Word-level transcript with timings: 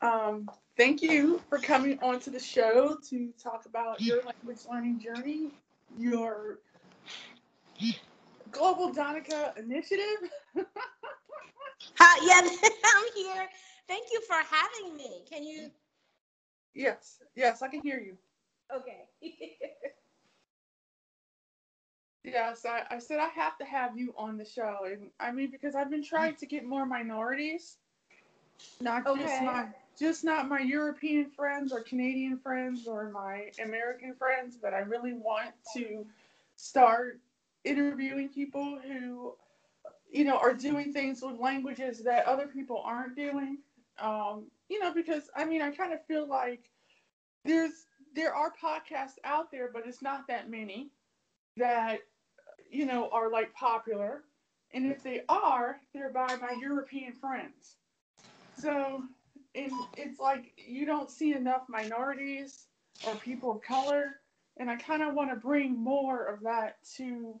Um, 0.00 0.48
thank 0.76 1.02
you 1.02 1.40
for 1.48 1.58
coming 1.58 1.98
onto 2.02 2.30
the 2.30 2.38
show 2.38 2.96
to 3.10 3.32
talk 3.42 3.66
about 3.66 4.00
your 4.00 4.22
language 4.24 4.60
learning 4.70 5.00
journey, 5.00 5.50
your 5.96 6.58
Global 8.50 8.92
Donica 8.92 9.54
initiative. 9.56 10.30
Hi, 11.96 12.26
yeah, 12.26 12.48
I'm 12.84 13.04
here. 13.14 13.48
Thank 13.88 14.06
you 14.12 14.20
for 14.26 14.36
having 14.36 14.96
me. 14.96 15.24
Can 15.28 15.42
you? 15.42 15.70
Yes, 16.74 17.20
yes, 17.34 17.62
I 17.62 17.68
can 17.68 17.80
hear 17.80 17.98
you. 17.98 18.16
Okay. 18.74 19.08
yes, 22.24 22.64
I, 22.64 22.82
I 22.90 22.98
said 22.98 23.18
I 23.18 23.28
have 23.28 23.58
to 23.58 23.64
have 23.64 23.98
you 23.98 24.14
on 24.16 24.36
the 24.36 24.44
show. 24.44 24.78
And 24.86 25.10
I 25.18 25.32
mean, 25.32 25.50
because 25.50 25.74
I've 25.74 25.90
been 25.90 26.04
trying 26.04 26.36
to 26.36 26.46
get 26.46 26.64
more 26.64 26.86
minorities, 26.86 27.78
not 28.80 29.06
Okay. 29.06 29.22
just 29.22 29.42
my 29.42 29.66
just 29.98 30.24
not 30.24 30.48
my 30.48 30.60
European 30.60 31.30
friends 31.30 31.72
or 31.72 31.80
Canadian 31.80 32.38
friends 32.38 32.86
or 32.86 33.10
my 33.10 33.50
American 33.62 34.14
friends, 34.14 34.56
but 34.60 34.72
I 34.74 34.78
really 34.78 35.14
want 35.14 35.50
to 35.74 36.06
start 36.56 37.18
interviewing 37.64 38.28
people 38.28 38.78
who, 38.86 39.34
you 40.10 40.24
know, 40.24 40.38
are 40.38 40.54
doing 40.54 40.92
things 40.92 41.20
with 41.22 41.38
languages 41.38 42.02
that 42.04 42.26
other 42.26 42.46
people 42.46 42.82
aren't 42.84 43.16
doing. 43.16 43.58
Um, 43.98 44.44
you 44.68 44.80
know, 44.80 44.92
because 44.94 45.30
I 45.34 45.44
mean, 45.44 45.62
I 45.62 45.70
kind 45.70 45.92
of 45.92 46.04
feel 46.06 46.28
like 46.28 46.70
there's 47.44 47.86
there 48.14 48.34
are 48.34 48.52
podcasts 48.62 49.18
out 49.24 49.50
there, 49.50 49.70
but 49.72 49.86
it's 49.86 50.02
not 50.02 50.26
that 50.28 50.50
many 50.50 50.90
that 51.56 52.00
you 52.70 52.86
know 52.86 53.08
are 53.10 53.30
like 53.30 53.52
popular, 53.54 54.22
and 54.72 54.86
if 54.86 55.02
they 55.02 55.22
are, 55.28 55.80
they're 55.92 56.12
by 56.12 56.36
my 56.36 56.56
European 56.60 57.12
friends. 57.14 57.76
So, 58.60 59.02
and 59.58 59.72
it's 59.96 60.20
like 60.20 60.52
you 60.56 60.86
don't 60.86 61.10
see 61.10 61.34
enough 61.34 61.62
minorities 61.68 62.66
or 63.06 63.16
people 63.16 63.52
of 63.52 63.62
color, 63.62 64.16
and 64.58 64.70
I 64.70 64.76
kind 64.76 65.02
of 65.02 65.14
want 65.14 65.30
to 65.30 65.36
bring 65.36 65.76
more 65.76 66.24
of 66.26 66.42
that 66.42 66.78
to 66.96 67.38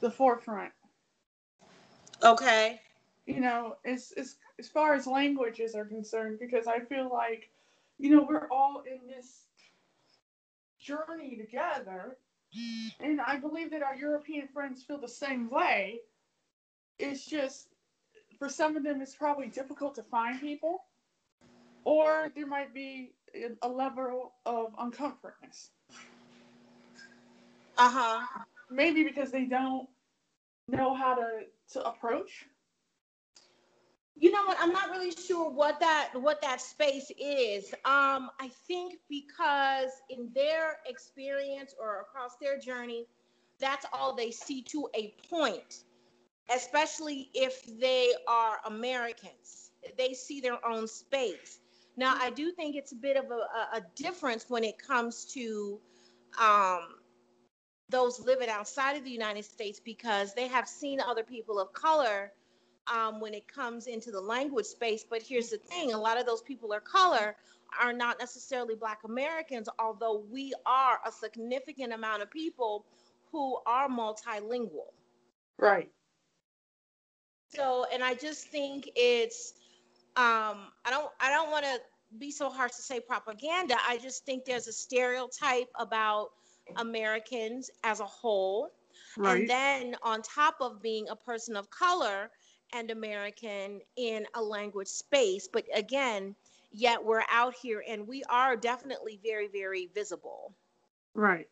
the 0.00 0.10
forefront. 0.10 0.72
okay. 2.22 2.80
You 3.26 3.40
know, 3.40 3.76
as 3.84 4.12
as 4.16 4.36
as 4.58 4.68
far 4.68 4.94
as 4.94 5.06
languages 5.06 5.74
are 5.74 5.84
concerned, 5.84 6.38
because 6.40 6.66
I 6.66 6.80
feel 6.80 7.10
like, 7.12 7.50
you 7.98 8.10
know, 8.10 8.26
we're 8.28 8.48
all 8.50 8.82
in 8.86 9.06
this 9.08 9.46
journey 10.80 11.36
together, 11.36 12.18
and 13.00 13.20
I 13.20 13.38
believe 13.38 13.70
that 13.72 13.82
our 13.82 13.96
European 13.96 14.48
friends 14.48 14.82
feel 14.84 14.98
the 15.00 15.08
same 15.08 15.50
way. 15.50 16.00
It's 16.98 17.26
just 17.26 17.68
for 18.38 18.48
some 18.48 18.76
of 18.76 18.84
them, 18.84 19.02
it's 19.02 19.14
probably 19.14 19.48
difficult 19.48 19.94
to 19.96 20.02
find 20.04 20.40
people, 20.40 20.84
or 21.86 22.32
there 22.34 22.48
might 22.48 22.74
be 22.74 23.12
a- 23.62 23.68
level 23.68 24.32
of 24.44 24.74
uncomfortness. 24.78 25.70
Uh 27.78 27.88
huh. 27.88 28.26
Maybe 28.70 29.04
because 29.04 29.30
they 29.30 29.44
don't 29.44 29.88
know 30.66 30.94
how 30.94 31.14
to, 31.14 31.28
to 31.74 31.88
approach. 31.88 32.46
You 34.16 34.32
know 34.32 34.44
what? 34.46 34.56
I'm 34.60 34.72
not 34.72 34.90
really 34.90 35.12
sure 35.12 35.48
what 35.48 35.78
that 35.78 36.10
what 36.14 36.40
that 36.42 36.60
space 36.60 37.12
is. 37.20 37.72
Um, 37.84 38.30
I 38.40 38.50
think 38.66 38.94
because 39.08 39.90
in 40.10 40.30
their 40.34 40.78
experience 40.86 41.72
or 41.78 42.00
across 42.00 42.36
their 42.40 42.58
journey, 42.58 43.06
that's 43.60 43.86
all 43.92 44.16
they 44.16 44.32
see 44.32 44.62
to 44.62 44.88
a 44.96 45.14
point. 45.30 45.84
Especially 46.52 47.28
if 47.34 47.64
they 47.78 48.12
are 48.26 48.58
Americans, 48.66 49.70
they 49.98 50.14
see 50.14 50.40
their 50.40 50.64
own 50.66 50.88
space. 50.88 51.60
Now, 51.96 52.14
I 52.18 52.30
do 52.30 52.52
think 52.52 52.76
it's 52.76 52.92
a 52.92 52.96
bit 52.96 53.16
of 53.16 53.30
a, 53.30 53.76
a, 53.76 53.82
difference 53.94 54.44
when 54.48 54.64
it 54.64 54.78
comes 54.78 55.24
to 55.32 55.80
um, 56.38 56.80
those 57.88 58.20
living 58.20 58.50
outside 58.50 58.96
of 58.96 59.04
the 59.04 59.10
United 59.10 59.44
States 59.44 59.80
because 59.80 60.34
they 60.34 60.46
have 60.48 60.68
seen 60.68 61.00
other 61.00 61.22
people 61.22 61.58
of 61.58 61.72
color 61.72 62.32
um, 62.92 63.20
when 63.20 63.34
it 63.34 63.48
comes 63.48 63.86
into 63.86 64.10
the 64.10 64.20
language 64.20 64.66
space. 64.66 65.04
But 65.08 65.22
here's 65.22 65.50
the 65.50 65.58
thing 65.58 65.92
a 65.92 65.98
lot 65.98 66.18
of 66.18 66.26
those 66.26 66.42
people 66.42 66.72
of 66.72 66.84
color 66.84 67.36
are 67.80 67.92
not 67.92 68.18
necessarily 68.18 68.74
Black 68.74 69.00
Americans, 69.04 69.68
although 69.78 70.24
we 70.30 70.52
are 70.64 70.98
a 71.06 71.12
significant 71.12 71.92
amount 71.92 72.22
of 72.22 72.30
people 72.30 72.84
who 73.32 73.58
are 73.66 73.88
multilingual. 73.88 74.92
Right. 75.58 75.90
So, 77.48 77.86
and 77.92 78.02
I 78.02 78.14
just 78.14 78.48
think 78.48 78.90
it's, 78.96 79.54
um, 80.16 80.72
I 80.84 80.90
don't, 80.90 81.10
I 81.20 81.30
don't 81.30 81.50
want 81.50 81.64
to 81.64 81.80
be 82.18 82.30
so 82.30 82.50
harsh 82.50 82.72
to 82.72 82.82
say 82.82 83.00
propaganda. 83.00 83.76
I 83.86 83.98
just 83.98 84.24
think 84.24 84.44
there's 84.44 84.66
a 84.66 84.72
stereotype 84.72 85.68
about 85.78 86.30
Americans 86.76 87.70
as 87.84 88.00
a 88.00 88.04
whole. 88.04 88.70
Right. 89.16 89.40
And 89.40 89.50
then 89.50 89.96
on 90.02 90.22
top 90.22 90.56
of 90.60 90.82
being 90.82 91.08
a 91.08 91.16
person 91.16 91.56
of 91.56 91.70
color 91.70 92.30
and 92.72 92.90
American 92.90 93.80
in 93.96 94.26
a 94.34 94.42
language 94.42 94.88
space, 94.88 95.48
but 95.52 95.64
again, 95.74 96.34
yet 96.72 97.02
we're 97.02 97.22
out 97.30 97.54
here 97.54 97.82
and 97.88 98.06
we 98.06 98.22
are 98.28 98.56
definitely 98.56 99.20
very, 99.22 99.48
very 99.48 99.88
visible. 99.94 100.54
Right. 101.14 101.48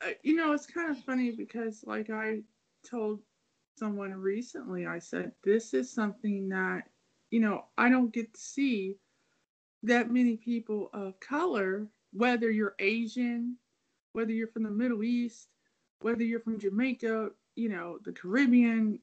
Uh, 0.00 0.10
you 0.22 0.34
know, 0.34 0.52
it's 0.52 0.66
kind 0.66 0.90
of 0.90 0.98
funny 1.04 1.30
because, 1.30 1.84
like, 1.86 2.10
I 2.10 2.40
told 2.88 3.20
someone 3.76 4.12
recently, 4.12 4.86
I 4.86 4.98
said, 4.98 5.32
this 5.44 5.74
is 5.74 5.90
something 5.90 6.48
that, 6.48 6.82
you 7.30 7.40
know, 7.40 7.66
I 7.78 7.88
don't 7.88 8.12
get 8.12 8.34
to 8.34 8.40
see 8.40 8.96
that 9.82 10.10
many 10.10 10.36
people 10.36 10.90
of 10.92 11.18
color, 11.20 11.88
whether 12.12 12.50
you're 12.50 12.74
Asian, 12.78 13.58
whether 14.12 14.32
you're 14.32 14.48
from 14.48 14.64
the 14.64 14.70
Middle 14.70 15.02
East, 15.02 15.48
whether 16.00 16.22
you're 16.22 16.40
from 16.40 16.58
Jamaica, 16.58 17.30
you 17.56 17.68
know, 17.68 17.98
the 18.04 18.12
Caribbean, 18.12 19.00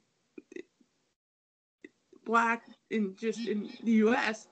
black, 2.26 2.66
and 2.92 3.18
just 3.18 3.48
in 3.48 3.74
the 3.84 3.94
US. 3.94 4.48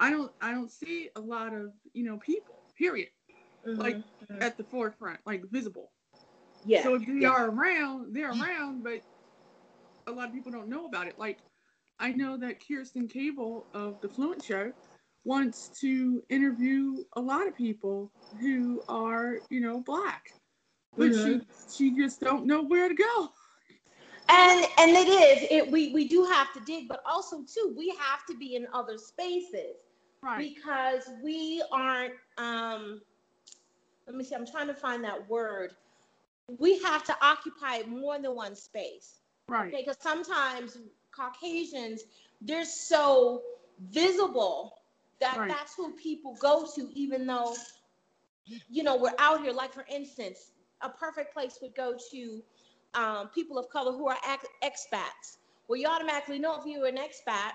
I 0.00 0.10
don't 0.10 0.32
I 0.40 0.52
don't 0.52 0.70
see 0.70 1.10
a 1.16 1.20
lot 1.20 1.54
of, 1.54 1.72
you 1.92 2.04
know, 2.04 2.18
people, 2.18 2.62
period, 2.76 3.10
Like, 3.76 3.96
Mhm. 4.30 4.40
at 4.40 4.56
the 4.56 4.64
forefront, 4.64 5.20
like 5.26 5.44
visible. 5.50 5.92
yeah. 6.64 6.82
So 6.82 6.94
if 6.94 7.06
they 7.06 7.12
yeah. 7.22 7.30
are 7.30 7.48
around, 7.50 8.14
they're 8.14 8.30
around, 8.32 8.82
but 8.82 9.02
a 10.06 10.12
lot 10.12 10.28
of 10.28 10.34
people 10.34 10.52
don't 10.52 10.68
know 10.68 10.86
about 10.86 11.08
it. 11.08 11.18
Like 11.18 11.42
I 11.98 12.12
know 12.12 12.36
that 12.38 12.60
Kerstin 12.60 13.08
Cable 13.10 13.68
of 13.74 14.00
the 14.00 14.08
Fluent 14.08 14.42
Show 14.42 14.72
wants 15.26 15.70
to 15.80 16.22
interview 16.30 17.04
a 17.16 17.20
lot 17.20 17.48
of 17.48 17.56
people 17.56 18.12
who 18.40 18.82
are, 18.88 19.40
you 19.50 19.60
know, 19.60 19.80
black. 19.80 20.32
But 20.96 21.12
Mhm. 21.12 21.22
she 21.22 21.40
she 21.74 21.96
just 21.96 22.20
don't 22.20 22.46
know 22.46 22.62
where 22.62 22.88
to 22.88 22.94
go. 22.94 23.30
and 24.28 24.66
and 24.78 24.90
it 24.92 25.08
is 25.08 25.46
it 25.50 25.70
we 25.70 25.92
we 25.92 26.08
do 26.08 26.24
have 26.24 26.52
to 26.52 26.60
dig 26.60 26.88
but 26.88 27.02
also 27.06 27.42
too 27.42 27.74
we 27.76 27.88
have 27.90 28.24
to 28.28 28.36
be 28.36 28.56
in 28.56 28.66
other 28.72 28.98
spaces 28.98 29.76
Right. 30.22 30.38
because 30.38 31.08
we 31.22 31.62
aren't 31.72 32.14
um 32.38 33.00
let 34.06 34.16
me 34.16 34.24
see 34.24 34.34
i'm 34.34 34.46
trying 34.46 34.66
to 34.68 34.74
find 34.74 35.04
that 35.04 35.28
word 35.28 35.72
we 36.58 36.78
have 36.80 37.04
to 37.04 37.14
occupy 37.22 37.82
more 37.88 38.18
than 38.18 38.34
one 38.34 38.54
space 38.56 39.20
Right. 39.48 39.72
okay 39.72 39.82
because 39.84 39.96
sometimes 40.00 40.78
caucasians 41.14 42.04
they're 42.42 42.64
so 42.64 43.42
visible 43.90 44.78
that 45.20 45.38
Right. 45.38 45.48
that's 45.48 45.74
who 45.74 45.92
people 45.92 46.36
go 46.40 46.66
to 46.74 46.90
even 46.94 47.26
though 47.26 47.54
you 48.68 48.82
know 48.82 48.96
we're 48.96 49.14
out 49.18 49.42
here 49.42 49.52
like 49.52 49.72
for 49.72 49.84
instance 49.90 50.52
a 50.82 50.88
perfect 50.90 51.32
place 51.32 51.58
would 51.62 51.74
go 51.74 51.94
to 52.10 52.42
um, 52.94 53.28
people 53.34 53.58
of 53.58 53.68
color 53.70 53.92
who 53.92 54.08
are 54.08 54.18
ex- 54.26 54.46
expats 54.62 55.38
well 55.68 55.78
you 55.78 55.86
automatically 55.86 56.38
know 56.38 56.58
if 56.58 56.66
you're 56.66 56.86
an 56.86 56.96
expat 56.96 57.52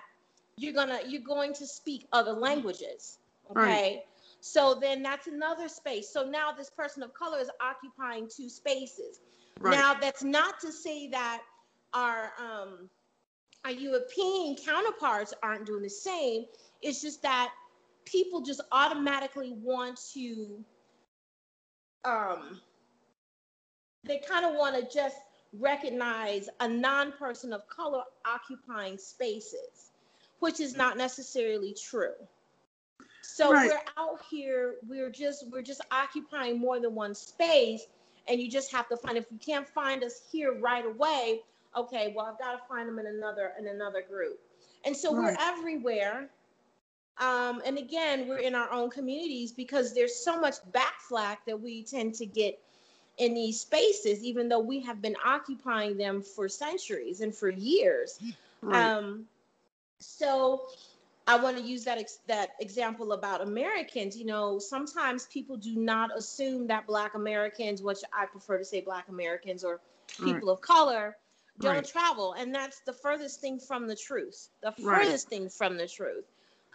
you're 0.58 0.74
gonna 0.74 1.00
you're 1.08 1.22
going 1.22 1.54
to 1.54 1.66
speak 1.66 2.08
other 2.12 2.34
languages 2.34 3.20
okay 3.50 3.58
Right. 3.58 4.02
so 4.40 4.78
then 4.80 5.02
that's 5.04 5.28
another 5.28 5.68
space 5.68 6.10
so 6.12 6.24
now 6.24 6.52
this 6.52 6.70
person 6.70 7.04
of 7.04 7.14
color 7.14 7.40
is 7.40 7.50
occupying 7.62 8.28
two 8.36 8.50
spaces 8.50 9.20
Right. 9.60 9.78
now 9.78 9.94
that's 9.94 10.24
not 10.24 10.60
to 10.60 10.72
say 10.72 11.10
that 11.10 11.42
our 11.94 12.34
um, 12.40 12.90
our 13.66 13.72
European 13.72 14.56
counterparts 14.56 15.34
aren't 15.44 15.66
doing 15.66 15.84
the 15.84 15.90
same. 15.90 16.46
It's 16.82 17.02
just 17.02 17.22
that 17.24 17.52
people 18.06 18.42
just 18.42 18.62
automatically 18.72 19.54
want 19.54 20.00
to 20.14 20.64
um, 22.04 22.60
they 24.04 24.18
kind 24.18 24.46
of 24.46 24.56
want 24.56 24.76
to 24.76 24.94
just 24.94 25.18
recognize 25.54 26.50
a 26.60 26.68
non-person 26.68 27.54
of 27.54 27.68
color 27.68 28.04
occupying 28.26 28.98
spaces, 28.98 29.92
which 30.40 30.60
is 30.60 30.76
not 30.76 30.98
necessarily 30.98 31.76
true. 31.80 32.16
So 33.22 33.52
Right. 33.52 33.70
we're 33.70 33.80
out 33.98 34.20
here, 34.30 34.76
we're 34.88 35.12
just 35.12 35.46
we're 35.52 35.62
just 35.62 35.82
occupying 35.92 36.60
more 36.60 36.80
than 36.80 36.96
one 36.96 37.14
space, 37.14 37.86
and 38.28 38.42
you 38.42 38.50
just 38.50 38.72
have 38.72 38.90
to 38.90 38.98
find 38.98 39.18
if 39.18 39.26
you 39.32 39.38
can't 39.38 39.68
find 39.68 40.04
us 40.04 40.22
here 40.32 40.54
right 40.60 40.86
away, 40.86 41.42
okay, 41.76 42.14
well 42.16 42.26
I've 42.26 42.40
got 42.40 42.54
to 42.54 42.60
find 42.68 42.88
them 42.88 43.00
in 43.00 43.08
another 43.08 43.54
in 43.60 43.68
another 43.68 44.02
group. 44.02 44.40
And 44.86 44.96
so 44.96 45.12
Right. 45.12 45.36
we're 45.38 45.38
everywhere. 45.40 46.30
Um, 47.20 47.62
and 47.66 47.78
again, 47.78 48.28
we're 48.28 48.40
in 48.40 48.56
our 48.56 48.72
own 48.72 48.90
communities 48.90 49.52
because 49.52 49.94
there's 49.94 50.16
so 50.16 50.40
much 50.40 50.56
backflack 50.72 51.38
that 51.46 51.60
we 51.60 51.84
tend 51.84 52.16
to 52.16 52.26
get 52.26 52.60
in 53.18 53.34
these 53.34 53.60
spaces, 53.60 54.24
even 54.24 54.50
though 54.50 54.60
we 54.60 54.80
have 54.82 55.02
been 55.02 55.16
occupying 55.24 55.98
them 55.98 56.22
for 56.22 56.48
centuries 56.50 57.22
and 57.22 57.36
for 57.36 57.50
years. 57.50 58.20
Right. 58.62 58.94
Um, 58.98 59.26
so 60.00 60.64
I 61.28 61.38
want 61.42 61.58
to 61.58 61.64
use 61.64 61.84
that 61.86 61.98
ex- 62.00 62.20
that 62.28 62.52
example 62.60 63.14
about 63.14 63.42
Americans. 63.42 64.18
You 64.18 64.26
know, 64.26 64.58
sometimes 64.60 65.28
people 65.28 65.58
do 65.58 65.76
not 65.76 66.16
assume 66.18 66.68
that 66.68 66.88
Black 66.88 67.14
Americans, 67.14 67.82
which 67.84 68.00
I 68.14 68.26
prefer 68.26 68.58
to 68.58 68.66
say 68.66 68.82
Black 68.82 69.10
Americans 69.10 69.64
or 69.64 69.80
Right. 70.20 70.36
people 70.36 70.50
of 70.50 70.62
color, 70.62 71.18
don't 71.62 71.86
Right. 71.86 71.88
travel, 71.88 72.34
and 72.34 72.54
that's 72.54 72.82
the 72.82 72.94
furthest 72.94 73.42
thing 73.42 73.60
from 73.60 73.88
the 73.88 73.96
truth. 73.96 74.50
The 74.62 74.72
Right. 74.80 75.08
furthest 75.08 75.30
thing 75.30 75.50
from 75.50 75.78
the 75.78 75.88
truth. 75.88 76.26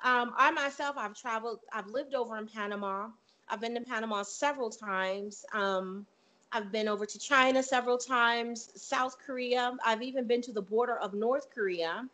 Um, 0.05 0.33
I 0.37 0.51
myself, 0.53 0.97
I've 0.99 1.15
traveled. 1.17 1.61
I've 1.73 1.89
lived 1.89 2.15
over 2.15 2.37
in 2.39 2.47
Panama. 2.49 3.09
I've 3.49 3.61
been 3.61 3.75
to 3.75 3.81
Panama 3.83 4.23
several 4.23 4.71
times. 4.71 5.45
Um, 5.53 6.07
I've 6.53 6.73
been 6.73 6.89
over 6.89 7.07
to 7.07 7.19
China 7.19 7.63
several 7.63 7.99
times, 7.99 8.71
South 8.77 9.17
Korea. 9.25 9.77
I've 9.85 10.03
even 10.03 10.27
been 10.27 10.43
to 10.43 10.53
the 10.53 10.63
border 10.63 10.99
of 10.99 11.15
North 11.15 11.49
Korea. 11.55 12.09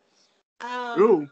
Um, 0.61 1.29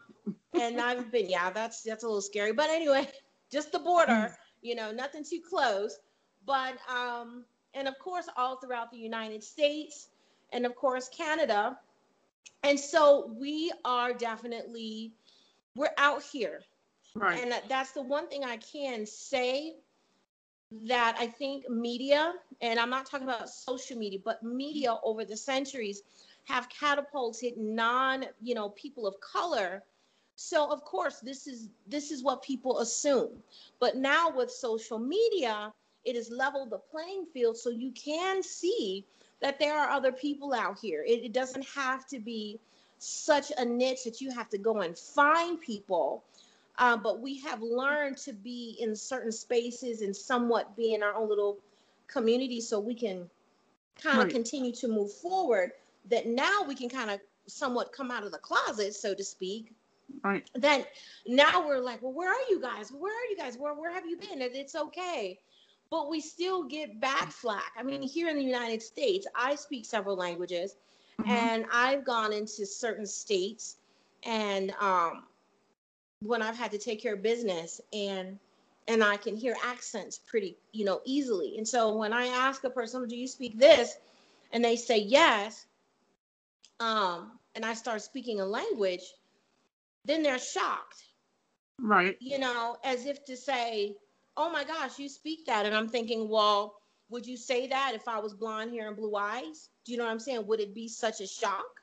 and 0.54 0.80
I've 0.80 1.10
been, 1.10 1.28
yeah, 1.28 1.50
that's 1.50 1.82
that's 1.82 2.04
a 2.04 2.06
little 2.06 2.22
scary. 2.22 2.52
But 2.52 2.70
anyway, 2.70 3.08
just 3.52 3.72
the 3.72 3.78
border, 3.80 4.36
you 4.62 4.74
know, 4.74 4.92
nothing 4.92 5.24
too 5.24 5.40
close. 5.48 5.98
But 6.46 6.76
um, 6.90 7.44
and 7.74 7.88
of 7.88 7.98
course, 7.98 8.28
all 8.36 8.56
throughout 8.58 8.90
the 8.90 8.98
United 8.98 9.42
States, 9.42 10.08
and 10.52 10.66
of 10.66 10.76
course, 10.76 11.08
Canada. 11.08 11.78
And 12.62 12.78
so 12.78 13.32
we 13.38 13.72
are 13.84 14.12
definitely 14.12 15.12
we're 15.76 15.94
out 15.98 16.22
here 16.22 16.62
Right. 17.14 17.42
and 17.42 17.54
that's 17.68 17.92
the 17.92 18.02
one 18.02 18.28
thing 18.28 18.44
I 18.44 18.56
can 18.58 19.06
say 19.06 19.74
that 20.86 21.16
I 21.18 21.26
think 21.26 21.68
media, 21.68 22.34
and 22.60 22.78
I'm 22.80 22.90
not 22.90 23.06
talking 23.06 23.28
about 23.28 23.48
social 23.50 23.96
media, 23.98 24.18
but 24.24 24.42
media 24.42 24.96
over 25.04 25.24
the 25.24 25.36
centuries 25.36 26.02
have 26.44 26.68
catapulted 26.68 27.56
non, 27.56 28.24
you 28.42 28.54
know, 28.54 28.70
people 28.70 29.06
of 29.06 29.20
color. 29.20 29.82
So 30.36 30.70
of 30.70 30.82
course, 30.84 31.20
this 31.20 31.46
is 31.46 31.68
this 31.86 32.10
is 32.10 32.22
what 32.22 32.42
people 32.42 32.78
assume. 32.80 33.30
But 33.80 33.96
now 33.96 34.30
with 34.34 34.50
social 34.50 34.98
media, 34.98 35.72
it 36.04 36.16
has 36.16 36.30
leveled 36.30 36.70
the 36.70 36.78
playing 36.78 37.26
field 37.32 37.56
so 37.56 37.70
you 37.70 37.92
can 37.92 38.42
see 38.42 39.04
that 39.42 39.58
there 39.58 39.78
are 39.78 39.90
other 39.90 40.12
people 40.12 40.54
out 40.54 40.78
here. 40.78 41.04
It, 41.06 41.24
it 41.24 41.32
doesn't 41.32 41.66
have 41.68 42.06
to 42.08 42.18
be 42.18 42.58
such 42.98 43.52
a 43.58 43.64
niche 43.64 44.04
that 44.04 44.20
you 44.20 44.30
have 44.30 44.48
to 44.50 44.58
go 44.58 44.80
and 44.80 44.96
find 44.96 45.60
people 45.60 46.22
uh, 46.78 46.96
but 46.96 47.20
we 47.20 47.38
have 47.38 47.60
learned 47.60 48.16
to 48.16 48.32
be 48.32 48.76
in 48.80 48.96
certain 48.96 49.32
spaces 49.32 50.02
and 50.02 50.14
somewhat 50.14 50.76
be 50.76 50.94
in 50.94 51.02
our 51.02 51.14
own 51.14 51.28
little 51.28 51.58
community 52.06 52.60
so 52.60 52.78
we 52.80 52.94
can 52.94 53.28
kind 54.00 54.22
of 54.22 54.24
Right. 54.24 54.30
continue 54.30 54.72
to 54.72 54.88
move 54.88 55.12
forward 55.12 55.72
that 56.10 56.26
now 56.26 56.62
we 56.66 56.74
can 56.74 56.88
kind 56.88 57.10
of 57.10 57.20
somewhat 57.46 57.92
come 57.92 58.10
out 58.10 58.24
of 58.24 58.32
the 58.32 58.38
closet 58.38 58.94
so 58.94 59.14
to 59.14 59.24
speak 59.24 59.72
Right. 60.22 60.48
then 60.54 60.84
now 61.26 61.66
we're 61.66 61.80
like 61.80 62.00
well 62.02 62.12
where 62.12 62.30
are 62.30 62.48
you 62.48 62.60
guys 62.60 62.92
where 62.92 63.12
are 63.12 63.30
you 63.30 63.36
guys 63.36 63.58
where, 63.58 63.74
where 63.74 63.92
have 63.92 64.06
you 64.06 64.16
been 64.16 64.42
And 64.42 64.54
it's 64.54 64.76
okay 64.76 65.38
but 65.92 66.10
we 66.10 66.20
still 66.20 66.64
get 66.64 67.00
back 67.00 67.30
flack 67.32 67.72
i 67.78 67.84
mean 67.84 68.02
here 68.02 68.30
in 68.30 68.36
the 68.38 68.44
united 68.44 68.82
states 68.82 69.28
i 69.36 69.54
speak 69.56 69.86
several 69.86 70.16
languages 70.16 70.76
Mhm. 71.20 71.52
and 71.52 71.66
I've 71.72 72.04
gone 72.04 72.32
into 72.32 72.66
certain 72.66 73.06
states 73.06 73.76
and 74.24 74.72
um 74.80 75.24
when 76.24 76.42
I've 76.42 76.56
had 76.56 76.72
to 76.72 76.78
take 76.78 77.02
care 77.02 77.14
of 77.14 77.22
business 77.22 77.80
and 77.92 78.38
and 78.88 79.04
I 79.04 79.16
can 79.16 79.36
hear 79.36 79.56
accents 79.64 80.18
pretty, 80.18 80.58
you 80.72 80.84
know, 80.84 81.00
easily. 81.04 81.56
And 81.58 81.68
so 81.68 81.96
when 81.96 82.12
I 82.12 82.26
ask 82.26 82.64
a 82.64 82.70
person, 82.70 83.06
"Do 83.08 83.16
you 83.16 83.28
speak 83.28 83.58
this?" 83.58 83.96
and 84.52 84.64
they 84.64 84.76
say 84.76 84.98
yes, 84.98 85.66
um, 86.80 87.38
and 87.54 87.64
I 87.64 87.74
start 87.74 88.02
speaking 88.02 88.40
a 88.40 88.46
language, 88.46 89.14
then 90.04 90.22
they're 90.22 90.38
shocked, 90.38 91.04
Right. 91.78 92.18
you 92.20 92.38
know, 92.38 92.78
as 92.84 93.06
if 93.06 93.24
to 93.26 93.36
say, 93.36 93.96
"Oh 94.36 94.50
my 94.50 94.64
gosh, 94.64 94.98
you 94.98 95.08
speak 95.08 95.46
that," 95.46 95.66
and 95.66 95.74
I'm 95.74 95.88
thinking, 95.88 96.28
well. 96.28 96.76
Would 97.10 97.26
you 97.26 97.36
say 97.36 97.66
that 97.66 97.92
if 97.94 98.08
I 98.08 98.18
was 98.18 98.32
blonde 98.32 98.72
hair 98.72 98.88
and 98.88 98.96
blue 98.96 99.14
eyes? 99.16 99.68
Do 99.84 99.92
you 99.92 99.98
know 99.98 100.04
what 100.04 100.12
I'm 100.12 100.18
saying? 100.18 100.46
Would 100.46 100.60
it 100.60 100.74
be 100.74 100.88
such 100.88 101.20
a 101.20 101.26
shock? 101.26 101.82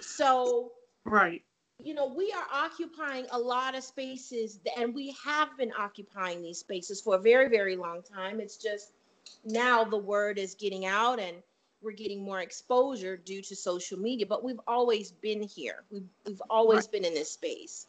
So, 0.00 0.72
Right. 1.04 1.44
you 1.78 1.94
know, 1.94 2.06
we 2.06 2.32
are 2.32 2.46
occupying 2.52 3.26
a 3.30 3.38
lot 3.38 3.76
of 3.76 3.84
spaces, 3.84 4.58
and 4.76 4.92
we 4.92 5.12
have 5.24 5.56
been 5.56 5.72
occupying 5.78 6.42
these 6.42 6.58
spaces 6.58 7.00
for 7.00 7.14
a 7.14 7.18
very, 7.20 7.48
very 7.48 7.76
long 7.76 8.02
time. 8.02 8.40
It's 8.40 8.56
just 8.56 8.94
now 9.44 9.84
the 9.84 9.96
word 9.96 10.38
is 10.38 10.56
getting 10.56 10.86
out 10.86 11.20
and 11.20 11.40
we're 11.80 11.92
getting 11.92 12.24
more 12.24 12.40
exposure 12.40 13.16
due 13.16 13.42
to 13.42 13.54
social 13.54 13.96
media, 13.98 14.26
but 14.26 14.42
we've 14.42 14.60
always 14.66 15.12
been 15.12 15.42
here. 15.42 15.84
We've, 15.90 16.08
we've 16.26 16.42
always 16.50 16.88
been 16.88 17.04
in 17.04 17.14
this 17.14 17.30
space. 17.30 17.86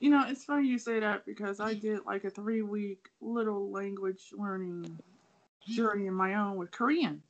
You 0.00 0.10
know, 0.10 0.24
it's 0.28 0.44
funny 0.44 0.68
you 0.68 0.78
say 0.78 1.00
that 1.00 1.26
because 1.26 1.58
I 1.60 1.74
did 1.74 2.06
like 2.06 2.24
a 2.24 2.30
three 2.30 2.62
week 2.62 3.08
little 3.20 3.70
language 3.70 4.28
learning 4.32 4.98
journey 5.66 6.06
in 6.06 6.14
my 6.14 6.34
own 6.34 6.56
with 6.56 6.70
Korean. 6.70 7.22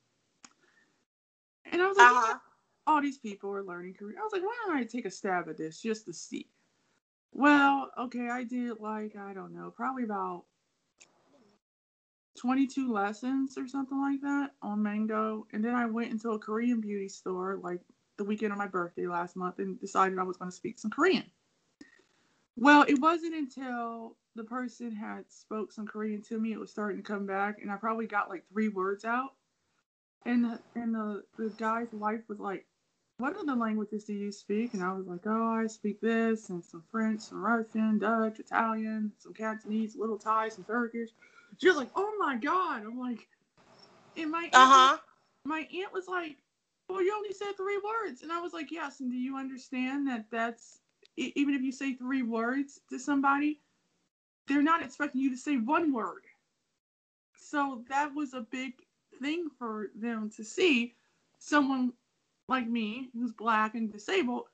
And 1.71 1.81
I 1.83 1.87
was 1.87 1.97
like, 1.97 2.07
Uh-huh. 2.07 2.39
all 2.87 3.01
these 3.03 3.19
people 3.19 3.51
are 3.53 3.63
learning 3.63 3.95
Korean. 3.95 4.19
I 4.19 4.23
was 4.23 4.33
like, 4.33 4.43
why 4.43 4.55
don't 4.67 4.77
I 4.77 4.85
take 4.85 5.07
a 5.07 5.11
stab 5.11 5.49
at 5.49 5.57
this 5.57 5.81
just 5.81 6.07
to 6.07 6.13
see? 6.13 6.47
Well, 7.33 7.91
okay, 7.99 8.29
I 8.29 8.45
did 8.45 8.81
like, 8.81 9.17
I 9.17 9.33
don't 9.33 9.55
know, 9.55 9.71
probably 9.71 10.05
about 10.05 10.45
22 12.39 12.93
lessons 12.93 13.59
or 13.59 13.67
something 13.67 14.01
like 14.01 14.21
that 14.23 14.53
on 14.63 14.83
Mango. 14.83 15.47
And 15.53 15.65
then 15.65 15.75
I 15.75 15.87
went 15.87 16.11
into 16.11 16.31
a 16.31 16.39
Korean 16.39 16.81
beauty 16.81 17.09
store 17.09 17.59
like 17.63 17.81
the 18.17 18.25
weekend 18.25 18.53
of 18.53 18.59
my 18.59 18.67
birthday 18.67 19.07
last 19.07 19.37
month 19.37 19.59
and 19.59 19.79
decided 19.81 20.19
I 20.19 20.23
was 20.23 20.37
going 20.37 20.51
to 20.51 20.57
speak 20.57 20.79
some 20.79 20.91
Korean. 20.91 21.25
Well, 22.59 22.85
it 22.89 23.01
wasn't 23.01 23.35
until 23.37 24.17
the 24.35 24.45
person 24.45 24.93
had 24.93 25.31
spoke 25.31 25.73
some 25.73 25.87
Korean 25.87 26.23
to 26.25 26.39
me, 26.39 26.53
it 26.53 26.61
was 26.61 26.71
starting 26.71 26.99
to 26.99 27.05
come 27.05 27.27
back, 27.27 27.59
and 27.63 27.71
I 27.71 27.77
probably 27.77 28.07
got 28.07 28.29
like 28.31 28.49
three 28.49 28.69
words 28.69 29.05
out. 29.05 29.35
And 30.27 30.45
the, 30.45 30.61
and 30.77 30.95
the, 30.95 31.25
the 31.39 31.51
guy's 31.51 31.93
wife 31.93 32.23
was 32.29 32.41
like, 32.41 32.67
"What 33.19 33.37
other 33.37 33.55
languages 33.55 34.05
do 34.05 34.15
you 34.15 34.33
speak?" 34.33 34.75
And 34.75 34.83
I 34.83 34.93
was 34.93 35.07
like, 35.07 35.27
"Oh, 35.27 35.53
I 35.53 35.69
speak 35.69 36.01
this 36.01 36.51
and 36.51 36.65
some 36.65 36.85
French, 36.91 37.23
some 37.23 37.39
Russian, 37.45 37.99
Dutch, 37.99 38.41
Italian, 38.41 39.13
some 39.19 39.35
Cantonese, 39.35 39.97
little 39.97 40.19
Thai, 40.19 40.51
some 40.51 40.65
Turkish." 40.65 41.11
She 41.59 41.69
was 41.69 41.77
like, 41.77 41.91
"Oh 41.97 42.17
my 42.19 42.37
god!" 42.37 42.83
I'm 42.85 42.99
like, 42.99 43.29
and 44.17 44.31
my 44.31 44.51
Uh 44.53 44.67
huh. 44.67 44.99
my 45.45 45.61
aunt 45.61 45.93
was 45.93 46.09
like, 46.09 46.39
"Well, 46.89 47.03
you 47.03 47.15
only 47.15 47.33
said 47.33 47.53
three 47.57 47.81
words," 47.85 48.23
and 48.23 48.33
I 48.33 48.41
was 48.41 48.53
like, 48.53 48.71
"Yes." 48.73 49.01
And 49.01 49.11
do 49.11 49.17
you 49.17 49.37
understand 49.37 50.09
that 50.09 50.27
that's 50.31 50.81
even 51.19 51.55
if 51.55 51.63
you 51.63 51.73
say 51.73 51.95
three 51.95 52.23
words 52.23 52.81
to 52.91 52.99
somebody, 52.99 53.61
they're 54.49 54.63
not 54.63 54.83
expecting 54.83 55.21
you 55.21 55.31
to 55.31 55.37
say 55.37 55.57
one 55.57 55.93
word. 55.93 56.25
So 57.37 57.85
that 57.89 58.15
was 58.15 58.35
a 58.35 58.41
big 58.43 58.75
thing 59.21 59.49
for 59.59 59.91
them 59.95 60.31
to 60.37 60.45
see 60.45 60.95
someone 61.39 61.93
like 62.49 62.67
me, 62.69 63.11
who's 63.15 63.33
black 63.33 63.75
and 63.75 63.91
disabled, 63.93 64.49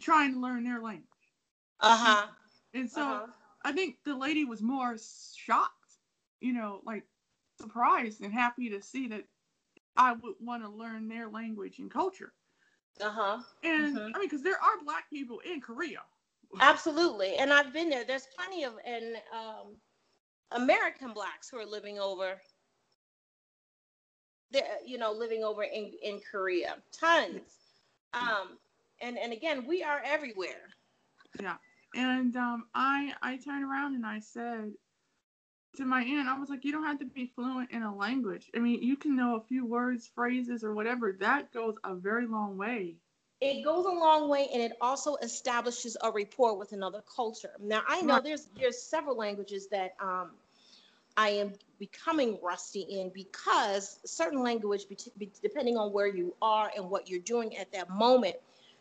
trying 0.00 0.34
to 0.34 0.40
learn 0.40 0.64
their 0.64 0.80
language. 0.80 1.06
Uh 1.80 1.96
huh. 1.96 2.26
And 2.74 2.90
so 2.90 3.02
Uh-huh. 3.02 3.26
I 3.64 3.72
think 3.72 3.96
the 4.04 4.16
lady 4.16 4.44
was 4.44 4.62
more 4.62 4.96
shocked, 5.36 5.98
you 6.40 6.52
know, 6.52 6.80
like 6.84 7.04
surprised 7.60 8.20
and 8.22 8.32
happy 8.32 8.70
to 8.70 8.82
see 8.82 9.08
that 9.08 9.24
I 9.96 10.12
would 10.12 10.34
want 10.40 10.62
to 10.62 10.68
learn 10.68 11.08
their 11.08 11.28
language 11.28 11.78
and 11.78 11.90
culture. 11.90 12.32
Uh 12.98 13.10
huh. 13.10 13.38
And 13.62 13.96
Mhm. 13.96 14.14
I 14.14 14.18
mean, 14.18 14.28
because 14.28 14.42
there 14.42 14.60
are 14.60 14.78
black 14.84 15.08
people 15.10 15.40
in 15.40 15.60
Korea. 15.60 16.02
Absolutely. 16.60 17.36
And 17.36 17.52
I've 17.52 17.72
been 17.72 17.88
there. 17.88 18.04
There's 18.04 18.26
plenty 18.36 18.64
of 18.64 18.74
and 18.84 19.16
um, 19.32 19.76
American 20.50 21.12
blacks 21.12 21.48
who 21.48 21.58
are 21.58 21.64
living 21.66 21.98
over 21.98 22.40
there, 24.50 24.78
you 24.84 24.98
know, 24.98 25.12
living 25.12 25.42
over 25.42 25.62
in, 25.62 25.92
in 26.02 26.20
Korea. 26.30 26.76
Tons. 26.92 27.82
Um, 28.12 28.58
and, 29.00 29.18
and 29.18 29.32
again, 29.32 29.66
we 29.66 29.82
are 29.82 30.00
everywhere. 30.04 30.70
Yeah. 31.40 31.56
And 31.94 32.36
um, 32.36 32.68
I 32.74 33.14
I 33.22 33.36
turned 33.36 33.64
around 33.64 33.94
and 33.94 34.06
I 34.06 34.20
said 34.20 34.72
to 35.76 35.84
my 35.84 36.02
aunt, 36.02 36.28
I 36.28 36.38
was 36.38 36.50
like, 36.50 36.64
you 36.64 36.72
don't 36.72 36.84
have 36.84 36.98
to 37.00 37.04
be 37.06 37.26
fluent 37.26 37.70
in 37.70 37.82
a 37.82 37.94
language. 37.94 38.50
I 38.54 38.58
mean, 38.58 38.82
you 38.82 38.96
can 38.96 39.16
know 39.16 39.36
a 39.36 39.40
few 39.40 39.64
words, 39.66 40.06
phrases, 40.14 40.64
or 40.64 40.74
whatever. 40.74 41.12
That 41.20 41.52
goes 41.52 41.76
a 41.84 41.94
very 41.94 42.26
long 42.26 42.56
way. 42.56 42.96
It 43.40 43.64
goes 43.64 43.86
a 43.86 43.90
long 43.90 44.28
way 44.28 44.48
and 44.52 44.62
it 44.62 44.72
also 44.80 45.16
establishes 45.16 45.96
a 46.02 46.10
rapport 46.10 46.56
with 46.56 46.72
another 46.72 47.02
culture. 47.14 47.52
Now 47.60 47.82
I 47.88 48.02
know 48.02 48.14
Right. 48.14 48.24
there's 48.24 48.46
there's 48.58 48.82
several 48.82 49.16
languages 49.16 49.68
that 49.68 49.94
um 50.00 50.32
I 51.16 51.30
am 51.30 51.52
becoming 51.78 52.38
rusty 52.42 52.80
in 52.80 53.10
because 53.10 53.98
certain 54.04 54.42
language, 54.42 54.82
depending 55.42 55.76
on 55.76 55.92
where 55.92 56.06
you 56.06 56.34
are 56.42 56.70
and 56.76 56.90
what 56.90 57.08
you're 57.08 57.20
doing 57.20 57.56
at 57.56 57.72
that 57.72 57.90
moment, 57.90 58.36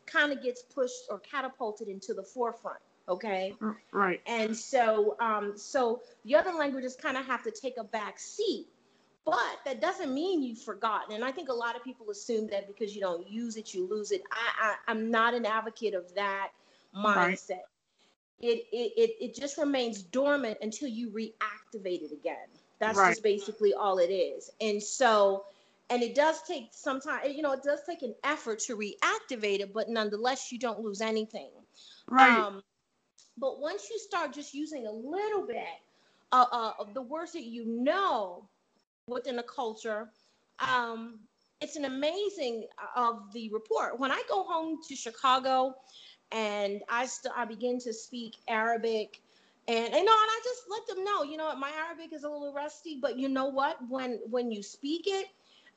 kind 0.05 0.31
of 0.31 0.41
gets 0.41 0.62
pushed 0.63 1.03
or 1.10 1.19
catapulted 1.19 1.88
into 1.88 2.13
the 2.13 2.24
forefront. 2.24 2.79
Okay. 3.09 3.55
Right. 3.91 4.21
And 4.27 4.55
so, 4.55 5.17
um, 5.19 5.53
so 5.57 6.01
the 6.23 6.35
other 6.35 6.51
languages 6.51 6.95
kind 6.95 7.17
of 7.17 7.25
have 7.25 7.43
to 7.43 7.51
take 7.51 7.75
a 7.77 7.83
back 7.83 8.19
seat, 8.19 8.67
but 9.25 9.59
that 9.65 9.81
doesn't 9.81 10.13
mean 10.13 10.43
you've 10.43 10.61
forgotten. 10.61 11.15
And 11.15 11.25
I 11.25 11.31
think 11.31 11.49
a 11.49 11.53
lot 11.53 11.75
of 11.75 11.83
people 11.83 12.09
assume 12.11 12.47
that 12.47 12.67
because 12.67 12.93
you 12.93 13.01
don't 13.01 13.27
use 13.27 13.57
it, 13.57 13.73
you 13.73 13.89
lose 13.89 14.11
it. 14.11 14.21
I, 14.31 14.75
I 14.87 14.91
am 14.91 15.09
not 15.09 15.33
an 15.33 15.45
advocate 15.45 15.95
of 15.95 16.13
that 16.13 16.49
mindset. 16.95 17.49
Right. 17.49 17.59
It, 18.41 18.67
it 18.71 18.93
it 18.95 19.11
it 19.19 19.35
just 19.35 19.57
remains 19.57 20.01
dormant 20.01 20.59
until 20.61 20.87
you 20.87 21.09
reactivate 21.09 22.03
it 22.03 22.13
again. 22.13 22.47
That's 22.79 22.97
right. 22.97 23.09
just 23.09 23.23
basically 23.23 23.73
all 23.73 23.97
it 23.97 24.11
is. 24.11 24.49
And 24.61 24.81
so, 24.81 25.43
and 25.89 26.01
it 26.01 26.15
does 26.15 26.41
take 26.43 26.69
some 26.71 27.01
time. 27.01 27.29
You 27.29 27.41
know, 27.41 27.51
it 27.51 27.63
does 27.63 27.81
take 27.85 28.01
an 28.01 28.15
effort 28.23 28.59
to 28.59 28.77
reactivate 28.77 29.59
it, 29.59 29.73
but 29.73 29.89
nonetheless, 29.89 30.53
you 30.53 30.59
don't 30.59 30.79
lose 30.79 31.01
anything. 31.01 31.49
Right. 32.07 32.37
Um, 32.37 32.63
but 33.39 33.60
once 33.60 33.89
you 33.89 34.00
start 34.00 34.34
just 34.34 34.53
using 34.53 34.88
a 34.88 34.91
little 34.91 35.46
bit 35.46 35.65
uh, 36.31 36.46
uh, 36.51 36.74
of 36.79 36.93
the 36.93 37.01
words 37.01 37.34
that 37.34 37.43
you 37.43 37.65
know 37.65 38.48
within 39.08 39.39
a 39.39 39.43
culture, 39.43 40.10
um, 40.60 41.19
it's 41.62 41.75
an 41.75 41.86
amazing 41.86 42.67
uh, 42.77 43.01
of 43.10 43.31
the 43.34 43.50
report. 43.51 44.00
When 44.00 44.12
I 44.12 44.22
go 44.29 44.43
home 44.43 44.79
to 44.88 44.96
Chicago 44.96 45.75
and 46.31 46.81
I 46.89 47.05
st- 47.05 47.34
I 47.36 47.46
begin 47.46 47.79
to 47.79 47.93
speak 47.93 48.36
Arabic 48.48 49.22
and 49.67 49.86
you 49.86 50.03
know 50.03 50.12
and 50.22 50.31
I 50.31 50.39
just 50.43 50.63
let 50.69 50.88
them 50.88 51.03
know, 51.03 51.24
you 51.24 51.38
know 51.38 51.46
what, 51.46 51.60
my 51.60 51.72
Arabic 51.72 52.13
is 52.13 52.24
a 52.24 52.29
little 52.29 52.53
rusty, 52.53 53.00
but 53.01 53.17
you 53.17 53.29
know 53.29 53.46
what? 53.48 53.77
When 53.89 54.19
when 54.29 54.51
you 54.51 54.63
speak 54.63 55.03
it 55.08 55.27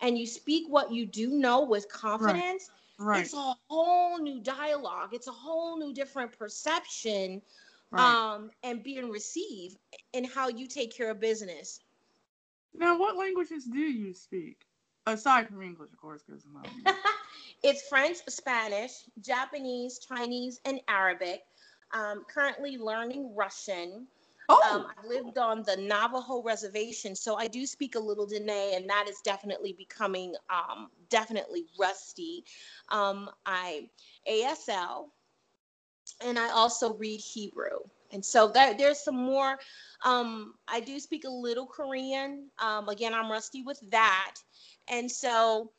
and 0.01 0.19
you 0.19 0.27
speak 0.27 0.67
what 0.69 0.93
you 0.93 1.07
do 1.07 1.31
know 1.31 1.65
with 1.65 1.91
confidence, 1.91 2.71
Right. 2.71 2.82
It's 3.23 3.35
a 3.35 3.55
whole 3.69 4.19
new 4.19 4.41
dialogue. 4.41 5.11
It's 5.13 5.27
a 5.27 5.33
whole 5.33 5.79
new 5.79 5.93
different 5.93 6.39
perception 6.39 7.43
right. 7.91 8.35
um, 8.35 8.51
and 8.63 8.83
being 8.83 9.11
received 9.11 9.77
and 10.15 10.27
how 10.27 10.49
you 10.49 10.67
take 10.67 10.97
care 10.97 11.11
of 11.11 11.21
business. 11.21 11.81
Now, 12.75 12.99
what 12.99 13.17
languages 13.17 13.65
do 13.65 13.79
you 13.79 14.15
speak? 14.15 14.67
Aside 15.07 15.49
from 15.49 15.63
English, 15.63 15.91
of 15.93 15.99
course, 15.99 16.23
because 16.27 16.45
it's 17.63 17.83
French, 17.89 18.19
Spanish, 18.29 18.93
Japanese, 19.21 19.99
Chinese, 19.99 20.61
and 20.65 20.81
Arabic. 20.89 21.43
Um, 21.93 22.25
currently 22.33 22.79
learning 22.79 23.35
Russian. 23.35 24.07
Oh. 24.49 24.61
Um, 24.71 24.87
I 24.87 25.07
lived 25.07 25.39
on 25.39 25.63
the 25.63 25.77
Navajo 25.77 26.43
reservation, 26.43 27.15
so 27.15 27.37
I 27.37 27.47
do 27.47 27.67
speak 27.67 27.95
a 27.95 27.99
little 27.99 28.27
Dene, 28.27 28.75
and 28.75 28.89
that 28.89 29.07
is 29.09 29.21
definitely 29.23 29.73
becoming 29.73 30.35
um, 30.51 30.89
definitely 31.09 31.67
rusty. 31.79 32.45
Um, 32.89 33.31
I 33.47 33.89
ASL, 34.29 35.07
and 36.25 36.39
I 36.39 36.51
also 36.51 36.95
read 36.95 37.21
Hebrew, 37.21 37.79
and 38.13 38.25
so 38.25 38.49
there, 38.49 38.75
there's 38.75 39.01
some 39.01 39.17
more. 39.17 39.59
Um, 40.05 40.55
I 40.67 40.81
do 40.81 40.99
speak 40.99 41.25
a 41.25 41.31
little 41.31 41.67
Korean. 41.67 42.49
Um, 42.59 42.89
again, 42.89 43.15
I'm 43.15 43.31
rusty 43.31 43.63
with 43.63 43.81
that, 43.91 44.35
and 44.89 45.11
so 45.11 45.71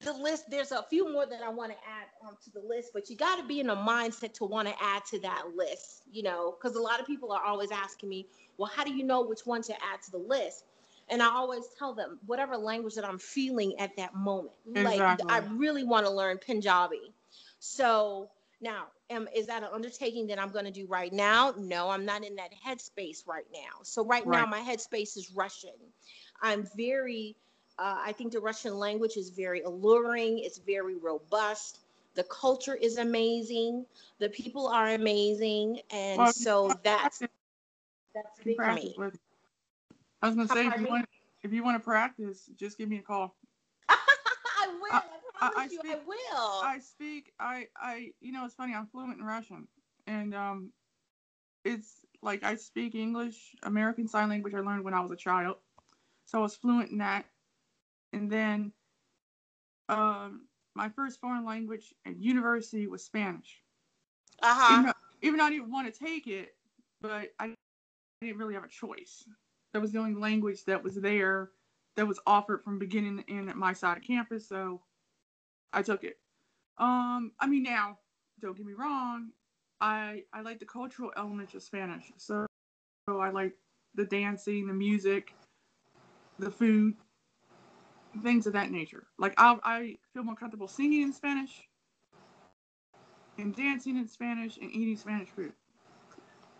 the 0.00 0.12
list 0.12 0.44
there's 0.50 0.72
a 0.72 0.82
few 0.90 1.10
more 1.10 1.26
that 1.26 1.42
i 1.42 1.48
want 1.48 1.72
to 1.72 1.78
add 1.78 2.06
onto 2.26 2.50
the 2.52 2.60
list 2.66 2.90
but 2.92 3.08
you 3.08 3.16
got 3.16 3.36
to 3.36 3.44
be 3.46 3.60
in 3.60 3.70
a 3.70 3.76
mindset 3.76 4.32
to 4.32 4.44
want 4.44 4.68
to 4.68 4.74
add 4.82 5.04
to 5.04 5.18
that 5.20 5.44
list 5.54 6.02
you 6.10 6.22
know? 6.22 6.56
Because 6.56 6.76
a 6.76 6.80
lot 6.80 7.00
of 7.00 7.06
people 7.06 7.32
are 7.32 7.42
always 7.42 7.70
asking 7.70 8.08
me 8.08 8.26
well 8.58 8.70
how 8.74 8.84
do 8.84 8.92
you 8.94 9.04
know 9.04 9.22
which 9.22 9.44
one 9.44 9.62
to 9.62 9.74
add 9.74 10.02
to 10.04 10.10
the 10.10 10.18
list? 10.18 10.64
And 11.08 11.22
i 11.22 11.26
always 11.26 11.64
tell 11.78 11.94
them 11.94 12.18
whatever 12.26 12.56
language 12.56 12.94
that 12.94 13.04
i'm 13.04 13.18
feeling 13.18 13.78
at 13.78 13.96
that 13.96 14.14
moment. 14.14 14.54
Exactly. 14.68 15.26
like 15.26 15.32
i 15.32 15.46
really 15.54 15.84
want 15.84 16.06
to 16.06 16.12
learn 16.12 16.38
punjabi. 16.44 17.12
So 17.58 18.30
now 18.60 18.84
am, 19.10 19.28
is 19.34 19.46
that 19.46 19.62
an 19.62 19.68
undertaking 19.72 20.26
that 20.28 20.38
i'm 20.38 20.50
going 20.50 20.64
to 20.64 20.70
do 20.70 20.86
right 20.86 21.12
now? 21.12 21.54
No 21.56 21.90
i'm 21.90 22.04
not 22.04 22.24
in 22.24 22.36
that 22.36 22.50
headspace 22.66 23.26
right 23.26 23.46
now. 23.52 23.82
So 23.82 24.04
right, 24.04 24.26
right. 24.26 24.40
now 24.40 24.46
my 24.46 24.60
headspace 24.60 25.16
is 25.16 25.32
russian. 25.34 25.70
I'm 26.42 26.66
very 26.76 27.36
uh, 27.78 27.98
I 28.04 28.12
think 28.12 28.32
the 28.32 28.40
Russian 28.40 28.78
language 28.78 29.16
is 29.16 29.30
very 29.30 29.60
alluring, 29.62 30.38
it's 30.38 30.58
very 30.58 30.96
robust. 30.96 31.80
The 32.14 32.24
culture 32.24 32.74
is 32.74 32.96
amazing. 32.96 33.84
The 34.18 34.30
people 34.30 34.68
are 34.68 34.94
amazing, 34.94 35.80
and 35.90 36.18
well, 36.18 36.32
so 36.32 36.72
that's 36.82 37.20
that's 38.14 38.40
big 38.42 38.56
for 38.56 38.72
me. 38.72 38.94
With, 38.96 39.18
I 40.22 40.28
was 40.28 40.36
gonna 40.36 40.48
say 40.48 40.66
if 40.66 40.80
you, 40.80 40.86
want, 40.86 41.06
if 41.42 41.52
you 41.52 41.62
want 41.62 41.76
to 41.76 41.84
practice, 41.84 42.48
just 42.56 42.78
give 42.78 42.88
me 42.88 42.96
a 42.96 43.02
call. 43.02 43.36
I 43.90 43.94
will. 44.68 44.92
I, 44.92 44.96
I 44.96 45.00
promise 45.38 45.56
I, 45.56 45.60
I 45.60 45.64
you, 45.64 45.78
speak, 45.78 45.92
I 45.92 45.98
will. 46.06 46.62
I 46.62 46.78
speak. 46.78 47.32
I 47.38 47.66
I 47.76 48.12
you 48.22 48.32
know 48.32 48.46
it's 48.46 48.54
funny. 48.54 48.74
I'm 48.74 48.86
fluent 48.86 49.18
in 49.18 49.24
Russian, 49.24 49.68
and 50.06 50.34
um, 50.34 50.72
it's 51.66 52.06
like 52.22 52.42
I 52.42 52.54
speak 52.54 52.94
English, 52.94 53.54
American 53.62 54.08
Sign 54.08 54.30
Language. 54.30 54.54
I 54.54 54.60
learned 54.60 54.84
when 54.84 54.94
I 54.94 55.00
was 55.00 55.10
a 55.10 55.16
child, 55.16 55.56
so 56.24 56.38
I 56.38 56.40
was 56.40 56.56
fluent 56.56 56.90
in 56.90 56.98
that 56.98 57.26
and 58.12 58.30
then 58.30 58.72
um, 59.88 60.46
my 60.74 60.88
first 60.88 61.20
foreign 61.20 61.44
language 61.44 61.94
at 62.06 62.16
university 62.20 62.86
was 62.86 63.04
Spanish. 63.04 63.62
Uh-huh. 64.42 64.72
Even, 64.72 64.86
though, 64.86 64.92
even 65.22 65.38
though 65.38 65.44
I 65.44 65.50
didn't 65.50 65.70
want 65.70 65.92
to 65.92 65.98
take 65.98 66.26
it, 66.26 66.54
but 67.00 67.32
I 67.38 67.54
didn't 68.20 68.38
really 68.38 68.54
have 68.54 68.64
a 68.64 68.68
choice. 68.68 69.24
That 69.72 69.80
was 69.80 69.92
the 69.92 69.98
only 69.98 70.14
language 70.14 70.64
that 70.64 70.82
was 70.82 70.94
there 70.94 71.50
that 71.96 72.06
was 72.06 72.20
offered 72.26 72.62
from 72.62 72.78
beginning 72.78 73.18
to 73.18 73.32
end 73.32 73.48
at 73.48 73.56
my 73.56 73.72
side 73.72 73.96
of 73.96 74.02
campus, 74.02 74.48
so 74.48 74.80
I 75.72 75.82
took 75.82 76.04
it. 76.04 76.18
Um, 76.78 77.32
I 77.40 77.46
mean 77.46 77.62
now, 77.62 77.98
don't 78.40 78.56
get 78.56 78.66
me 78.66 78.74
wrong, 78.74 79.30
I 79.80 80.24
I 80.32 80.42
like 80.42 80.58
the 80.58 80.66
cultural 80.66 81.12
elements 81.16 81.54
of 81.54 81.62
Spanish. 81.62 82.12
So, 82.16 82.46
so 83.08 83.20
I 83.20 83.30
like 83.30 83.54
the 83.94 84.04
dancing, 84.04 84.66
the 84.66 84.74
music, 84.74 85.34
the 86.38 86.50
food 86.50 86.94
things 88.22 88.46
of 88.46 88.52
that 88.54 88.70
nature. 88.70 89.06
Like 89.18 89.34
I, 89.38 89.56
I 89.62 89.96
feel 90.12 90.22
more 90.22 90.36
comfortable 90.36 90.68
singing 90.68 91.02
in 91.02 91.12
Spanish 91.12 91.62
and 93.38 93.54
dancing 93.54 93.96
in 93.96 94.08
Spanish 94.08 94.56
and 94.56 94.70
eating 94.70 94.96
Spanish 94.96 95.28
food 95.28 95.52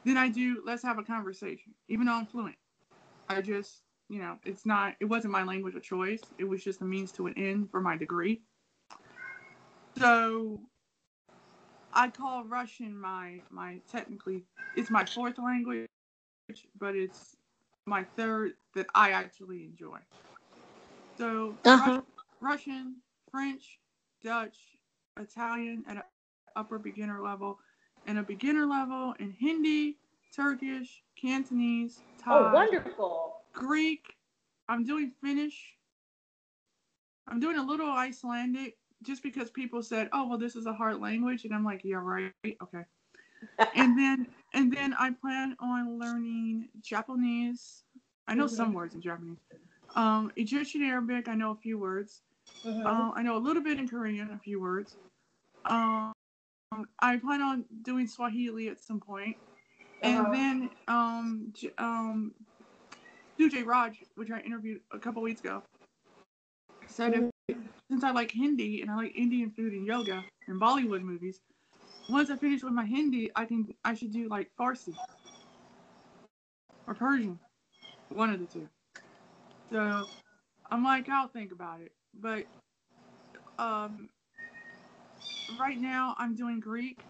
than 0.04 0.16
I 0.16 0.28
do 0.28 0.62
let's 0.64 0.82
have 0.82 0.98
a 0.98 1.02
conversation, 1.02 1.75
even 1.88 2.06
though 2.06 2.14
I'm 2.14 2.26
fluent. 2.26 2.56
I 3.28 3.40
just, 3.40 3.82
you 4.08 4.20
know, 4.20 4.38
it's 4.44 4.64
not, 4.64 4.94
it 5.00 5.06
wasn't 5.06 5.32
my 5.32 5.42
language 5.42 5.75
of 5.75 5.82
choice. 5.82 6.20
It 6.38 6.44
was 6.44 6.62
just 6.62 6.80
a 6.80 6.84
means 6.84 7.10
to 7.12 7.26
an 7.26 7.34
end 7.36 7.70
for 7.70 7.80
my 7.80 7.96
degree. 7.96 8.40
So 9.98 10.60
I 11.92 12.08
call 12.08 12.44
Russian 12.44 12.96
my, 12.96 13.40
my 13.50 13.80
technically, 13.90 14.44
it's 14.76 14.90
my 14.90 15.04
fourth 15.04 15.38
language, 15.38 15.88
but 16.78 16.94
it's 16.94 17.36
my 17.86 18.04
third 18.16 18.52
that 18.75 18.86
I 18.94 19.10
actually 19.10 19.64
enjoy. 19.64 19.98
So 21.16 21.54
uh-huh. 21.64 22.02
Russian, 22.40 22.96
French, 23.30 23.78
Dutch, 24.23 24.56
Italian 25.18 25.85
at 25.88 25.96
an 25.96 26.02
upper 26.54 26.78
beginner 26.78 27.23
level, 27.23 27.58
and 28.06 28.18
a 28.18 28.23
beginner 28.23 28.66
level 28.66 29.14
in 29.18 29.30
Hindi, 29.30 29.96
Turkish, 30.35 31.02
Cantonese, 31.20 32.00
Thai, 32.23 32.38
oh, 32.38 32.52
wonderful. 32.52 33.37
Greek. 33.52 34.04
I'm 34.68 34.85
doing 34.85 35.12
Finnish. 35.23 35.76
I'm 37.28 37.40
doing 37.40 37.56
a 37.56 37.62
little 37.62 37.90
Icelandic 37.90 38.76
just 39.02 39.23
because 39.23 39.50
people 39.50 39.82
said, 39.82 40.08
"Oh, 40.12 40.28
well, 40.28 40.38
this 40.38 40.56
is 40.56 40.66
a 40.66 40.73
hard 40.73 41.00
language," 41.00 41.44
and 41.44 41.54
I'm 41.54 41.64
like, 41.64 41.82
"Yeah, 41.85 41.96
right, 41.96 42.32
okay." 42.44 42.85
and 43.76 43.99
then 43.99 44.26
and 44.54 44.73
then 44.73 44.94
I 44.94 45.11
plan 45.11 45.56
on 45.61 45.99
learning 45.99 46.68
Japanese. 46.80 47.85
I 48.28 48.35
know 48.35 48.46
mm-hmm. 48.46 48.56
some 48.56 48.73
words 48.73 48.94
in 48.94 49.00
Japanese. 49.00 49.38
Um, 49.96 50.30
Egyptian 50.36 50.82
Arabic, 50.82 51.26
I 51.28 51.34
know 51.34 51.50
a 51.50 51.56
few 51.56 51.78
words. 51.78 52.20
Mm-hmm. 52.64 52.86
Uh, 52.86 53.10
I 53.14 53.22
know 53.22 53.36
a 53.36 53.40
little 53.40 53.62
bit 53.62 53.78
in 53.78 53.88
Korean, 53.88 54.30
a 54.30 54.38
few 54.38 54.60
words. 54.60 54.96
Um, 55.64 56.12
I 57.00 57.16
plan 57.16 57.40
on 57.40 57.64
doing 57.82 58.06
Swahili 58.06 58.68
at 58.68 58.78
some 58.78 59.00
point. 59.00 59.36
And 60.02 60.20
uh-huh. 60.20 60.32
then 60.32 60.70
um, 60.88 61.52
um, 61.78 62.34
Sujay 63.38 63.64
Raj, 63.64 63.96
which 64.14 64.30
I 64.30 64.40
interviewed 64.40 64.80
a 64.92 64.98
couple 64.98 65.22
weeks 65.22 65.40
ago, 65.40 65.62
said 66.86 67.14
mm-hmm. 67.14 67.28
if, 67.48 67.56
since 67.90 68.04
I 68.04 68.10
like 68.10 68.30
Hindi 68.30 68.82
and 68.82 68.90
I 68.90 68.96
like 68.96 69.16
Indian 69.16 69.50
food 69.50 69.72
and 69.72 69.86
yoga 69.86 70.22
and 70.48 70.60
Bollywood 70.60 71.02
movies, 71.02 71.40
once 72.10 72.30
I 72.30 72.36
finish 72.36 72.62
with 72.62 72.74
my 72.74 72.84
Hindi, 72.84 73.30
I 73.34 73.46
can 73.46 73.74
I 73.84 73.94
should 73.94 74.12
do 74.12 74.28
like 74.28 74.50
Farsi 74.60 74.94
or 76.86 76.94
Persian, 76.94 77.38
one 78.10 78.30
of 78.30 78.38
the 78.38 78.46
two. 78.46 78.68
So 79.70 80.06
I'm 80.70 80.85
like, 80.85 81.08
I'll 81.08 81.28
think 81.28 81.52
about 81.52 81.80
it. 81.80 81.92
But 82.20 82.44
um, 83.58 84.08
right 85.58 85.78
now 85.80 86.14
I'm 86.18 86.35
doing 86.35 86.61
Greek, 86.61 87.00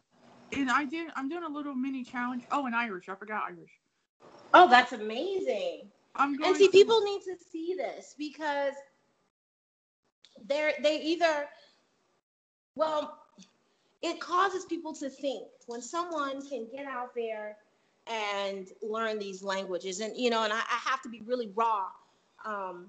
and 0.52 0.70
I 0.70 0.84
did. 0.84 1.10
I'm 1.16 1.28
doing 1.28 1.44
a 1.44 1.48
little 1.48 1.74
mini 1.74 2.04
challenge. 2.04 2.44
Oh, 2.50 2.66
and 2.66 2.74
Irish. 2.74 3.08
I 3.08 3.14
forgot 3.14 3.44
Irish. 3.48 3.72
Oh, 4.54 4.68
that's 4.68 4.92
amazing. 4.92 5.88
I'm 6.14 6.36
going 6.36 6.50
and 6.50 6.56
see, 6.56 6.66
to... 6.66 6.72
people 6.72 7.02
need 7.02 7.22
to 7.22 7.36
see 7.52 7.74
this 7.76 8.14
because 8.18 8.72
they're 10.46 10.72
they 10.82 11.00
either 11.00 11.46
well 12.74 13.18
it 14.02 14.20
causes 14.20 14.64
people 14.64 14.92
to 14.94 15.08
think 15.08 15.46
when 15.66 15.82
someone 15.82 16.46
can 16.46 16.66
get 16.70 16.86
out 16.86 17.14
there 17.14 17.56
and 18.06 18.68
learn 18.82 19.18
these 19.18 19.42
languages. 19.42 20.00
And, 20.00 20.16
you 20.16 20.30
know, 20.30 20.44
and 20.44 20.52
I, 20.52 20.58
I 20.58 20.90
have 20.90 21.02
to 21.02 21.08
be 21.08 21.22
really 21.26 21.50
raw 21.54 21.86
um, 22.44 22.86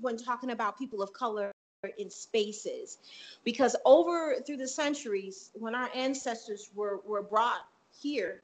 when 0.00 0.16
talking 0.16 0.50
about 0.50 0.78
people 0.78 1.02
of 1.02 1.12
color 1.12 1.52
in 1.98 2.10
spaces. 2.10 2.98
Because 3.44 3.74
over 3.84 4.36
through 4.46 4.58
the 4.58 4.68
centuries 4.68 5.50
when 5.54 5.74
our 5.74 5.90
ancestors 5.94 6.70
were 6.74 7.00
were 7.06 7.22
brought 7.22 7.62
here 8.02 8.42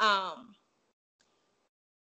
um 0.00 0.54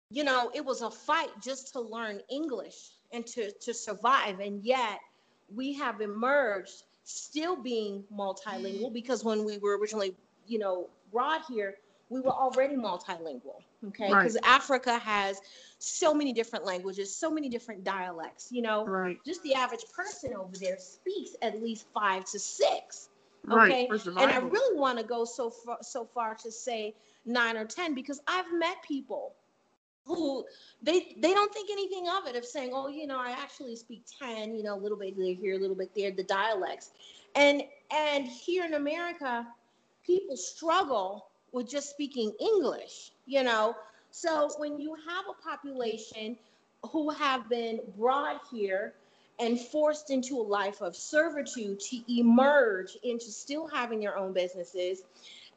you 0.10 0.24
know 0.24 0.52
it 0.54 0.64
was 0.64 0.82
a 0.82 0.90
fight 0.90 1.30
just 1.42 1.74
to 1.74 1.80
learn 1.80 2.20
english 2.30 2.92
and 3.12 3.26
to 3.28 3.52
to 3.52 3.74
survive. 3.74 4.40
And 4.40 4.64
yet 4.64 5.00
we 5.54 5.74
have 5.74 6.02
emerged 6.02 6.84
still 7.04 7.56
being 7.56 8.04
multilingual 8.14 8.92
because 8.92 9.24
when 9.24 9.44
we 9.44 9.58
were 9.60 9.78
originally 9.78 10.16
you 10.48 10.60
know 10.60 10.90
brought 11.12 11.46
here 11.48 11.76
we 12.10 12.20
were 12.22 12.32
already 12.32 12.76
multilingual 12.76 13.62
okay? 13.88 14.08
Because 14.08 14.36
Right. 14.36 14.46
africa 14.46 14.98
has 14.98 15.42
so 15.80 16.14
many 16.14 16.34
different 16.34 16.66
languages 16.66 17.16
so 17.16 17.30
many 17.32 17.50
different 17.50 17.84
dialects 17.84 18.50
you 18.52 18.62
know? 18.62 18.86
Right. 18.86 19.20
just 19.26 19.44
the 19.44 19.54
average 19.54 19.86
person 19.96 20.34
over 20.34 20.58
there 20.58 20.78
speaks 20.78 21.36
at 21.42 21.62
least 21.62 21.88
five 21.94 22.26
to 22.26 22.40
six 22.40 23.10
okay? 23.52 23.88
For 23.88 24.10
and 24.10 24.32
i 24.32 24.38
really 24.38 24.80
want 24.80 24.98
to 25.00 25.04
go 25.04 25.26
so 25.26 25.50
far 25.50 25.78
so 25.82 26.06
far 26.06 26.36
to 26.36 26.52
say 26.52 26.96
nine 27.26 27.58
or 27.58 27.66
ten 27.66 27.94
because 27.94 28.22
i've 28.28 28.52
met 28.54 28.82
people 28.84 29.34
who 30.06 30.46
they 30.82 31.16
they 31.22 31.34
don't 31.34 31.54
think 31.54 31.70
anything 31.72 32.08
of 32.10 32.28
it 32.28 32.36
of 32.36 32.46
saying 32.46 32.72
oh 32.74 32.88
you 32.88 33.08
know 33.08 33.18
i 33.18 33.32
actually 33.32 33.76
speak 33.76 34.04
10 34.22 34.56
you 34.56 34.64
know 34.64 34.76
a 34.76 34.82
little 34.82 34.98
bit 34.98 35.14
here 35.16 35.56
a 35.56 35.58
little 35.58 35.76
bit 35.76 35.92
there 35.96 36.12
the 36.12 36.24
dialects. 36.24 36.92
And 37.36 37.64
and 37.92 38.28
here 38.28 38.66
in 38.66 38.74
america 38.74 39.48
people 40.06 40.36
struggle 40.36 41.28
with 41.54 41.70
just 41.70 41.90
speaking 41.90 42.34
english 42.40 43.12
you 43.26 43.44
know 43.44 43.76
so 44.12 44.50
when 44.58 44.80
you 44.80 44.96
have 45.08 45.26
a 45.30 45.50
population 45.50 46.38
who 46.92 47.10
have 47.10 47.48
been 47.50 47.80
brought 47.98 48.42
here 48.52 48.94
and 49.40 49.60
forced 49.60 50.12
into 50.12 50.36
a 50.36 50.42
life 50.42 50.82
of 50.82 50.96
servitude 50.96 51.80
to 51.80 52.00
emerge 52.08 52.98
into 53.04 53.26
still 53.26 53.68
having 53.68 54.00
their 54.00 54.18
own 54.18 54.34
businesses 54.34 55.04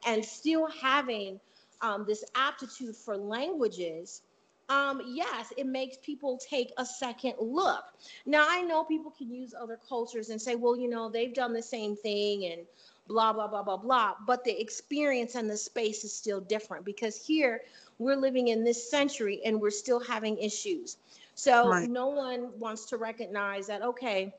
and 0.07 0.23
still 0.23 0.67
having 0.81 1.39
um, 1.81 2.05
this 2.07 2.23
aptitude 2.35 2.95
for 2.95 3.15
languages 3.17 4.21
um, 4.69 5.01
yes, 5.07 5.53
it 5.55 5.65
makes 5.65 5.97
people 5.97 6.37
take 6.37 6.73
a 6.77 6.85
second 6.85 7.35
look. 7.39 7.85
Now, 8.25 8.45
I 8.49 8.61
know 8.61 8.83
people 8.83 9.11
can 9.11 9.33
use 9.33 9.53
other 9.59 9.79
cultures 9.87 10.29
and 10.29 10.41
say, 10.41 10.55
well, 10.55 10.75
you 10.75 10.89
know, 10.89 11.09
they've 11.09 11.33
done 11.33 11.53
the 11.53 11.63
same 11.63 11.95
thing 11.95 12.45
and 12.45 12.61
blah, 13.07 13.33
blah, 13.33 13.47
blah, 13.47 13.63
blah, 13.63 13.77
blah. 13.77 14.13
But 14.25 14.43
the 14.43 14.59
experience 14.59 15.35
and 15.35 15.49
the 15.49 15.57
space 15.57 16.03
is 16.03 16.13
still 16.13 16.41
different 16.41 16.85
because 16.85 17.15
here 17.15 17.61
we're 17.99 18.15
living 18.15 18.47
in 18.49 18.63
this 18.63 18.89
century 18.89 19.41
and 19.45 19.59
we're 19.59 19.71
still 19.71 19.99
having 19.99 20.37
issues. 20.37 20.97
So 21.35 21.77
Right. 21.77 21.87
no 21.87 22.07
one 22.07 22.49
wants 22.59 22.85
to 22.87 22.97
recognize 22.97 23.67
that, 23.67 23.81
okay, 23.81 24.33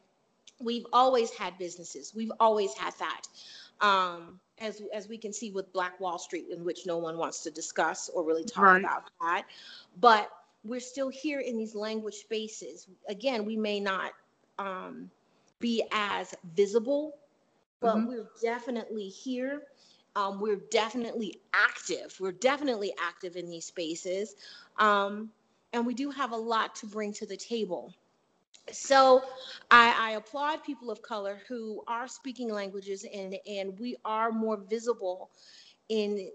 we've 0.61 0.87
always 0.93 1.31
had 1.33 1.59
businesses, 1.59 2.15
we've 2.15 2.33
always 2.41 2.75
had 2.75 2.95
that. 2.99 3.23
Um, 3.81 4.41
as, 4.61 4.83
as 4.93 5.09
we 5.09 5.19
can 5.19 5.33
see 5.33 5.51
with 5.53 5.73
Black 5.73 6.01
Wall 6.01 6.19
Street, 6.19 6.47
in 6.51 6.65
which 6.65 6.87
no 6.87 6.99
one 6.99 7.17
wants 7.17 7.43
to 7.45 7.51
discuss 7.51 8.09
or 8.09 8.25
really 8.25 8.45
talk 8.45 8.73
Right. 8.73 8.79
about 8.79 9.05
that 9.21 9.45
but 10.01 10.31
we're 10.65 10.81
still 10.81 11.09
here 11.09 11.41
in 11.41 11.57
these 11.57 11.75
language 11.75 12.15
spaces. 12.15 12.87
Again, 13.09 13.45
we 13.45 13.57
may 13.57 13.81
not 13.81 14.13
um, 14.59 15.11
be 15.61 15.83
as 15.93 16.35
visible, 16.55 17.15
but 17.81 18.07
Mhm. 18.07 18.07
we're 18.07 18.29
definitely 18.43 19.09
here. 19.09 19.63
Um, 20.17 20.41
we're 20.41 20.61
definitely 20.71 21.35
active. 21.55 22.17
We're 22.21 22.33
definitely 22.33 22.93
active 23.01 23.37
in 23.37 23.49
these 23.49 23.67
spaces. 23.67 24.35
Um, 24.79 25.31
and 25.73 25.87
we 25.87 25.95
do 25.95 26.11
have 26.11 26.33
a 26.33 26.37
lot 26.37 26.75
to 26.77 26.87
bring 26.87 27.13
to 27.15 27.27
the 27.27 27.37
table. 27.37 27.95
So 28.73 29.23
I, 29.71 29.95
I 29.99 30.11
applaud 30.13 30.63
people 30.65 30.91
of 30.91 31.03
color 31.03 31.39
who 31.49 31.83
are 31.87 32.07
speaking 32.09 32.51
languages 32.53 33.05
and, 33.13 33.37
and 33.49 33.79
we 33.79 33.97
are 34.05 34.31
more 34.31 34.57
visible 34.57 35.31
in 35.89 36.31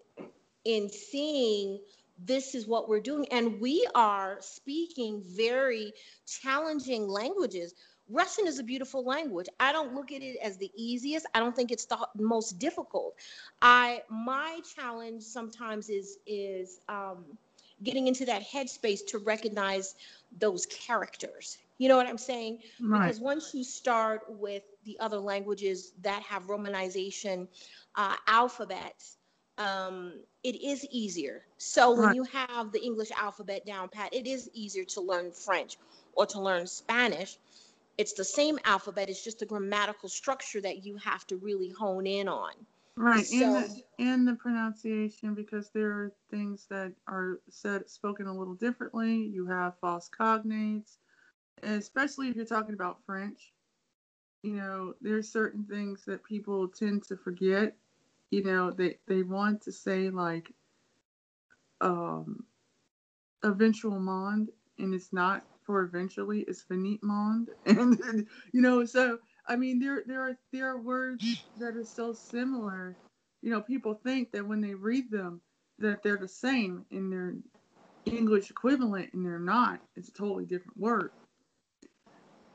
in 0.65 0.89
seeing 0.89 1.79
this 2.17 2.55
is 2.55 2.67
what 2.67 2.87
we're 2.87 2.99
doing 3.01 3.25
and 3.31 3.59
we 3.59 3.87
are 3.95 4.37
speaking 4.41 5.21
very 5.25 5.93
challenging 6.25 7.07
languages 7.07 7.73
russian 8.09 8.47
is 8.47 8.59
a 8.59 8.63
beautiful 8.63 9.03
language. 9.05 9.47
I 9.59 9.71
don't 9.71 9.93
look 9.93 10.11
at 10.11 10.21
it 10.21 10.37
as 10.43 10.57
the 10.57 10.71
easiest. 10.75 11.25
I 11.33 11.39
don't 11.39 11.55
think 11.55 11.71
it's 11.71 11.85
the 11.85 11.97
most 12.15 12.59
difficult. 12.59 13.15
I 13.61 14.01
my 14.09 14.59
challenge 14.75 15.23
sometimes 15.23 15.89
is 15.89 16.17
is 16.25 16.79
um, 16.89 17.25
getting 17.83 18.07
into 18.07 18.25
that 18.25 18.43
headspace 18.43 19.05
to 19.07 19.19
recognize 19.19 19.95
those 20.37 20.65
characters. 20.65 21.57
You 21.77 21.89
know 21.89 21.97
what 21.97 22.07
i'm 22.07 22.17
saying? 22.17 22.59
Right. 22.79 23.13
because 23.13 23.19
once 23.19 23.53
you 23.53 23.63
start 23.63 24.21
with 24.29 24.63
the 24.85 24.97
other 24.99 25.17
languages 25.17 25.93
that 26.01 26.21
have 26.23 26.45
romanization 26.47 27.47
uh, 27.95 28.15
alphabets 28.27 29.17
um, 29.57 30.13
it 30.43 30.55
is 30.61 30.85
easier. 30.91 31.43
So 31.57 31.95
when 31.97 32.13
you 32.13 32.23
have 32.23 32.71
the 32.71 32.83
english 32.83 33.11
alphabet 33.11 33.65
down 33.65 33.89
pat 33.89 34.13
it 34.13 34.27
is 34.27 34.49
easier 34.53 34.83
to 34.85 35.01
learn 35.01 35.31
french 35.31 35.77
or 36.13 36.25
to 36.27 36.39
learn 36.41 36.65
spanish 36.67 37.37
it's 37.97 38.13
the 38.13 38.25
same 38.25 38.59
alphabet 38.65 39.09
it's 39.09 39.23
just 39.23 39.39
the 39.39 39.45
grammatical 39.45 40.09
structure 40.09 40.61
that 40.61 40.83
you 40.85 40.97
have 40.97 41.25
to 41.27 41.37
really 41.37 41.69
hone 41.69 42.05
in 42.05 42.27
on 42.27 42.53
Right, 42.95 43.25
and 43.31 43.55
the, 43.55 43.83
and 43.99 44.27
the 44.27 44.35
pronunciation 44.35 45.33
because 45.33 45.69
there 45.71 45.89
are 45.91 46.11
things 46.29 46.67
that 46.69 46.93
are 47.07 47.39
said 47.49 47.89
spoken 47.89 48.27
a 48.27 48.37
little 48.37 48.53
differently. 48.53 49.15
You 49.15 49.47
have 49.47 49.79
false 49.79 50.09
cognates, 50.09 50.97
especially 51.63 52.29
if 52.29 52.35
you're 52.35 52.45
talking 52.45 52.75
about 52.75 53.03
French. 53.05 53.51
You 54.43 54.53
know, 54.53 54.93
there's 55.01 55.29
certain 55.31 55.65
things 55.65 56.05
that 56.05 56.23
people 56.23 56.67
tend 56.67 57.03
to 57.05 57.17
forget. 57.17 57.75
You 58.29 58.43
know, 58.43 58.71
they 58.71 58.99
they 59.07 59.23
want 59.23 59.61
to 59.63 59.71
say 59.71 60.09
like 60.09 60.53
um 61.81 62.45
eventual 63.43 63.99
monde, 63.99 64.49
and 64.77 64.93
it's 64.93 65.11
not 65.11 65.43
for 65.65 65.83
eventually. 65.83 66.41
is 66.41 66.61
finite 66.63 67.03
monde, 67.03 67.49
and 67.65 68.27
you 68.53 68.61
know, 68.61 68.85
so 68.85 69.19
I 69.47 69.55
mean, 69.55 69.79
there 69.79 70.03
there 70.05 70.21
are 70.21 70.37
there 70.51 70.69
are 70.69 70.81
words 70.81 71.25
that 71.57 71.75
are 71.75 71.85
so 71.85 72.13
similar. 72.13 72.97
You 73.41 73.51
know, 73.51 73.61
people 73.61 73.95
think 73.95 74.31
that 74.31 74.47
when 74.47 74.61
they 74.61 74.73
read 74.73 75.11
them 75.11 75.41
that 75.79 76.03
they're 76.03 76.17
the 76.17 76.27
same 76.27 76.85
in 76.91 77.09
their 77.09 77.35
English 78.05 78.49
equivalent, 78.51 79.13
and 79.13 79.25
they're 79.25 79.39
not. 79.39 79.81
It's 79.95 80.09
a 80.09 80.13
totally 80.13 80.45
different 80.45 80.77
word. 80.77 81.11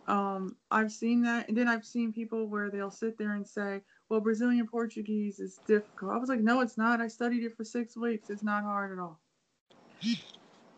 Um, 0.06 0.56
I've 0.70 0.92
seen 0.92 1.22
that, 1.22 1.48
and 1.48 1.56
then 1.56 1.68
I've 1.68 1.84
seen 1.84 2.12
people 2.12 2.46
where 2.48 2.70
they'll 2.70 2.90
sit 2.90 3.18
there 3.18 3.34
and 3.34 3.46
say, 3.46 3.82
"Well, 4.08 4.20
Brazilian 4.20 4.66
Portuguese 4.66 5.38
is 5.38 5.60
difficult." 5.66 6.12
I 6.12 6.18
was 6.18 6.30
like, 6.30 6.40
"No, 6.40 6.60
it's 6.60 6.78
not. 6.78 7.00
I 7.00 7.08
studied 7.08 7.44
it 7.44 7.56
for 7.56 7.64
six 7.64 7.96
weeks. 7.96 8.30
It's 8.30 8.42
not 8.42 8.64
hard 8.64 8.92
at 8.92 9.02
all." 9.02 9.20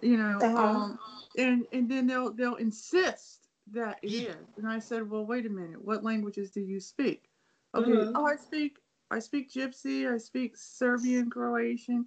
You 0.02 0.16
know, 0.16 0.40
Uh-huh. 0.40 0.62
um, 0.62 0.98
and 1.36 1.66
and 1.72 1.90
then 1.90 2.06
they'll 2.06 2.32
they'll 2.32 2.56
insist 2.56 3.48
that 3.72 3.98
it 4.02 4.14
is, 4.14 4.48
and 4.56 4.66
I 4.66 4.78
said, 4.78 5.08
"Well, 5.08 5.26
wait 5.26 5.46
a 5.46 5.50
minute. 5.50 5.82
What 5.84 6.02
languages 6.02 6.50
do 6.50 6.60
you 6.60 6.80
speak?" 6.80 7.30
Okay, 7.74 7.90
Mhm. 7.92 8.12
oh, 8.14 8.24
I 8.26 8.36
speak 8.36 8.78
I 9.10 9.18
speak 9.18 9.50
Gypsy. 9.50 10.10
I 10.12 10.18
speak 10.18 10.56
Serbian, 10.56 11.30
Croatian. 11.30 12.06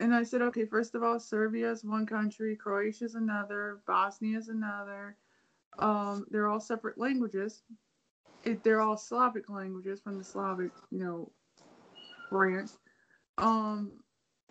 And 0.00 0.14
I 0.14 0.22
said, 0.22 0.40
okay, 0.42 0.64
first 0.64 0.94
of 0.94 1.02
all, 1.02 1.20
Serbia 1.20 1.70
is 1.70 1.84
one 1.84 2.06
country, 2.06 2.56
Croatia 2.56 3.04
is 3.04 3.16
another, 3.16 3.82
Bosnia 3.86 4.38
is 4.38 4.48
another. 4.48 5.18
Um, 5.78 6.26
they're 6.30 6.48
all 6.48 6.60
separate 6.60 6.96
languages. 6.96 7.62
It, 8.42 8.64
they're 8.64 8.80
all 8.80 8.96
Slavic 8.96 9.50
languages 9.50 10.00
from 10.00 10.16
the 10.16 10.24
Slavic, 10.24 10.72
you 10.90 11.00
know, 11.00 11.32
branch. 12.30 12.70
Um, 13.36 14.02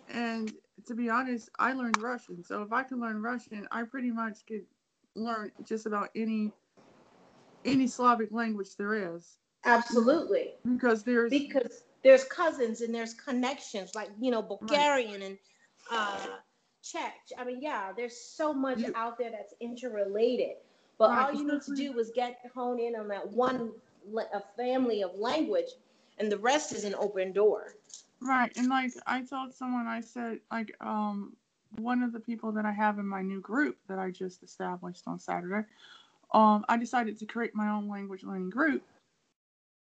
and 0.08 0.52
to 0.86 0.94
be 0.94 1.08
honest, 1.08 1.50
I 1.58 1.72
learned 1.72 1.98
Russian. 2.02 2.42
So 2.44 2.62
if 2.62 2.72
I 2.72 2.82
can 2.82 3.00
learn 3.00 3.22
Russian, 3.22 3.66
I 3.70 3.84
pretty 3.84 4.10
much 4.10 4.46
could 4.46 4.66
learn 5.14 5.52
just 5.64 5.86
about 5.86 6.10
any 6.14 6.52
any 7.64 7.86
Slavic 7.86 8.32
language 8.32 8.76
there 8.76 9.16
is. 9.16 9.38
Absolutely. 9.64 10.52
Because 10.64 11.02
there's 11.04 11.30
because 11.30 11.84
there's 12.02 12.24
cousins 12.24 12.80
and 12.80 12.94
there's 12.94 13.14
connections 13.14 13.94
like 13.94 14.10
you 14.20 14.30
know 14.30 14.42
bulgarian 14.42 15.22
and 15.22 15.38
uh 15.90 16.26
czech. 16.82 17.14
I 17.38 17.44
mean 17.44 17.60
yeah 17.60 17.92
there's 17.96 18.16
so 18.16 18.52
much 18.52 18.78
You- 18.78 18.92
out 18.94 19.18
there 19.18 19.30
that's 19.30 19.54
interrelated. 19.60 20.56
But 20.98 21.10
Right, 21.10 21.26
all 21.26 21.32
you 21.32 21.50
need 21.50 21.62
to 21.62 21.74
do 21.74 21.98
is 21.98 22.10
get 22.14 22.38
hone 22.54 22.78
in 22.78 22.94
on 22.94 23.08
that 23.08 23.26
one 23.28 23.72
a 24.34 24.42
family 24.56 25.02
of 25.02 25.14
language 25.14 25.68
and 26.18 26.30
the 26.30 26.38
rest 26.38 26.72
is 26.72 26.84
an 26.84 26.94
open 26.94 27.32
door 27.32 27.74
Right, 28.22 28.52
and 28.56 28.68
like 28.68 28.92
I 29.06 29.22
told 29.22 29.54
someone, 29.54 29.86
I 29.86 30.00
said 30.02 30.40
like 30.50 30.76
um 30.80 31.36
one 31.78 32.02
of 32.02 32.12
the 32.12 32.20
people 32.20 32.52
that 32.52 32.66
I 32.66 32.72
have 32.72 32.98
in 32.98 33.06
my 33.06 33.22
new 33.22 33.40
group 33.40 33.78
that 33.88 33.98
I 33.98 34.10
just 34.10 34.42
established 34.42 35.04
on 35.06 35.18
Saturday, 35.18 35.66
um 36.32 36.64
I 36.68 36.76
decided 36.76 37.18
to 37.18 37.26
create 37.26 37.54
my 37.54 37.68
own 37.70 37.88
language 37.88 38.22
learning 38.24 38.50
group, 38.50 38.84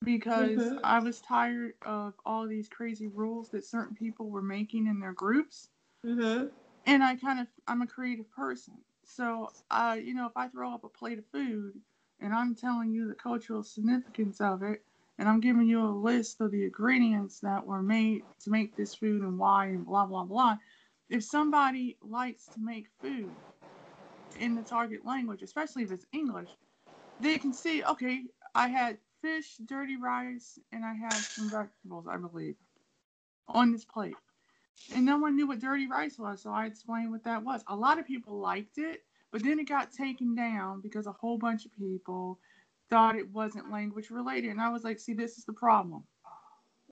because 0.04 0.58
Mhm. 0.58 0.80
I 0.84 0.99
was 0.99 1.21
tired 1.21 1.73
of 1.84 2.13
all 2.25 2.47
these 2.47 2.69
crazy 2.69 3.08
rules 3.08 3.49
that 3.52 3.65
certain 3.65 3.95
people 3.95 4.30
were 4.30 4.41
making 4.41 4.88
in 4.88 4.99
their 4.99 5.13
groups. 5.13 5.69
Mm-hmm. 6.06 6.47
And 6.86 7.04
I 7.04 7.15
kind 7.15 7.39
of, 7.39 7.47
I'm 7.67 7.82
a 7.82 7.88
creative 7.88 8.30
person. 8.32 8.75
So, 9.04 9.52
uh, 9.69 9.97
you 10.02 10.13
know, 10.13 10.28
if 10.28 10.38
I 10.38 10.47
throw 10.47 10.73
up 10.73 10.84
a 10.84 10.89
plate 10.89 11.19
of 11.19 11.25
food 11.28 11.82
and 12.19 12.34
I'm 12.34 12.56
telling 12.56 12.91
you 12.91 13.08
the 13.08 13.15
cultural 13.15 13.63
significance 13.63 14.39
of 14.41 14.63
it, 14.63 14.84
and 15.19 15.27
I'm 15.27 15.41
giving 15.41 15.67
you 15.67 15.82
a 15.82 15.91
list 15.91 16.39
of 16.39 16.51
the 16.51 16.63
ingredients 16.63 17.41
that 17.41 17.67
were 17.67 17.84
made 17.84 18.23
to 18.45 18.49
make 18.49 18.77
this 18.77 18.95
food 18.95 19.21
and 19.21 19.38
why 19.38 19.65
and 19.65 19.86
blah, 19.86 20.05
blah, 20.05 20.23
blah. 20.23 20.58
If 21.10 21.25
somebody 21.25 21.97
likes 22.01 22.45
to 22.53 22.62
make 22.62 22.88
food 23.01 23.29
in 24.39 24.55
the 24.55 24.63
target 24.63 25.05
language, 25.05 25.41
especially 25.43 25.84
if 25.84 25.91
it's 25.91 26.05
English, 26.13 26.47
they 27.19 27.38
can 27.38 27.51
see, 27.51 27.84
okay, 27.84 28.21
I 28.55 28.69
had 28.69 28.97
fish, 29.21 29.58
dirty 29.65 29.97
rice, 29.97 30.58
and 30.71 30.86
I 30.86 30.93
had 30.93 31.13
some 31.13 31.49
vegetables, 31.49 32.08
I 32.10 32.15
believe, 32.15 32.55
on 33.49 33.73
this 33.73 33.84
plate. 33.84 34.15
And 34.95 35.05
no 35.05 35.17
one 35.17 35.36
knew 35.36 35.47
what 35.47 35.60
dirty 35.60 35.88
rice 35.88 36.17
was, 36.17 36.41
so 36.41 36.51
I 36.51 36.65
explained 36.65 37.12
what 37.12 37.25
that 37.25 37.43
was. 37.43 37.62
A 37.67 37.75
lot 37.75 37.99
of 37.99 38.08
people 38.08 38.39
liked 38.39 38.77
it, 38.77 39.01
but 39.34 39.43
then 39.43 39.60
it 39.60 39.67
got 39.67 39.91
taken 39.91 40.34
down 40.34 40.79
because 40.79 41.08
a 41.08 41.12
whole 41.12 41.38
bunch 41.38 41.65
of 41.65 41.73
people 41.73 42.39
thought 42.89 43.15
it 43.15 43.30
wasn't 43.32 43.71
language 43.71 44.10
related. 44.10 44.49
And 44.52 44.62
I 44.62 44.69
was 44.69 44.84
like, 44.84 44.99
see, 44.99 45.13
this 45.13 45.38
is 45.38 45.45
the 45.45 45.54
problem 45.54 46.04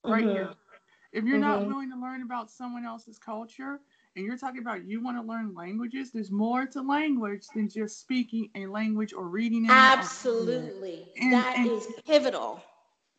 right 0.04 0.24
Mhm. 0.26 0.32
here. 0.32 0.54
If 1.12 1.24
you're 1.24 1.40
not 1.40 1.62
Mhm. 1.62 1.68
willing 1.68 1.90
to 1.92 1.98
learn 1.98 2.22
about 2.22 2.52
someone 2.52 2.86
else's 2.86 3.18
culture 3.18 3.82
and 4.16 4.26
you're 4.26 4.38
talking 4.38 4.62
about 4.62 4.86
you 4.86 5.02
want 5.02 5.18
to 5.18 5.24
learn 5.24 5.54
languages, 5.54 6.12
there's 6.12 6.32
more 6.32 6.66
to 6.68 6.82
language 6.82 7.48
than 7.56 7.70
just 7.70 8.00
speaking 8.00 8.52
a 8.56 8.68
language 8.68 9.14
or 9.14 9.28
reading 9.28 9.66
it. 9.66 9.72
Absolutely. 9.72 11.12
And- 11.20 11.34
That 11.34 11.58
and- 11.58 11.68
is 11.72 11.88
pivotal. 12.06 12.62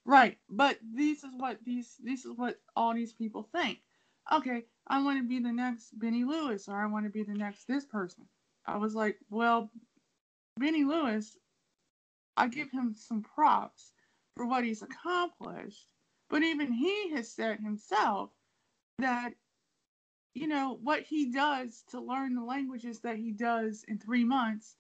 Right, 0.05 0.39
but 0.49 0.79
this 0.83 1.23
is 1.23 1.35
what 1.35 1.63
these 1.65 1.97
this 1.99 2.25
is 2.25 2.33
what 2.33 2.59
all 2.75 2.95
these 2.95 3.13
people 3.13 3.43
think. 3.43 3.83
Okay, 4.33 4.67
I 4.87 5.03
want 5.03 5.19
to 5.19 5.27
be 5.27 5.39
the 5.39 5.53
next 5.53 5.99
Benny 5.99 6.25
Lewis, 6.25 6.67
or 6.69 6.77
I 6.77 6.87
want 6.87 7.05
to 7.05 7.11
be 7.11 7.25
the 7.25 7.35
next 7.35 7.67
this 7.67 7.85
person. 7.85 8.27
I 8.65 8.77
was 8.79 8.95
like, 8.95 9.19
well, 9.29 9.71
Benny 10.57 10.85
Lewis, 10.85 11.37
I 12.39 12.49
give 12.49 12.71
him 12.71 12.95
some 12.95 13.23
props 13.23 13.93
for 14.37 14.47
what 14.47 14.65
he's 14.65 14.83
accomplished, 14.83 15.87
but 16.31 16.43
even 16.43 16.73
he 16.73 17.11
has 17.11 17.31
said 17.31 17.61
himself 17.61 18.31
that 18.99 19.33
you 20.35 20.47
know 20.47 20.79
what 20.83 21.03
he 21.03 21.33
does 21.33 21.85
to 21.91 22.01
learn 22.01 22.35
the 22.35 22.45
languages 22.45 23.01
that 23.01 23.17
he 23.17 23.33
does 23.33 23.85
in 23.89 23.99
three 23.99 24.25
months. 24.25 24.77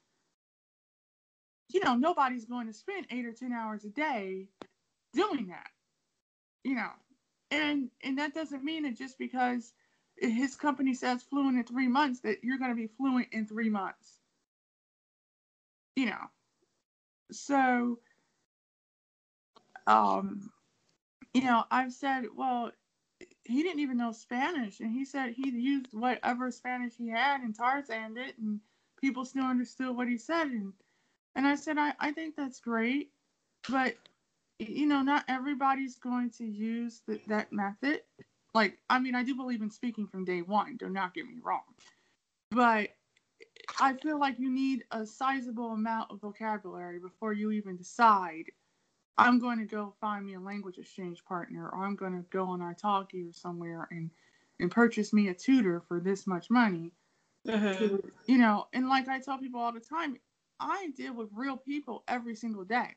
You 1.70 1.84
know, 1.84 1.96
nobody's 1.96 2.46
going 2.46 2.68
to 2.68 2.72
spend 2.72 3.06
eight 3.10 3.26
or 3.26 3.32
ten 3.32 3.52
hours 3.52 3.84
a 3.84 3.90
day 3.90 4.48
doing 5.14 5.48
that 5.48 5.68
you 6.64 6.74
know 6.74 6.90
and 7.50 7.90
and 8.04 8.18
that 8.18 8.34
doesn't 8.34 8.64
mean 8.64 8.82
that 8.84 8.96
just 8.96 9.18
because 9.18 9.72
his 10.16 10.56
company 10.56 10.94
says 10.94 11.22
fluent 11.22 11.56
in 11.58 11.64
three 11.64 11.88
months 11.88 12.20
that 12.20 12.38
you're 12.42 12.58
going 12.58 12.70
to 12.70 12.76
be 12.76 12.88
fluent 12.98 13.28
in 13.32 13.46
three 13.46 13.70
months 13.70 14.20
you 15.96 16.06
know 16.06 16.30
so 17.30 17.98
um 19.86 20.50
you 21.34 21.42
know 21.42 21.64
i've 21.70 21.92
said 21.92 22.24
well 22.36 22.70
he 23.44 23.62
didn't 23.62 23.80
even 23.80 23.96
know 23.96 24.12
spanish 24.12 24.80
and 24.80 24.92
he 24.92 25.04
said 25.04 25.32
he 25.32 25.50
used 25.50 25.92
whatever 25.92 26.50
spanish 26.50 26.94
he 26.96 27.08
had 27.08 27.40
and 27.40 27.54
tarzan 27.56 28.16
it 28.16 28.36
and 28.38 28.60
people 29.00 29.24
still 29.24 29.44
understood 29.44 29.96
what 29.96 30.08
he 30.08 30.16
said 30.16 30.46
and 30.48 30.72
and 31.34 31.46
i 31.46 31.54
said 31.54 31.78
i, 31.78 31.92
I 32.00 32.12
think 32.12 32.36
that's 32.36 32.60
great 32.60 33.10
but 33.68 33.96
you 34.58 34.86
know, 34.86 35.02
not 35.02 35.24
everybody's 35.28 35.96
going 35.96 36.30
to 36.30 36.44
use 36.44 37.00
th- 37.06 37.22
that 37.28 37.52
method. 37.52 38.02
Like, 38.54 38.78
I 38.90 38.98
mean, 38.98 39.14
I 39.14 39.22
do 39.22 39.34
believe 39.36 39.62
in 39.62 39.70
speaking 39.70 40.06
from 40.08 40.24
day 40.24 40.42
one. 40.42 40.76
Do 40.76 40.88
not 40.88 41.14
get 41.14 41.26
me 41.26 41.36
wrong, 41.42 41.62
but 42.50 42.90
I 43.81 43.94
feel 43.94 44.18
like 44.18 44.38
you 44.38 44.50
need 44.50 44.85
a 44.90 45.07
sizable 45.07 45.72
amount 45.72 46.11
of 46.11 46.20
vocabulary 46.20 46.98
before 46.98 47.33
you 47.33 47.50
even 47.52 47.76
decide. 47.76 48.44
I'm 49.18 49.38
going 49.38 49.59
to 49.59 49.64
go 49.66 49.94
find 50.00 50.24
me 50.26 50.35
a 50.35 50.40
language 50.40 50.78
exchange 50.78 51.24
partner, 51.24 51.68
or 51.68 51.85
I'm 51.85 51.96
going 51.96 52.12
to 52.12 52.24
go 52.31 52.44
on 52.46 52.61
Italki 52.61 53.28
or 53.28 53.33
somewhere 53.33 53.88
and 53.90 54.11
and 54.61 54.70
purchase 54.70 55.12
me 55.12 55.28
a 55.28 55.35
tutor 55.35 55.81
for 55.81 56.00
this 56.00 56.26
much 56.26 56.50
money. 56.50 56.92
Mhm. 57.46 58.12
You 58.26 58.38
know, 58.38 58.66
and 58.72 58.88
like 58.88 59.09
I 59.09 59.20
tell 59.20 59.38
people 59.38 59.61
all 59.61 59.72
the 59.72 59.81
time, 59.81 60.18
I 60.61 60.90
deal 60.96 61.14
with 61.14 61.28
real 61.33 61.57
people 61.57 62.04
every 62.09 62.35
single 62.35 62.64
day. 62.64 62.96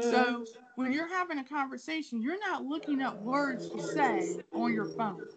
So 0.00 0.44
when 0.74 0.92
you're 0.92 1.08
having 1.08 1.38
a 1.38 1.44
conversation, 1.44 2.20
you're 2.20 2.38
not 2.40 2.64
looking 2.64 3.00
up 3.02 3.22
words 3.22 3.68
to 3.70 3.80
say 3.80 4.42
on 4.52 4.72
your 4.74 4.84
phone. 4.84 5.28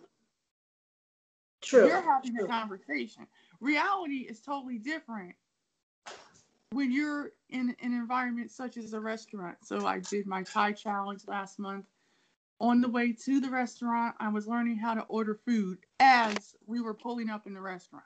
True. 1.62 1.88
You're 1.88 2.02
having 2.02 2.38
a 2.38 2.48
conversation. 2.48 3.28
Reality 3.60 4.26
is 4.30 4.42
totally 4.42 4.78
different 4.78 5.36
when 6.72 6.92
you're 6.92 7.32
in 7.50 7.76
an 7.82 7.94
environment 7.94 8.52
such 8.52 8.78
as 8.78 8.94
a 8.94 9.00
restaurant. 9.00 9.58
So 9.64 9.86
I 9.86 10.00
did 10.00 10.28
my 10.28 10.44
Thai 10.44 10.74
challenge 10.74 11.22
last 11.28 11.60
month. 11.60 11.86
On 12.62 12.82
the 12.82 12.90
way 12.90 13.14
to 13.14 13.40
the 13.40 13.50
restaurant, 13.50 14.16
I 14.20 14.28
was 14.30 14.46
learning 14.48 14.78
how 14.78 14.94
to 14.94 15.02
order 15.04 15.40
food 15.46 15.80
as 16.00 16.56
we 16.68 16.82
were 16.82 16.94
pulling 16.94 17.30
up 17.30 17.48
in 17.48 17.54
the 17.54 17.62
restaurant. 17.62 18.04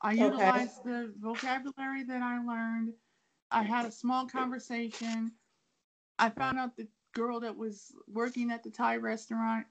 I 0.00 0.12
Okay. 0.12 0.24
utilized 0.24 0.84
the 0.84 1.12
vocabulary 1.18 2.04
that 2.04 2.22
I 2.22 2.42
learned. 2.44 2.92
I 3.50 3.62
had 3.62 3.86
a 3.86 3.90
small 3.90 4.26
conversation. 4.26 5.32
I 6.18 6.30
found 6.30 6.58
out 6.58 6.76
the 6.76 6.86
girl 7.12 7.40
that 7.40 7.56
was 7.56 7.92
working 8.06 8.52
at 8.52 8.62
the 8.62 8.70
Thai 8.70 8.96
restaurant, 8.96 9.66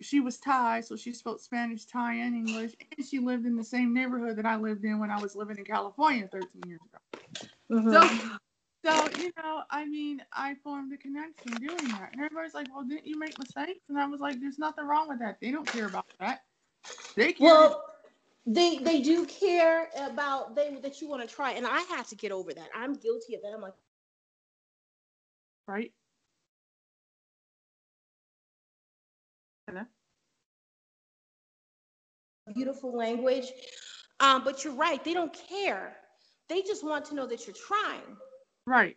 she 0.00 0.20
was 0.20 0.38
Thai, 0.38 0.80
so 0.80 0.96
she 0.96 1.12
spoke 1.12 1.40
Spanish, 1.40 1.86
Thai, 1.86 2.14
and 2.14 2.34
English, 2.34 2.74
and 2.96 3.06
she 3.06 3.18
lived 3.18 3.46
in 3.46 3.56
the 3.56 3.64
same 3.64 3.94
neighborhood 3.94 4.36
that 4.36 4.46
I 4.46 4.56
lived 4.56 4.84
in 4.84 4.98
when 4.98 5.10
I 5.10 5.18
was 5.18 5.36
living 5.36 5.58
in 5.58 5.64
California 5.64 6.28
13 6.28 6.68
years 6.68 6.80
ago. 6.86 6.98
Mhm. 7.70 7.92
So, 7.92 8.38
so 8.84 9.10
you 9.16 9.32
know, 9.42 9.62
I 9.70 9.84
mean, 9.86 10.22
I 10.32 10.54
formed 10.56 10.92
a 10.92 10.98
connection 10.98 11.58
doing 11.58 11.88
that, 11.92 12.12
and 12.12 12.20
everybody's 12.20 12.54
like, 12.54 12.68
"Well, 12.74 12.84
didn't 12.84 13.06
you 13.06 13.18
make 13.18 13.38
mistakes?" 13.38 13.88
And 13.88 13.98
I 13.98 14.06
was 14.06 14.20
like, 14.20 14.40
"There's 14.40 14.58
nothing 14.58 14.86
wrong 14.86 15.08
with 15.08 15.20
that. 15.20 15.38
They 15.40 15.50
don't 15.50 15.68
care 15.68 15.86
about 15.86 16.06
that. 16.20 16.44
They 17.16 17.32
care." 17.32 17.54
Well, 17.54 17.84
they 18.46 18.78
they 18.78 19.00
do 19.00 19.26
care 19.26 19.90
about 19.96 20.54
they 20.54 20.74
that 20.76 21.00
you 21.00 21.08
want 21.08 21.26
to 21.28 21.34
try, 21.34 21.52
and 21.52 21.66
I 21.66 21.80
had 21.82 22.06
to 22.08 22.16
get 22.16 22.32
over 22.32 22.52
that. 22.52 22.68
I'm 22.74 22.94
guilty 22.94 23.34
of 23.34 23.42
that. 23.42 23.52
I'm 23.54 23.62
like, 23.62 23.74
right? 25.66 25.92
Beautiful 32.52 32.96
language, 32.96 33.46
um, 34.20 34.44
but 34.44 34.64
you're 34.64 34.74
right. 34.74 35.02
They 35.04 35.14
don't 35.14 35.36
care. 35.48 35.96
They 36.48 36.62
just 36.62 36.84
want 36.84 37.06
to 37.06 37.14
know 37.14 37.26
that 37.26 37.46
you're 37.46 37.56
trying. 37.56 38.16
Right. 38.66 38.96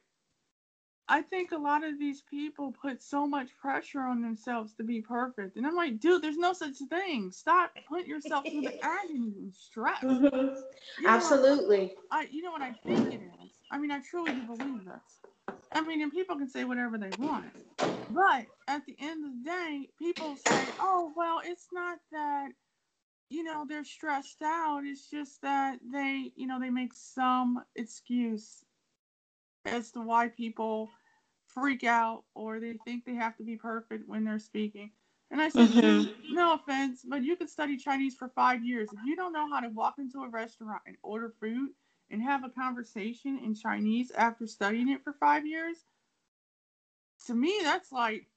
I 1.10 1.22
think 1.22 1.54
a 1.54 1.58
lot 1.58 1.86
of 1.86 1.98
these 1.98 2.22
people 2.30 2.74
put 2.82 3.02
so 3.02 3.26
much 3.26 3.50
pressure 3.62 4.02
on 4.02 4.22
themselves 4.22 4.74
to 4.76 4.84
be 4.84 5.02
perfect. 5.02 5.56
And 5.56 5.66
I'm 5.66 5.76
like, 5.76 6.00
dude, 6.00 6.22
there's 6.22 6.38
no 6.38 6.52
such 6.52 6.76
thing. 6.90 7.32
Stop 7.32 7.72
putting 7.88 8.08
yourself 8.08 8.46
through 8.46 8.62
the 8.62 8.78
agony 8.84 9.34
and 9.40 9.54
stress. 9.54 10.04
You 10.04 10.20
know, 10.20 10.62
Absolutely. 11.06 11.94
I, 12.12 12.28
you 12.30 12.44
know 12.44 12.52
what 12.52 12.62
I 12.62 12.74
think 12.86 13.14
it 13.14 13.22
is? 13.22 13.52
I 13.72 13.78
mean, 13.78 13.92
I 13.92 14.02
truly 14.02 14.34
do 14.34 14.42
believe 14.42 14.84
this. 14.84 15.56
I 15.72 15.82
mean, 15.82 16.02
and 16.02 16.12
people 16.12 16.38
can 16.38 16.50
say 16.50 16.66
whatever 16.66 16.98
they 16.98 17.12
want. 17.20 17.46
But 18.10 18.46
at 18.68 18.86
the 18.86 18.96
end 19.00 19.24
of 19.24 19.32
the 19.32 19.50
day, 19.50 19.90
people 20.00 20.36
say, 20.48 20.64
oh, 20.80 21.14
well, 21.16 21.42
it's 21.44 21.68
not 21.72 22.00
that, 22.12 22.50
you 23.30 23.44
know, 23.44 23.66
they're 23.68 23.84
stressed 23.84 24.42
out. 24.42 24.84
It's 24.86 25.10
just 25.10 25.42
that 25.42 25.80
they, 25.84 26.32
you 26.36 26.48
know, 26.48 26.60
they 26.60 26.70
make 26.70 26.94
some 26.94 27.64
excuse 27.76 28.66
as 29.66 29.92
to 29.92 30.02
why 30.02 30.30
people 30.30 30.90
freak 31.46 31.84
out 31.84 32.26
or 32.34 32.60
they 32.60 32.74
think 32.78 33.06
they 33.06 33.16
have 33.16 33.36
to 33.38 33.44
be 33.44 33.58
perfect 33.58 34.08
when 34.08 34.24
they're 34.24 34.40
speaking. 34.40 34.92
And 35.32 35.42
I 35.42 35.50
said, 35.50 35.72
Mhm. 35.72 36.08
No 36.30 36.54
offense, 36.54 37.04
but 37.08 37.24
you 37.24 37.36
could 37.36 37.50
study 37.50 37.78
Chinese 37.78 38.16
for 38.16 38.30
five 38.30 38.64
years. 38.64 38.94
If 38.94 39.00
you 39.04 39.16
don't 39.16 39.34
know 39.34 39.50
how 39.50 39.60
to 39.62 39.70
walk 39.70 39.98
into 40.00 40.24
a 40.24 40.30
restaurant 40.30 40.84
and 40.86 40.98
order 41.04 41.30
food 41.30 41.72
and 42.10 42.22
have 42.22 42.44
a 42.44 42.50
conversation 42.50 43.38
in 43.40 43.54
Chinese 43.56 44.12
after 44.12 44.48
studying 44.48 44.90
it 44.90 45.04
for 45.04 45.14
five 45.14 45.46
years, 45.46 45.86
to 47.26 47.36
me, 47.36 47.60
that's 47.64 47.92
like, 47.92 48.28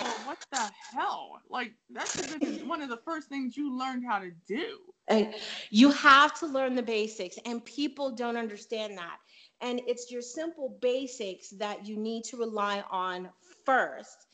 oh, 0.00 0.20
what 0.24 0.38
the 0.52 0.70
hell? 0.92 1.40
Like, 1.48 1.72
that's 1.90 2.16
one 2.64 2.82
of 2.82 2.88
the 2.88 2.98
first 3.04 3.28
things 3.28 3.56
you 3.56 3.76
learned 3.76 4.04
how 4.06 4.18
to 4.18 4.30
do. 4.46 4.78
And 5.08 5.34
you 5.70 5.90
have 5.92 6.38
to 6.40 6.46
learn 6.46 6.74
the 6.74 6.82
basics, 6.82 7.38
and 7.46 7.64
people 7.64 8.10
don't 8.14 8.36
understand 8.36 8.98
that. 8.98 9.16
And 9.60 9.80
it's 9.86 10.10
your 10.10 10.22
simple 10.22 10.78
basics 10.80 11.50
that 11.50 11.86
you 11.86 11.96
need 11.96 12.24
to 12.24 12.36
rely 12.36 12.84
on 12.90 13.30
first. 13.64 14.26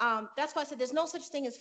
Um, 0.00 0.28
that's 0.36 0.54
why 0.54 0.62
I 0.62 0.64
said 0.64 0.78
there's 0.78 0.92
no 0.92 1.06
such 1.06 1.24
thing 1.24 1.46
as 1.46 1.58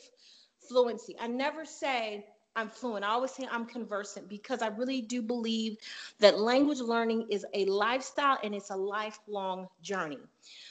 fluency. 0.69 1.15
I 1.19 1.27
never 1.27 1.65
say 1.65 2.25
I'm 2.55 2.67
fluent. 2.67 3.05
I 3.05 3.09
always 3.09 3.31
say 3.31 3.47
I'm 3.49 3.65
conversant 3.65 4.27
because 4.27 4.61
I 4.61 4.67
really 4.67 5.01
do 5.01 5.21
believe 5.21 5.77
that 6.19 6.39
language 6.39 6.79
learning 6.79 7.27
is 7.29 7.45
a 7.53 7.65
lifestyle 7.65 8.37
and 8.43 8.53
it's 8.53 8.71
a 8.71 8.75
lifelong 8.75 9.67
journey. 9.81 10.19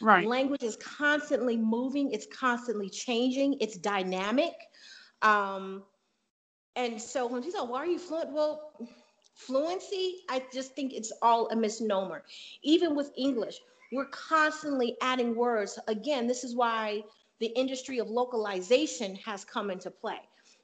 Right. 0.01 0.27
Language 0.27 0.63
is 0.63 0.77
constantly 0.77 1.57
moving, 1.57 2.13
it's 2.13 2.27
constantly 2.27 2.91
changing, 2.91 3.57
it's 3.61 3.79
dynamic. 3.79 4.53
Um, 5.23 5.83
and 6.77 7.01
so 7.01 7.27
when 7.27 7.43
people 7.43 7.61
say, 7.61 7.67
why 7.67 7.79
are 7.79 7.87
you 7.87 7.99
fluent? 7.99 8.33
Well, 8.33 8.73
fluency, 9.35 10.19
I 10.29 10.43
just 10.53 10.75
think 10.75 10.93
it's 10.93 11.13
all 11.23 11.49
a 11.49 11.57
misnomer. 11.57 12.25
Even 12.63 12.95
with 12.95 13.11
English, 13.17 13.59
we're 13.91 14.07
constantly 14.07 14.97
adding 15.01 15.35
words. 15.35 15.79
Again, 15.89 16.27
this 16.27 16.45
is 16.45 16.55
why 16.55 17.03
the 17.39 17.49
industry 17.59 17.99
of 17.99 18.09
localization 18.09 19.17
has 19.17 19.47
come 19.47 19.71
into 19.71 19.91
play 19.91 20.21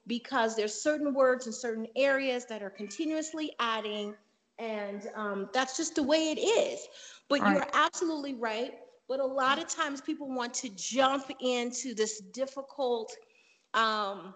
because 0.07 0.57
there's 0.57 0.75
certain 0.75 1.13
words 1.15 1.47
in 1.47 1.53
certain 1.53 1.87
areas 1.97 2.45
that 2.47 2.63
are 2.63 2.71
continuously 2.71 3.53
adding 3.59 4.15
and 4.59 5.11
um, 5.15 5.51
that's 5.53 5.77
just 5.77 5.97
the 5.97 6.03
way 6.03 6.31
it 6.31 6.41
is. 6.41 6.81
But 7.29 7.41
you're 7.41 7.67
absolutely 7.75 8.35
right 8.35 8.73
but 9.09 9.21
a 9.21 9.27
lot 9.27 9.59
of 9.59 9.69
times 9.69 10.01
people 10.01 10.29
want 10.29 10.53
to 10.55 10.69
jump 10.71 11.31
into 11.41 11.95
this 11.95 12.21
difficult 12.21 13.15
um, 13.75 14.35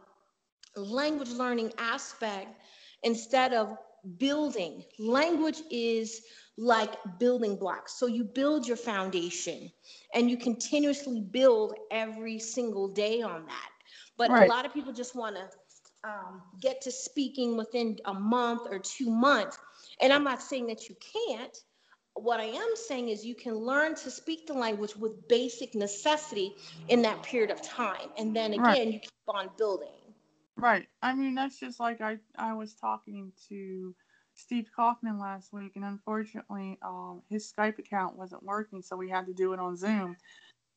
language 0.76 1.30
learning 1.30 1.72
aspect 1.78 2.60
instead 3.02 3.52
of 3.52 3.76
building. 4.18 4.84
Language 4.98 5.62
is 5.70 6.22
like 6.56 6.94
building 7.18 7.56
blocks. 7.56 7.98
So 7.98 8.06
you 8.06 8.22
build 8.22 8.66
your 8.66 8.76
foundation 8.76 9.70
and 10.14 10.30
you 10.30 10.36
continuously 10.36 11.20
build 11.20 11.74
every 11.90 12.38
single 12.38 12.86
day 12.86 13.22
on 13.22 13.46
that. 13.46 13.68
But 14.16 14.30
right. 14.30 14.46
a 14.46 14.52
lot 14.52 14.66
of 14.66 14.74
people 14.74 14.92
just 14.92 15.16
want 15.16 15.36
to 15.36 15.48
um, 16.04 16.42
get 16.60 16.80
to 16.82 16.90
speaking 16.90 17.56
within 17.56 17.98
a 18.06 18.14
month 18.14 18.62
or 18.70 18.78
two 18.78 19.10
months. 19.10 19.58
And 20.00 20.12
I'm 20.12 20.24
not 20.24 20.42
saying 20.42 20.66
that 20.68 20.88
you 20.88 20.96
can't. 21.28 21.56
What 22.14 22.40
I 22.40 22.44
am 22.44 22.74
saying 22.74 23.08
is 23.08 23.24
you 23.24 23.34
can 23.34 23.54
learn 23.54 23.94
to 23.96 24.10
speak 24.10 24.46
the 24.46 24.54
language 24.54 24.96
with 24.96 25.28
basic 25.28 25.74
necessity 25.74 26.54
in 26.88 27.02
that 27.02 27.22
period 27.22 27.50
of 27.50 27.62
time. 27.62 28.08
And 28.18 28.34
then 28.34 28.52
again, 28.52 28.64
right. 28.64 28.92
you 28.92 29.00
keep 29.00 29.10
on 29.28 29.50
building. 29.56 29.88
Right. 30.56 30.88
I 31.02 31.14
mean, 31.14 31.34
that's 31.34 31.58
just 31.58 31.80
like 31.80 32.00
I, 32.00 32.18
I 32.36 32.52
was 32.52 32.74
talking 32.74 33.32
to 33.48 33.94
Steve 34.34 34.70
Kaufmann 34.74 35.18
last 35.18 35.52
week, 35.52 35.72
and 35.76 35.84
unfortunately, 35.84 36.78
um, 36.82 37.22
his 37.28 37.52
Skype 37.52 37.78
account 37.78 38.16
wasn't 38.16 38.42
working, 38.42 38.82
so 38.82 38.96
we 38.96 39.08
had 39.08 39.26
to 39.26 39.32
do 39.32 39.52
it 39.52 39.60
on 39.60 39.76
Zoom. 39.76 40.16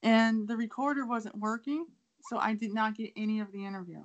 And 0.01 0.47
the 0.47 0.57
recorder 0.57 1.05
wasn't 1.05 1.37
working, 1.37 1.85
so 2.29 2.37
I 2.37 2.53
did 2.53 2.73
not 2.73 2.95
get 2.95 3.11
any 3.15 3.39
of 3.39 3.51
the 3.51 3.65
interview. 3.65 4.03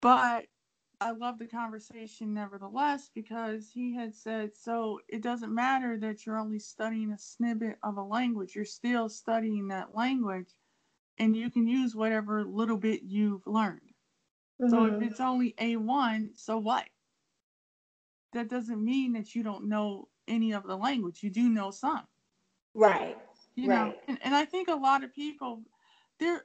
But 0.00 0.46
I 1.00 1.12
love 1.12 1.38
the 1.38 1.46
conversation 1.46 2.34
nevertheless 2.34 3.10
because 3.14 3.70
he 3.72 3.94
had 3.94 4.14
said, 4.14 4.54
so 4.54 5.00
it 5.08 5.22
doesn't 5.22 5.54
matter 5.54 5.98
that 5.98 6.26
you're 6.26 6.38
only 6.38 6.58
studying 6.58 7.12
a 7.12 7.18
snippet 7.18 7.76
of 7.82 7.96
a 7.96 8.02
language, 8.02 8.54
you're 8.54 8.64
still 8.64 9.08
studying 9.08 9.68
that 9.68 9.94
language 9.94 10.48
and 11.18 11.34
you 11.34 11.50
can 11.50 11.66
use 11.66 11.94
whatever 11.94 12.44
little 12.44 12.76
bit 12.76 13.02
you've 13.02 13.46
learned. 13.46 13.80
Mm-hmm. 14.60 14.70
So 14.70 14.84
if 14.84 14.92
mm-hmm. 14.94 15.02
it's 15.04 15.20
only 15.20 15.54
A1, 15.58 16.30
so 16.34 16.58
what? 16.58 16.84
That 18.32 18.48
doesn't 18.48 18.84
mean 18.84 19.14
that 19.14 19.34
you 19.34 19.42
don't 19.42 19.68
know 19.68 20.08
any 20.28 20.52
of 20.52 20.66
the 20.66 20.76
language. 20.76 21.22
You 21.22 21.30
do 21.30 21.48
know 21.48 21.70
some. 21.70 22.02
Right. 22.74 23.16
You 23.54 23.70
right. 23.70 23.88
know, 23.88 23.94
and, 24.06 24.18
and 24.22 24.34
I 24.34 24.44
think 24.44 24.68
a 24.68 24.74
lot 24.74 25.02
of 25.02 25.14
people, 25.14 25.62
they're 26.18 26.44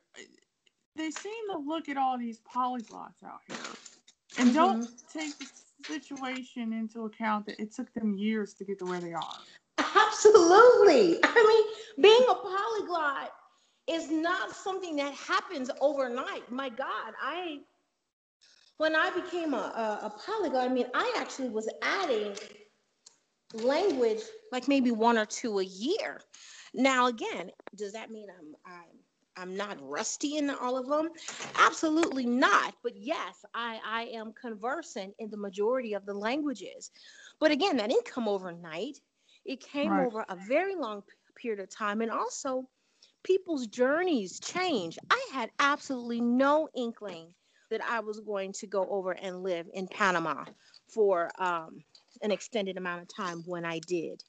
they 0.95 1.11
seem 1.11 1.49
to 1.51 1.57
look 1.57 1.89
at 1.89 1.97
all 1.97 2.17
these 2.17 2.39
polyglots 2.39 3.23
out 3.25 3.41
here 3.47 3.57
and 4.37 4.49
mm-hmm. 4.49 4.55
don't 4.55 4.89
take 5.11 5.37
the 5.37 5.47
situation 5.85 6.73
into 6.73 7.05
account 7.05 7.45
that 7.45 7.59
it 7.59 7.73
took 7.73 7.93
them 7.93 8.13
years 8.15 8.53
to 8.53 8.65
get 8.65 8.79
to 8.79 8.85
where 8.85 8.99
they 8.99 9.13
are. 9.13 9.37
Absolutely. 9.77 11.19
I 11.23 11.63
mean, 11.97 12.03
being 12.03 12.25
a 12.29 12.35
polyglot 12.35 13.31
is 13.87 14.09
not 14.09 14.51
something 14.51 14.95
that 14.95 15.13
happens 15.13 15.69
overnight. 15.81 16.49
My 16.51 16.69
God, 16.69 17.13
I 17.21 17.59
when 18.77 18.95
I 18.95 19.09
became 19.11 19.53
a, 19.53 19.57
a, 19.57 20.05
a 20.07 20.13
polyglot, 20.25 20.69
I 20.69 20.73
mean, 20.73 20.87
I 20.93 21.13
actually 21.17 21.49
was 21.49 21.69
adding 21.81 22.35
language 23.53 24.19
like 24.51 24.67
maybe 24.67 24.91
one 24.91 25.17
or 25.17 25.25
two 25.25 25.59
a 25.59 25.63
year. 25.63 26.19
Now, 26.73 27.07
again, 27.07 27.51
does 27.75 27.93
that 27.93 28.11
mean 28.11 28.27
I'm 28.37 28.55
I'm 28.65 28.99
I'm 29.37 29.55
not 29.55 29.77
rusty 29.81 30.37
in 30.37 30.49
all 30.49 30.77
of 30.77 30.87
them. 30.87 31.09
Absolutely 31.59 32.25
not. 32.25 32.75
But 32.83 32.93
yes, 32.95 33.43
I, 33.53 33.79
I 33.85 34.03
am 34.13 34.33
conversant 34.33 35.13
in 35.19 35.29
the 35.29 35.37
majority 35.37 35.93
of 35.93 36.05
the 36.05 36.13
languages. 36.13 36.91
But 37.39 37.51
again, 37.51 37.77
that 37.77 37.89
didn't 37.89 38.05
come 38.05 38.27
overnight. 38.27 38.99
It 39.45 39.59
came 39.61 39.91
right. 39.91 40.05
over 40.05 40.25
a 40.27 40.35
very 40.47 40.75
long 40.75 41.03
period 41.35 41.59
of 41.59 41.69
time. 41.69 42.01
And 42.01 42.11
also, 42.11 42.67
people's 43.23 43.67
journeys 43.67 44.39
change. 44.39 44.97
I 45.09 45.27
had 45.33 45.51
absolutely 45.59 46.21
no 46.21 46.69
inkling 46.75 47.33
that 47.69 47.81
I 47.83 47.99
was 47.99 48.19
going 48.19 48.53
to 48.53 48.67
go 48.67 48.87
over 48.89 49.11
and 49.11 49.43
live 49.43 49.67
in 49.73 49.87
Panama 49.87 50.45
for 50.87 51.31
um, 51.39 51.83
an 52.21 52.31
extended 52.31 52.77
amount 52.77 53.01
of 53.01 53.07
time 53.13 53.43
when 53.45 53.65
I 53.65 53.79
did. 53.79 54.23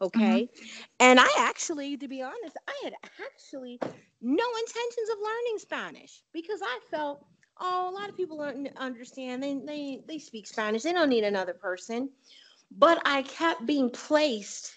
Okay. 0.00 0.42
Mm-hmm. 0.42 0.82
And 1.00 1.20
I 1.20 1.28
actually, 1.38 1.96
to 1.96 2.08
be 2.08 2.22
honest, 2.22 2.56
I 2.68 2.80
had 2.84 2.94
actually 3.24 3.78
no 4.20 4.44
intentions 4.58 5.08
of 5.12 5.18
learning 5.18 5.58
Spanish 5.58 6.22
because 6.32 6.60
I 6.62 6.78
felt, 6.90 7.24
oh, 7.60 7.90
a 7.90 7.94
lot 7.94 8.08
of 8.08 8.16
people 8.16 8.38
don't 8.38 8.68
understand. 8.76 9.42
They, 9.42 9.58
they, 9.64 10.00
they 10.06 10.18
speak 10.18 10.46
Spanish. 10.46 10.82
They 10.82 10.92
don't 10.92 11.08
need 11.08 11.24
another 11.24 11.54
person. 11.54 12.10
But 12.76 13.00
I 13.04 13.22
kept 13.22 13.64
being 13.64 13.90
placed 13.90 14.74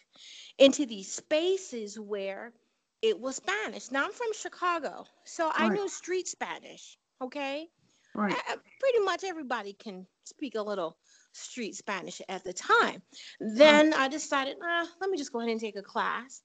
into 0.57 0.85
these 0.85 1.11
spaces 1.11 1.99
where 1.99 2.53
it 3.01 3.19
was 3.19 3.37
Spanish. 3.37 3.91
Now 3.91 4.05
I'm 4.05 4.11
from 4.11 4.33
Chicago, 4.33 5.05
so 5.25 5.47
right. 5.47 5.55
I 5.57 5.69
knew 5.69 5.87
street 5.89 6.27
Spanish. 6.27 6.97
Okay. 7.21 7.67
Right. 8.13 8.33
I, 8.33 8.55
pretty 8.79 8.99
much 8.99 9.23
everybody 9.23 9.73
can 9.73 10.05
speak 10.25 10.55
a 10.55 10.61
little 10.61 10.97
street 11.31 11.75
Spanish 11.75 12.21
at 12.29 12.43
the 12.43 12.53
time. 12.53 13.01
Then 13.39 13.93
I 13.93 14.07
decided, 14.07 14.57
ah, 14.63 14.87
let 14.99 15.09
me 15.09 15.17
just 15.17 15.31
go 15.31 15.39
ahead 15.39 15.51
and 15.51 15.59
take 15.59 15.77
a 15.77 15.81
class. 15.81 16.41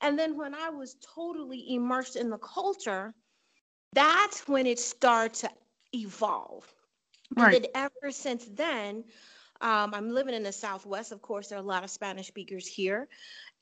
And 0.00 0.18
then 0.18 0.36
when 0.36 0.54
I 0.54 0.70
was 0.70 0.96
totally 1.14 1.74
immersed 1.74 2.16
in 2.16 2.30
the 2.30 2.38
culture, 2.38 3.14
that's 3.92 4.48
when 4.48 4.66
it 4.66 4.78
started 4.78 5.34
to 5.40 5.50
evolve. 5.92 6.72
Right. 7.36 7.56
And 7.56 7.68
ever 7.74 8.10
since 8.10 8.46
then, 8.46 9.04
um, 9.60 9.94
I'm 9.94 10.10
living 10.10 10.34
in 10.34 10.42
the 10.42 10.52
Southwest. 10.52 11.12
Of 11.12 11.22
course, 11.22 11.48
there 11.48 11.58
are 11.58 11.62
a 11.62 11.64
lot 11.64 11.84
of 11.84 11.90
Spanish 11.90 12.26
speakers 12.26 12.66
here. 12.66 13.08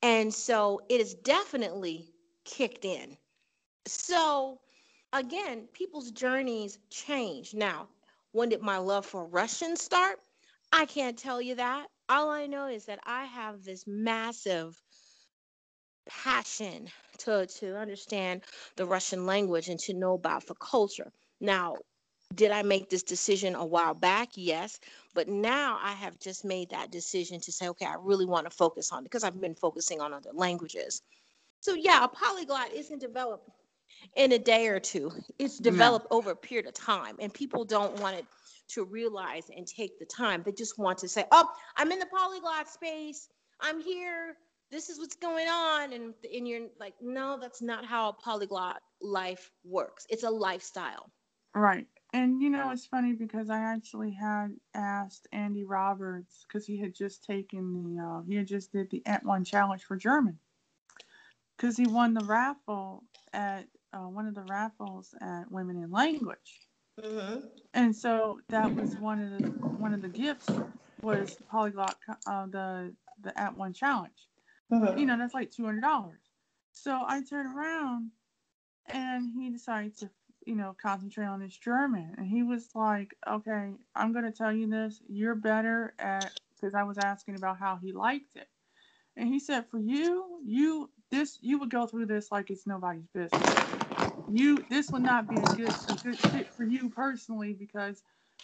And 0.03 0.33
so 0.33 0.81
it 0.89 1.01
is 1.01 1.15
definitely 1.15 2.09
kicked 2.45 2.85
in. 2.85 3.17
So 3.87 4.61
again, 5.13 5.69
people's 5.73 6.11
journeys 6.11 6.79
change. 6.89 7.53
Now, 7.53 7.89
when 8.33 8.49
did 8.49 8.63
my 8.63 8.79
love 8.79 9.05
for 9.05 9.27
Russian 9.27 9.77
start? 9.77 10.21
I 10.73 10.87
can't 10.87 11.19
tell 11.19 11.41
you 11.41 11.57
that. 11.57 11.87
All 12.09 12.31
I 12.31 12.47
know 12.47 12.67
is 12.67 12.87
that 12.87 13.01
I 13.05 13.25
have 13.25 13.65
this 13.65 13.85
massive 13.87 14.81
passion 16.09 16.89
to 17.19 17.47
to 17.47 17.79
understand 17.79 18.43
the 18.77 18.87
Russian 18.87 19.27
language 19.27 19.69
and 19.69 19.79
to 19.81 19.95
know 19.95 20.15
about 20.15 20.47
the 20.47 20.55
culture. 20.55 21.13
Now, 21.41 21.77
did 22.35 22.51
I 22.51 22.63
make 22.63 22.89
this 22.89 23.03
decision 23.03 23.55
a 23.55 23.65
while 23.65 23.95
back? 23.95 24.31
Yes, 24.35 24.79
but 25.15 25.29
now 25.29 25.79
I 25.83 25.93
have 25.93 26.19
just 26.19 26.45
made 26.45 26.71
that 26.71 26.91
decision 26.91 27.41
to 27.41 27.53
say, 27.53 27.69
okay, 27.69 27.87
I 27.87 27.97
really 28.01 28.27
want 28.27 28.49
to 28.49 28.57
focus 28.57 28.93
on 28.93 29.03
because 29.03 29.25
I've 29.25 29.41
been 29.41 29.55
focusing 29.55 30.01
on 30.01 30.13
other 30.13 30.31
languages. 30.33 31.03
So 31.61 31.75
yeah, 31.75 32.05
a 32.05 32.09
polyglot 32.09 32.73
isn't 32.73 33.01
developed 33.01 33.51
in 34.17 34.33
a 34.33 34.39
day 34.39 34.69
or 34.69 34.81
two. 34.81 35.13
It's 35.39 35.59
developed 35.59 36.07
no. 36.11 36.19
over 36.19 36.31
a 36.31 36.37
period 36.37 36.67
of 36.67 36.75
time, 36.75 37.17
and 37.21 37.33
people 37.35 37.65
don't 37.65 38.01
want 38.01 38.17
it 38.17 38.27
to 38.75 38.85
realize 38.85 39.51
and 39.55 39.67
take 39.67 39.99
the 39.99 40.05
time. 40.05 40.43
They 40.45 40.53
just 40.53 40.79
want 40.79 40.99
to 40.99 41.09
say, 41.09 41.25
"Oh, 41.33 41.49
I'm 41.77 41.93
in 41.93 41.99
the 41.99 42.07
polyglot 42.07 42.69
space. 42.69 43.29
I'm 43.61 43.81
here. 43.81 44.37
This 44.71 44.89
is 44.89 44.99
what's 44.99 45.17
going 45.17 45.49
on." 45.49 45.93
And 45.93 46.15
and 46.35 46.49
you're 46.49 46.69
like, 46.79 46.95
"No, 47.01 47.39
that's 47.41 47.63
not 47.63 47.85
how 47.85 48.11
a 48.11 48.13
polyglot 48.13 48.83
life 49.01 49.51
works. 49.65 50.07
It's 50.11 50.25
a 50.25 50.31
lifestyle." 50.31 51.11
Right. 51.55 51.87
And 52.13 52.43
you 52.43 52.51
know, 52.51 52.71
it's 52.71 52.87
funny 52.87 53.13
because 53.13 53.51
I 53.51 53.59
actually 53.59 54.11
had 54.11 54.55
asked 54.75 55.29
Andy 55.33 55.65
Roberts 55.65 56.45
because 56.47 56.67
he 56.67 56.77
had 56.77 56.95
just 56.95 57.25
taken 57.25 57.73
the 57.73 58.03
uh, 58.03 58.23
he 58.23 58.35
had 58.35 58.47
just 58.47 58.73
did 58.73 58.91
the 58.91 59.03
Add1 59.07 59.47
challenge 59.47 59.85
for 59.85 59.97
German 59.97 60.39
because 61.57 61.77
he 61.77 61.87
won 61.87 62.15
the 62.15 62.25
raffle 62.25 63.05
at 63.33 63.67
uh, 63.93 64.09
one 64.09 64.27
of 64.27 64.35
the 64.35 64.45
raffles 64.49 65.15
at 65.21 65.51
Women 65.51 65.77
in 65.77 65.91
Language. 65.91 66.69
Mm-hmm. 66.99 67.41
And 67.75 67.95
so 67.95 68.41
that 68.49 68.75
was 68.75 68.97
one 68.97 69.21
of 69.21 69.39
the 69.39 69.51
one 69.51 69.95
of 69.95 70.03
the 70.03 70.09
gifts 70.09 70.49
was 71.03 71.37
polyglot 71.51 71.97
uh, 72.27 72.47
the 72.47 72.95
the 73.23 73.31
Add1 73.33 73.75
challenge. 73.75 74.29
Mm-hmm. 74.73 74.99
You 74.99 75.07
know 75.07 75.19
that's 75.19 75.35
like 75.35 75.51
two 75.51 75.65
hundred 75.65 75.83
dollars. 75.83 76.21
So 76.73 77.03
I 77.07 77.23
turned 77.23 77.57
around 77.57 78.11
and 78.89 79.33
he 79.35 79.51
decided 79.51 79.97
to 79.99 80.11
you 80.47 80.57
know, 80.57 80.75
concentrate 80.81 81.27
on 81.27 81.41
his 81.41 81.57
German. 81.57 82.15
And 82.17 82.27
he 82.27 82.43
was 82.43 82.69
like, 82.75 83.15
okay, 83.29 83.71
I'm 83.95 84.13
going 84.13 84.25
to 84.25 84.33
tell 84.33 84.53
you 84.53 84.69
this. 84.69 85.01
You're 85.09 85.35
better 85.35 85.95
at, 85.99 86.33
because 86.55 86.75
I 86.75 86.83
was 86.83 86.99
asking 86.99 87.37
about 87.37 87.59
how 87.59 87.79
he 87.81 87.93
liked 87.93 88.37
it. 88.37 88.49
And 89.17 89.29
he 89.29 89.39
said, 89.39 89.67
for 89.71 89.79
you, 89.79 90.41
you, 90.45 90.91
this, 91.11 91.39
you 91.41 91.59
would 91.59 91.71
go 91.71 91.87
through 91.87 92.07
this 92.07 92.33
like 92.33 92.51
it's 92.51 92.67
nobody's 92.67 93.07
business. 93.13 93.80
You, 94.33 94.65
this 94.71 94.91
would 94.93 95.03
not 95.03 95.29
be 95.29 95.37
a 95.37 95.49
good, 95.49 95.75
a 95.89 95.95
good 95.95 96.19
fit 96.19 96.49
for 96.55 96.65
you 96.65 96.91
personally 96.91 97.53
because 97.53 98.03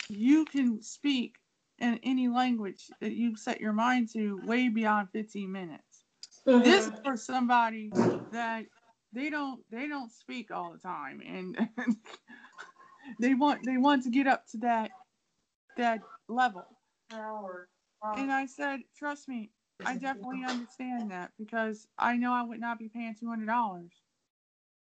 you 0.09 0.44
can 0.44 0.83
speak 0.83 1.37
in 1.79 2.01
any 2.03 2.29
language 2.29 2.90
that 3.01 3.12
you 3.12 3.37
set 3.37 3.61
your 3.61 3.72
mind 3.72 4.09
to 4.12 4.40
way 4.46 4.68
beyond 4.68 5.11
15 5.12 5.51
minutes. 5.53 6.05
Mhm. 6.46 6.64
This 6.64 6.87
is 6.87 6.92
for 7.05 7.16
somebody 7.16 7.92
that 8.33 8.66
they 9.12 9.31
don't 9.31 9.62
they 9.70 9.88
don't 9.88 10.11
speak 10.11 10.51
all 10.51 10.72
the 10.72 10.79
time 10.79 11.22
and 11.25 11.68
they 13.20 13.35
want 13.35 13.64
they 13.64 13.77
want 13.77 14.03
to 14.05 14.11
get 14.11 14.27
up 14.27 14.46
to 14.49 14.59
that 14.59 14.90
that 15.77 16.01
level. 16.29 16.66
And 18.16 18.33
I 18.33 18.46
said, 18.46 18.81
trust 18.96 19.29
me, 19.29 19.51
I 19.85 19.94
definitely 19.96 20.44
understand 20.44 21.11
that 21.11 21.33
because 21.38 21.87
I 21.99 22.16
know 22.16 22.33
I 22.33 22.42
would 22.42 22.61
not 22.61 22.79
be 22.79 22.88
paying 22.88 23.14
two 23.14 23.29
hundred 23.29 23.46
dollars. 23.46 23.92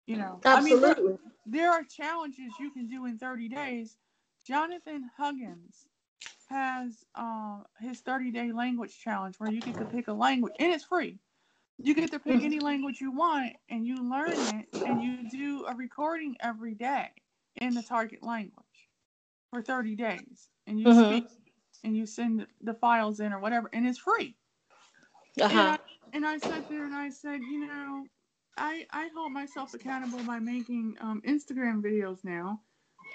You 0.09 0.19
know, 0.19 0.45
I 0.53 0.63
mean, 0.63 0.83
there- 0.83 0.99
Absolutely. 0.99 1.19
there 1.47 1.73
are 1.73 1.85
challenges 1.85 2.61
you 2.61 2.73
can 2.73 2.89
do 2.89 3.07
in 3.07 3.19
30 3.19 3.49
days. 3.49 3.99
Jonathan 4.47 5.11
Huggins 5.19 5.89
has 6.49 7.05
uh, 7.17 7.65
his 7.81 8.03
30 8.03 8.33
day 8.33 8.53
language 8.53 8.99
challenge 9.01 9.41
where 9.41 9.51
you 9.51 9.63
get 9.63 9.79
to 9.79 9.87
pick 9.87 10.09
a 10.09 10.15
language 10.15 10.55
and 10.61 10.73
it's 10.73 10.85
free. 10.85 11.21
You 11.79 11.95
get 11.95 12.13
to 12.13 12.21
pick 12.21 12.43
any 12.43 12.61
language 12.61 13.01
you 13.01 13.13
want 13.13 13.57
and 13.71 13.87
you 13.87 14.09
learn 14.11 14.43
it 14.43 14.67
and 14.85 15.03
you 15.03 15.29
do 15.31 15.67
a 15.67 15.75
recording 15.77 16.37
every 16.41 16.75
day 16.75 17.11
in 17.57 17.75
the 17.75 17.83
target 17.83 18.23
language 18.25 18.91
for 19.51 19.63
30 19.63 19.97
days 19.97 20.51
and 20.67 20.81
you 20.81 20.93
Mhm. 20.93 21.05
speak 21.05 21.29
and 21.85 21.97
you 21.97 22.07
send 22.07 22.49
the 22.63 22.75
files 22.75 23.21
in 23.21 23.33
or 23.35 23.41
whatever 23.41 23.71
and 23.73 23.89
it's 23.89 23.99
free. 23.99 24.37
And, 25.37 25.45
Uh-huh. 25.47 25.69
I, 25.69 25.79
and 26.15 26.27
I 26.27 26.39
sat 26.39 26.69
there 26.69 26.87
and 26.87 26.95
I 26.97 27.11
said, 27.11 27.45
you 27.47 27.61
know, 27.67 28.09
I, 28.59 28.87
I 28.93 29.09
hold 29.15 29.33
myself 29.33 29.75
accountable 29.75 30.25
by 30.25 30.41
making 30.41 30.97
um, 31.01 31.23
Instagram 31.27 31.83
videos 31.83 32.25
now 32.25 32.63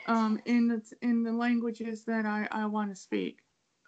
um, 0.07 0.39
in 0.45 0.67
the 0.67 0.81
in 1.01 1.23
the 1.23 1.33
languages 1.33 2.05
that 2.05 2.25
I, 2.25 2.47
I 2.51 2.65
want 2.67 2.91
to 2.91 2.95
speak. 2.95 3.43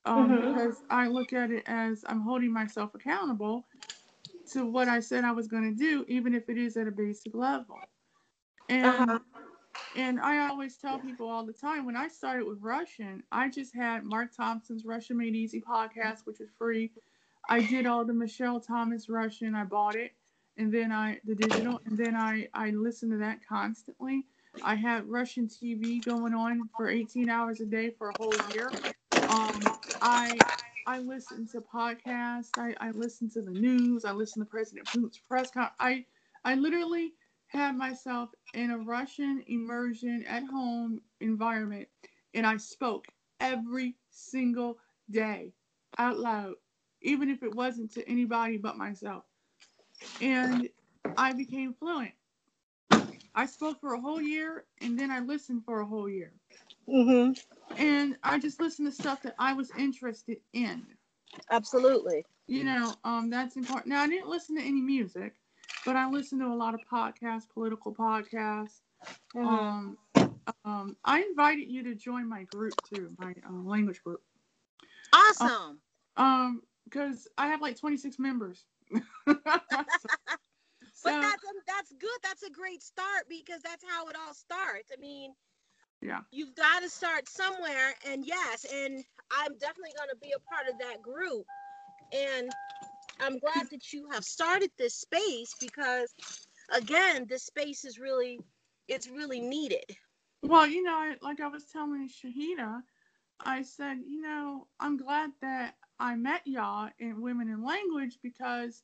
Um, 0.05 0.29
Mhm. 0.29 0.41
Because 0.41 0.83
I 0.89 1.07
look 1.07 1.33
at 1.33 1.51
it 1.51 1.63
as 1.67 2.03
I'm 2.07 2.21
holding 2.21 2.53
myself 2.53 2.95
accountable 2.95 3.67
to 4.51 4.65
what 4.65 4.87
I 4.89 4.99
said 4.99 5.23
I 5.25 5.31
was 5.31 5.47
going 5.47 5.63
to 5.63 5.75
do, 5.75 6.05
even 6.07 6.33
if 6.35 6.49
it 6.49 6.57
is 6.57 6.77
at 6.77 6.87
a 6.87 6.91
basic 6.91 7.35
level. 7.35 7.89
And 8.69 8.85
Uh-huh. 8.85 9.19
and 9.95 10.19
I 10.19 10.47
always 10.49 10.77
tell 10.77 10.99
people 10.99 11.29
all 11.29 11.45
the 11.45 11.53
time 11.53 11.85
when 11.85 11.95
I 11.95 12.07
started 12.09 12.45
with 12.47 12.61
Russian, 12.61 13.23
I 13.31 13.49
just 13.49 13.73
had 13.73 14.03
Mark 14.03 14.33
Thompson's 14.35 14.85
Russian 14.85 15.17
Made 15.17 15.35
Easy 15.35 15.61
podcast, 15.61 16.25
which 16.25 16.39
was 16.39 16.51
free. 16.51 16.93
I 17.47 17.61
did 17.61 17.85
all 17.85 18.05
the 18.05 18.13
Michel 18.13 18.59
Thomas 18.59 19.09
Russian. 19.09 19.55
I 19.55 19.63
bought 19.63 19.95
it, 19.95 20.13
and 20.57 20.73
then 20.73 20.91
I 20.91 21.21
the 21.23 21.35
digital, 21.35 21.81
and 21.85 21.97
then 21.97 22.15
I 22.15 22.49
I 22.53 22.71
listen 22.71 23.09
to 23.11 23.17
that 23.17 23.45
constantly. 23.47 24.27
I 24.61 24.75
had 24.75 25.07
Russian 25.07 25.47
TV 25.47 26.01
going 26.01 26.33
on 26.33 26.69
for 26.75 26.89
18 26.89 27.29
hours 27.29 27.61
a 27.61 27.65
day 27.65 27.91
for 27.91 28.09
a 28.09 28.15
whole 28.15 28.39
year. 28.39 28.77
Um, 29.27 29.73
I 30.01 30.47
I 30.85 30.99
listened 30.99 31.49
to 31.49 31.61
podcasts. 31.61 32.57
I 32.57 32.75
I 32.79 32.91
listened 32.91 33.31
to 33.33 33.41
the 33.41 33.53
news. 33.53 34.05
I 34.05 34.11
listened 34.13 34.45
to 34.45 34.49
President 34.49 34.91
Putin's 34.91 35.19
press 35.19 35.51
con. 35.51 35.71
I 35.79 36.05
I 36.43 36.55
literally 36.55 37.15
had 37.47 37.77
myself 37.77 38.31
in 38.53 38.71
a 38.71 38.77
Russian 38.79 39.43
immersion 39.47 40.25
at 40.25 40.43
home 40.43 41.01
environment 41.19 41.89
and 42.33 42.45
I 42.45 42.57
spoke 42.57 43.07
every 43.39 43.97
single 44.09 44.79
day 45.09 45.53
out 45.97 46.19
loud, 46.19 46.55
even 47.01 47.29
if 47.29 47.43
it 47.43 47.53
wasn't 47.53 47.91
to 47.93 48.07
anybody 48.09 48.57
but 48.57 48.77
myself. 48.77 49.25
And 50.21 50.69
I 51.17 51.33
became 51.33 51.73
fluent. 51.73 52.11
I 53.33 53.45
spoke 53.45 53.79
for 53.81 53.93
a 53.93 53.99
whole 53.99 54.21
year 54.21 54.65
and 54.81 54.97
then 54.97 55.11
I 55.11 55.19
listened 55.19 55.63
for 55.65 55.81
a 55.81 55.85
whole 55.85 56.09
year. 56.09 56.31
Mhm. 56.87 57.37
And 57.77 58.17
I 58.23 58.39
just 58.39 58.59
listened 58.59 58.87
to 58.87 58.91
stuff 58.93 59.21
that 59.23 59.35
I 59.37 59.53
was 59.53 59.71
interested 59.77 60.37
in. 60.53 60.85
Absolutely. 61.49 62.25
you 62.47 62.63
know, 62.63 62.93
um, 63.03 63.29
that's 63.29 63.55
important. 63.55 63.87
Now, 63.87 64.01
I 64.03 64.07
didn't 64.07 64.29
listen 64.29 64.55
to 64.55 64.61
any 64.61 64.81
music, 64.81 65.33
but 65.85 65.95
I 65.95 66.07
listened 66.09 66.41
to 66.41 66.47
a 66.47 66.53
lot 66.55 66.73
of 66.75 66.81
podcasts, 66.81 67.49
political 67.49 67.93
podcasts. 67.93 68.81
Mhm. 69.35 69.45
Um, 69.45 69.97
um, 70.63 70.95
I 71.03 71.23
invited 71.23 71.69
you 71.69 71.83
to 71.83 71.95
join 71.95 72.27
my 72.29 72.43
group 72.43 72.73
too, 72.83 73.15
my 73.17 73.33
um, 73.47 73.65
language 73.67 74.03
group. 74.03 74.21
Awesome. 75.11 75.81
Um, 76.17 76.61
because 76.85 77.27
I 77.37 77.47
have 77.47 77.61
like 77.61 77.77
26 77.77 78.19
members. 78.19 78.65
But 81.03 81.15
that's 81.21 81.43
that's 81.67 81.91
good. 81.93 82.19
That's 82.23 82.43
a 82.43 82.49
great 82.51 82.81
start 82.81 83.25
because 83.29 83.61
that's 83.61 83.83
how 83.87 84.07
it 84.07 84.15
all 84.15 84.33
starts. 84.33 84.91
I 84.91 84.99
mean, 84.99 85.33
Yeah. 86.01 86.21
you've 86.31 86.55
got 86.55 86.81
to 86.81 86.89
start 86.89 87.27
somewhere, 87.29 87.93
and 88.07 88.25
yes, 88.25 88.65
and 88.71 89.03
I'm 89.31 89.57
definitely 89.57 89.93
going 89.97 90.09
to 90.09 90.17
be 90.21 90.33
a 90.35 90.39
part 90.53 90.67
of 90.69 90.79
that 90.79 91.01
group. 91.01 91.45
And 92.11 92.55
I'm 93.19 93.39
glad 93.39 93.69
that 93.71 93.93
you 93.93 94.09
have 94.11 94.23
started 94.23 94.71
this 94.77 94.95
space 94.95 95.55
because, 95.59 96.13
again, 96.73 97.25
this 97.27 97.43
space 97.45 97.85
is 97.85 97.99
really, 97.99 98.39
it's 98.87 99.09
really 99.09 99.39
needed. 99.41 99.85
well, 100.43 100.67
you 100.67 100.83
know, 100.83 101.15
like 101.21 101.39
I 101.41 101.47
was 101.47 101.65
telling 101.65 102.09
Shahida, 102.09 102.81
I 103.39 103.63
said, 103.63 103.99
you 104.05 104.21
know, 104.21 104.67
I'm 104.79 104.97
glad 104.97 105.31
that 105.41 105.75
I 105.99 106.15
met 106.15 106.41
y'all 106.45 106.89
in 106.99 107.21
Women 107.21 107.49
in 107.49 107.63
Language 107.63 108.17
because 108.21 108.83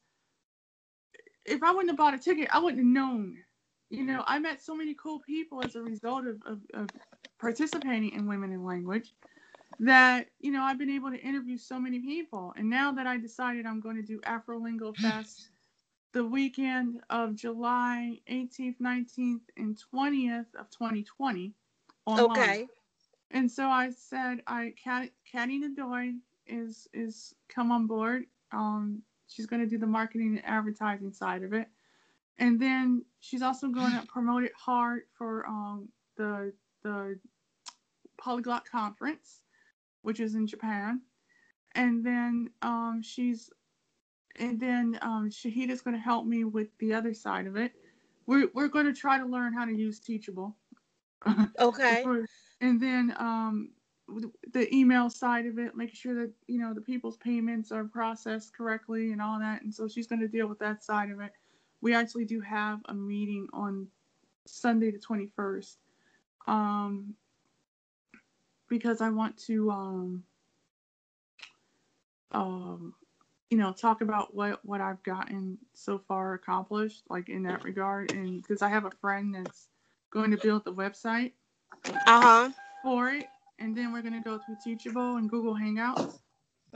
if 1.45 1.63
I 1.63 1.71
wouldn't 1.71 1.89
have 1.89 1.97
bought 1.97 2.13
a 2.13 2.17
ticket, 2.17 2.49
I 2.51 2.59
wouldn't 2.59 2.79
have 2.79 2.87
known. 2.87 3.37
You 3.89 4.05
know, 4.05 4.23
I 4.25 4.39
met 4.39 4.61
so 4.61 4.75
many 4.75 4.93
cool 4.93 5.19
people 5.19 5.63
as 5.65 5.75
a 5.75 5.81
result 5.81 6.25
of, 6.25 6.41
of, 6.45 6.59
of 6.73 6.89
participating 7.39 8.11
in 8.11 8.25
Women 8.25 8.53
in 8.53 8.63
Language 8.63 9.13
that, 9.79 10.27
you 10.39 10.51
know, 10.51 10.61
I've 10.61 10.79
been 10.79 10.89
able 10.89 11.11
to 11.11 11.17
interview 11.17 11.57
so 11.57 11.79
many 11.79 11.99
people. 11.99 12.53
And 12.55 12.69
now 12.69 12.93
that 12.93 13.05
I 13.05 13.17
decided 13.17 13.65
I'm 13.65 13.81
going 13.81 13.97
to 13.97 14.01
do 14.01 14.19
Afrolingo 14.21 14.95
Fest 14.97 15.49
the 16.13 16.23
weekend 16.23 17.01
of 17.09 17.35
July 17.35 18.19
18th, 18.29 18.77
19th, 18.81 19.41
and 19.57 19.77
20th 19.93 20.55
of 20.57 20.69
2020 20.69 21.53
online. 22.05 22.29
Okay. 22.29 22.67
And 23.31 23.49
so 23.49 23.67
I 23.67 23.91
said, 23.91 24.41
I 24.47 24.73
Cat, 24.81 25.09
Caddy 25.29 25.61
Nadoy 25.61 26.15
is 26.51 26.87
is 26.93 27.33
come 27.49 27.71
on 27.71 27.87
board. 27.87 28.25
Um, 28.51 29.01
she's 29.27 29.45
going 29.45 29.61
to 29.61 29.67
do 29.67 29.77
the 29.77 29.87
marketing 29.87 30.37
and 30.37 30.45
advertising 30.45 31.13
side 31.13 31.43
of 31.43 31.53
it, 31.53 31.67
and 32.37 32.59
then 32.59 33.05
she's 33.19 33.41
also 33.41 33.69
going 33.69 33.91
to 33.99 34.05
promote 34.07 34.43
it 34.43 34.53
hard 34.55 35.03
for 35.17 35.45
um 35.47 35.89
the 36.17 36.53
the 36.83 37.19
Polyglot 38.17 38.65
Conference, 38.69 39.41
which 40.01 40.19
is 40.19 40.35
in 40.35 40.47
Japan, 40.47 41.01
and 41.75 42.05
then 42.05 42.49
um 42.61 43.01
she's 43.01 43.49
and 44.37 44.59
then 44.59 44.99
um 45.01 45.29
Shahida's 45.29 45.81
going 45.81 45.95
to 45.95 46.01
help 46.01 46.25
me 46.25 46.43
with 46.43 46.67
the 46.79 46.93
other 46.93 47.13
side 47.13 47.47
of 47.47 47.55
it. 47.55 47.73
We're 48.27 48.49
we're 48.53 48.67
going 48.67 48.85
to 48.85 48.93
try 48.93 49.17
to 49.17 49.25
learn 49.25 49.53
how 49.53 49.65
to 49.65 49.73
use 49.73 49.99
Teachable. 49.99 50.55
Okay. 51.59 52.05
And 52.61 52.79
then 52.79 53.15
um 53.17 53.71
the 54.53 54.73
email 54.75 55.09
side 55.09 55.45
of 55.45 55.57
it 55.59 55.75
making 55.75 55.95
sure 55.95 56.15
that 56.15 56.31
you 56.47 56.59
know 56.59 56.73
the 56.73 56.81
people's 56.81 57.17
payments 57.17 57.71
are 57.71 57.83
processed 57.85 58.55
correctly 58.55 59.11
and 59.11 59.21
all 59.21 59.39
that. 59.39 59.61
And 59.63 59.73
so 59.73 59.87
she's 59.87 60.07
going 60.07 60.21
to 60.21 60.27
deal 60.27 60.47
with 60.47 60.59
that 60.59 60.83
side 60.83 61.11
of 61.11 61.19
it. 61.19 61.31
We 61.81 61.93
actually 61.93 62.25
do 62.25 62.41
have 62.41 62.79
a 62.85 62.93
meeting 62.93 63.47
on 63.53 63.87
sunday 64.47 64.91
the 64.91 64.97
21st 64.99 65.77
um 66.47 67.15
because 68.69 69.01
i 69.01 69.09
want 69.09 69.37
to 69.37 69.69
um 69.71 70.23
um 72.31 72.93
you 73.49 73.57
know 73.57 73.71
talk 73.73 74.01
about 74.01 74.33
what 74.35 74.63
what 74.65 74.81
i've 74.81 75.01
gotten 75.03 75.57
so 75.73 75.99
far 75.99 76.33
accomplished 76.33 77.03
like 77.09 77.29
in 77.29 77.43
that 77.43 77.63
regard. 77.63 78.11
And 78.11 78.41
because 78.41 78.61
i 78.61 78.69
have 78.69 78.85
a 78.85 78.91
friend 79.01 79.35
that's 79.35 79.67
going 80.11 80.31
to 80.31 80.37
build 80.37 80.65
the 80.65 80.73
website 80.73 81.33
Uh 81.85 82.21
huh. 82.21 82.49
for 82.81 83.09
it, 83.09 83.27
and 83.61 83.77
then 83.77 83.93
we're 83.93 84.01
gonna 84.01 84.21
go 84.21 84.39
through 84.39 84.57
Teachable 84.63 85.17
and 85.17 85.29
Google 85.29 85.55
Hangouts. 85.55 86.19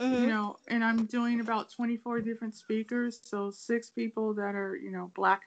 You 0.09 0.19
hmm 0.19 0.27
know, 0.27 0.57
and 0.67 0.83
I'm 0.83 1.05
doing 1.07 1.41
about 1.41 1.71
24 1.71 2.21
different 2.21 2.55
speakers, 2.55 3.19
so 3.23 3.51
six 3.51 3.89
people 3.91 4.33
that 4.35 4.55
are 4.55 4.75
you 4.75 4.91
know 4.91 5.11
black, 5.15 5.43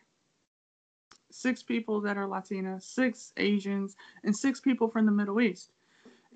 six 1.30 1.62
people 1.62 2.00
that 2.02 2.16
are 2.18 2.26
Latina, 2.26 2.80
six 2.80 3.32
Asians, 3.36 3.96
and 4.24 4.36
six 4.36 4.60
people 4.60 4.88
from 4.88 5.06
the 5.06 5.12
Middle 5.12 5.40
East. 5.40 5.72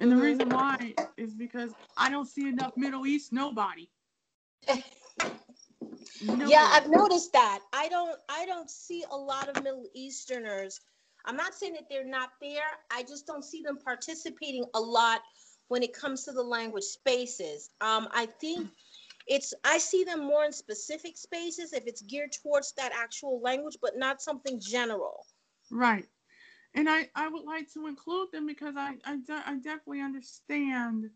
And 0.01 0.11
the 0.11 0.17
Mhm. 0.17 0.19
reason 0.19 0.51
why 0.51 0.95
is 1.17 1.35
because 1.35 1.75
I 1.97 2.11
don't 2.11 2.27
see 2.27 2.49
enough 2.49 2.77
Middle 2.77 3.07
East 3.07 3.33
nobody. 3.33 3.91
Yeah, 6.41 6.67
I've 6.73 6.89
noticed 6.89 7.33
that. 7.33 7.61
I 7.73 7.89
don't 7.89 8.19
I 8.29 8.47
don't 8.47 8.71
see 8.71 9.05
a 9.11 9.17
lot 9.17 9.49
of 9.49 9.57
Middle 9.63 9.87
Easterners. 9.95 10.81
I'm 11.25 11.37
not 11.37 11.55
saying 11.55 11.75
that 11.75 11.89
they're 11.89 12.05
not 12.05 12.31
there. 12.41 12.62
I 12.91 13.03
just 13.03 13.27
don't 13.27 13.45
see 13.45 13.62
them 13.62 13.79
participating 13.79 14.64
a 14.75 14.81
lot 14.81 15.20
when 15.68 15.83
it 15.83 15.93
comes 15.93 16.25
to 16.25 16.33
the 16.33 16.43
language 16.43 16.85
spaces. 16.85 17.70
Um, 17.81 18.09
I 18.12 18.27
think 18.27 18.68
it's 19.27 19.55
I 19.64 19.79
see 19.79 20.05
them 20.05 20.20
more 20.20 20.45
in 20.45 20.53
specific 20.53 21.16
spaces 21.16 21.73
if 21.73 21.87
it's 21.87 22.03
geared 22.03 22.33
towards 22.33 22.73
that 22.73 22.93
actual 22.95 23.41
language, 23.41 23.77
but 23.81 23.97
not 23.97 24.20
something 24.20 24.61
general. 24.61 25.27
Right. 25.70 26.07
And 26.75 26.89
I, 26.89 27.09
I 27.14 27.29
would 27.29 27.45
like 27.45 27.70
to 27.75 27.87
include 27.87 28.29
them 28.33 28.47
because 28.47 28.75
I, 28.77 28.95
I, 29.05 29.16
de- 29.16 29.43
I 29.47 29.57
definitely 29.57 30.01
understand, 30.01 31.11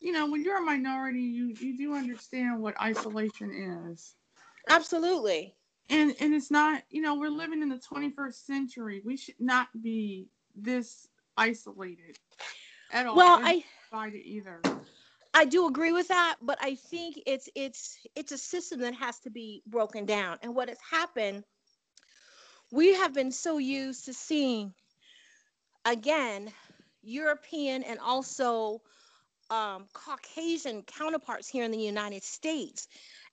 you 0.00 0.12
know, 0.12 0.30
when 0.30 0.42
you're 0.42 0.58
a 0.58 0.62
minority, 0.62 1.20
you, 1.20 1.54
you 1.58 1.76
do 1.76 1.94
understand 1.94 2.60
what 2.60 2.80
isolation 2.80 3.92
is. 3.92 4.14
Absolutely. 4.68 5.54
And 5.88 6.14
and 6.20 6.34
it's 6.34 6.50
not, 6.50 6.82
you 6.90 7.00
know, 7.00 7.14
we're 7.14 7.30
living 7.30 7.62
in 7.62 7.68
the 7.68 7.78
21st 7.78 8.46
century. 8.46 9.02
We 9.04 9.16
should 9.16 9.40
not 9.40 9.68
be 9.82 10.28
this 10.54 11.08
isolated 11.36 12.18
at 12.92 13.06
all. 13.06 13.16
Well, 13.16 13.38
Or 13.40 13.44
I 13.44 13.64
either. 13.92 14.60
I 15.34 15.44
do 15.44 15.66
agree 15.66 15.92
with 15.92 16.08
that, 16.08 16.36
but 16.40 16.58
I 16.62 16.74
think 16.74 17.20
it's 17.26 17.48
it's 17.54 17.98
it's 18.14 18.32
a 18.32 18.38
system 18.38 18.80
that 18.80 18.94
has 18.94 19.18
to 19.20 19.30
be 19.30 19.62
broken 19.66 20.06
down. 20.06 20.38
And 20.42 20.54
what 20.54 20.68
has 20.68 20.78
happened, 20.90 21.44
we 22.72 22.94
have 22.94 23.12
been 23.12 23.30
so 23.30 23.58
used 23.58 24.06
to 24.06 24.14
seeing 24.14 24.72
again 25.84 26.50
European 27.02 27.82
and 27.82 28.00
also 28.00 28.80
um, 29.50 29.86
Caucasian 29.92 30.82
counterparts 30.82 31.48
here 31.48 31.64
in 31.64 31.70
the 31.70 31.78
United 31.78 32.24
States. 32.24 32.88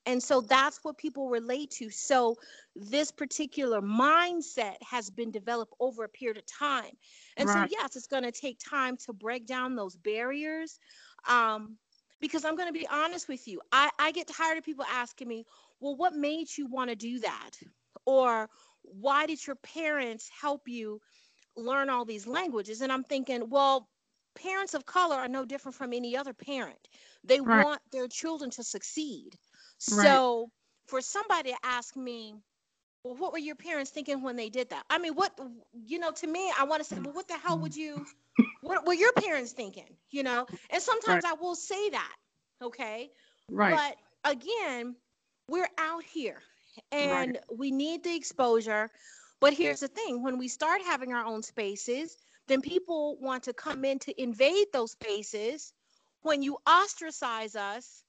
And 0.06 0.22
so 0.22 0.42
that's 0.42 0.84
what 0.84 0.98
people 0.98 1.30
relate 1.30 1.72
to. 1.72 1.90
So 1.90 2.36
this 2.76 3.12
particular 3.12 3.82
mindset 3.82 4.76
has 4.84 5.10
been 5.10 5.32
developed 5.32 5.74
over 5.80 6.04
a 6.04 6.10
period 6.10 6.38
of 6.38 6.46
time. 6.46 6.92
And 7.38 7.50
Right. 7.50 7.50
so, 7.50 7.64
yes, 7.64 7.96
it's 7.96 8.08
going 8.08 8.24
to 8.24 8.32
take 8.32 8.60
time 8.60 8.98
to 9.06 9.14
break 9.14 9.46
down 9.46 9.76
those 9.76 9.96
barriers. 9.96 10.80
Um, 11.28 11.78
because 12.20 12.46
I'm 12.46 12.56
going 12.56 12.68
to 12.68 12.80
be 12.80 12.88
honest 12.88 13.28
with 13.30 13.48
you, 13.48 13.62
I, 13.72 13.90
I 14.00 14.12
get 14.12 14.28
tired 14.28 14.58
of 14.58 14.64
people 14.64 14.86
asking 14.86 15.28
me, 15.28 15.46
well, 15.80 15.96
what 15.96 16.14
made 16.14 16.48
you 16.58 16.68
want 16.68 16.90
to 16.90 16.96
do 16.96 17.20
that? 17.20 17.52
Or 18.06 18.50
why 18.84 19.26
did 19.26 19.46
your 19.46 19.56
parents 19.58 20.30
help 20.30 20.68
you 20.68 21.02
learn 21.56 21.90
all 21.90 22.06
these 22.06 22.28
languages? 22.28 22.82
And 22.82 22.92
I'm 22.92 23.04
thinking, 23.04 23.50
well, 23.50 23.90
parents 24.36 24.74
of 24.74 24.86
color 24.86 25.16
are 25.16 25.28
no 25.30 25.46
different 25.46 25.76
from 25.76 25.94
any 25.94 26.16
other 26.18 26.34
parent. 26.34 26.90
They 27.24 27.42
Right. 27.46 27.68
want 27.68 27.82
their 27.92 28.08
children 28.08 28.52
to 28.52 28.64
succeed. 28.64 29.38
Right. 29.92 30.08
So 30.08 30.50
for 30.88 31.02
somebody 31.02 31.52
to 31.52 31.58
ask 31.64 31.96
me, 31.96 32.36
well, 33.04 33.16
what 33.16 33.34
were 33.34 33.40
your 33.40 33.56
parents 33.56 33.92
thinking 33.92 34.22
when 34.22 34.36
they 34.36 34.50
did 34.50 34.70
that? 34.70 34.86
I 34.90 34.98
mean, 34.98 35.14
what, 35.14 35.38
you 35.86 36.00
know, 36.00 36.12
to 36.12 36.28
me, 36.28 36.52
I 36.58 36.64
want 36.66 36.82
to 36.82 36.88
say, 36.88 37.00
well, 37.00 37.14
what 37.14 37.28
the 37.28 37.38
hell 37.38 37.60
would 37.60 37.76
you, 37.76 38.06
what 38.62 38.86
were 38.86 38.94
your 38.94 39.14
parents 39.14 39.52
thinking? 39.52 39.98
You 40.10 40.24
know, 40.24 40.48
and 40.70 40.82
sometimes 40.82 41.26
I 41.26 41.34
will 41.34 41.56
say 41.56 41.90
that, 41.90 42.16
okay? 42.62 43.12
Right. 43.50 43.74
But 43.76 44.32
again, 44.32 44.96
we're 45.50 45.70
out 45.78 46.04
here 46.04 46.42
and 46.92 47.38
we 47.56 47.72
need 47.72 48.04
the 48.04 48.16
exposure. 48.16 48.90
But 49.42 49.54
here's 49.54 49.82
the 49.82 49.90
thing 49.90 50.24
when 50.24 50.38
we 50.38 50.48
start 50.48 50.82
having 50.82 51.14
our 51.14 51.26
own 51.26 51.44
spaces, 51.44 52.16
then 52.48 52.62
people 52.62 53.18
want 53.20 53.44
to 53.44 53.54
come 53.54 53.84
in 53.84 54.00
to 54.00 54.22
invade 54.22 54.68
those 54.72 54.92
spaces. 54.92 55.74
When 56.22 56.42
you 56.42 56.58
ostracize 56.66 57.56
us, 57.58 58.03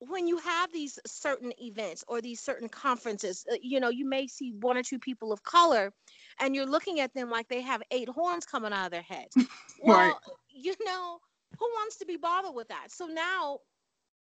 when 0.00 0.26
you 0.26 0.38
have 0.38 0.72
these 0.72 0.98
certain 1.06 1.52
events 1.60 2.04
or 2.08 2.20
these 2.20 2.40
certain 2.40 2.68
conferences, 2.68 3.44
uh, 3.52 3.56
you 3.62 3.80
know, 3.80 3.90
you 3.90 4.06
may 4.06 4.26
see 4.26 4.52
one 4.60 4.76
or 4.76 4.82
two 4.82 4.98
people 4.98 5.32
of 5.32 5.42
color 5.42 5.92
and 6.40 6.54
you're 6.54 6.66
looking 6.66 7.00
at 7.00 7.14
them 7.14 7.30
like 7.30 7.48
they 7.48 7.60
have 7.62 7.82
eight 7.90 8.08
horns 8.08 8.46
coming 8.46 8.72
out 8.72 8.86
of 8.86 8.92
their 8.92 9.02
heads. 9.02 9.36
Well, 9.78 10.20
Right. 10.22 10.34
you 10.50 10.74
know, 10.84 11.18
who 11.58 11.66
wants 11.66 11.98
to 11.98 12.06
be 12.06 12.16
bothered 12.16 12.54
with 12.54 12.68
that? 12.68 12.90
So 12.90 13.06
now 13.06 13.60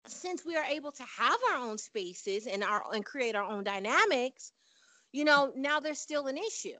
since 0.07 0.45
we 0.45 0.55
are 0.55 0.65
able 0.65 0.91
to 0.93 1.03
have 1.03 1.39
our 1.51 1.57
own 1.59 1.77
spaces 1.77 2.47
and 2.47 2.63
our 2.63 2.83
and 2.93 3.05
create 3.05 3.35
our 3.35 3.43
own 3.43 3.63
dynamics, 3.63 4.51
you 5.11 5.23
know, 5.25 5.51
now 5.55 5.79
there's 5.79 5.99
still 5.99 6.27
an 6.27 6.37
issue. 6.37 6.77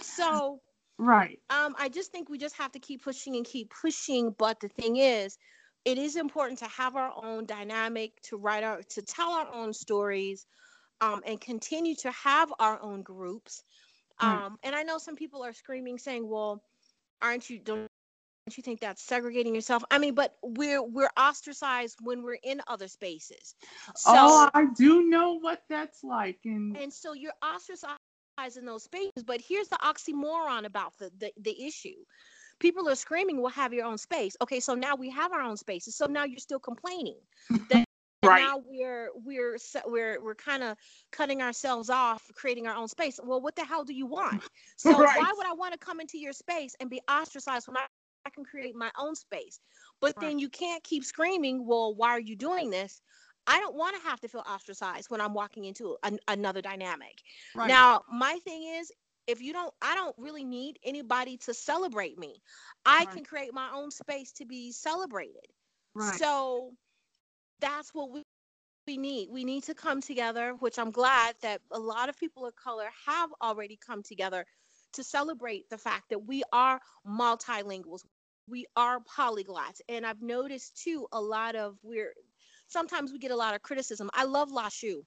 So 0.00 0.60
right. 0.98 1.38
um, 1.50 1.74
I 1.78 1.88
just 1.88 2.12
think 2.12 2.28
we 2.28 2.38
just 2.38 2.56
have 2.56 2.72
to 2.72 2.78
keep 2.80 3.04
pushing 3.04 3.36
and 3.36 3.44
keep 3.44 3.72
pushing. 3.82 4.34
But 4.36 4.60
the 4.60 4.68
thing 4.68 4.96
is, 4.96 5.38
it 5.84 5.98
is 5.98 6.16
important 6.16 6.58
to 6.60 6.66
have 6.66 6.96
our 6.96 7.12
own 7.22 7.46
dynamic, 7.46 8.20
to 8.22 8.36
write 8.36 8.64
our, 8.64 8.82
to 8.82 9.02
tell 9.02 9.32
our 9.32 9.52
own 9.52 9.72
stories, 9.72 10.46
um, 11.00 11.22
and 11.26 11.40
continue 11.40 11.94
to 11.96 12.10
have 12.12 12.52
our 12.58 12.80
own 12.80 13.02
groups. 13.02 13.64
Right. 14.22 14.44
Um, 14.44 14.58
and 14.62 14.74
I 14.74 14.82
know 14.82 14.98
some 14.98 15.16
people 15.16 15.42
are 15.44 15.52
screaming, 15.52 15.98
saying, 15.98 16.28
"Well, 16.28 16.62
aren't 17.20 17.50
you 17.50 17.58
don't?" 17.58 17.88
Don't 18.46 18.56
you 18.56 18.62
think 18.64 18.80
that's 18.80 19.00
segregating 19.04 19.54
yourself? 19.54 19.84
I 19.88 19.98
mean, 19.98 20.14
but 20.14 20.34
we're 20.42 20.82
we're 20.82 21.10
ostracized 21.16 21.98
when 22.02 22.24
we're 22.24 22.40
in 22.42 22.60
other 22.66 22.88
spaces. 22.88 23.54
So 23.94 24.10
oh, 24.16 24.50
I 24.52 24.64
do 24.76 25.04
know 25.04 25.38
what 25.38 25.62
that's 25.68 26.02
like. 26.02 26.40
And 26.44 26.76
and 26.76 26.92
so 26.92 27.12
you're 27.12 27.34
ostracized 27.40 27.98
in 28.56 28.66
those 28.66 28.82
spaces. 28.82 29.22
But 29.24 29.40
here's 29.40 29.68
the 29.68 29.76
oxymoron 29.76 30.64
about 30.64 30.98
the, 30.98 31.12
the 31.18 31.32
the 31.40 31.64
issue. 31.64 32.04
People 32.58 32.88
are 32.88 32.94
screaming, 32.94 33.40
"We'll 33.40 33.50
have 33.50 33.72
your 33.72 33.84
own 33.86 33.98
space." 33.98 34.36
Okay, 34.40 34.60
so 34.60 34.74
now 34.74 34.94
we 34.96 35.10
have 35.10 35.32
our 35.32 35.40
own 35.42 35.56
spaces. 35.56 35.96
So 35.96 36.06
now 36.06 36.24
you're 36.24 36.38
still 36.38 36.60
complaining 36.60 37.18
that 37.68 37.86
Right. 38.24 38.42
now 38.42 38.62
we're 38.64 39.10
we're 39.14 39.58
we're 39.86 40.22
we're 40.22 40.34
kind 40.34 40.62
of 40.62 40.76
cutting 41.10 41.42
ourselves 41.42 41.90
off, 41.90 42.30
creating 42.34 42.66
our 42.66 42.74
own 42.76 42.88
space. 42.88 43.18
Well, 43.22 43.40
what 43.40 43.56
the 43.56 43.64
hell 43.64 43.84
do 43.84 43.94
you 43.94 44.06
want? 44.06 44.42
So 44.76 44.98
Right. 44.98 45.12
why 45.12 45.32
would 45.36 45.46
I 45.46 45.52
want 45.54 45.72
to 45.72 45.78
come 45.78 46.00
into 46.00 46.18
your 46.18 46.32
space 46.32 46.74
and 46.80 46.90
be 46.90 47.00
ostracized 47.10 47.68
when 47.68 47.76
I, 47.76 47.86
I 48.26 48.30
can 48.30 48.44
create 48.44 48.74
my 48.74 48.90
own 48.98 49.14
space? 49.14 49.60
But 50.00 50.14
Right. 50.16 50.20
then 50.20 50.38
you 50.38 50.48
can't 50.48 50.82
keep 50.84 51.04
screaming, 51.04 51.66
"Well, 51.66 51.94
why 51.94 52.10
are 52.10 52.20
you 52.20 52.36
doing 52.36 52.70
this?" 52.70 53.00
I 53.46 53.58
don't 53.60 53.74
want 53.74 53.96
to 53.96 54.08
have 54.08 54.20
to 54.20 54.28
feel 54.28 54.44
ostracized 54.46 55.10
when 55.10 55.20
I'm 55.20 55.34
walking 55.34 55.64
into 55.64 55.96
an, 56.04 56.18
another 56.28 56.62
dynamic. 56.62 57.22
right. 57.54 57.68
Now, 57.68 58.02
my 58.12 58.38
thing 58.44 58.64
is, 58.64 58.92
if 59.26 59.40
you 59.40 59.52
don't, 59.52 59.72
I 59.82 59.94
don't 59.94 60.14
really 60.18 60.44
need 60.44 60.78
anybody 60.84 61.36
to 61.38 61.54
celebrate 61.54 62.18
me. 62.18 62.42
I 62.84 63.06
Right. 63.06 63.14
can 63.14 63.24
create 63.24 63.54
my 63.54 63.70
own 63.74 63.90
space 63.90 64.32
to 64.32 64.46
be 64.46 64.72
celebrated. 64.72 65.46
right. 65.94 66.20
So 66.20 66.72
that's 67.60 67.94
what 67.94 68.12
we, 68.12 68.22
we 68.86 68.96
need. 68.96 69.28
We 69.30 69.44
need 69.44 69.64
to 69.64 69.74
come 69.74 70.00
together, 70.00 70.54
which 70.58 70.78
I'm 70.78 70.90
glad 70.90 71.34
that 71.42 71.60
a 71.70 71.78
lot 71.78 72.08
of 72.08 72.18
people 72.18 72.46
of 72.46 72.54
color 72.56 72.88
have 73.06 73.30
already 73.42 73.78
come 73.84 74.02
together 74.02 74.44
to 74.94 75.04
celebrate 75.04 75.68
the 75.70 75.78
fact 75.78 76.10
that 76.10 76.26
we 76.26 76.42
are 76.52 76.80
multilinguals. 77.06 78.02
We 78.48 78.66
are 78.76 79.00
polyglots. 79.00 79.80
And 79.88 80.06
I've 80.06 80.22
noticed 80.22 80.80
too 80.82 81.06
a 81.12 81.20
lot 81.20 81.54
of 81.56 81.76
we're 81.82 82.12
sometimes 82.68 83.12
we 83.12 83.18
get 83.18 83.30
a 83.30 83.36
lot 83.36 83.54
of 83.54 83.62
criticism. 83.62 84.10
I 84.14 84.24
love 84.24 84.50
Laoshu. 84.50 85.02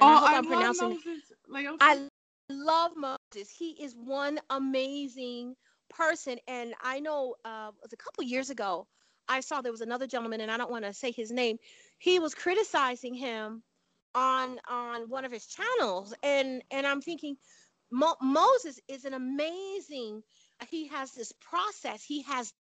Oh, 0.00 0.20
I 0.20 0.20
I 0.24 0.38
I'm 0.38 0.44
love 0.44 0.68
pronouncing 0.70 0.76
Moses. 0.76 1.32
I 1.80 2.09
love 2.50 2.92
Moses. 2.96 3.50
He 3.50 3.72
is 3.82 3.94
one 3.96 4.40
amazing 4.50 5.56
person. 5.90 6.38
And 6.48 6.74
I 6.82 7.00
know 7.00 7.36
uh, 7.44 7.70
it 7.70 7.84
was 7.84 7.94
a 7.94 7.96
couple 7.98 8.24
years 8.24 8.50
ago, 8.50 8.86
I 9.28 9.40
saw 9.40 9.62
there 9.62 9.72
was 9.72 9.82
another 9.82 10.06
gentleman, 10.08 10.40
and 10.42 10.50
I 10.50 10.58
don't 10.58 10.70
want 10.70 10.84
to 10.86 10.94
say 10.94 11.12
his 11.12 11.30
name. 11.32 11.58
He 11.98 12.18
was 12.18 12.34
criticizing 12.34 13.14
him 13.14 13.62
on 14.14 14.58
on 14.68 15.08
one 15.08 15.24
of 15.24 15.32
his 15.32 15.46
channels, 15.46 16.14
and 16.22 16.62
and 16.70 16.86
I'm 16.86 17.02
thinking, 17.02 17.36
Mo- 17.92 18.16
Moses 18.22 18.80
is 18.88 19.04
an 19.04 19.14
amazing. 19.14 20.22
He 20.70 20.88
has 20.88 21.12
this 21.12 21.32
process. 21.40 22.04
He 22.04 22.22
has 22.24 22.52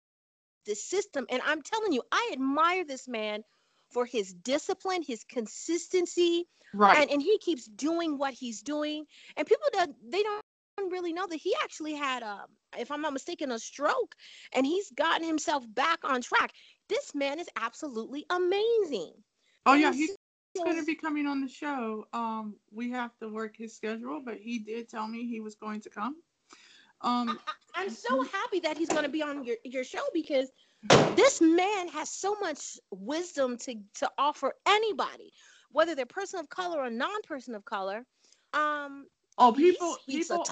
this 0.67 0.85
system, 0.85 1.27
and 1.31 1.43
I'm 1.47 1.63
telling 1.63 1.93
you, 1.93 2.03
I 2.13 2.31
admire 2.33 2.85
this 2.85 3.09
man 3.09 3.43
for 3.91 4.05
his 4.05 4.33
discipline, 4.33 5.03
his 5.03 5.25
consistency, 5.25 6.47
right. 6.75 6.99
and, 6.99 7.11
and 7.11 7.23
he 7.23 7.39
keeps 7.39 7.67
doing 7.67 8.19
what 8.19 8.35
he's 8.35 8.63
doing 8.63 9.05
and 9.37 9.47
people 9.47 9.67
don't 9.73 9.95
they 10.11 10.23
don't 10.23 10.43
really 10.91 11.13
know 11.13 11.27
that 11.27 11.37
he 11.37 11.55
actually 11.63 11.95
had 11.95 12.23
a 12.23 12.45
if 12.79 12.91
i'm 12.93 13.03
not 13.03 13.13
mistaken 13.13 13.51
a 13.51 13.59
stroke 13.59 14.15
and 14.55 14.65
he's 14.65 14.91
gotten 14.93 15.27
himself 15.27 15.65
back 15.75 15.99
on 16.05 16.23
track 16.23 16.53
this 16.89 17.15
man 17.17 17.41
is 17.41 17.49
absolutely 17.57 18.25
amazing 18.31 19.13
oh 19.67 19.75
yeah, 19.75 19.89
And 19.89 19.97
he's 19.97 20.11
so- 20.57 20.65
going 20.65 20.77
to 20.77 20.85
be 20.85 20.95
coming 20.95 21.27
on 21.27 21.41
the 21.41 21.49
show. 21.49 22.07
Um, 22.13 22.57
we 22.73 22.91
have 22.91 23.17
to 23.19 23.29
work 23.29 23.57
his 23.57 23.77
schedule, 23.77 24.21
but 24.25 24.39
he 24.39 24.59
did 24.59 24.89
tell 24.89 25.07
me 25.07 25.27
he 25.27 25.41
was 25.41 25.55
going 25.55 25.81
to 25.83 25.91
come. 25.91 26.17
Um, 27.01 27.39
I, 27.77 27.85
am 27.85 27.91
so 27.91 28.25
happy 28.25 28.59
that 28.61 28.77
he's 28.77 28.89
going 28.89 29.05
to 29.05 29.09
be 29.09 29.23
on 29.23 29.45
your, 29.45 29.57
your 29.65 29.85
show 29.85 30.03
because 30.13 30.51
this 31.17 31.41
man 31.41 31.89
has 31.89 32.11
so 32.11 32.37
much 32.41 32.79
wisdom 32.91 33.57
to 33.59 33.75
to 33.97 34.11
offer 34.19 34.55
anybody 34.67 35.33
whether 35.73 35.95
they're 35.95 36.07
person 36.07 36.41
of 36.41 36.49
color 36.49 36.81
or 36.81 36.91
non-person 36.91 37.55
of 37.55 37.65
color 37.65 38.05
um 38.55 39.07
oh, 39.39 39.53
people, 39.53 39.97
people, 40.09 40.43
a 40.43 40.45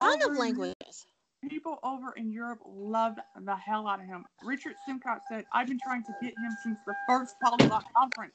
ton 0.00 0.22
of 0.22 0.30
over- 0.30 0.38
languages 0.38 1.06
people 1.48 1.78
over 1.82 2.12
in 2.16 2.30
Europe 2.32 2.60
loved 2.66 3.20
the 3.42 3.54
hell 3.54 3.86
out 3.86 4.00
of 4.00 4.06
him. 4.06 4.24
Richard 4.42 4.74
Simcott 4.88 5.20
said, 5.28 5.44
"I've 5.52 5.68
been 5.68 5.78
trying 5.78 6.02
to 6.04 6.12
get 6.20 6.30
him 6.30 6.56
since 6.64 6.78
the 6.86 6.94
first 7.08 7.36
Polyglot 7.42 7.84
conference." 7.96 8.34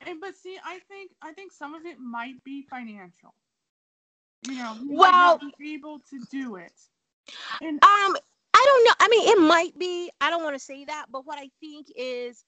and 0.00 0.20
but 0.20 0.36
see, 0.36 0.58
I 0.64 0.80
think 0.88 1.12
I 1.22 1.32
think 1.32 1.52
some 1.52 1.74
of 1.74 1.84
it 1.86 1.98
might 2.00 2.42
be 2.42 2.62
financial. 2.62 3.34
You 4.48 4.54
know, 4.56 4.74
he 4.74 4.84
might 4.86 4.96
Well- 4.96 5.40
able 5.60 6.00
to 6.00 6.20
do 6.30 6.56
it. 6.56 6.72
And 7.60 7.82
Um, 7.84 8.16
don't 8.76 8.84
know. 8.84 8.94
I 9.00 9.08
mean, 9.08 9.28
it 9.28 9.40
might 9.40 9.78
be. 9.78 10.10
I 10.20 10.30
don't 10.30 10.44
want 10.44 10.56
to 10.56 10.64
say 10.64 10.84
that, 10.84 11.06
but 11.10 11.26
what 11.26 11.38
I 11.38 11.48
think 11.60 11.86
is 11.96 12.44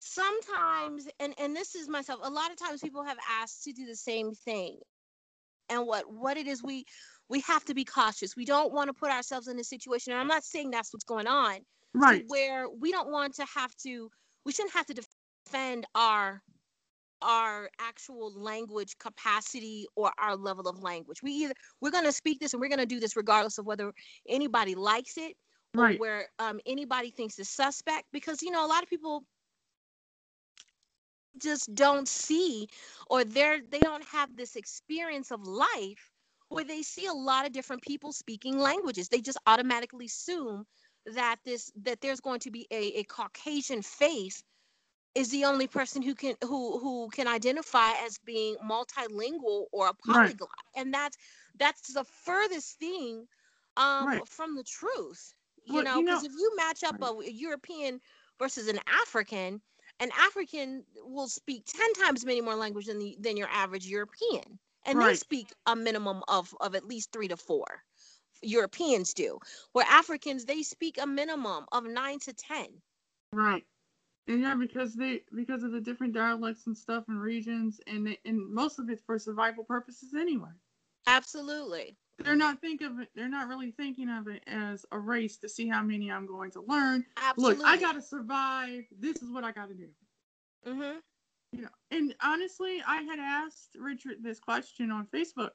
sometimes, 0.00 1.08
and 1.20 1.34
and 1.38 1.54
this 1.54 1.74
is 1.74 1.88
myself. 1.88 2.20
A 2.22 2.30
lot 2.30 2.50
of 2.50 2.58
times, 2.58 2.80
people 2.80 3.04
have 3.04 3.18
asked 3.40 3.64
to 3.64 3.72
do 3.72 3.86
the 3.86 3.96
same 3.96 4.32
thing, 4.34 4.78
and 5.68 5.86
what 5.86 6.10
what 6.10 6.36
it 6.36 6.46
is 6.46 6.62
we 6.62 6.84
we 7.28 7.40
have 7.40 7.64
to 7.64 7.74
be 7.74 7.84
cautious. 7.84 8.36
We 8.36 8.44
don't 8.44 8.72
want 8.72 8.88
to 8.88 8.94
put 8.94 9.10
ourselves 9.10 9.48
in 9.48 9.58
a 9.58 9.64
situation. 9.64 10.12
And 10.12 10.20
I'm 10.20 10.28
not 10.28 10.44
saying 10.44 10.70
that's 10.70 10.92
what's 10.92 11.04
going 11.04 11.26
on. 11.26 11.58
right, 11.94 12.24
where 12.28 12.66
we 12.68 12.92
don't 12.92 13.10
want 13.10 13.34
to 13.36 13.46
have 13.54 13.74
to 13.84 14.10
we 14.44 14.52
shouldn't 14.52 14.74
have 14.74 14.86
to 14.86 14.94
defend 14.94 15.86
our 15.94 16.42
our 17.22 17.70
actual 17.80 18.32
language 18.32 18.96
capacity 18.98 19.86
or 19.96 20.12
our 20.18 20.36
level 20.36 20.68
of 20.68 20.82
language. 20.82 21.22
We 21.22 21.32
either 21.32 21.54
we're 21.80 21.90
going 21.90 22.04
to 22.04 22.12
speak 22.12 22.40
this 22.40 22.52
and 22.52 22.60
we're 22.60 22.68
going 22.68 22.78
to 22.78 22.86
do 22.86 23.00
this 23.00 23.16
regardless 23.16 23.58
of 23.58 23.66
whether 23.66 23.92
anybody 24.28 24.74
likes 24.74 25.16
it 25.16 25.34
or 25.76 25.84
right, 25.84 26.00
where 26.00 26.26
um, 26.38 26.60
anybody 26.66 27.10
thinks 27.10 27.38
it's 27.38 27.50
suspect 27.50 28.04
because 28.12 28.42
you 28.42 28.50
know 28.50 28.64
a 28.64 28.68
lot 28.68 28.82
of 28.82 28.88
people 28.88 29.24
just 31.38 31.74
don't 31.74 32.08
see 32.08 32.66
or 33.10 33.24
they're 33.24 33.60
they 33.70 33.80
don't 33.80 34.04
have 34.04 34.34
this 34.36 34.56
experience 34.56 35.30
of 35.30 35.46
life 35.46 36.10
where 36.48 36.64
they 36.64 36.82
see 36.82 37.06
a 37.06 37.12
lot 37.12 37.46
of 37.46 37.52
different 37.52 37.82
people 37.82 38.12
speaking 38.12 38.58
languages. 38.58 39.08
They 39.08 39.20
just 39.20 39.38
automatically 39.46 40.06
assume 40.06 40.64
that 41.14 41.36
this 41.44 41.70
that 41.82 42.00
there's 42.00 42.20
going 42.20 42.40
to 42.40 42.50
be 42.50 42.66
a, 42.70 42.98
a 42.98 43.04
caucasian 43.04 43.82
face 43.82 44.42
is 45.16 45.30
the 45.30 45.46
only 45.46 45.68
person 45.68 46.02
who 46.02 46.14
can 46.14 46.36
who 46.44 46.78
who 46.80 47.08
can 47.10 47.28
identify 47.28 47.92
as 48.04 48.18
being 48.18 48.56
multilingual 48.58 49.66
or 49.72 49.88
a 49.88 49.94
Right. 50.06 50.34
polyglot 50.34 50.50
and 50.76 50.94
that's 50.94 51.16
that's 51.56 51.92
the 51.94 52.04
furthest 52.04 52.78
thing 52.78 53.26
um 53.76 54.08
Right. 54.08 54.24
from 54.26 54.56
the 54.56 54.64
truth 54.64 55.34
you 55.64 55.80
Well, 55.80 55.82
know 55.82 56.00
you 56.00 56.04
because 56.04 56.22
know- 56.22 56.24
if 56.24 56.32
you 56.32 56.52
match 56.56 56.84
up 56.84 56.96
a, 57.02 57.06
a 57.06 57.30
european 57.30 58.00
versus 58.38 58.68
an 58.68 58.80
african 58.86 59.62
an 60.00 60.10
african 60.18 60.84
will 61.04 61.28
speak 61.28 61.64
10 61.66 61.92
times 61.94 62.24
many 62.26 62.40
more 62.42 62.56
language 62.56 62.86
than 62.86 62.98
the 62.98 63.16
than 63.20 63.36
your 63.36 63.48
average 63.48 63.86
european 63.86 64.58
and 64.84 65.00
they 65.02 65.14
speak 65.14 65.52
a 65.66 65.76
minimum 65.76 66.22
of 66.28 66.54
of 66.60 66.74
at 66.74 66.84
least 66.86 67.12
three 67.12 67.28
to 67.28 67.36
four 67.36 67.66
europeans 68.42 69.14
do 69.14 69.38
where 69.72 69.86
africans 69.88 70.44
they 70.46 70.62
speak 70.62 70.98
a 71.00 71.06
minimum 71.06 71.66
of 71.72 71.84
nine 71.84 72.18
to 72.20 72.32
ten 72.34 72.82
right. 73.32 73.64
And 74.28 74.40
yeah, 74.40 74.54
because 74.54 74.94
they 74.94 75.22
because 75.34 75.62
of 75.62 75.72
the 75.72 75.80
different 75.80 76.14
dialects 76.14 76.66
and 76.66 76.76
stuff 76.76 77.04
and 77.08 77.20
regions, 77.20 77.80
and 77.86 78.06
they, 78.06 78.18
and 78.24 78.52
most 78.52 78.78
of 78.78 78.88
it's 78.90 79.02
for 79.02 79.18
survival 79.18 79.64
purposes 79.64 80.14
anyway. 80.14 80.50
absolutely 81.06 81.96
They're 82.18 82.36
not 82.36 82.60
think 82.60 82.82
of 82.82 83.00
it. 83.00 83.10
They're 83.14 83.28
not 83.28 83.48
really 83.48 83.70
thinking 83.72 84.08
of 84.08 84.28
it 84.28 84.42
as 84.46 84.84
a 84.92 84.98
race 84.98 85.36
to 85.38 85.48
see 85.48 85.68
how 85.68 85.82
many 85.82 86.10
I'm 86.10 86.26
going 86.26 86.50
to 86.52 86.60
learn. 86.62 87.04
absolutely 87.16 87.64
Look, 87.64 87.66
I 87.66 87.76
gotta 87.78 88.02
survive. 88.02 88.84
This 88.98 89.22
is 89.22 89.30
what 89.30 89.44
I 89.44 89.52
gotta 89.52 89.74
do. 89.74 89.88
hmm 90.64 90.98
you 91.52 91.62
know 91.62 91.68
and 91.90 92.14
honestly 92.22 92.82
i 92.86 93.02
had 93.02 93.18
asked 93.18 93.76
richard 93.78 94.22
this 94.22 94.38
question 94.40 94.90
on 94.90 95.06
facebook 95.06 95.50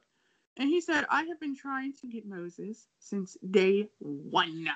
and 0.56 0.68
he 0.68 0.80
said 0.80 1.04
i 1.10 1.22
have 1.24 1.40
been 1.40 1.56
trying 1.56 1.92
to 1.92 2.06
get 2.06 2.26
moses 2.26 2.88
since 2.98 3.36
day 3.50 3.88
one 3.98 4.66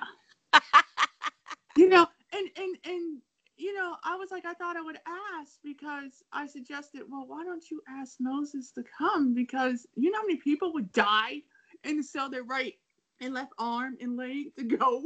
you 1.77 1.89
know 1.89 2.07
and 2.33 2.49
and 2.57 2.77
and 2.85 3.23
you 3.57 3.73
know 3.75 3.97
i 4.05 4.17
was 4.17 4.31
like 4.31 4.45
i 4.45 4.53
thought 4.55 4.77
i 4.77 4.83
would 4.83 4.99
ask 5.39 5.59
because 5.65 6.23
i 6.33 6.47
suggested 6.47 7.03
well 7.09 7.27
why 7.27 7.43
don't 7.45 7.71
you 7.71 7.81
ask 7.89 8.17
moses 8.21 8.71
to 8.73 8.83
come 8.99 9.35
because 9.35 9.87
you 9.97 10.11
know 10.11 10.19
how 10.21 10.27
many 10.27 10.39
people 10.39 10.73
would 10.73 10.91
die 10.93 11.41
and 11.85 12.05
sell 12.05 12.29
their 12.31 12.45
right 12.45 12.75
and 13.21 13.33
left 13.35 13.53
arm 13.59 13.97
and 14.01 14.17
leg 14.17 14.55
to 14.57 14.65
go 14.65 15.03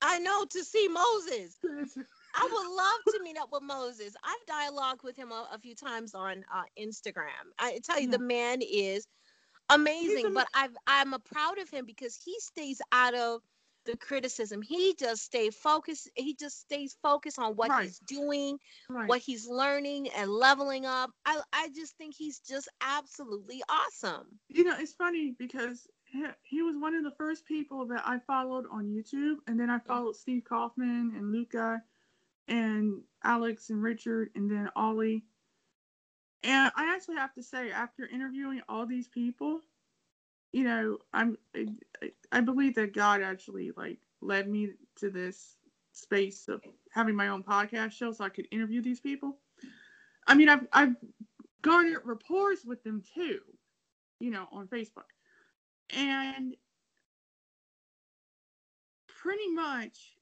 i 0.00 0.18
know 0.18 0.44
to 0.44 0.64
see 0.64 0.88
moses 0.88 1.58
I 2.34 2.48
would 2.50 2.74
love 2.74 3.14
to 3.14 3.22
meet 3.22 3.36
up 3.38 3.50
with 3.52 3.62
Moses. 3.62 4.14
I've 4.24 4.46
dialogued 4.46 5.02
with 5.04 5.14
him 5.16 5.32
a, 5.32 5.48
a 5.52 5.58
few 5.58 5.74
times 5.74 6.14
on 6.14 6.44
uh, 6.50 6.62
Instagram. 6.80 7.52
I 7.58 7.78
tell 7.84 8.00
you, 8.00 8.06
Yeah. 8.08 8.16
the 8.16 8.24
man 8.24 8.60
is 8.62 9.06
amazing. 9.68 10.24
ama- 10.26 10.40
but 10.40 10.48
I've, 10.54 10.74
I'm 10.86 11.14
proud 11.20 11.58
of 11.58 11.68
him 11.68 11.84
because 11.84 12.16
he 12.16 12.34
stays 12.40 12.80
out 12.90 13.12
of 13.12 13.42
the 13.84 13.96
criticism. 13.96 14.62
He 14.62 14.94
just 14.98 15.22
stay 15.22 15.50
focused. 15.50 16.10
He 16.14 16.34
just 16.34 16.60
stays 16.60 16.96
focused 17.02 17.38
on 17.38 17.56
what 17.56 17.70
Right. 17.70 17.84
he's 17.84 17.98
doing, 18.00 18.58
right. 18.88 19.08
what 19.08 19.20
he's 19.20 19.46
learning, 19.46 20.08
and 20.10 20.30
leveling 20.30 20.86
up. 20.86 21.10
I, 21.24 21.40
I 21.52 21.68
just 21.74 21.96
think 21.96 22.14
he's 22.14 22.40
just 22.40 22.68
absolutely 22.80 23.62
awesome. 23.68 24.38
You 24.48 24.64
know, 24.64 24.76
it's 24.78 24.94
funny 24.94 25.34
because 25.38 25.86
he, 26.04 26.24
he 26.42 26.62
was 26.62 26.76
one 26.76 26.94
of 26.94 27.04
the 27.04 27.12
first 27.12 27.44
people 27.46 27.86
that 27.86 28.02
I 28.06 28.18
followed 28.26 28.66
on 28.70 28.86
YouTube, 28.86 29.36
and 29.46 29.58
then 29.58 29.70
I 29.70 29.78
mm. 29.78 29.86
followed 29.86 30.16
Steve 30.16 30.44
Kaufmann 30.48 31.14
and 31.16 31.32
Luca 31.32 31.82
and 32.48 33.02
Alex 33.24 33.70
and 33.70 33.82
Richard 33.82 34.30
and 34.34 34.50
then 34.50 34.68
Olly. 34.76 35.24
And 36.44 36.72
I 36.76 36.94
actually 36.94 37.16
have 37.16 37.34
to 37.34 37.42
say, 37.42 37.70
after 37.70 38.06
interviewing 38.06 38.62
all 38.68 38.84
these 38.84 39.08
people, 39.08 39.60
you 40.52 40.64
know, 40.64 40.98
I'm 41.12 41.36
I, 42.30 42.40
believe 42.40 42.74
that 42.74 42.94
God 42.94 43.22
actually 43.22 43.72
like 43.76 43.98
led 44.20 44.48
me 44.48 44.70
to 44.96 45.10
this 45.10 45.56
space 45.92 46.48
of 46.48 46.62
having 46.92 47.16
my 47.16 47.28
own 47.28 47.42
podcast 47.42 47.92
show 47.92 48.12
so 48.12 48.24
I 48.24 48.28
could 48.28 48.48
interview 48.50 48.82
these 48.82 49.00
people. 49.00 49.38
I 50.26 50.34
mean, 50.34 50.48
I've 50.48 50.66
I've 50.72 50.94
garnered 51.62 52.02
rapport 52.04 52.54
with 52.66 52.82
them 52.84 53.02
too, 53.14 53.40
you 54.20 54.30
know, 54.30 54.46
on 54.52 54.68
Facebook. 54.68 55.08
And 55.90 56.54
pretty 59.08 59.48
much 59.48 60.16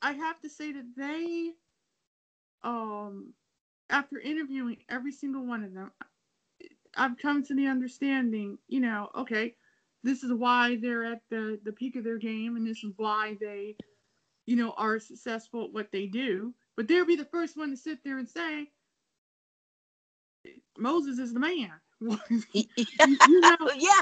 I 0.00 0.12
have 0.12 0.40
to 0.40 0.48
say 0.48 0.72
that 0.72 0.86
they 0.96 1.52
um 2.64 3.32
after 3.90 4.18
interviewing 4.18 4.78
every 4.88 5.12
single 5.12 5.46
one 5.46 5.62
of 5.62 5.74
them 5.74 5.92
I've 6.96 7.16
come 7.18 7.42
to 7.44 7.54
the 7.54 7.66
understanding, 7.66 8.58
you 8.68 8.80
know, 8.80 9.08
okay, 9.16 9.54
this 10.02 10.22
is 10.22 10.32
why 10.32 10.76
they're 10.80 11.04
at 11.04 11.22
the 11.30 11.58
the 11.64 11.72
peak 11.72 11.96
of 11.96 12.04
their 12.04 12.18
game 12.18 12.56
and 12.56 12.66
this 12.66 12.82
is 12.82 12.92
why 12.96 13.36
they 13.40 13.76
you 14.46 14.56
know 14.56 14.72
are 14.76 14.98
successful 14.98 15.64
at 15.64 15.72
what 15.72 15.92
they 15.92 16.06
do. 16.06 16.54
But 16.76 16.88
they'll 16.88 17.06
be 17.06 17.16
the 17.16 17.24
first 17.26 17.56
one 17.56 17.70
to 17.70 17.76
sit 17.76 17.98
there 18.04 18.18
and 18.18 18.28
say 18.28 18.70
Moses 20.76 21.18
is 21.18 21.32
the 21.32 21.40
man. 21.40 21.72
you, 22.52 22.64
you 23.28 23.40
know, 23.40 23.56
yeah. 23.76 24.00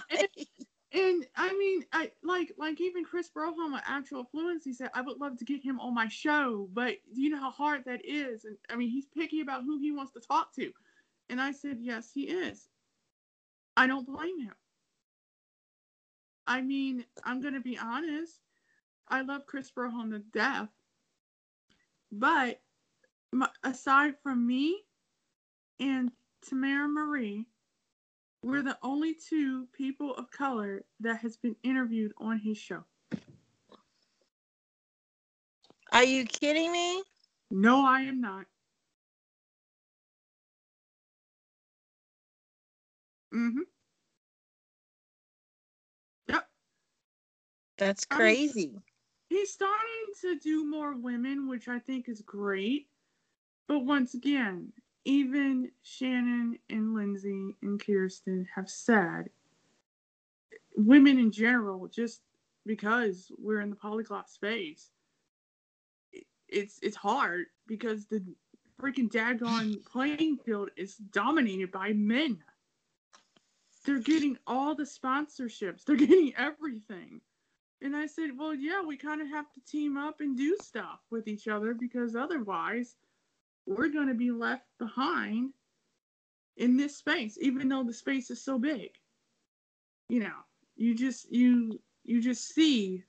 and 0.93 1.27
I 1.37 1.53
mean, 1.53 1.85
I 1.93 2.11
like 2.23 2.53
like 2.57 2.81
even 2.81 3.05
Chris 3.05 3.31
Broholm, 3.37 3.75
an 3.75 3.83
actual 3.87 4.25
fluency, 4.25 4.73
said 4.73 4.91
I 4.95 5.03
would 5.03 5.21
love 5.21 5.37
to 5.39 5.45
get 5.45 5.63
him 5.63 5.79
on 5.81 5.95
my 5.95 6.09
show, 6.09 6.69
but 6.73 6.95
do 7.15 7.21
you 7.21 7.31
know 7.31 7.41
how 7.41 7.51
hard 7.51 7.85
that 7.85 8.01
is? 8.05 8.45
And 8.45 8.57
I 8.71 8.77
mean, 8.77 8.89
he's 8.89 9.07
picky 9.07 9.43
about 9.43 9.65
who 9.65 9.79
he 9.79 9.93
wants 9.93 10.13
to 10.13 10.21
talk 10.21 10.55
to. 10.55 10.73
And 11.29 11.41
I 11.41 11.53
said, 11.53 11.79
yes, 11.81 12.11
he 12.13 12.23
is. 12.23 12.70
I 13.77 13.87
don't 13.87 14.07
blame 14.07 14.41
him. 14.41 14.55
I 16.47 16.61
mean, 16.63 17.05
I'm 17.25 17.41
gonna 17.41 17.61
be 17.61 17.79
honest. 17.79 18.41
I 19.09 19.23
love 19.23 19.47
Chris 19.47 19.71
Broholm 19.71 20.11
to 20.11 20.19
death, 20.19 20.69
but 22.13 22.61
my, 23.33 23.49
aside 23.65 24.15
from 24.23 24.47
me 24.47 24.83
and 25.81 26.11
Tamara 26.43 26.89
Marie, 26.89 27.47
we're 28.43 28.63
the 28.63 28.79
only 28.83 29.15
two 29.15 29.67
people 29.73 30.15
of 30.15 30.31
color 30.31 30.85
that 31.01 31.19
has 31.19 31.37
been 31.37 31.57
interviewed 31.63 32.13
on 32.19 32.39
his 32.39 32.57
show. 32.57 32.85
Are 35.93 36.05
you 36.05 36.25
kidding 36.25 36.73
me? 36.73 37.03
No, 37.51 37.85
I 37.85 38.03
am 38.03 38.21
not. 38.21 38.47
Mm-hmm. 43.35 43.61
Yep. 46.29 46.47
That's 47.79 48.05
crazy. 48.05 48.73
He's 49.29 49.53
starting 49.53 50.07
to 50.23 50.39
do 50.39 50.65
more 50.69 50.97
women, 50.97 51.49
which 51.49 51.69
I 51.69 51.79
think 51.79 52.09
is 52.09 52.21
great. 52.23 52.89
But 53.69 53.81
once 53.85 54.15
again, 54.15 54.73
even 55.05 55.71
Shannon 55.83 56.59
and 56.69 56.95
Lindsay 56.95 57.57
and 57.63 57.81
Kerstin 57.81 58.47
have 58.55 58.69
said 58.69 59.31
women 60.77 61.19
in 61.19 61.31
general, 61.31 61.87
just 61.89 62.23
because 62.67 63.31
we're 63.39 63.61
in 63.61 63.71
the 63.71 63.77
polyglot 63.77 64.29
space, 64.29 64.91
it's 66.49 66.79
it's 66.83 66.97
hard 66.97 67.47
because 67.67 68.07
the 68.07 68.23
freaking 68.81 69.11
daggone 69.11 69.85
playing 69.87 70.39
field 70.39 70.71
is 70.77 70.97
dominated 70.97 71.71
by 71.71 71.93
men. 71.93 72.39
They're 73.85 73.99
getting 73.99 74.37
all 74.47 74.75
the 74.75 74.85
sponsorships. 74.85 75.85
They're 75.85 75.97
getting 75.97 76.35
everything. 76.37 77.21
And 77.83 77.97
I 77.97 78.07
said, 78.07 78.37
well, 78.37 78.55
yeah, 78.55 78.83
we 78.83 78.97
kind 78.97 79.23
of 79.23 79.29
have 79.29 79.51
to 79.53 79.61
team 79.61 79.97
up 79.97 80.21
and 80.21 80.37
do 80.37 80.57
stuff 80.63 81.01
with 81.11 81.27
each 81.29 81.49
other 81.49 81.73
because 81.73 82.15
otherwise 82.15 82.97
we're 83.67 83.89
going 83.89 84.09
to 84.09 84.15
be 84.15 84.31
left 84.31 84.67
behind 84.79 85.53
in 86.59 86.77
this 86.77 86.97
space, 86.97 87.39
even 87.41 87.69
though 87.69 87.83
the 87.83 87.93
space 87.93 88.31
is 88.31 88.43
so 88.43 88.59
big. 88.59 88.91
You 90.11 90.21
know, 90.21 90.37
you 90.77 90.95
just 90.95 91.33
you 91.33 91.81
you 92.05 92.21
just 92.21 92.55
see. 92.55 93.05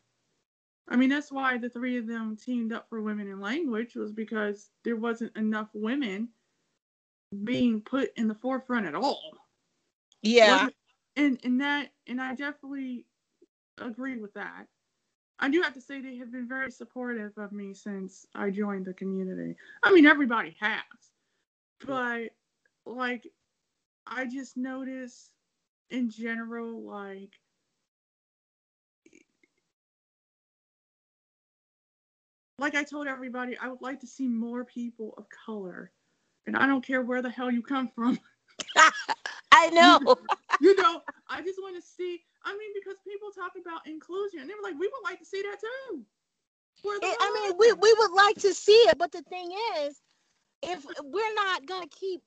I 0.87 0.95
mean, 0.95 1.09
that's 1.09 1.31
why 1.31 1.57
the 1.57 1.69
three 1.69 1.97
of 1.97 2.07
them 2.07 2.37
teamed 2.37 2.73
up 2.73 2.87
for 2.89 3.01
Women 3.01 3.27
in 3.27 3.41
Language 3.41 3.95
was 3.95 4.11
because 4.11 4.69
there 4.83 4.95
wasn't 4.95 5.35
enough 5.35 5.69
women 5.73 6.29
being 7.43 7.81
put 7.81 8.11
in 8.17 8.27
the 8.27 8.35
forefront 8.35 8.85
at 8.85 8.95
all. 8.95 9.40
Yeah. 10.21 10.69
And 11.15 11.39
and 11.43 11.59
that 11.61 11.89
and 12.07 12.21
I 12.21 12.35
definitely 12.35 13.05
agree 13.79 14.17
with 14.17 14.33
that. 14.33 14.67
I 15.39 15.49
do 15.49 15.61
have 15.61 15.73
to 15.73 15.81
say 15.81 15.99
they 15.99 16.17
have 16.17 16.31
been 16.31 16.47
very 16.47 16.69
supportive 16.71 17.35
of 17.37 17.51
me 17.51 17.73
since 17.73 18.27
I 18.35 18.51
joined 18.51 18.85
the 18.85 18.93
community. 18.93 19.55
I 19.83 19.91
mean, 19.91 20.05
everybody 20.05 20.55
has, 20.59 20.83
but 21.85 22.29
like, 22.85 23.27
I 24.05 24.25
just 24.25 24.55
notice 24.55 25.31
in 25.89 26.11
general, 26.11 26.83
like, 26.83 27.31
like 32.59 32.75
I 32.75 32.83
told 32.83 33.07
everybody, 33.07 33.57
I 33.57 33.67
would 33.67 33.81
like 33.81 33.99
to 34.01 34.07
see 34.07 34.27
more 34.27 34.63
people 34.63 35.15
of 35.17 35.25
color, 35.29 35.91
and 36.45 36.55
I 36.55 36.67
don't 36.67 36.85
care 36.85 37.01
where 37.01 37.23
the 37.23 37.31
hell 37.31 37.49
you 37.49 37.63
come 37.63 37.89
from. 37.95 38.19
I 39.51 39.69
know. 39.69 39.99
you 40.61 40.75
know, 40.81 41.01
I 41.29 41.41
just 41.41 41.59
want 41.61 41.75
to 41.75 41.81
see. 41.81 42.19
I 42.43 42.51
mean, 42.53 42.71
because 42.73 42.97
people 43.07 43.29
talk 43.31 43.53
about 43.59 43.85
inclusion, 43.87 44.39
and 44.41 44.49
they 44.49 44.53
were 44.53 44.63
like, 44.63 44.79
we 44.79 44.87
would 44.87 45.03
like 45.03 45.19
to 45.19 45.25
see 45.25 45.41
that 45.43 45.59
too. 45.59 46.03
It, 46.83 47.17
I 47.19 47.47
mean, 47.49 47.57
we, 47.59 47.71
we 47.73 47.93
would 47.99 48.11
like 48.11 48.35
to 48.37 48.53
see 48.53 48.71
it, 48.71 48.97
but 48.97 49.11
the 49.11 49.21
thing 49.23 49.51
is, 49.83 50.01
if 50.63 50.85
we're 51.03 51.33
not 51.35 51.65
gonna 51.67 51.87
keep 51.87 52.21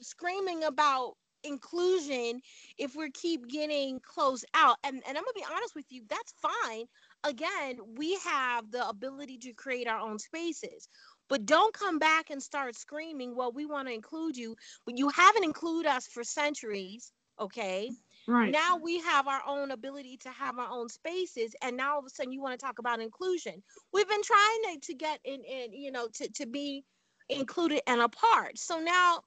screaming 0.00 0.64
about 0.64 1.14
inclusion, 1.42 2.40
if 2.78 2.94
we 2.94 3.10
keep 3.10 3.48
getting 3.48 4.00
closed 4.00 4.44
out, 4.54 4.76
and, 4.84 4.96
and 4.96 5.16
I'm 5.16 5.24
gonna 5.24 5.32
be 5.34 5.44
honest 5.50 5.74
with 5.74 5.86
you, 5.90 6.02
that's 6.08 6.34
fine. 6.40 6.86
Again, 7.24 7.78
we 7.96 8.16
have 8.24 8.70
the 8.70 8.88
ability 8.88 9.38
to 9.38 9.52
create 9.52 9.88
our 9.88 10.00
own 10.00 10.18
spaces. 10.18 10.88
But 11.28 11.46
don't 11.46 11.74
come 11.74 11.98
back 11.98 12.30
and 12.30 12.42
start 12.42 12.76
screaming, 12.76 13.34
well, 13.34 13.52
we 13.52 13.66
want 13.66 13.88
to 13.88 13.94
include 13.94 14.36
you, 14.36 14.56
but 14.84 14.96
you 14.96 15.08
haven't 15.08 15.44
included 15.44 15.88
us 15.88 16.06
for 16.06 16.22
centuries, 16.22 17.12
okay? 17.40 17.90
Right. 18.28 18.52
Now 18.52 18.76
we 18.76 19.00
have 19.00 19.26
our 19.26 19.42
own 19.46 19.70
ability 19.70 20.18
to 20.18 20.30
have 20.30 20.58
our 20.58 20.70
own 20.70 20.88
spaces, 20.88 21.54
and 21.62 21.76
now 21.76 21.94
all 21.94 21.98
of 22.00 22.06
a 22.06 22.10
sudden 22.10 22.32
you 22.32 22.40
want 22.40 22.58
to 22.58 22.64
talk 22.64 22.78
about 22.78 23.00
inclusion. 23.00 23.62
We've 23.92 24.08
been 24.08 24.22
trying 24.22 24.62
to, 24.64 24.80
to 24.82 24.94
get 24.94 25.20
in, 25.24 25.42
in, 25.44 25.72
you 25.72 25.92
know, 25.92 26.08
to, 26.14 26.28
to 26.34 26.46
be 26.46 26.84
included 27.28 27.82
and 27.86 28.00
a 28.00 28.08
part. 28.08 28.58
So 28.58 28.78
now 28.78 29.20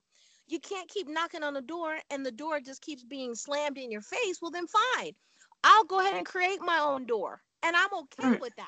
you 0.47 0.59
can't 0.59 0.89
keep 0.89 1.07
knocking 1.07 1.43
on 1.43 1.53
the 1.53 1.61
door 1.61 1.97
and 2.09 2.25
the 2.25 2.31
door 2.31 2.59
just 2.59 2.81
keeps 2.81 3.03
being 3.03 3.35
slammed 3.35 3.77
in 3.77 3.91
your 3.91 4.01
face. 4.01 4.39
Well, 4.41 4.51
then 4.51 4.67
fine. 4.67 5.13
I'll 5.63 5.83
go 5.83 5.99
ahead 5.99 6.15
and 6.15 6.25
create 6.25 6.61
my 6.61 6.79
own 6.79 7.05
door. 7.05 7.41
And 7.63 7.75
I'm 7.75 7.93
okay 7.93 8.29
right. 8.29 8.41
with 8.41 8.55
that. 8.55 8.67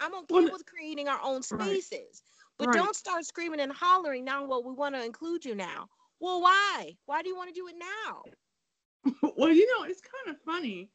I'm 0.00 0.14
okay 0.14 0.34
well, 0.34 0.52
with 0.52 0.66
creating 0.66 1.08
our 1.08 1.20
own 1.22 1.42
spaces. 1.42 2.22
But 2.62 2.68
right. 2.68 2.76
don't 2.76 2.94
start 2.94 3.24
screaming 3.24 3.58
and 3.58 3.72
hollering 3.72 4.24
now, 4.24 4.46
well, 4.46 4.62
we 4.62 4.72
want 4.72 4.94
to 4.94 5.04
include 5.04 5.44
you 5.44 5.56
now. 5.56 5.88
Well, 6.20 6.40
why? 6.40 6.96
Why 7.06 7.20
do 7.20 7.28
you 7.28 7.36
want 7.36 7.52
to 7.52 7.60
do 7.60 7.66
it 7.66 7.74
now? 7.76 8.22
well, 9.36 9.50
you 9.50 9.66
know, 9.66 9.84
it's 9.84 10.00
kind 10.00 10.36
of 10.36 10.40
funny. 10.42 10.88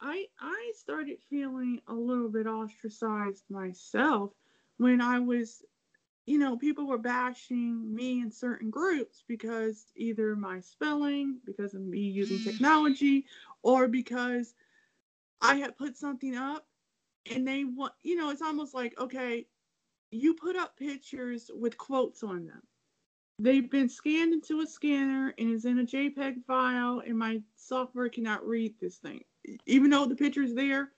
I 0.00 0.26
I 0.40 0.72
started 0.76 1.18
feeling 1.30 1.80
a 1.86 1.94
little 1.94 2.28
bit 2.28 2.48
ostracized 2.48 3.44
myself 3.48 4.32
when 4.78 5.00
I 5.00 5.20
was, 5.20 5.62
you 6.26 6.38
know, 6.38 6.56
people 6.56 6.88
were 6.88 6.98
bashing 6.98 7.94
me 7.94 8.20
in 8.20 8.32
certain 8.32 8.70
groups 8.70 9.22
because 9.28 9.86
either 9.94 10.34
my 10.34 10.58
spelling, 10.58 11.38
because 11.46 11.74
of 11.74 11.82
me 11.82 12.00
using 12.00 12.38
mm. 12.38 12.44
technology, 12.44 13.26
or 13.62 13.86
because 13.86 14.52
I 15.40 15.58
had 15.58 15.78
put 15.78 15.96
something 15.96 16.34
up 16.34 16.66
and 17.32 17.46
they 17.46 17.62
want, 17.62 17.92
you 18.02 18.16
know, 18.16 18.30
it's 18.30 18.42
almost 18.42 18.74
like, 18.74 18.98
okay, 18.98 19.46
you 20.14 20.34
put 20.34 20.56
up 20.56 20.76
pictures 20.76 21.50
with 21.54 21.76
quotes 21.76 22.22
on 22.22 22.46
them. 22.46 22.62
They've 23.38 23.68
been 23.68 23.88
scanned 23.88 24.32
into 24.32 24.60
a 24.60 24.66
scanner 24.66 25.34
and 25.38 25.50
is 25.50 25.64
in 25.64 25.80
a 25.80 25.84
JPEG 25.84 26.44
file, 26.46 27.02
and 27.04 27.18
my 27.18 27.42
software 27.56 28.08
cannot 28.08 28.46
read 28.46 28.74
this 28.80 28.98
thing. 28.98 29.24
Even 29.66 29.90
though 29.90 30.06
the 30.06 30.14
picture 30.14 30.42
is 30.42 30.54
there, 30.54 30.92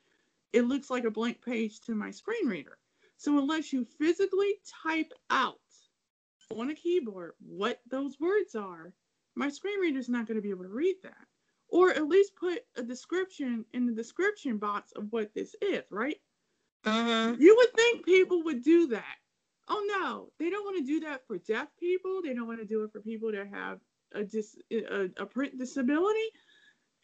it 0.52 0.62
looks 0.62 0.90
like 0.90 1.04
a 1.04 1.10
blank 1.10 1.42
page 1.42 1.80
to 1.82 1.94
my 1.94 2.10
screen 2.10 2.46
reader. 2.46 2.78
So 3.16 3.38
unless 3.38 3.72
you 3.72 3.86
physically 3.98 4.54
type 4.84 5.12
out 5.30 5.56
on 6.54 6.70
a 6.70 6.74
keyboard 6.74 7.32
what 7.40 7.80
those 7.90 8.20
words 8.20 8.54
are, 8.54 8.92
my 9.34 9.48
screen 9.48 9.80
reader 9.80 9.98
is 9.98 10.08
not 10.08 10.26
going 10.26 10.36
to 10.36 10.42
be 10.42 10.50
able 10.50 10.64
to 10.64 10.70
read 10.70 10.96
that. 11.02 11.26
Or 11.68 11.90
at 11.90 12.06
least 12.06 12.36
put 12.36 12.60
a 12.76 12.82
description 12.82 13.64
in 13.72 13.86
the 13.86 13.92
description 13.92 14.58
box 14.58 14.92
of 14.92 15.06
what 15.10 15.34
this 15.34 15.56
is, 15.60 15.82
right? 15.90 16.20
Uh-huh. 16.86 17.36
You 17.38 17.56
would 17.56 17.74
think 17.74 18.04
people 18.06 18.44
would 18.44 18.64
do 18.64 18.88
that. 18.88 19.16
Oh 19.68 19.84
no, 19.88 20.32
they 20.38 20.50
don't 20.50 20.64
want 20.64 20.78
to 20.78 20.86
do 20.86 21.00
that 21.02 21.26
for 21.26 21.38
deaf 21.38 21.68
people. 21.80 22.22
They 22.24 22.34
don't 22.34 22.48
want 22.48 22.60
to 22.60 22.66
do 22.66 22.84
it 22.84 22.92
for 22.92 23.00
people 23.00 23.32
that 23.32 23.48
have 23.48 23.80
a 24.14 24.24
dis 24.24 24.56
a, 24.72 25.10
a 25.18 25.26
print 25.26 25.58
disability. 25.58 26.28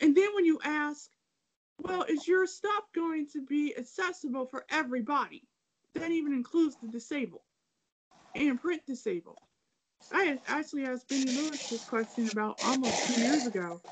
And 0.00 0.16
then 0.16 0.34
when 0.34 0.44
you 0.44 0.60
ask, 0.64 1.10
well, 1.80 2.04
is 2.04 2.28
your 2.28 2.46
stuff 2.46 2.84
going 2.94 3.28
to 3.34 3.44
be 3.44 3.76
accessible 3.76 4.46
for 4.46 4.66
everybody? 4.70 5.44
That 5.94 6.12
even 6.12 6.32
includes 6.34 6.76
the 6.78 6.88
disabled 6.88 7.42
and 8.34 8.60
print 8.60 8.82
disabled. 8.86 9.38
I 10.12 10.40
actually 10.46 10.84
asked 10.86 11.08
Benny 11.08 11.30
Lewis 11.32 11.66
this 11.70 11.84
question 11.84 12.28
about 12.28 12.58
almost 12.60 13.06
two 13.06 13.20
years 13.20 13.46
ago, 13.46 13.82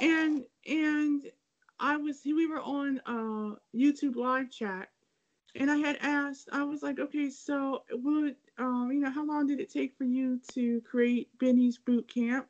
and 0.00 0.44
and 0.66 1.22
I 1.80 1.96
was 1.98 2.22
we 2.24 2.46
were 2.46 2.60
on 2.62 3.00
a 3.06 3.76
YouTube 3.76 4.16
live 4.16 4.50
chat, 4.50 4.88
and 5.58 5.70
I 5.70 5.76
had 5.76 5.98
asked, 6.00 6.48
I 6.52 6.64
was 6.64 6.82
like, 6.82 6.98
okay, 6.98 7.30
so 7.30 7.82
would 7.90 8.36
um, 8.58 8.90
you 8.92 9.00
know, 9.00 9.10
how 9.10 9.26
long 9.26 9.46
did 9.46 9.60
it 9.60 9.70
take 9.70 9.96
for 9.96 10.04
you 10.04 10.40
to 10.52 10.80
create 10.82 11.28
Benny's 11.38 11.78
boot 11.78 12.08
camp? 12.12 12.46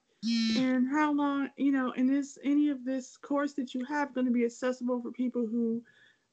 And 0.58 0.88
how 0.88 1.12
long, 1.12 1.50
you 1.56 1.72
know, 1.72 1.92
and 1.96 2.10
is 2.10 2.38
any 2.42 2.70
of 2.70 2.84
this 2.84 3.16
course 3.16 3.52
that 3.54 3.74
you 3.74 3.84
have 3.84 4.14
going 4.14 4.26
to 4.26 4.32
be 4.32 4.44
accessible 4.44 5.00
for 5.00 5.12
people 5.12 5.46
who 5.46 5.82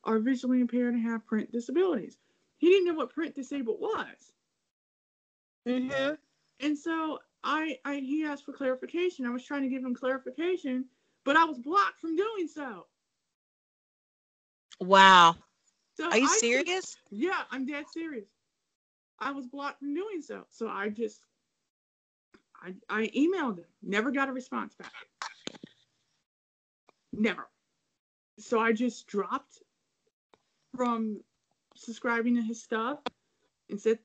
are 0.03 0.19
visually 0.19 0.61
impaired 0.61 0.93
and 0.93 1.03
have 1.03 1.25
print 1.25 1.51
disabilities? 1.51 2.17
He 2.57 2.69
didn't 2.69 2.87
know 2.87 2.93
what 2.93 3.13
print 3.13 3.35
disabled 3.35 3.79
was. 3.79 4.33
Mm-hmm. 5.67 6.13
And 6.59 6.77
so 6.77 7.19
I, 7.43 7.77
I, 7.85 7.95
he 7.97 8.25
asked 8.25 8.45
for 8.45 8.53
clarification. 8.53 9.25
I 9.25 9.31
was 9.31 9.43
trying 9.43 9.63
to 9.63 9.69
give 9.69 9.83
him 9.83 9.93
clarification, 9.93 10.85
but 11.23 11.35
I 11.35 11.43
was 11.43 11.59
blocked 11.59 11.99
from 11.99 12.15
doing 12.15 12.47
so. 12.47 12.87
Wow. 14.79 15.35
So 15.95 16.09
Are 16.09 16.17
you 16.17 16.25
I 16.25 16.37
serious? 16.39 16.67
Just, 16.67 16.97
yeah, 17.11 17.41
I'm 17.51 17.65
dead 17.65 17.85
serious. 17.91 18.25
I 19.19 19.31
was 19.31 19.47
blocked 19.47 19.79
from 19.79 19.93
doing 19.93 20.21
so. 20.21 20.45
So 20.49 20.67
I 20.67 20.89
just 20.89 21.21
I 22.61 22.73
I 22.89 23.07
emailed 23.15 23.59
him. 23.59 23.65
Never 23.81 24.11
got 24.11 24.29
a 24.29 24.33
response 24.33 24.75
back. 24.75 24.91
Never. 27.11 27.47
So 28.39 28.59
I 28.59 28.73
just 28.73 29.05
dropped 29.07 29.61
from 30.75 31.21
subscribing 31.75 32.35
to 32.35 32.41
his 32.41 32.61
stuff 32.61 32.99
and 33.69 33.79
said, 33.79 33.99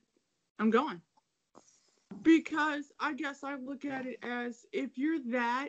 I'm 0.59 0.71
gone. 0.71 1.01
Because 2.23 2.93
I 3.01 3.15
guess 3.15 3.43
I 3.43 3.57
look 3.57 3.85
at 3.85 4.07
it 4.07 4.19
as 4.23 4.67
if 4.73 4.99
you're 4.99 5.21
that 5.31 5.69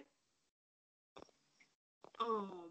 um 2.20 2.69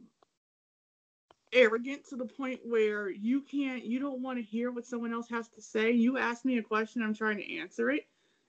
arrogant 1.53 2.09
to 2.09 2.16
the 2.16 2.24
point 2.24 2.61
where 2.64 3.11
you 3.11 3.40
can't 3.42 3.84
you 3.84 4.01
don't 4.01 4.22
want 4.22 4.38
to 4.38 4.44
hear 4.44 4.70
what 4.70 4.86
someone 4.86 5.12
else 5.12 5.28
has 5.28 5.49
to 5.49 5.62
say. 5.62 5.90
You 5.90 6.18
ask 6.18 6.44
me 6.44 6.59
a 6.59 6.62
question 6.62 7.03
i'm 7.03 7.14
trying 7.14 7.38
to 7.38 7.59
answer 7.59 7.90
it 7.90 8.07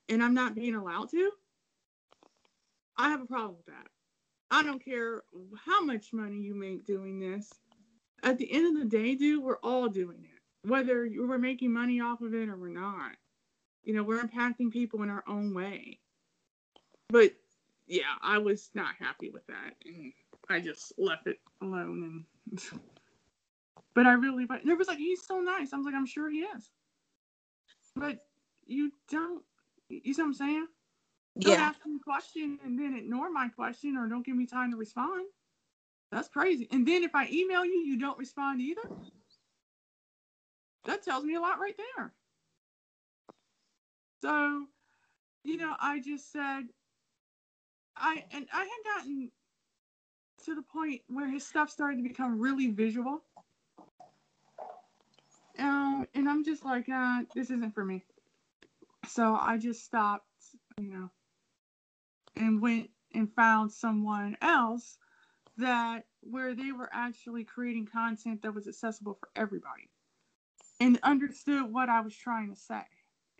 and 0.07 0.23
i'm 0.23 0.33
not 0.33 0.55
being 0.55 0.75
allowed 0.75 1.09
to. 1.11 1.31
I 2.97 3.09
have 3.09 3.21
a 3.21 3.25
problem 3.25 3.55
with 3.55 3.65
that. 3.67 3.87
I 4.51 4.63
don't 4.63 4.83
care 4.83 5.23
how 5.65 5.83
much 5.83 6.11
money 6.11 6.37
you 6.37 6.55
make 6.55 6.85
doing 6.85 7.19
this. 7.19 7.49
At 8.23 8.37
the 8.37 8.51
end 8.51 8.75
of 8.75 8.81
the 8.81 8.89
day 8.89 9.15
dude 9.15 9.43
we're 9.43 9.59
all 9.63 9.87
doing 9.87 10.23
it 10.23 10.69
whether 10.69 11.09
we're 11.15 11.37
making 11.37 11.71
money 11.71 12.01
off 12.01 12.21
of 12.21 12.33
it 12.33 12.49
or 12.49 12.57
we're 12.57 12.69
not. 12.69 13.11
You 13.83 13.93
know 13.93 14.03
we're 14.03 14.21
impacting 14.21 14.71
people 14.71 15.03
in 15.03 15.09
our 15.09 15.23
own 15.27 15.53
way. 15.53 15.99
But 17.09 17.31
yeah 17.89 18.15
i 18.21 18.37
was 18.37 18.69
not 18.73 18.93
happy 18.99 19.29
with 19.29 19.45
that 19.47 19.73
and 19.83 20.13
i 20.49 20.59
just 20.59 20.93
left 20.97 21.27
it 21.27 21.37
alone 21.61 22.25
and 22.51 22.61
but 23.99 24.05
I 24.05 24.13
really, 24.13 24.45
but 24.45 24.61
it 24.65 24.77
was 24.77 24.87
like, 24.87 24.97
he's 24.97 25.25
so 25.25 25.39
nice. 25.39 25.73
I 25.73 25.77
was 25.77 25.85
like, 25.85 25.95
I'm 25.95 26.05
sure 26.05 26.29
he 26.29 26.39
is. 26.39 26.69
But 27.95 28.19
you 28.65 28.91
don't, 29.09 29.43
you 29.89 30.13
see 30.13 30.21
what 30.21 30.27
I'm 30.27 30.33
saying? 30.33 30.67
Don't 31.39 31.53
yeah. 31.53 31.61
ask 31.61 31.85
me 31.85 31.95
a 31.95 32.03
question 32.03 32.59
and 32.63 32.77
then 32.79 32.95
ignore 32.95 33.31
my 33.31 33.49
question 33.49 33.97
or 33.97 34.07
don't 34.07 34.25
give 34.25 34.35
me 34.35 34.45
time 34.45 34.71
to 34.71 34.77
respond. 34.77 35.25
That's 36.11 36.27
crazy. 36.27 36.67
And 36.71 36.87
then 36.87 37.03
if 37.03 37.13
I 37.13 37.27
email 37.31 37.65
you, 37.65 37.83
you 37.85 37.99
don't 37.99 38.17
respond 38.17 38.61
either. 38.61 38.81
That 40.85 41.03
tells 41.03 41.23
me 41.23 41.35
a 41.35 41.41
lot 41.41 41.59
right 41.59 41.75
there. 41.97 42.13
So, 44.21 44.65
you 45.43 45.57
know, 45.57 45.73
I 45.79 45.99
just 45.99 46.31
said, 46.31 46.63
I 47.95 48.23
and 48.31 48.47
I 48.53 48.59
had 48.59 48.97
gotten 48.97 49.31
to 50.49 50.55
the 50.55 50.61
point 50.61 51.01
where 51.07 51.29
his 51.29 51.45
stuff 51.45 51.69
started 51.69 51.97
to 51.97 52.03
become 52.03 52.39
really 52.39 52.71
visual. 52.71 53.21
Um, 55.59 56.07
and 56.15 56.27
I'm 56.27 56.43
just 56.43 56.65
like, 56.65 56.89
uh, 56.89 57.21
this 57.35 57.49
isn't 57.51 57.73
for 57.73 57.85
me. 57.85 58.03
So 59.07 59.37
I 59.39 59.57
just 59.57 59.83
stopped, 59.83 60.25
you 60.77 60.87
know, 60.87 61.09
and 62.35 62.61
went 62.61 62.89
and 63.13 63.31
found 63.33 63.71
someone 63.71 64.37
else 64.41 64.97
that 65.57 66.05
where 66.21 66.55
they 66.55 66.71
were 66.71 66.89
actually 66.91 67.43
creating 67.43 67.85
content 67.85 68.41
that 68.41 68.53
was 68.53 68.67
accessible 68.67 69.17
for 69.19 69.29
everybody 69.35 69.89
and 70.79 70.99
understood 71.03 71.71
what 71.71 71.89
I 71.89 72.01
was 72.01 72.15
trying 72.15 72.49
to 72.53 72.59
say 72.59 72.81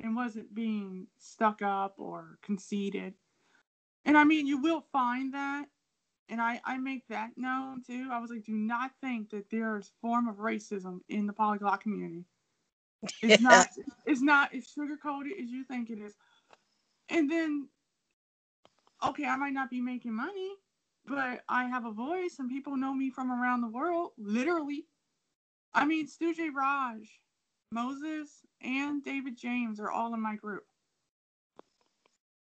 and 0.02 0.16
wasn't 0.16 0.54
being 0.54 1.08
stuck 1.18 1.62
up 1.62 1.96
or 1.98 2.38
conceited. 2.42 3.14
And 4.06 4.18
I 4.18 4.24
mean, 4.24 4.48
you 4.48 4.62
will 4.62 4.84
find 4.92 5.34
that. 5.34 5.66
And 6.30 6.40
I, 6.40 6.62
I 6.64 6.78
make 6.78 7.08
that 7.08 7.32
known 7.38 7.82
too. 7.86 8.10
I 8.12 8.20
was 8.20 8.30
like, 8.30 8.46
do 8.46 8.54
not 8.54 8.92
think 9.02 9.32
that 9.32 9.50
there's 9.50 9.92
form 10.00 10.28
of 10.28 10.36
racism 10.36 11.00
in 11.10 11.26
the 11.26 11.34
polyglot 11.34 11.82
community. 11.82 12.24
It's 13.22 13.42
not 13.42 13.68
it's 14.06 14.22
not 14.22 14.54
as 14.54 14.66
sugarcoated 14.68 15.42
as 15.42 15.50
you 15.50 15.64
think 15.64 15.90
it 15.90 16.00
is. 16.00 16.14
And 17.10 17.30
then 17.30 17.68
okay, 19.04 19.26
I 19.26 19.36
might 19.38 19.54
not 19.54 19.70
be 19.70 19.82
making 19.82 20.14
money, 20.14 20.52
but 21.06 21.42
I 21.50 21.66
have 21.66 21.86
a 21.86 21.92
voice 21.92 22.36
and 22.40 22.50
people 22.50 22.78
know 22.78 22.94
me 22.94 23.10
from 23.10 23.32
around 23.32 23.62
the 23.62 23.68
world, 23.68 24.12
literally. 24.18 24.86
I 25.74 25.86
mean, 25.86 26.08
Stu 26.08 26.34
Jay 26.34 26.50
Raj, 26.50 27.10
Moses, 27.72 28.42
and 28.62 29.04
David 29.04 29.38
James 29.38 29.80
are 29.80 29.92
all 29.92 30.14
in 30.14 30.22
my 30.22 30.36
group. 30.36 30.64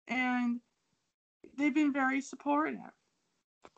And 0.09 0.61
they've 1.57 1.75
been 1.75 1.93
very 1.93 2.21
supportive. 2.21 2.79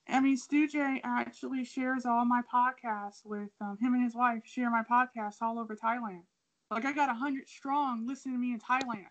I 0.08 0.20
mean, 0.20 0.36
Stu 0.36 0.66
Jay 0.66 1.00
actually 1.04 1.64
shares 1.64 2.06
all 2.06 2.24
my 2.24 2.42
podcasts 2.52 3.24
with 3.24 3.50
um, 3.60 3.76
him 3.80 3.94
and 3.94 4.02
his 4.02 4.14
wife 4.14 4.42
share 4.44 4.70
my 4.70 4.82
podcasts 4.82 5.42
all 5.42 5.58
over 5.58 5.76
Thailand. 5.76 6.22
Like 6.70 6.84
I 6.84 6.92
got 6.92 7.10
a 7.10 7.14
hundred 7.14 7.48
strong 7.48 8.06
listening 8.06 8.36
to 8.36 8.40
me 8.40 8.52
in 8.52 8.60
Thailand. 8.60 9.06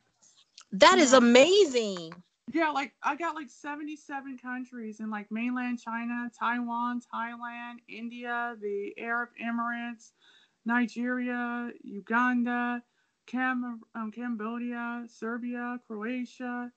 That 0.72 0.98
is 0.98 1.14
amazing. 1.14 2.14
Yeah, 2.54 2.70
like 2.70 2.94
I 3.04 3.16
got 3.16 3.36
like 3.36 3.50
77 3.50 4.38
countries 4.38 5.00
in 5.00 5.10
like 5.10 5.30
mainland 5.32 5.80
China, 5.80 6.32
Taiwan, 6.38 7.02
Thailand, 7.14 7.78
India, 7.90 8.56
the 8.62 8.94
Arab 8.98 9.30
Emirates, 9.44 10.12
Nigeria, 10.66 11.72
Uganda, 11.84 12.82
Cam- 13.26 13.82
um, 13.96 14.12
Cambodia, 14.12 15.04
Serbia, 15.08 15.80
Croatia, 15.88 16.72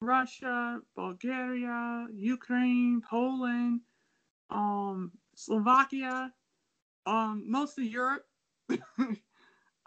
Russia, 0.00 0.80
Bulgaria, 0.94 2.06
Ukraine, 2.12 3.00
Poland, 3.08 3.80
um, 4.50 5.12
Slovakia, 5.34 6.32
um, 7.06 7.44
most 7.46 7.78
of 7.78 7.84
Europe. 7.84 8.24
um, 8.98 9.18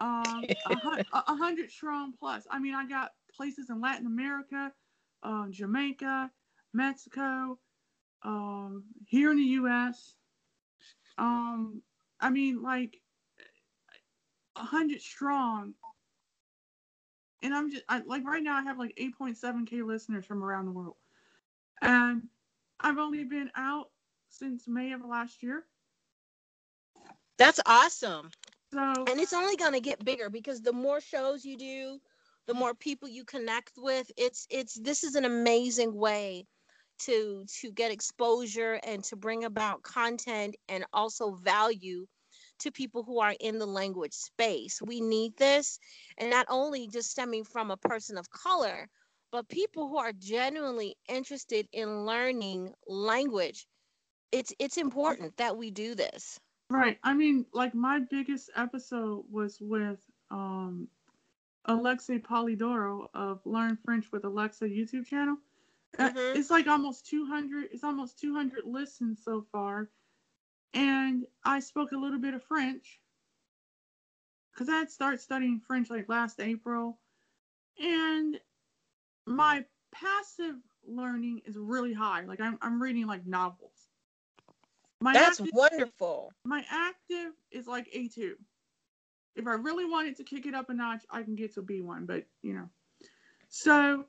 a, 0.00 1.04
a 1.12 1.36
hundred 1.36 1.70
strong 1.70 2.12
plus. 2.18 2.46
I 2.50 2.58
mean, 2.58 2.74
I 2.74 2.86
got 2.86 3.12
places 3.34 3.70
in 3.70 3.80
Latin 3.80 4.06
America, 4.06 4.72
um, 5.22 5.50
Jamaica, 5.52 6.30
Mexico, 6.72 7.58
um, 8.22 8.84
here 9.06 9.30
in 9.30 9.36
the 9.36 9.42
U.S. 9.42 10.14
Um, 11.16 11.82
I 12.20 12.30
mean, 12.30 12.62
like 12.62 13.00
a 14.56 14.64
hundred 14.64 15.00
strong. 15.00 15.74
And 17.42 17.54
I'm 17.54 17.70
just 17.70 17.84
I, 17.88 18.02
like 18.06 18.24
right 18.24 18.42
now 18.42 18.56
I 18.56 18.62
have 18.62 18.78
like 18.78 18.96
8.7k 18.96 19.84
listeners 19.86 20.26
from 20.26 20.42
around 20.42 20.66
the 20.66 20.72
world, 20.72 20.96
and 21.80 22.22
I've 22.80 22.98
only 22.98 23.24
been 23.24 23.50
out 23.54 23.90
since 24.28 24.66
May 24.66 24.92
of 24.92 25.04
last 25.04 25.42
year. 25.42 25.64
That's 27.38 27.60
awesome. 27.66 28.30
So 28.72 28.80
and 28.80 29.20
it's 29.20 29.32
only 29.32 29.56
going 29.56 29.72
to 29.72 29.80
get 29.80 30.04
bigger 30.04 30.28
because 30.28 30.60
the 30.60 30.72
more 30.72 31.00
shows 31.00 31.44
you 31.44 31.56
do, 31.56 31.98
the 32.46 32.54
more 32.54 32.74
people 32.74 33.08
you 33.08 33.24
connect 33.24 33.72
with. 33.76 34.10
It's 34.16 34.46
it's 34.50 34.74
this 34.74 35.04
is 35.04 35.14
an 35.14 35.24
amazing 35.24 35.94
way 35.94 36.46
to 37.00 37.44
to 37.60 37.70
get 37.72 37.92
exposure 37.92 38.80
and 38.84 39.04
to 39.04 39.16
bring 39.16 39.44
about 39.44 39.82
content 39.82 40.56
and 40.68 40.84
also 40.92 41.36
value 41.36 42.06
to 42.60 42.70
people 42.70 43.02
who 43.02 43.20
are 43.20 43.34
in 43.40 43.58
the 43.58 43.66
language 43.66 44.12
space. 44.12 44.80
We 44.82 45.00
need 45.00 45.36
this, 45.36 45.78
and 46.16 46.30
not 46.30 46.46
only 46.48 46.88
just 46.88 47.10
stemming 47.10 47.44
from 47.44 47.70
a 47.70 47.76
person 47.76 48.18
of 48.18 48.30
color, 48.30 48.88
but 49.30 49.48
people 49.48 49.88
who 49.88 49.98
are 49.98 50.12
genuinely 50.12 50.96
interested 51.08 51.68
in 51.72 52.06
learning 52.06 52.72
language. 52.86 53.66
It's 54.32 54.52
it's 54.58 54.76
important 54.76 55.36
that 55.38 55.56
we 55.56 55.70
do 55.70 55.94
this. 55.94 56.38
Right. 56.70 56.98
I 57.02 57.14
mean, 57.14 57.46
like 57.52 57.74
my 57.74 58.00
biggest 58.10 58.50
episode 58.56 59.24
was 59.30 59.58
with 59.60 59.98
um 60.30 60.88
Alexa 61.64 62.18
Polidoro 62.20 63.06
of 63.14 63.40
Learn 63.44 63.76
French 63.84 64.06
with 64.12 64.24
Alexa 64.24 64.64
YouTube 64.64 65.06
channel. 65.06 65.36
Uh, 65.98 66.10
mm-hmm. 66.10 66.38
It's 66.38 66.50
like 66.50 66.66
almost 66.66 67.06
200. 67.06 67.68
It's 67.72 67.84
almost 67.84 68.18
200 68.18 68.64
listens 68.64 69.22
so 69.24 69.46
far, 69.52 69.90
and 70.74 71.24
I 71.44 71.60
spoke 71.60 71.92
a 71.92 71.96
little 71.96 72.18
bit 72.18 72.34
of 72.34 72.42
French 72.42 73.00
because 74.52 74.68
I 74.68 74.78
had 74.78 74.90
started 74.90 75.20
studying 75.20 75.60
French 75.60 75.90
like 75.90 76.08
last 76.08 76.40
April, 76.40 76.98
and 77.78 78.38
my 79.26 79.64
passive 79.92 80.56
learning 80.86 81.42
is 81.44 81.56
really 81.56 81.92
high. 81.92 82.22
Like 82.22 82.40
I'm 82.40 82.58
I'm 82.60 82.82
reading 82.82 83.06
like 83.06 83.26
novels. 83.26 83.88
My 85.00 85.12
That's 85.12 85.40
active, 85.40 85.54
wonderful. 85.54 86.32
My 86.44 86.64
active 86.70 87.32
is 87.52 87.66
like 87.68 87.88
A2. 87.92 88.32
If 89.36 89.46
I 89.46 89.52
really 89.52 89.84
wanted 89.84 90.16
to 90.16 90.24
kick 90.24 90.46
it 90.46 90.54
up 90.54 90.70
a 90.70 90.74
notch, 90.74 91.04
I 91.10 91.22
can 91.22 91.36
get 91.36 91.54
to 91.54 91.62
B1, 91.62 92.06
but 92.06 92.24
you 92.42 92.54
know. 92.54 92.68
So 93.48 94.06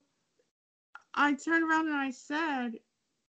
I 1.13 1.33
turned 1.33 1.69
around 1.69 1.87
and 1.87 1.95
I 1.95 2.09
said, 2.09 2.79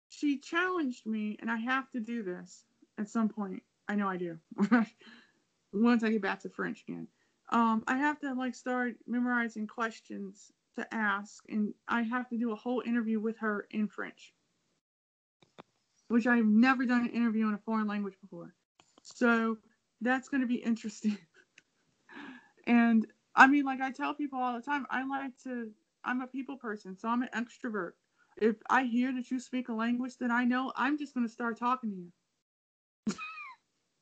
she 0.07 0.39
challenged 0.39 1.05
me, 1.05 1.37
and 1.41 1.51
I 1.51 1.57
have 1.57 1.91
to 1.91 1.99
do 1.99 2.23
this 2.23 2.63
at 2.99 3.09
some 3.09 3.29
point. 3.29 3.63
I 3.87 3.95
know 3.95 4.07
I 4.07 4.17
do. 4.17 4.37
Once 5.73 6.03
I 6.03 6.09
get 6.09 6.21
back 6.21 6.41
to 6.41 6.49
French 6.49 6.83
again. 6.87 7.07
Um, 7.51 7.83
I 7.87 7.97
have 7.97 8.19
to 8.19 8.33
like 8.33 8.53
start 8.53 8.95
memorizing 9.07 9.65
questions 9.65 10.51
to 10.77 10.93
ask, 10.93 11.43
and 11.49 11.73
I 11.87 12.03
have 12.03 12.29
to 12.29 12.37
do 12.37 12.51
a 12.51 12.55
whole 12.55 12.83
interview 12.85 13.19
with 13.19 13.39
her 13.39 13.65
in 13.71 13.87
French 13.87 14.33
which 16.09 16.27
I've 16.27 16.45
never 16.45 16.85
done 16.85 17.01
an 17.01 17.09
interview 17.09 17.47
in 17.47 17.53
a 17.53 17.59
foreign 17.59 17.87
language 17.87 18.15
before. 18.19 18.53
So 19.03 19.57
that's 20.01 20.27
going 20.27 20.41
to 20.41 20.47
be 20.47 20.55
interesting. 20.55 21.17
and 22.67 23.05
I 23.35 23.47
mean, 23.47 23.63
like 23.63 23.79
I 23.79 23.91
tell 23.91 24.13
people 24.13 24.39
all 24.39 24.55
the 24.55 24.61
time, 24.61 24.85
I 24.89 25.05
like 25.07 25.31
to, 25.43 25.69
I'm 26.03 26.21
a 26.21 26.27
people 26.27 26.57
person, 26.57 26.97
so 26.97 27.07
I'm 27.07 27.21
an 27.21 27.29
extrovert. 27.35 27.91
If 28.37 28.55
I 28.69 28.83
hear 28.83 29.13
that 29.13 29.29
you 29.29 29.39
speak 29.39 29.69
a 29.69 29.73
language 29.73 30.17
that 30.19 30.31
I 30.31 30.45
know, 30.45 30.71
I'm 30.75 30.97
just 30.97 31.13
going 31.13 31.27
to 31.27 31.31
start 31.31 31.59
talking 31.59 31.91
to 31.91 31.95
you. 31.95 32.11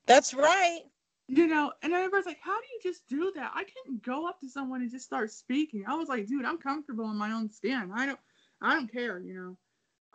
That's 0.07 0.33
right. 0.33 0.81
You 1.29 1.47
know, 1.47 1.73
and 1.83 1.93
everybody's 1.93 2.25
like, 2.25 2.39
how 2.41 2.57
do 2.59 2.65
you 2.73 2.79
just 2.81 3.05
do 3.07 3.31
that? 3.35 3.51
I 3.53 3.65
couldn't 3.65 4.01
go 4.01 4.27
up 4.27 4.39
to 4.39 4.49
someone 4.49 4.81
and 4.81 4.89
just 4.89 5.05
start 5.05 5.29
speaking. 5.29 5.83
I 5.87 5.95
was 5.95 6.07
like, 6.07 6.25
dude, 6.25 6.45
I'm 6.45 6.57
comfortable 6.57 7.09
in 7.11 7.17
my 7.17 7.33
own 7.33 7.51
skin. 7.51 7.91
I 7.93 8.05
don't, 8.05 8.19
I 8.61 8.73
don't 8.73 8.91
care, 8.91 9.19
you 9.19 9.33
know. 9.33 9.57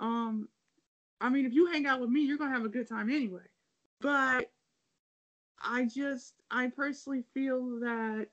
Um, 0.06 0.48
I 1.20 1.28
mean, 1.28 1.46
if 1.46 1.52
you 1.52 1.66
hang 1.66 1.86
out 1.86 2.00
with 2.00 2.10
me, 2.10 2.22
you're 2.22 2.38
gonna 2.38 2.54
have 2.54 2.64
a 2.64 2.70
good 2.70 2.88
time 2.88 3.10
anyway. 3.10 3.42
But 4.00 4.50
I 5.62 5.84
just, 5.84 6.34
I 6.50 6.68
personally 6.68 7.24
feel 7.34 7.78
that, 7.80 8.28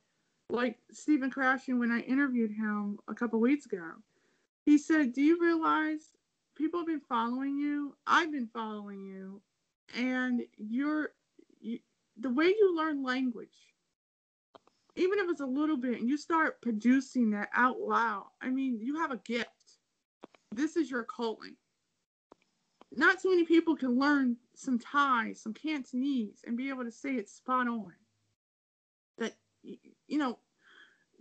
like 0.50 0.80
Stephen 0.92 1.30
Krashen, 1.30 1.78
when 1.80 1.92
I 1.92 2.00
interviewed 2.00 2.52
him 2.52 2.98
a 3.08 3.14
couple 3.14 3.40
weeks 3.40 3.68
ago, 3.68 3.92
he 4.66 4.78
said, 4.80 5.14
"Do 5.14 5.22
you 5.22 5.40
realize 5.40 6.14
people 6.56 6.80
have 6.80 6.88
been 6.88 7.02
following 7.02 7.58
you? 7.60 7.96
I've 8.08 8.32
been 8.32 8.48
following 8.48 9.06
you, 9.06 9.42
and 9.96 10.42
you're 10.58 11.02
you, 11.02 11.19
the 12.20 12.30
way 12.30 12.46
you 12.46 12.76
learn 12.76 13.04
language." 13.04 13.58
Even 14.96 15.20
if 15.20 15.30
it's 15.30 15.42
a 15.42 15.46
little 15.46 15.78
bit, 15.78 16.00
and 16.00 16.10
you 16.10 16.18
start 16.18 16.62
producing 16.62 17.30
that 17.32 17.50
out 17.54 17.80
loud, 17.80 18.28
I 18.42 18.50
mean, 18.50 18.80
you 18.82 18.98
have 18.98 19.12
a 19.12 19.18
gift. 19.18 19.50
This 20.52 20.76
is 20.76 20.92
your 20.92 21.04
calling 21.04 21.56
not 22.92 23.22
too 23.22 23.30
many 23.30 23.46
people 23.46 23.76
can 23.76 24.00
learn 24.00 24.36
some 24.56 24.80
Thai, 24.80 25.34
some 25.34 25.54
Cantonese, 25.54 26.42
and 26.46 26.58
be 26.58 26.70
able 26.70 26.84
to 26.84 26.92
say 26.92 27.16
it 27.16 27.30
spot 27.30 27.68
on. 27.68 27.94
That 29.18 29.34
you 29.62 30.18
know, 30.18 30.40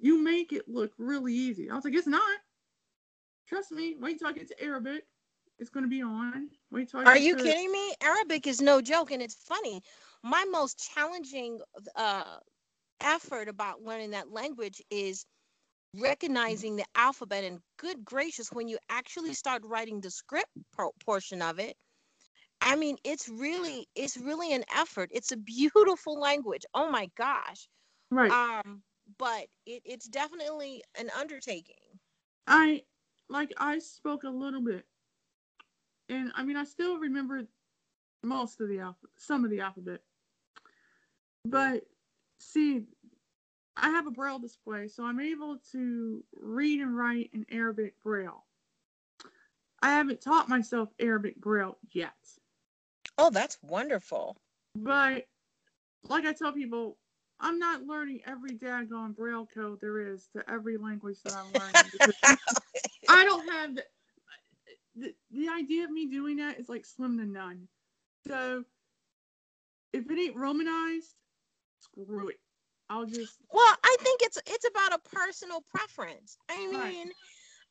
you 0.01 0.23
make 0.23 0.53
it 0.53 0.69
look 0.69 0.93
really 0.99 1.35
easy. 1.35 1.71
I 1.71 1.75
was 1.75 1.85
like, 1.85 1.95
it's 1.95 2.07
not. 2.07 2.39
Trust 3.47 3.73
me. 3.73 3.97
Wait 3.99 4.19
till 4.19 4.29
I 4.29 4.33
get 4.33 4.49
to 4.49 4.63
Arabic. 4.63 5.05
It's 5.59 5.71
going 5.71 5.85
to 5.85 5.91
be 5.91 6.03
on. 6.03 6.49
Wait 6.71 6.91
till 6.91 7.01
I 7.01 7.05
Are 7.05 7.19
you 7.19 7.37
to... 7.37 7.43
kidding 7.43 7.71
me? 7.73 7.95
Arabic 8.03 8.47
is 8.47 8.61
no 8.61 8.81
joke, 8.81 9.11
and 9.11 9.21
it's 9.21 9.35
funny. 9.35 9.83
My 10.23 10.45
most 10.45 10.79
challenging 10.95 11.61
uh, 11.97 12.39
effort 13.01 13.49
about 13.49 13.83
learning 13.83 14.11
that 14.13 14.31
language 14.31 14.83
is 14.91 15.25
recognizing 15.95 16.77
the 16.77 16.85
alphabet 16.95 17.45
and 17.45 17.61
good 17.79 18.05
gracious 18.05 18.53
when 18.53 18.69
you 18.69 18.79
actually 18.89 19.33
start 19.35 19.63
writing 19.65 20.01
the 20.01 20.11
script 20.11 20.51
por- 20.75 20.93
portion 21.05 21.41
of 21.43 21.59
it 21.59 21.77
i 22.61 22.75
mean 22.77 22.97
it's 23.05 23.29
really 23.29 23.87
it's 23.95 24.17
really 24.17 24.53
an 24.53 24.65
effort 24.75 25.11
it's 25.13 25.33
a 25.33 25.37
beautiful 25.37 26.19
language 26.21 26.65
oh 26.75 26.91
my 26.91 27.09
gosh 27.17 27.69
Right. 28.11 28.31
um 28.31 28.83
but 29.19 29.47
it, 29.67 29.83
it's 29.85 30.09
definitely 30.09 30.83
an 30.99 31.11
undertaking 31.19 31.99
I 32.47 32.85
like 33.29 33.53
I 33.59 33.79
spoke 33.79 34.25
a 34.25 34.31
little 34.31 34.61
bit, 34.63 34.87
and 36.09 36.33
I 36.35 36.45
mean 36.45 36.57
I 36.57 36.65
still 36.65 36.99
remember 36.99 37.43
most 38.23 38.61
of 38.61 38.69
the 38.69 38.81
alphabet, 38.81 39.11
some 39.17 39.45
of 39.45 39.51
the 39.51 39.61
alphabet. 39.61 40.03
But 41.51 41.85
see, 42.39 42.85
I 43.77 43.91
have 43.91 44.07
a 44.07 44.11
braille 44.11 44.39
display, 44.39 44.89
so 44.89 45.05
I'm 45.05 45.21
able 45.21 45.59
to 45.73 46.25
read 46.37 46.81
and 46.81 46.97
write 46.97 47.31
in 47.33 47.47
Arabic 47.51 47.95
braille. 48.03 48.45
I 49.83 49.91
haven't 49.91 50.21
taught 50.21 50.49
myself 50.49 50.91
Arabic 50.99 51.37
braille 51.37 51.79
yet, 51.93 52.15
oh 53.19 53.31
that's 53.31 53.59
wonderful 53.63 54.37
but 54.75 55.27
like 56.09 56.25
I 56.27 56.33
tell 56.33 56.53
people, 56.53 56.99
I'm 57.41 57.59
not 57.59 57.85
learning 57.85 58.21
every 58.27 58.57
daggone 58.57 59.15
braille 59.17 59.47
code 59.53 59.81
there 59.81 60.01
is 60.01 60.29
to 60.35 60.49
every 60.51 60.77
language 60.77 61.23
that 61.25 61.35
I'm 61.35 61.55
learning. 61.55 61.93
I 63.09 63.25
don't 63.25 63.49
have 63.51 63.75
the, 63.77 63.85
the 64.97 65.15
the 65.31 65.49
idea 65.49 65.85
of 65.85 65.91
me 65.91 66.07
doing 66.07 66.37
that 66.37 66.59
is 66.59 66.69
like 66.69 66.85
slim 66.87 67.19
to 67.19 67.27
none. 67.27 67.69
So 68.27 68.65
if 69.93 70.11
it 70.11 70.19
ain't 70.19 70.37
Romanized, 70.37 71.15
screw 71.81 72.29
it. 72.29 72.41
I'll 72.91 73.07
just 73.07 73.39
Well, 73.53 73.77
I 73.85 73.97
think 74.03 74.23
it's 74.23 74.39
it's 74.47 74.67
about 74.69 74.95
a 74.95 75.11
personal 75.11 75.63
preference. 75.75 76.37
I 76.49 76.67
mean, 76.69 77.11
Right. 77.11 77.15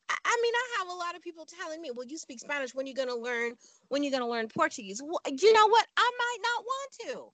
I, 0.10 0.40
mean, 0.42 0.54
I 0.56 0.76
have 0.80 0.88
a 0.90 0.94
lot 0.94 1.16
of 1.16 1.22
people 1.22 1.46
telling 1.46 1.82
me, 1.82 1.92
"Well, 1.92 2.08
you 2.08 2.18
speak 2.18 2.40
Spanish. 2.40 2.74
When 2.76 2.88
you're 2.88 2.96
gonna 2.96 3.16
learn? 3.16 3.56
When 3.90 4.04
you're 4.04 4.12
gonna 4.12 4.30
learn 4.30 4.48
Portuguese?" 4.50 5.02
Well, 5.04 5.22
you 5.28 5.54
know 5.54 5.68
what? 5.68 5.88
I 5.98 6.12
might 6.20 6.38
not 6.44 6.64
want 6.66 6.92
to. 7.02 7.34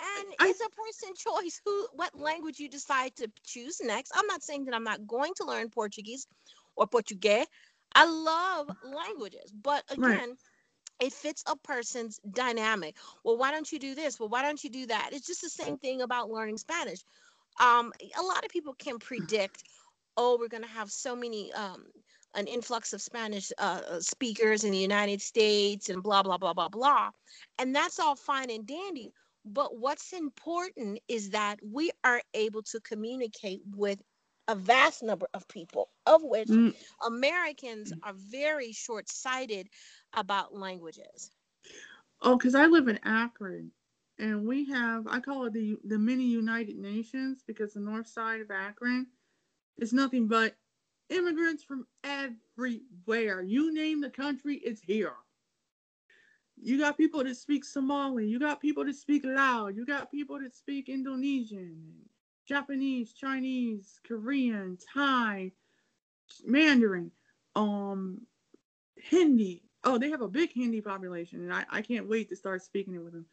And 0.00 0.34
I- 0.38 0.50
it's 0.50 0.60
a 0.60 0.70
person 0.70 1.14
choice 1.16 1.60
who 1.64 1.88
what 1.92 2.14
language 2.18 2.58
you 2.60 2.68
decide 2.68 3.16
to 3.16 3.30
choose 3.44 3.80
next. 3.82 4.12
I'm 4.14 4.26
not 4.26 4.42
saying 4.42 4.66
that 4.66 4.74
I'm 4.74 4.84
not 4.84 5.06
going 5.06 5.34
to 5.36 5.44
learn 5.44 5.70
Portuguese 5.70 6.26
or 6.76 6.86
Portuguese. 6.86 7.46
I 7.94 8.04
love 8.06 8.70
languages, 8.82 9.52
but 9.52 9.84
Right. 9.96 10.24
It 11.00 11.12
fits 11.12 11.44
a 11.46 11.56
person's 11.56 12.20
dynamic. 12.32 12.96
Well, 13.24 13.36
why 13.36 13.50
don't 13.50 13.70
you 13.70 13.78
do 13.78 13.94
this? 13.94 14.18
Well, 14.18 14.28
why 14.28 14.42
don't 14.42 14.62
you 14.62 14.70
do 14.70 14.86
that? 14.86 15.10
It's 15.12 15.26
just 15.26 15.42
the 15.42 15.48
same 15.48 15.78
thing 15.78 16.02
about 16.02 16.30
learning 16.30 16.58
Spanish. 16.58 17.00
Um, 17.60 17.92
a 18.18 18.22
lot 18.22 18.44
of 18.44 18.50
people 18.50 18.74
can 18.74 18.98
predict, 18.98 19.64
oh, 20.16 20.36
we're 20.38 20.48
going 20.48 20.62
to 20.62 20.68
have 20.68 20.90
so 20.90 21.14
many, 21.14 21.52
um, 21.52 21.86
an 22.34 22.46
influx 22.46 22.92
of 22.92 23.00
Spanish 23.00 23.50
uh, 23.58 23.80
uh, 23.90 24.00
speakers 24.00 24.64
in 24.64 24.70
the 24.72 24.78
United 24.78 25.20
States 25.20 25.88
and 25.88 26.02
blah, 26.02 26.22
blah, 26.22 26.38
blah, 26.38 26.52
blah, 26.52 26.68
blah. 26.68 27.10
And 27.58 27.74
that's 27.74 27.98
all 27.98 28.16
fine 28.16 28.50
and 28.50 28.66
dandy. 28.66 29.12
But 29.44 29.78
what's 29.78 30.12
important 30.12 31.00
is 31.08 31.30
that 31.30 31.58
we 31.62 31.90
are 32.04 32.20
able 32.34 32.62
to 32.64 32.80
communicate 32.80 33.62
with 33.74 33.98
a 34.48 34.56
vast 34.56 35.02
number 35.02 35.28
of 35.34 35.48
people, 35.48 35.90
of 36.06 36.22
which 36.24 36.50
Mm, 36.50 36.74
Americans 37.06 37.92
are 38.02 38.14
very 38.14 38.72
short 38.72 39.08
sighted 39.08 39.68
about 40.14 40.54
languages. 40.54 41.30
oh, 42.22 42.36
because 42.36 42.54
I 42.54 42.66
live 42.66 42.88
in 42.88 42.98
Akron, 43.04 43.72
and 44.18 44.46
we 44.46 44.66
have 44.66 45.06
I 45.08 45.20
call 45.20 45.46
it 45.46 45.52
the 45.54 45.76
the 45.84 45.98
mini 45.98 46.24
United 46.24 46.76
Nations 46.76 47.42
because 47.46 47.74
the 47.74 47.80
north 47.80 48.06
side 48.08 48.40
of 48.40 48.50
Akron 48.50 49.06
is 49.78 49.92
nothing 49.92 50.28
but 50.28 50.56
immigrants 51.10 51.64
from 51.64 51.86
everywhere. 52.04 53.42
You 53.42 53.72
name 53.74 54.00
the 54.00 54.10
country, 54.10 54.56
it's 54.56 54.80
here. 54.82 55.14
You 56.60 56.78
got 56.78 56.96
people 56.96 57.22
that 57.24 57.36
speak 57.36 57.64
Somali. 57.64 58.26
You 58.26 58.38
got 58.38 58.60
people 58.60 58.84
that 58.84 58.94
speak 58.96 59.24
Lao. 59.24 59.68
You 59.68 59.84
got 59.86 60.10
people 60.10 60.40
that 60.40 60.54
speak 60.54 60.88
Indonesian, 60.88 62.08
Japanese, 62.48 63.12
Chinese, 63.12 64.00
Korean, 64.06 64.78
Thai, 64.94 65.52
Mandarin, 66.46 67.10
um, 67.54 68.22
Hindi. 68.96 69.62
Oh, 69.84 69.98
they 69.98 70.10
have 70.10 70.22
a 70.22 70.28
big 70.28 70.52
Hindi 70.52 70.80
population, 70.80 71.42
and 71.42 71.52
I, 71.52 71.64
I 71.70 71.82
can't 71.82 72.08
wait 72.08 72.28
to 72.30 72.36
start 72.36 72.62
speaking 72.62 72.94
it 72.94 73.04
with 73.04 73.12
them. 73.12 73.26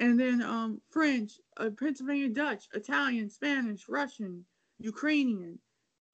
And 0.00 0.18
then 0.18 0.42
um, 0.42 0.80
French, 0.90 1.32
uh, 1.56 1.70
Pennsylvania 1.78 2.28
Dutch, 2.28 2.68
Italian, 2.72 3.28
Spanish, 3.28 3.88
Russian, 3.88 4.44
Ukrainian, 4.78 5.58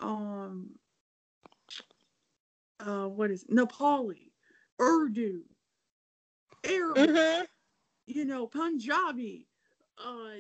um, 0.01 0.71
uh, 2.81 3.07
what 3.07 3.31
is 3.31 3.45
Nepali, 3.45 4.31
Urdu, 4.81 5.43
Arabic 6.65 7.11
Mm-hmm. 7.11 7.45
you 8.07 8.25
know, 8.25 8.47
Punjabi. 8.47 9.47
Uh, 9.99 10.39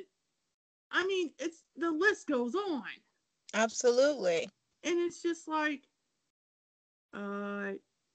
I 0.91 1.07
mean, 1.07 1.33
it's 1.39 1.65
the 1.77 1.91
list 1.91 2.27
goes 2.27 2.55
on, 2.55 2.85
Absolutely. 3.55 4.49
and 4.83 4.99
it's 4.99 5.23
just 5.23 5.49
like, 5.49 5.89
uh, 7.13 7.73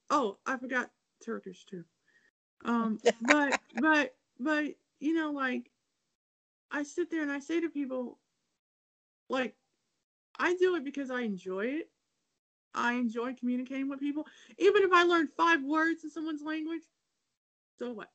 oh, 0.09 0.37
I 0.45 0.57
forgot 0.57 0.91
Turkish 1.23 1.65
too. 1.65 1.83
Um, 2.65 3.01
but 3.21 3.57
but 3.73 4.15
but 4.39 4.75
you 4.99 5.13
know, 5.13 5.31
like, 5.31 5.71
I 6.71 6.83
sit 6.83 7.09
there 7.09 7.21
and 7.21 7.31
I 7.31 7.39
say 7.39 7.59
to 7.61 7.69
people, 7.69 8.19
like, 9.29 9.55
I 10.39 10.55
do 10.55 10.75
it 10.75 10.83
because 10.83 11.09
I 11.11 11.21
enjoy 11.21 11.65
it. 11.67 11.89
I 12.73 12.93
enjoy 12.93 13.33
communicating 13.35 13.89
with 13.89 13.99
people, 13.99 14.27
even 14.57 14.83
if 14.83 14.91
I 14.93 15.03
learn 15.03 15.27
five 15.27 15.63
words 15.63 16.03
in 16.03 16.09
someone's 16.09 16.41
language. 16.43 16.83
So 17.77 17.93
what? 17.93 18.11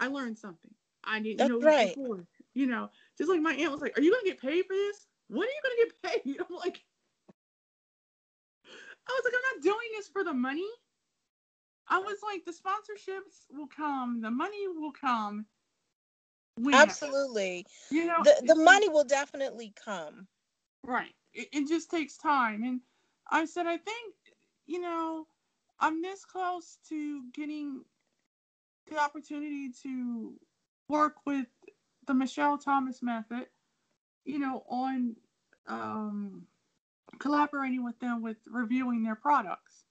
I 0.00 0.08
learned 0.08 0.38
something. 0.38 0.74
I 1.04 1.20
didn't 1.20 1.46
That's 1.46 1.46
know 1.46 1.60
right. 1.60 1.96
before. 1.96 2.26
You 2.54 2.66
know, 2.66 2.90
just 3.16 3.30
like 3.30 3.40
my 3.40 3.54
aunt 3.54 3.72
was 3.72 3.80
like, 3.80 3.96
"Are 3.98 4.02
you 4.02 4.10
gonna 4.12 4.24
get 4.24 4.40
paid 4.40 4.64
for 4.66 4.74
this? 4.74 5.06
When 5.28 5.42
are 5.42 5.50
you 5.50 5.62
gonna 5.62 5.76
get 5.84 6.24
paid?" 6.24 6.40
I'm 6.50 6.56
like, 6.56 6.82
I 9.08 9.12
was 9.12 9.22
like, 9.24 9.34
I'm 9.34 9.56
not 9.56 9.62
doing 9.62 9.88
this 9.96 10.08
for 10.08 10.24
the 10.24 10.34
money. 10.34 10.68
I 11.88 11.98
was 11.98 12.18
like, 12.22 12.44
the 12.44 12.52
sponsorships 12.52 13.46
will 13.56 13.66
come, 13.66 14.20
the 14.20 14.30
money 14.30 14.68
will 14.68 14.92
come. 14.92 15.46
whenever. 16.56 16.82
Absolutely. 16.82 17.66
You 17.90 18.06
know, 18.06 18.22
The 18.22 18.42
the 18.46 18.54
money 18.54 18.88
will 18.88 19.04
definitely 19.04 19.72
come. 19.84 20.26
Right. 20.84 21.14
It, 21.34 21.48
it 21.52 21.68
just 21.68 21.90
takes 21.90 22.16
time. 22.16 22.62
And 22.62 22.80
I 23.30 23.44
said, 23.44 23.66
I 23.66 23.76
think, 23.76 24.14
you 24.66 24.80
know, 24.80 25.26
I'm 25.80 26.02
this 26.02 26.24
close 26.24 26.78
to 26.88 27.22
getting 27.32 27.82
the 28.88 28.98
opportunity 28.98 29.70
to 29.82 30.34
work 30.88 31.14
with 31.26 31.46
the 32.10 32.14
Michel 32.14 32.58
Thomas 32.58 33.04
method, 33.04 33.46
you 34.24 34.40
know, 34.40 34.64
on 34.68 35.14
um, 35.68 36.42
collaborating 37.20 37.84
with 37.84 38.00
them 38.00 38.20
with 38.20 38.36
reviewing 38.48 39.04
their 39.04 39.14
products. 39.14 39.84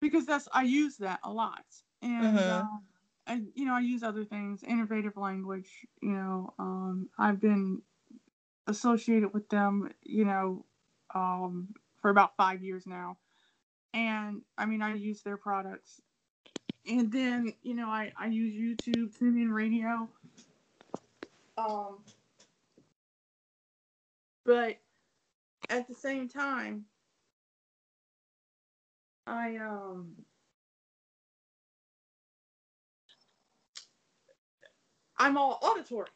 Because 0.00 0.26
that's, 0.26 0.48
I 0.52 0.62
use 0.64 0.96
that 0.96 1.20
a 1.22 1.30
lot. 1.30 1.64
And, 2.02 2.36
um, 2.36 2.82
I, 3.28 3.42
you 3.54 3.64
know, 3.64 3.74
I 3.74 3.80
use 3.80 4.02
other 4.02 4.24
things, 4.24 4.64
innovative 4.64 5.16
language, 5.16 5.68
you 6.02 6.10
know, 6.10 6.52
um, 6.58 7.08
I've 7.16 7.40
been 7.40 7.82
associated 8.66 9.32
with 9.32 9.48
them, 9.50 9.92
you 10.02 10.24
know, 10.24 10.64
um, 11.14 11.68
for 12.02 12.10
about 12.10 12.36
five 12.36 12.60
years 12.60 12.88
now. 12.88 13.18
And 13.94 14.42
I 14.58 14.66
mean, 14.66 14.82
I 14.82 14.94
use 14.94 15.22
their 15.22 15.36
products. 15.36 16.00
And 16.88 17.12
then, 17.12 17.52
you 17.62 17.74
know, 17.74 17.86
I, 17.88 18.10
I 18.18 18.26
use 18.26 18.52
YouTube, 18.52 19.16
TuneIn 19.16 19.52
Radio. 19.52 20.08
Um, 21.60 21.98
but 24.44 24.76
at 25.68 25.86
the 25.88 25.94
same 25.94 26.28
time, 26.28 26.84
I, 29.26 29.56
um, 29.56 30.12
I'm 35.18 35.36
all 35.36 35.58
auditory. 35.62 36.08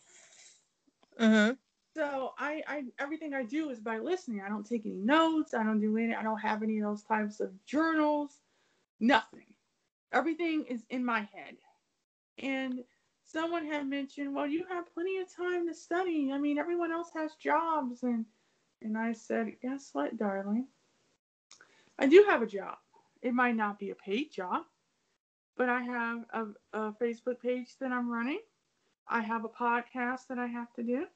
Mm-hmm. 1.21 1.53
So 1.97 2.33
I, 2.39 2.63
I 2.67 2.83
everything 2.99 3.35
I 3.35 3.45
do 3.45 3.71
is 3.71 3.79
by 3.79 3.99
listening. 3.99 4.43
I 4.45 4.49
don't 4.49 4.69
take 4.69 4.85
any 4.85 4.97
notes. 4.97 5.55
I 5.55 5.63
don't 5.63 5.81
do 5.81 5.97
any. 5.97 6.13
I 6.13 6.25
don't 6.25 6.41
have 6.41 6.65
any 6.65 6.79
of 6.81 6.87
those 6.87 7.03
types 7.05 7.39
of 7.39 7.53
journals. 7.67 8.41
Nothing. 8.99 9.47
Everything 10.13 10.65
is 10.69 10.85
in 10.91 11.05
my 11.05 11.21
head. 11.21 11.57
And 12.39 12.83
someone 13.35 13.67
had 13.67 13.87
mentioned, 13.87 14.35
well, 14.35 14.47
you 14.47 14.65
have 14.71 14.95
plenty 14.95 15.19
of 15.19 15.35
time 15.35 15.67
to 15.67 15.75
study. 15.75 16.31
I 16.33 16.39
mean, 16.39 16.57
everyone 16.57 16.93
else 16.93 17.11
has 17.15 17.35
jobs, 17.35 18.05
and 18.05 18.25
and 18.81 18.97
I 18.97 19.13
said, 19.13 19.53
guess 19.61 19.91
what, 19.93 20.17
darling? 20.17 20.69
I 21.99 22.07
do 22.07 22.25
have 22.29 22.43
a 22.43 22.47
job. 22.47 22.77
It 23.23 23.35
might 23.35 23.57
not 23.57 23.79
be 23.79 23.91
a 23.91 23.95
paid 23.95 24.31
job, 24.31 24.63
but 25.57 25.69
I 25.69 25.81
have 25.83 26.25
a, 26.33 26.45
a 26.73 26.93
Facebook 26.93 27.41
page 27.41 27.77
that 27.81 27.91
I'm 27.93 28.11
running. 28.11 28.41
I 29.09 29.21
have 29.21 29.45
a 29.45 29.49
podcast 29.49 30.29
that 30.29 30.39
I 30.39 30.47
have 30.47 30.73
to 30.75 30.83
do. 30.83 31.07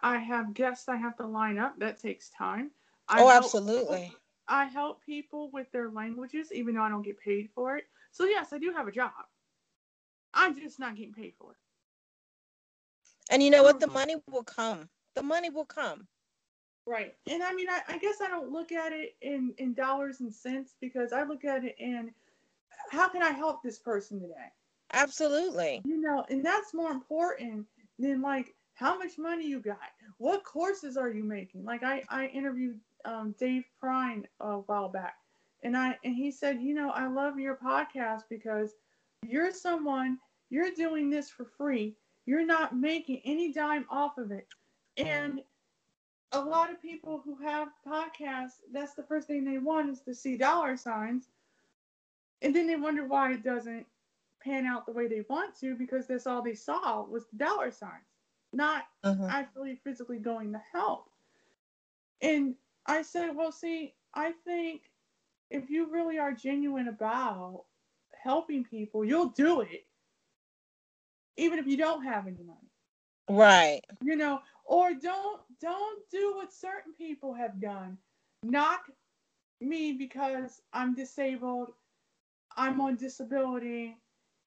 I 0.00 0.18
have 0.18 0.54
guests 0.54 0.88
I 0.88 0.96
have 0.96 1.16
to 1.16 1.26
line 1.26 1.58
up. 1.58 1.78
That 1.78 2.00
takes 2.00 2.30
time. 2.30 2.70
I 3.08 3.22
oh, 3.22 3.30
absolutely. 3.30 4.12
I 4.46 4.64
help 4.64 5.04
people 5.04 5.50
with 5.52 5.70
their 5.72 5.90
languages, 5.90 6.52
even 6.52 6.74
though 6.74 6.82
I 6.82 6.88
don't 6.88 7.02
get 7.02 7.18
paid 7.18 7.50
for 7.54 7.76
it. 7.76 7.84
So 8.12 8.24
yes, 8.24 8.52
I 8.52 8.58
do 8.58 8.72
have 8.72 8.88
a 8.88 8.92
job. 8.92 9.12
I'm 10.34 10.58
just 10.58 10.78
not 10.78 10.96
getting 10.96 11.12
paid 11.12 11.34
for 11.38 11.52
it. 11.52 11.56
And 13.30 13.42
you 13.42 13.50
know 13.50 13.62
what? 13.62 13.80
The 13.80 13.86
money 13.86 14.16
will 14.30 14.44
come. 14.44 14.88
The 15.14 15.22
money 15.22 15.50
will 15.50 15.64
come. 15.64 16.06
Right. 16.86 17.14
And 17.28 17.42
I 17.42 17.52
mean, 17.52 17.68
I, 17.68 17.80
I 17.88 17.98
guess 17.98 18.20
I 18.22 18.28
don't 18.28 18.50
look 18.50 18.72
at 18.72 18.92
it 18.92 19.14
in, 19.20 19.52
in 19.58 19.74
dollars 19.74 20.20
and 20.20 20.32
cents 20.32 20.74
because 20.80 21.12
I 21.12 21.24
look 21.24 21.44
at 21.44 21.64
it 21.64 21.76
in 21.78 22.10
how 22.90 23.08
can 23.08 23.22
I 23.22 23.30
help 23.30 23.62
this 23.62 23.78
person 23.78 24.20
today? 24.20 24.52
Absolutely. 24.92 25.82
You 25.84 26.00
know, 26.00 26.24
and 26.30 26.42
that's 26.44 26.72
more 26.72 26.90
important 26.90 27.66
than 27.98 28.22
like 28.22 28.54
how 28.74 28.96
much 28.96 29.18
money 29.18 29.46
you 29.46 29.60
got. 29.60 29.76
What 30.16 30.44
courses 30.44 30.96
are 30.96 31.10
you 31.10 31.24
making? 31.24 31.64
Like 31.64 31.82
I, 31.82 32.04
I 32.08 32.26
interviewed 32.28 32.80
um, 33.04 33.34
Dave 33.38 33.64
Prine 33.82 34.24
a 34.40 34.58
while 34.58 34.88
back 34.88 35.16
and 35.62 35.76
I 35.76 35.98
and 36.04 36.14
he 36.14 36.30
said, 36.30 36.60
you 36.60 36.74
know, 36.74 36.90
I 36.90 37.06
love 37.06 37.38
your 37.38 37.56
podcast 37.56 38.22
because 38.30 38.74
you're 39.26 39.52
someone, 39.52 40.18
you're 40.50 40.70
doing 40.72 41.10
this 41.10 41.30
for 41.30 41.44
free. 41.44 41.96
You're 42.26 42.46
not 42.46 42.76
making 42.76 43.22
any 43.24 43.52
dime 43.52 43.86
off 43.90 44.18
of 44.18 44.30
it. 44.30 44.46
And 44.96 45.42
a 46.32 46.40
lot 46.40 46.70
of 46.70 46.82
people 46.82 47.22
who 47.24 47.36
have 47.36 47.68
podcasts, 47.86 48.60
that's 48.72 48.94
the 48.94 49.02
first 49.02 49.26
thing 49.26 49.44
they 49.44 49.58
want 49.58 49.90
is 49.90 50.00
to 50.02 50.14
see 50.14 50.36
dollar 50.36 50.76
signs. 50.76 51.28
And 52.42 52.54
then 52.54 52.66
they 52.66 52.76
wonder 52.76 53.06
why 53.06 53.32
it 53.32 53.42
doesn't 53.42 53.86
pan 54.42 54.66
out 54.66 54.86
the 54.86 54.92
way 54.92 55.08
they 55.08 55.24
want 55.28 55.58
to 55.60 55.74
because 55.74 56.06
that's 56.06 56.26
all 56.26 56.42
they 56.42 56.54
saw 56.54 57.04
was 57.04 57.26
the 57.28 57.38
dollar 57.38 57.70
signs, 57.70 58.06
not 58.52 58.84
Mhm. 59.04 59.28
actually 59.28 59.76
physically 59.76 60.18
going 60.18 60.52
to 60.52 60.58
help. 60.72 61.10
And 62.20 62.56
I 62.86 63.02
said, 63.02 63.34
well, 63.34 63.52
see, 63.52 63.94
I 64.14 64.32
think 64.32 64.90
if 65.50 65.70
you 65.70 65.86
really 65.86 66.18
are 66.18 66.32
genuine 66.32 66.88
about 66.88 67.64
helping 68.22 68.64
people, 68.64 69.04
you'll 69.04 69.30
do 69.30 69.60
it, 69.62 69.86
even 71.36 71.58
if 71.58 71.66
you 71.66 71.76
don't 71.76 72.04
have 72.04 72.26
any 72.26 72.42
money. 72.44 72.70
Right. 73.28 73.82
you 74.02 74.16
know 74.16 74.40
or 74.64 74.94
don't 74.94 75.40
don't 75.60 76.08
do 76.10 76.34
what 76.36 76.52
certain 76.52 76.92
people 76.94 77.32
have 77.34 77.60
done. 77.60 77.98
Knock 78.42 78.90
me 79.60 79.92
because 79.92 80.62
i'm 80.72 80.94
disabled. 80.94 81.72
I'm 82.56 82.80
on 82.80 82.96
disability 82.96 83.96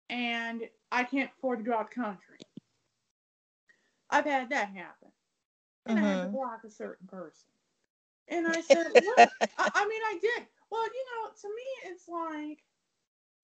and 0.09 0.63
i 0.91 1.03
can't 1.03 1.31
afford 1.37 1.59
to 1.59 1.65
go 1.65 1.75
out 1.77 1.89
the 1.89 2.01
country. 2.01 2.37
I've 4.09 4.25
had 4.25 4.49
that 4.49 4.69
happen. 4.69 5.09
And 5.87 5.99
i 5.99 6.01
had 6.01 6.21
to 6.21 6.27
Mhm. 6.27 6.31
block 6.31 6.63
a 6.65 6.69
certain 6.69 7.07
person. 7.07 7.49
And 8.29 8.47
i 8.47 8.61
said 8.61 8.91
what? 8.99 9.29
I, 9.57 9.69
I 9.75 9.87
mean 9.87 10.01
i 10.05 10.17
did. 10.21 10.47
Well 10.69 10.85
you 10.85 11.05
know 11.11 11.31
to 11.41 11.47
me 11.49 11.91
it's 11.91 12.07
like 12.07 12.63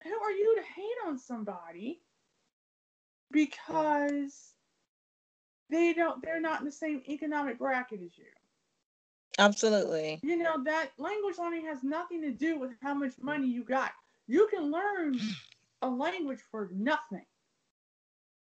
who 0.02 0.10
are 0.10 0.30
you 0.30 0.56
to 0.56 0.62
hate 0.62 1.06
on 1.06 1.18
somebody 1.18 2.00
because 3.30 4.54
they 5.70 5.92
don't 5.92 6.22
they're 6.22 6.40
not 6.40 6.60
in 6.60 6.66
the 6.66 6.72
same 6.72 7.02
economic 7.08 7.58
bracket 7.58 8.00
as 8.04 8.16
you? 8.16 8.24
Absolutely. 9.38 10.18
you 10.22 10.36
know 10.36 10.62
that 10.64 10.90
language 10.98 11.38
learning 11.38 11.66
has 11.66 11.82
nothing 11.82 12.22
to 12.22 12.32
do 12.32 12.58
with 12.58 12.72
how 12.82 12.94
much 12.94 13.12
money 13.20 13.48
you 13.48 13.64
got. 13.64 13.92
You 14.26 14.48
can 14.52 14.70
learn 14.70 15.18
a 15.82 15.88
language 15.88 16.40
for 16.50 16.70
nothing 16.74 17.24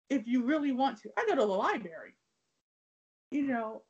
if 0.09 0.27
you 0.27 0.43
really 0.43 0.71
want 0.71 1.01
to. 1.01 1.09
I 1.17 1.25
go 1.27 1.35
to 1.35 1.41
the 1.41 1.47
library. 1.47 2.13
You 3.29 3.43
know 3.43 3.83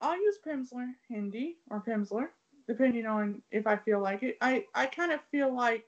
i'll 0.00 0.16
use 0.16 0.38
pimsleur 0.46 0.90
hindi 1.08 1.56
or 1.70 1.82
pimsleur 1.82 2.28
depending 2.66 3.06
on 3.06 3.42
if 3.50 3.66
i 3.66 3.76
feel 3.76 4.00
like 4.00 4.22
it. 4.22 4.36
I 4.40 4.64
i 4.74 4.86
kind 4.86 5.12
of 5.12 5.20
feel 5.30 5.54
like 5.54 5.84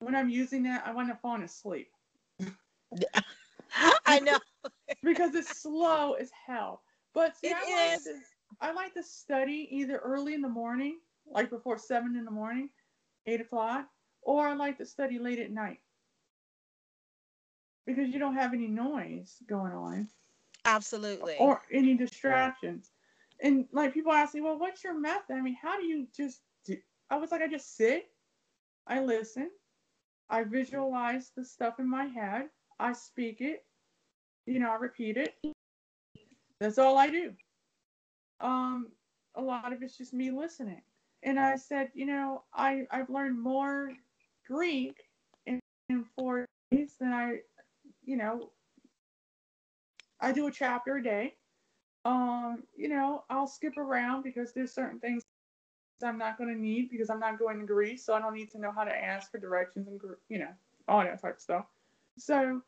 when 0.00 0.14
i'm 0.14 0.28
using 0.28 0.62
that 0.62 0.82
i 0.86 0.92
want 0.92 1.08
to 1.08 1.14
fall 1.16 1.40
asleep 1.40 1.90
I 4.06 4.18
know. 4.20 4.38
because 5.02 5.34
it's 5.34 5.60
slow 5.60 6.14
as 6.14 6.30
hell. 6.46 6.82
But 7.14 7.36
see, 7.36 7.48
It 7.48 7.56
I 7.56 7.90
like 7.92 8.02
to 8.04 8.14
I 8.60 8.72
like 8.72 8.94
to 8.94 9.02
study 9.02 9.68
either 9.70 9.98
early 9.98 10.34
in 10.34 10.40
the 10.42 10.48
morning, 10.48 10.98
like 11.30 11.50
before 11.50 11.78
seven 11.78 12.16
in 12.16 12.24
the 12.24 12.30
morning, 12.30 12.70
eight 13.26 13.40
o'clock, 13.40 13.86
or 14.22 14.46
I 14.46 14.54
like 14.54 14.78
to 14.78 14.86
study 14.86 15.18
late 15.18 15.38
at 15.38 15.50
night 15.50 15.80
because 17.86 18.08
you 18.08 18.18
don't 18.18 18.34
have 18.34 18.52
any 18.52 18.66
noise 18.66 19.36
going 19.48 19.72
on 19.72 20.08
Absolutely. 20.64 21.36
or 21.38 21.62
any 21.72 21.94
distractions. 21.94 22.90
And 23.40 23.66
like 23.72 23.94
people 23.94 24.12
ask 24.12 24.34
me, 24.34 24.40
well, 24.40 24.58
what's 24.58 24.82
your 24.82 24.98
method? 24.98 25.36
I 25.36 25.40
mean, 25.40 25.56
how 25.60 25.78
do 25.78 25.86
you 25.86 26.06
just 26.16 26.40
do? 26.64 26.76
I 27.10 27.16
was 27.16 27.30
like, 27.30 27.42
I 27.42 27.48
just 27.48 27.76
sit, 27.76 28.10
I 28.86 29.00
listen, 29.00 29.50
I 30.30 30.44
visualize 30.44 31.30
the 31.36 31.44
stuff 31.44 31.78
in 31.78 31.88
my 31.88 32.04
head, 32.04 32.48
I 32.78 32.92
speak 32.92 33.40
it, 33.40 33.64
you 34.46 34.58
know, 34.60 34.70
I 34.70 34.76
repeat 34.76 35.16
it. 35.16 35.34
That's 36.60 36.78
all 36.78 36.98
I 36.98 37.08
do. 37.08 37.32
Um, 38.40 38.88
a 39.34 39.42
lot 39.42 39.72
of 39.72 39.82
it's 39.82 39.96
just 39.96 40.12
me 40.12 40.30
listening. 40.30 40.82
And 41.22 41.38
I 41.38 41.56
said, 41.56 41.90
you 41.94 42.06
know, 42.06 42.44
I 42.54 42.86
I've 42.90 43.10
learned 43.10 43.40
more 43.40 43.92
Greek 44.46 44.96
in, 45.46 45.60
in 45.88 46.04
four 46.16 46.46
days 46.70 46.94
than 47.00 47.12
I, 47.12 47.38
you 48.04 48.16
know, 48.16 48.50
I 50.20 50.32
do 50.32 50.46
a 50.46 50.52
chapter 50.52 50.96
a 50.96 51.02
day. 51.02 51.34
Um, 52.04 52.62
you 52.76 52.88
know, 52.88 53.24
I'll 53.28 53.46
skip 53.46 53.76
around 53.76 54.22
because 54.22 54.52
there's 54.52 54.72
certain 54.72 55.00
things 55.00 55.22
I'm 56.02 56.18
not 56.18 56.38
going 56.38 56.52
to 56.52 56.60
need 56.60 56.90
because 56.90 57.10
I'm 57.10 57.20
not 57.20 57.38
going 57.38 57.58
to 57.60 57.66
Greece, 57.66 58.04
so 58.04 58.14
I 58.14 58.20
don't 58.20 58.34
need 58.34 58.50
to 58.52 58.60
know 58.60 58.72
how 58.72 58.84
to 58.84 58.94
ask 58.94 59.30
for 59.30 59.38
directions 59.38 59.88
and 59.88 60.00
you 60.28 60.38
know 60.38 60.50
all 60.86 61.02
that 61.02 61.20
type 61.20 61.36
of 61.36 61.40
stuff. 61.40 61.66
So, 62.18 62.62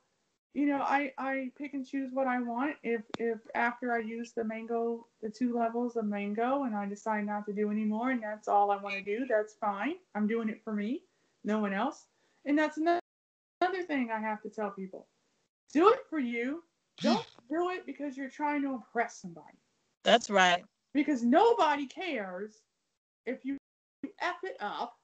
you 0.55 0.66
know, 0.66 0.81
I 0.81 1.12
I 1.18 1.51
pick 1.57 1.74
and 1.74 1.87
choose 1.87 2.11
what 2.12 2.26
I 2.26 2.41
want. 2.41 2.76
If 2.83 3.03
if 3.18 3.39
after 3.55 3.93
I 3.93 3.99
use 3.99 4.33
the 4.33 4.45
mango, 4.45 5.07
the 5.22 5.31
two 5.31 5.57
levels 5.57 5.97
of 5.97 6.05
mango, 6.05 6.64
and 6.64 6.74
I 6.74 6.87
decide 6.87 7.26
not 7.26 7.47
to 7.47 7.53
do 7.53 7.70
anymore, 7.70 8.11
and 8.11 8.22
that's 8.22 8.49
all 8.49 8.70
I 8.70 8.76
want 8.76 8.97
to 8.97 9.03
do, 9.03 9.26
that's 9.28 9.55
fine. 9.55 9.95
I'm 10.14 10.26
doing 10.26 10.49
it 10.49 10.62
for 10.62 10.72
me, 10.72 11.03
no 11.45 11.59
one 11.59 11.72
else. 11.72 12.07
And 12.45 12.59
that's 12.59 12.78
another 12.78 13.01
another 13.61 13.83
thing 13.83 14.11
I 14.11 14.20
have 14.20 14.43
to 14.43 14.49
tell 14.49 14.70
people: 14.70 15.07
do 15.72 15.89
it 15.91 16.01
for 16.09 16.18
you. 16.18 16.62
Don't 17.01 17.26
do 17.51 17.70
it 17.70 17.87
because 17.87 18.16
you're 18.16 18.31
trying 18.31 18.62
to 18.62 18.74
impress 18.74 19.16
somebody 19.20 19.59
That's 20.05 20.31
right. 20.31 20.64
because 20.93 21.22
nobody 21.22 21.87
cares 21.87 22.61
if 23.27 23.45
you 23.45 23.57
F 24.21 24.37
it 24.43 24.57
up. 24.61 24.95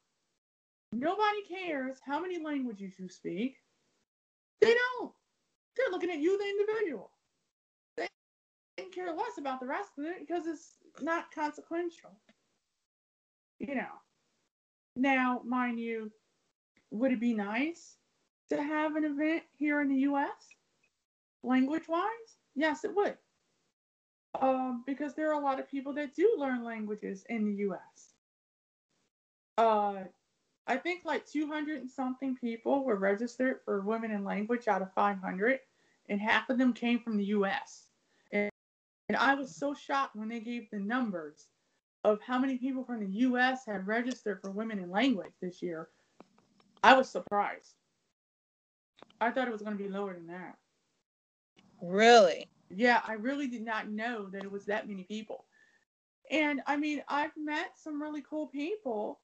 Nobody 0.92 1.42
cares 1.48 1.98
how 2.04 2.20
many 2.20 2.38
languages 2.38 2.94
you 2.98 3.08
speak. 3.08 3.56
They 4.60 4.74
don't. 4.74 5.12
They're 5.76 5.90
looking 5.90 6.10
at 6.10 6.18
you, 6.18 6.38
the 6.38 6.44
individual. 6.44 7.10
They 7.96 8.08
can 8.78 8.90
care 8.90 9.12
less 9.12 9.38
about 9.38 9.60
the 9.60 9.66
rest 9.66 9.90
of 9.98 10.04
it 10.04 10.20
because 10.20 10.46
it's 10.46 10.76
not 11.00 11.34
consequential. 11.34 12.10
You 13.58 13.74
know. 13.74 14.00
Now, 14.96 15.42
mind 15.44 15.78
you, 15.78 16.10
would 16.90 17.12
it 17.12 17.20
be 17.20 17.34
nice 17.34 17.96
to 18.48 18.62
have 18.62 18.96
an 18.96 19.04
event 19.04 19.42
here 19.52 19.82
in 19.82 19.88
the 19.88 20.00
US, 20.10 20.54
language 21.42 21.88
wise? 21.88 22.38
Yes, 22.54 22.84
it 22.84 22.94
would 22.94 23.18
um, 24.40 24.84
because 24.86 25.14
there 25.14 25.30
are 25.30 25.40
a 25.40 25.44
lot 25.44 25.60
of 25.60 25.70
people 25.70 25.92
that 25.94 26.14
do 26.14 26.36
learn 26.38 26.64
languages 26.64 27.24
in 27.28 27.44
the 27.44 27.52
U.S. 27.62 28.14
Uh, 29.58 30.04
I 30.66 30.76
think 30.76 31.04
like 31.04 31.26
200 31.26 31.80
and 31.80 31.90
something 31.90 32.36
people 32.36 32.84
were 32.84 32.96
registered 32.96 33.60
for 33.64 33.80
Women 33.80 34.10
in 34.10 34.24
Language 34.24 34.68
out 34.68 34.82
of 34.82 34.92
500, 34.94 35.60
and 36.08 36.20
half 36.20 36.50
of 36.50 36.58
them 36.58 36.72
came 36.72 37.00
from 37.00 37.16
the 37.16 37.24
U.S. 37.26 37.84
And, 38.32 38.50
and 39.08 39.16
I 39.16 39.34
was 39.34 39.54
so 39.54 39.74
shocked 39.74 40.16
when 40.16 40.28
they 40.28 40.40
gave 40.40 40.68
the 40.70 40.78
numbers 40.78 41.46
of 42.04 42.20
how 42.20 42.38
many 42.38 42.58
people 42.58 42.84
from 42.84 43.00
the 43.00 43.18
U.S. 43.20 43.64
had 43.66 43.86
registered 43.86 44.40
for 44.40 44.50
Women 44.50 44.78
in 44.78 44.90
Language 44.90 45.32
this 45.40 45.62
year. 45.62 45.88
I 46.82 46.94
was 46.94 47.08
surprised. 47.08 47.74
I 49.20 49.30
thought 49.30 49.48
it 49.48 49.52
was 49.52 49.62
going 49.62 49.76
to 49.76 49.82
be 49.82 49.88
lower 49.88 50.14
than 50.14 50.26
that. 50.28 50.56
Really. 51.80 52.48
Yeah, 52.70 53.00
I 53.06 53.14
really 53.14 53.46
did 53.48 53.64
not 53.64 53.88
know 53.88 54.26
that 54.30 54.44
it 54.44 54.50
was 54.50 54.64
that 54.66 54.88
many 54.88 55.04
people. 55.04 55.44
And 56.30 56.60
I 56.66 56.76
mean, 56.76 57.02
I've 57.08 57.36
met 57.36 57.72
some 57.76 58.02
really 58.02 58.22
cool 58.28 58.48
people 58.48 59.20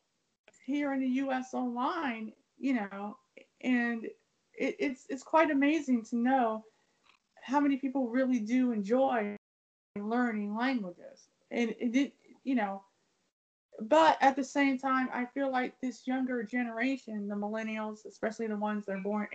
here 0.64 0.93
in 0.93 1.01
the 1.01 1.09
US 1.09 1.55
online, 1.55 2.32
you 2.59 2.74
know, 2.74 3.16
and 3.62 4.05
it, 4.05 4.76
it's 4.78 5.07
it's 5.09 5.22
quite 5.22 5.51
amazing 5.51 6.05
to 6.07 6.16
know 6.16 6.64
how 7.43 7.59
many 7.59 7.76
people 7.76 8.09
really 8.09 8.38
do 8.38 8.72
enjoy 8.72 9.36
learning 9.99 10.57
languages. 10.57 11.28
And 11.51 11.74
it 11.78 12.12
you 12.45 12.55
know, 12.55 12.82
but 13.80 14.16
at 14.20 14.36
the 14.36 14.45
same 14.45 14.78
time, 14.78 15.09
I 15.12 15.26
feel 15.26 15.51
like 15.51 15.74
this 15.80 16.07
younger 16.07 16.43
generation, 16.43 17.28
the 17.28 17.34
millennials, 17.34 18.05
especially 18.07 18.47
the 18.47 18.57
ones 18.57 18.86
that 18.86 18.93
are 18.93 19.01
born 19.01 19.26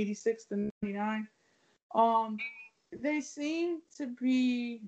86 0.00 0.44
to 0.46 0.70
99, 0.82 1.28
um, 1.94 2.38
they 3.02 3.20
seem 3.20 3.80
to 3.96 4.06
be 4.06 4.82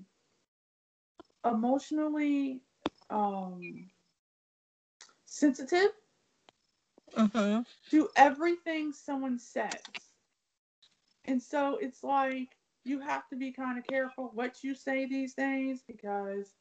emotionally 1.45 2.61
um 3.09 3.89
sensitive 5.25 5.91
Mm-hmm. 7.17 7.61
to 7.89 8.09
everything 8.15 8.91
someone 8.93 9.37
says. 9.39 10.13
And 11.25 11.41
so 11.41 11.77
it's 11.81 12.03
like 12.03 12.57
you 12.83 12.99
have 12.99 13.27
to 13.29 13.35
be 13.35 13.51
kind 13.51 13.77
of 13.77 13.85
careful 13.85 14.31
what 14.33 14.63
you 14.63 14.73
say 14.75 15.05
these 15.05 15.33
days 15.33 15.83
because 15.85 16.55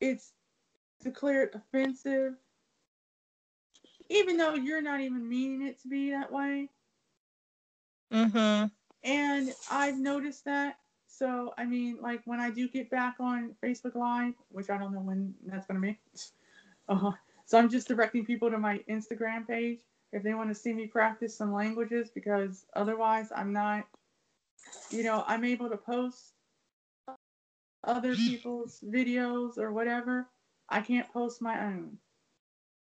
it's 0.00 0.32
declared 1.02 1.54
offensive, 1.54 2.34
even 4.08 4.36
though 4.36 4.54
you're 4.54 4.82
not 4.82 5.00
even 5.00 5.28
meaning 5.28 5.66
it 5.66 5.80
to 5.82 5.88
be 5.88 6.10
that 6.10 6.32
way. 6.32 6.70
Mm-hmm. 8.12 8.66
And 9.04 9.52
I've 9.70 9.98
noticed 9.98 10.46
that. 10.46 10.78
So, 11.06 11.54
I 11.56 11.64
mean, 11.64 11.98
like 12.00 12.22
when 12.24 12.40
I 12.40 12.50
do 12.50 12.68
get 12.68 12.90
back 12.90 13.16
on 13.20 13.54
Facebook 13.62 13.94
Live, 13.94 14.34
which 14.48 14.70
I 14.70 14.78
don't 14.78 14.92
know 14.92 15.00
when 15.00 15.34
that's 15.46 15.66
going 15.66 15.80
to 15.80 15.86
be. 15.86 15.98
Uh, 16.86 17.12
so 17.46 17.56
I'm 17.58 17.70
just 17.70 17.88
directing 17.88 18.26
people 18.26 18.50
to 18.50 18.58
my 18.58 18.78
Instagram 18.90 19.46
page 19.46 19.78
if 20.12 20.22
they 20.22 20.34
want 20.34 20.50
to 20.50 20.54
see 20.54 20.74
me 20.74 20.86
practice 20.86 21.34
some 21.34 21.50
languages 21.50 22.10
because 22.14 22.66
otherwise 22.76 23.32
I'm 23.34 23.54
not, 23.54 23.84
you 24.90 25.02
know, 25.02 25.24
I'm 25.26 25.44
able 25.44 25.70
to 25.70 25.78
post 25.78 26.34
other 27.82 28.14
people's 28.16 28.80
videos 28.86 29.56
or 29.56 29.72
whatever. 29.72 30.28
I 30.68 30.82
can't 30.82 31.10
post 31.10 31.40
my 31.40 31.58
own. 31.64 31.96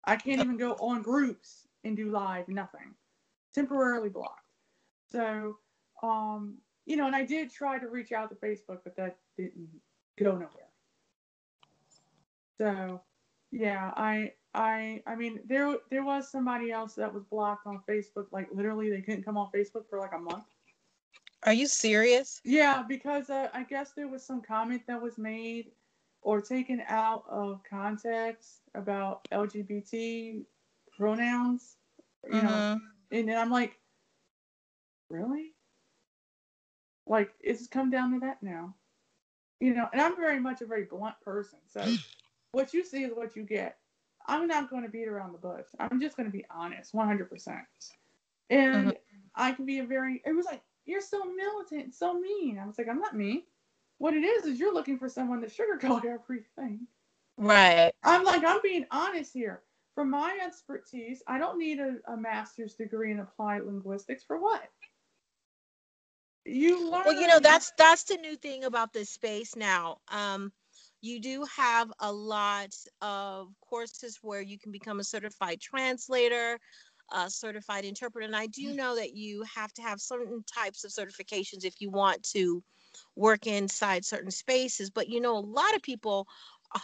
I 0.04 0.16
can't 0.16 0.40
even 0.40 0.56
go 0.56 0.72
on 0.74 1.02
groups 1.02 1.66
and 1.84 1.96
do 1.96 2.10
live, 2.10 2.48
nothing. 2.48 2.94
Temporarily 3.54 4.08
blocked. 4.08 4.42
So, 5.10 5.58
um, 6.02 6.58
you 6.86 6.96
know, 6.96 7.06
and 7.06 7.16
I 7.16 7.24
did 7.24 7.52
try 7.52 7.78
to 7.78 7.88
reach 7.88 8.12
out 8.12 8.28
to 8.30 8.36
Facebook, 8.36 8.80
but 8.84 8.96
that 8.96 9.18
didn't 9.36 9.68
go 10.18 10.32
nowhere. 10.32 10.70
So, 12.58 13.02
yeah, 13.50 13.92
I, 13.96 14.32
I, 14.54 15.02
I 15.06 15.14
mean, 15.16 15.40
there, 15.46 15.76
there 15.90 16.04
was 16.04 16.30
somebody 16.30 16.70
else 16.70 16.94
that 16.94 17.12
was 17.12 17.24
blocked 17.24 17.66
on 17.66 17.80
Facebook. 17.88 18.26
Like 18.32 18.48
literally, 18.52 18.90
they 18.90 19.00
couldn't 19.02 19.24
come 19.24 19.36
on 19.36 19.50
Facebook 19.54 19.88
for 19.90 19.98
like 19.98 20.12
a 20.14 20.18
month. 20.18 20.44
Are 21.44 21.52
you 21.52 21.66
serious? 21.66 22.40
Yeah, 22.44 22.82
because 22.88 23.30
uh, 23.30 23.48
I 23.52 23.62
guess 23.64 23.92
there 23.92 24.08
was 24.08 24.24
some 24.24 24.40
comment 24.42 24.82
that 24.88 25.00
was 25.00 25.18
made 25.18 25.72
or 26.22 26.40
taken 26.40 26.82
out 26.88 27.24
of 27.28 27.60
context 27.68 28.62
about 28.74 29.28
LGBT 29.30 30.44
pronouns. 30.96 31.76
You 32.24 32.42
know, 32.42 32.48
Mhm. 32.48 32.80
and 33.12 33.28
then 33.28 33.38
I'm 33.38 33.50
like, 33.50 33.78
really? 35.08 35.52
Like, 37.06 37.30
it's 37.40 37.66
come 37.68 37.90
down 37.90 38.12
to 38.12 38.20
that 38.20 38.42
now. 38.42 38.74
You 39.60 39.74
know, 39.74 39.88
and 39.92 40.02
I'm 40.02 40.16
very 40.16 40.40
much 40.40 40.60
a 40.60 40.66
very 40.66 40.84
blunt 40.84 41.14
person. 41.24 41.58
So 41.66 41.84
what 42.52 42.74
you 42.74 42.84
see 42.84 43.04
is 43.04 43.12
what 43.14 43.36
you 43.36 43.42
get. 43.42 43.78
I'm 44.28 44.46
not 44.46 44.70
going 44.70 44.82
to 44.82 44.88
beat 44.88 45.08
around 45.08 45.32
the 45.32 45.38
bush. 45.38 45.66
I'm 45.78 46.00
just 46.00 46.16
going 46.16 46.26
to 46.26 46.32
be 46.32 46.44
honest, 46.50 46.92
100%. 46.92 47.60
And 48.50 48.74
mm-hmm. 48.74 48.90
I 49.34 49.52
can 49.52 49.66
be 49.66 49.78
a 49.78 49.84
very, 49.84 50.22
it 50.24 50.34
was 50.34 50.46
like, 50.46 50.62
you're 50.84 51.00
so 51.00 51.24
militant, 51.24 51.94
so 51.94 52.14
mean. 52.14 52.58
I 52.62 52.66
was 52.66 52.78
like, 52.78 52.88
I'm 52.88 53.00
not 53.00 53.16
mean. 53.16 53.42
What 53.98 54.14
it 54.14 54.24
is, 54.24 54.44
is 54.44 54.58
you're 54.58 54.74
looking 54.74 54.98
for 54.98 55.08
someone 55.08 55.40
to 55.40 55.46
sugarcoat 55.46 56.04
everything. 56.06 56.86
Right. 57.36 57.92
I'm 58.02 58.24
like, 58.24 58.42
I'm 58.44 58.60
being 58.62 58.86
honest 58.90 59.32
here. 59.32 59.62
From 59.94 60.10
my 60.10 60.38
expertise, 60.44 61.22
I 61.26 61.38
don't 61.38 61.58
need 61.58 61.78
a, 61.80 61.96
a 62.12 62.16
master's 62.16 62.74
degree 62.74 63.12
in 63.12 63.20
applied 63.20 63.64
linguistics 63.64 64.24
for 64.24 64.38
what? 64.38 64.68
You 66.46 66.90
learn. 66.90 67.04
Well, 67.04 67.14
you 67.14 67.28
know, 67.28 67.40
that's 67.40 67.72
that's 67.78 68.04
the 68.04 68.16
new 68.16 68.36
thing 68.36 68.64
about 68.64 68.92
this 68.92 69.10
space 69.10 69.56
now. 69.56 69.98
Um, 70.08 70.52
you 71.02 71.20
do 71.20 71.44
have 71.56 71.92
a 72.00 72.12
lot 72.12 72.74
of 73.02 73.48
courses 73.60 74.18
where 74.22 74.40
you 74.42 74.58
can 74.58 74.72
become 74.72 75.00
a 75.00 75.04
certified 75.04 75.60
translator, 75.60 76.58
a 77.12 77.30
certified 77.30 77.84
interpreter, 77.84 78.26
and 78.26 78.36
I 78.36 78.46
do 78.46 78.72
know 78.72 78.96
that 78.96 79.14
you 79.14 79.44
have 79.54 79.72
to 79.74 79.82
have 79.82 80.00
certain 80.00 80.44
types 80.44 80.84
of 80.84 80.90
certifications 80.92 81.64
if 81.64 81.80
you 81.80 81.90
want 81.90 82.22
to 82.34 82.62
work 83.16 83.46
inside 83.46 84.04
certain 84.04 84.30
spaces. 84.32 84.90
But 84.90 85.08
you 85.08 85.20
know, 85.20 85.36
a 85.38 85.40
lot 85.40 85.74
of 85.76 85.82
people 85.82 86.26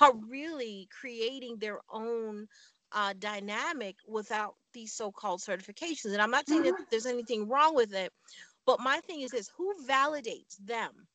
are 0.01 0.15
really 0.29 0.89
creating 1.01 1.59
their 1.59 1.81
own 1.91 2.49
uh, 2.93 3.15
dynamic 3.19 3.97
without 4.07 4.55
these 4.73 4.93
so-called 4.93 5.41
certifications. 5.41 6.13
And 6.13 6.23
I'm 6.23 6.31
not 6.31 6.49
saying 6.49 6.63
that 6.65 6.75
Mhm. 6.75 6.87
there's 6.91 7.07
anything 7.07 7.49
wrong 7.49 7.75
with 7.75 7.95
it, 7.95 8.13
but 8.67 8.81
my 8.81 9.01
thing 9.01 9.21
is 9.23 9.31
this: 9.31 9.51
who 9.57 9.73
validates 9.89 10.57
them? 10.65 11.07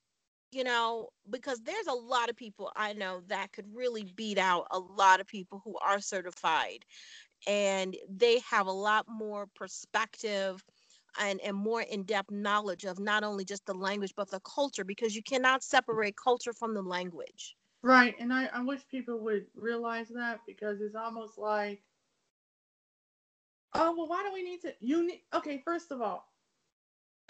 You 0.52 0.64
know, 0.64 1.10
because 1.30 1.60
there's 1.62 1.88
a 1.88 1.94
lot 1.94 2.30
of 2.30 2.36
people 2.36 2.72
I 2.76 2.94
know 2.94 3.22
that 3.28 3.52
could 3.52 3.66
really 3.74 4.04
beat 4.16 4.38
out 4.38 4.68
a 4.72 4.80
lot 4.80 5.20
of 5.20 5.28
people 5.28 5.62
who 5.64 5.76
are 5.80 6.00
certified, 6.00 6.86
and 7.48 7.96
they 8.10 8.40
have 8.50 8.68
a 8.68 8.72
lot 8.72 9.06
more 9.10 9.48
perspective 9.56 10.64
and, 11.20 11.40
and 11.42 11.56
more 11.56 11.82
in-depth 11.82 12.32
knowledge 12.32 12.86
of 12.86 13.00
not 13.00 13.24
only 13.24 13.46
just 13.46 13.66
the 13.66 13.74
language 13.74 14.14
but 14.16 14.30
the 14.30 14.40
culture 14.42 14.84
because 14.84 15.16
you 15.16 15.24
cannot 15.24 15.64
separate 15.64 16.16
culture 16.22 16.54
from 16.54 16.74
the 16.74 16.82
language. 16.82 17.56
Right, 17.84 18.16
and 18.20 18.34
I, 18.34 18.48
I 18.54 18.62
wish 18.64 18.88
people 18.88 19.20
would 19.22 19.48
realize 19.56 20.10
that 20.10 20.42
because 20.48 20.82
it's 20.82 20.96
almost 20.96 21.38
like, 21.38 21.84
oh 23.74 23.96
well, 23.98 24.08
why 24.08 24.24
do 24.24 24.34
we 24.34 24.44
need 24.44 24.62
to? 24.62 24.74
You 24.80 25.06
need 25.06 25.22
okay. 25.34 25.62
First 25.64 25.92
of 25.92 26.02
all, 26.02 26.26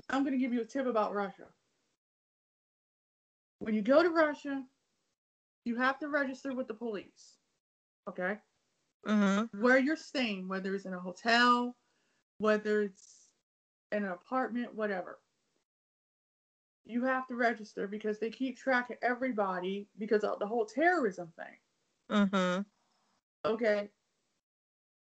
I'm 0.10 0.24
going 0.24 0.34
to 0.34 0.40
give 0.40 0.54
you 0.54 0.62
a 0.62 0.66
tip 0.66 0.86
about 0.86 1.14
Russia. 1.14 1.48
When 3.60 3.74
you 3.74 3.82
go 3.82 4.02
to 4.04 4.10
Russia, 4.10 4.64
you 5.66 5.76
have 5.76 6.00
to 6.00 6.08
register 6.08 6.54
with 6.54 6.68
the 6.68 6.74
police. 6.74 7.38
Okay, 8.08 8.38
Mm-hmm. 9.08 9.62
where 9.62 9.78
you're 9.78 9.96
staying, 9.96 10.48
whether 10.50 10.76
it's 10.76 10.86
in 10.86 10.94
a 10.94 11.00
hotel, 11.00 11.76
whether 12.40 12.82
it's 12.82 13.30
in 13.92 14.04
an 14.04 14.12
apartment, 14.12 14.76
whatever. 14.76 15.20
You 16.86 17.06
have 17.06 17.28
to 17.28 17.36
register 17.36 17.88
because 17.88 18.20
they 18.20 18.30
keep 18.30 18.58
track 18.58 18.90
of 18.90 18.98
everybody 19.02 19.88
because 19.98 20.24
of 20.24 20.40
the 20.40 20.48
whole 20.48 20.66
terrorism 20.66 21.32
thing. 21.38 22.28
Mm-hmm. 22.28 22.62
Okay. 23.50 23.90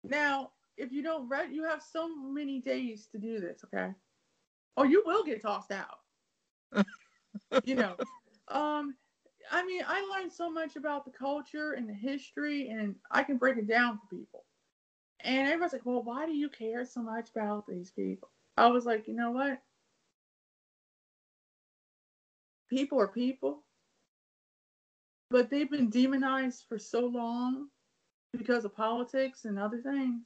Now, 0.02 0.50
if 0.76 0.92
you 0.92 1.02
don't 1.02 1.28
read, 1.28 1.52
you 1.52 1.64
have 1.64 1.82
so 1.82 2.08
many 2.14 2.60
days 2.60 3.08
to 3.12 3.18
do 3.18 3.40
this. 3.40 3.64
Okay. 3.64 3.90
Or 4.76 4.86
you 4.86 5.02
will 5.06 5.24
get 5.24 5.42
tossed 5.42 5.72
out. 5.72 6.84
you 7.64 7.74
know. 7.74 7.96
Um, 8.48 8.94
I 9.50 9.64
mean, 9.64 9.80
I 9.86 10.06
learned 10.14 10.30
so 10.30 10.50
much 10.50 10.76
about 10.76 11.06
the 11.06 11.10
culture 11.10 11.72
and 11.72 11.88
the 11.88 11.94
history, 11.94 12.68
and 12.68 12.94
I 13.10 13.22
can 13.22 13.38
break 13.38 13.56
it 13.56 13.66
down 13.66 13.98
for 13.98 14.14
people. 14.14 14.44
And 15.20 15.48
everyone's 15.48 15.72
like, 15.72 15.86
"Well, 15.86 16.02
why 16.02 16.26
do 16.26 16.32
you 16.32 16.50
care 16.50 16.84
so 16.84 17.00
much 17.00 17.30
about 17.34 17.66
these 17.66 17.90
people?" 17.90 18.28
I 18.58 18.66
was 18.66 18.84
like, 18.84 19.08
"You 19.08 19.14
know 19.14 19.30
what? 19.30 19.62
People 22.68 23.00
are 23.00 23.08
people, 23.08 23.64
but 25.30 25.48
they've 25.48 25.70
been 25.70 25.88
demonized 25.88 26.64
for 26.68 26.78
so 26.78 27.00
long 27.00 27.70
because 28.32 28.64
of 28.64 28.74
politics 28.74 29.44
and 29.44 29.58
other 29.58 29.80
things. 29.80 30.22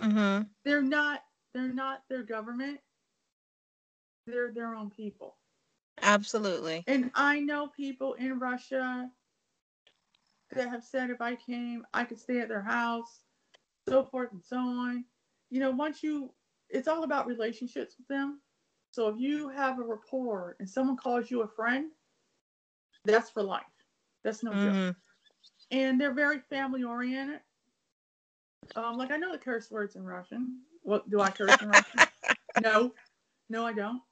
Mm-hmm. 0.00 0.44
They're 0.64 0.82
not 0.82 1.20
they're 1.54 1.72
not 1.72 2.02
their 2.08 2.22
government. 2.22 2.80
They're 4.26 4.52
their 4.52 4.74
own 4.74 4.90
people. 4.90 5.36
Absolutely. 6.00 6.84
And 6.86 7.10
I 7.14 7.40
know 7.40 7.68
people 7.68 8.14
in 8.14 8.38
Russia 8.38 9.10
that 10.54 10.68
have 10.68 10.84
said 10.84 11.10
if 11.10 11.20
I 11.20 11.34
came, 11.34 11.84
I 11.92 12.04
could 12.04 12.18
stay 12.18 12.40
at 12.40 12.48
their 12.48 12.62
house, 12.62 13.20
so 13.88 14.04
forth 14.04 14.32
and 14.32 14.42
so 14.42 14.56
on. 14.56 15.04
You 15.50 15.60
know, 15.60 15.70
once 15.70 16.02
you 16.02 16.32
it's 16.70 16.88
all 16.88 17.04
about 17.04 17.26
relationships 17.26 17.96
with 17.98 18.08
them. 18.08 18.40
So 18.92 19.08
if 19.08 19.18
you 19.18 19.48
have 19.50 19.78
a 19.78 19.82
rapport 19.82 20.56
and 20.58 20.68
someone 20.68 20.96
calls 20.96 21.30
you 21.30 21.42
a 21.42 21.48
friend, 21.48 21.90
that's 23.04 23.30
for 23.30 23.42
life. 23.42 23.62
That's 24.24 24.42
no 24.42 24.52
joke. 24.52 24.60
Mm-hmm. 24.60 24.90
and 25.70 26.00
they're 26.00 26.14
very 26.14 26.40
family 26.50 26.82
oriented. 26.84 27.40
Um, 28.76 28.96
like 28.96 29.10
I 29.10 29.16
know 29.16 29.32
the 29.32 29.38
curse 29.38 29.70
words 29.70 29.96
in 29.96 30.04
Russian. 30.04 30.60
What 30.82 31.08
do 31.10 31.20
I 31.20 31.30
curse 31.30 31.60
in 31.60 31.68
Russian? 31.68 32.00
No, 32.62 32.92
no, 33.48 33.64
I 33.64 33.72
don't, 33.72 34.02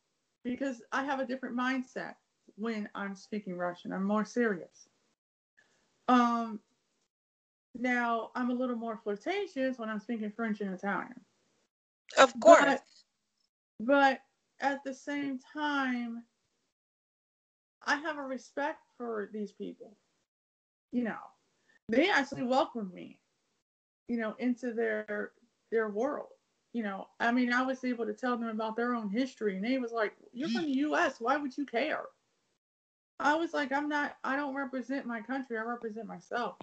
because 0.45 0.83
I 0.93 1.05
have 1.05 1.21
a 1.21 1.27
different 1.27 1.57
mindset 1.57 2.15
when 2.57 2.89
I'm 2.95 3.15
speaking 3.15 3.57
Russian. 3.57 3.93
I'm 3.93 4.05
more 4.05 4.25
serious. 4.25 4.89
Um, 6.09 6.61
now 7.75 8.31
I'm 8.35 8.51
a 8.51 8.55
little 8.55 8.77
more 8.77 8.99
flirtatious 9.03 9.79
when 9.79 9.89
I'm 9.89 10.01
speaking 10.01 10.33
French 10.35 10.61
and 10.61 10.75
Italian. 10.75 11.21
Of 12.19 12.39
course. 12.41 12.65
But, 12.65 12.83
but 13.81 14.21
at 14.61 14.83
the 14.85 14.95
same 14.95 15.39
time, 15.53 16.25
I 17.87 17.97
have 17.97 18.19
a 18.19 18.23
respect 18.23 18.81
for 18.99 19.31
these 19.33 19.53
people. 19.53 19.97
You 20.93 21.05
know, 21.05 21.17
they 21.89 22.11
actually 22.11 22.43
welcomed 22.43 22.93
me, 22.93 23.19
you 24.09 24.19
know, 24.19 24.35
into 24.39 24.73
their 24.73 25.33
their 25.71 25.89
world. 25.89 26.29
You 26.73 26.83
know, 26.83 27.09
I 27.21 27.33
mean, 27.33 27.53
I 27.53 27.63
was 27.63 27.85
able 27.85 28.07
to 28.07 28.15
tell 28.15 28.37
them 28.37 28.49
about 28.49 28.77
their 28.77 28.95
own 28.95 29.09
history, 29.09 29.57
and 29.57 29.65
they 29.65 29.79
was 29.79 29.93
like, 29.93 30.17
"You're 30.33 30.51
from 30.51 30.67
the 30.67 30.73
U.S. 30.79 31.21
Why 31.21 31.37
would 31.37 31.57
you 31.57 31.67
care?" 31.67 32.07
I 33.21 33.37
was 33.37 33.55
like, 33.55 33.71
"I'm 33.71 33.89
not. 33.89 34.19
I 34.25 34.35
don't 34.35 34.53
represent 34.55 35.07
my 35.07 35.21
country. 35.21 35.57
I 35.57 35.63
represent 35.63 36.09
myself." 36.09 36.59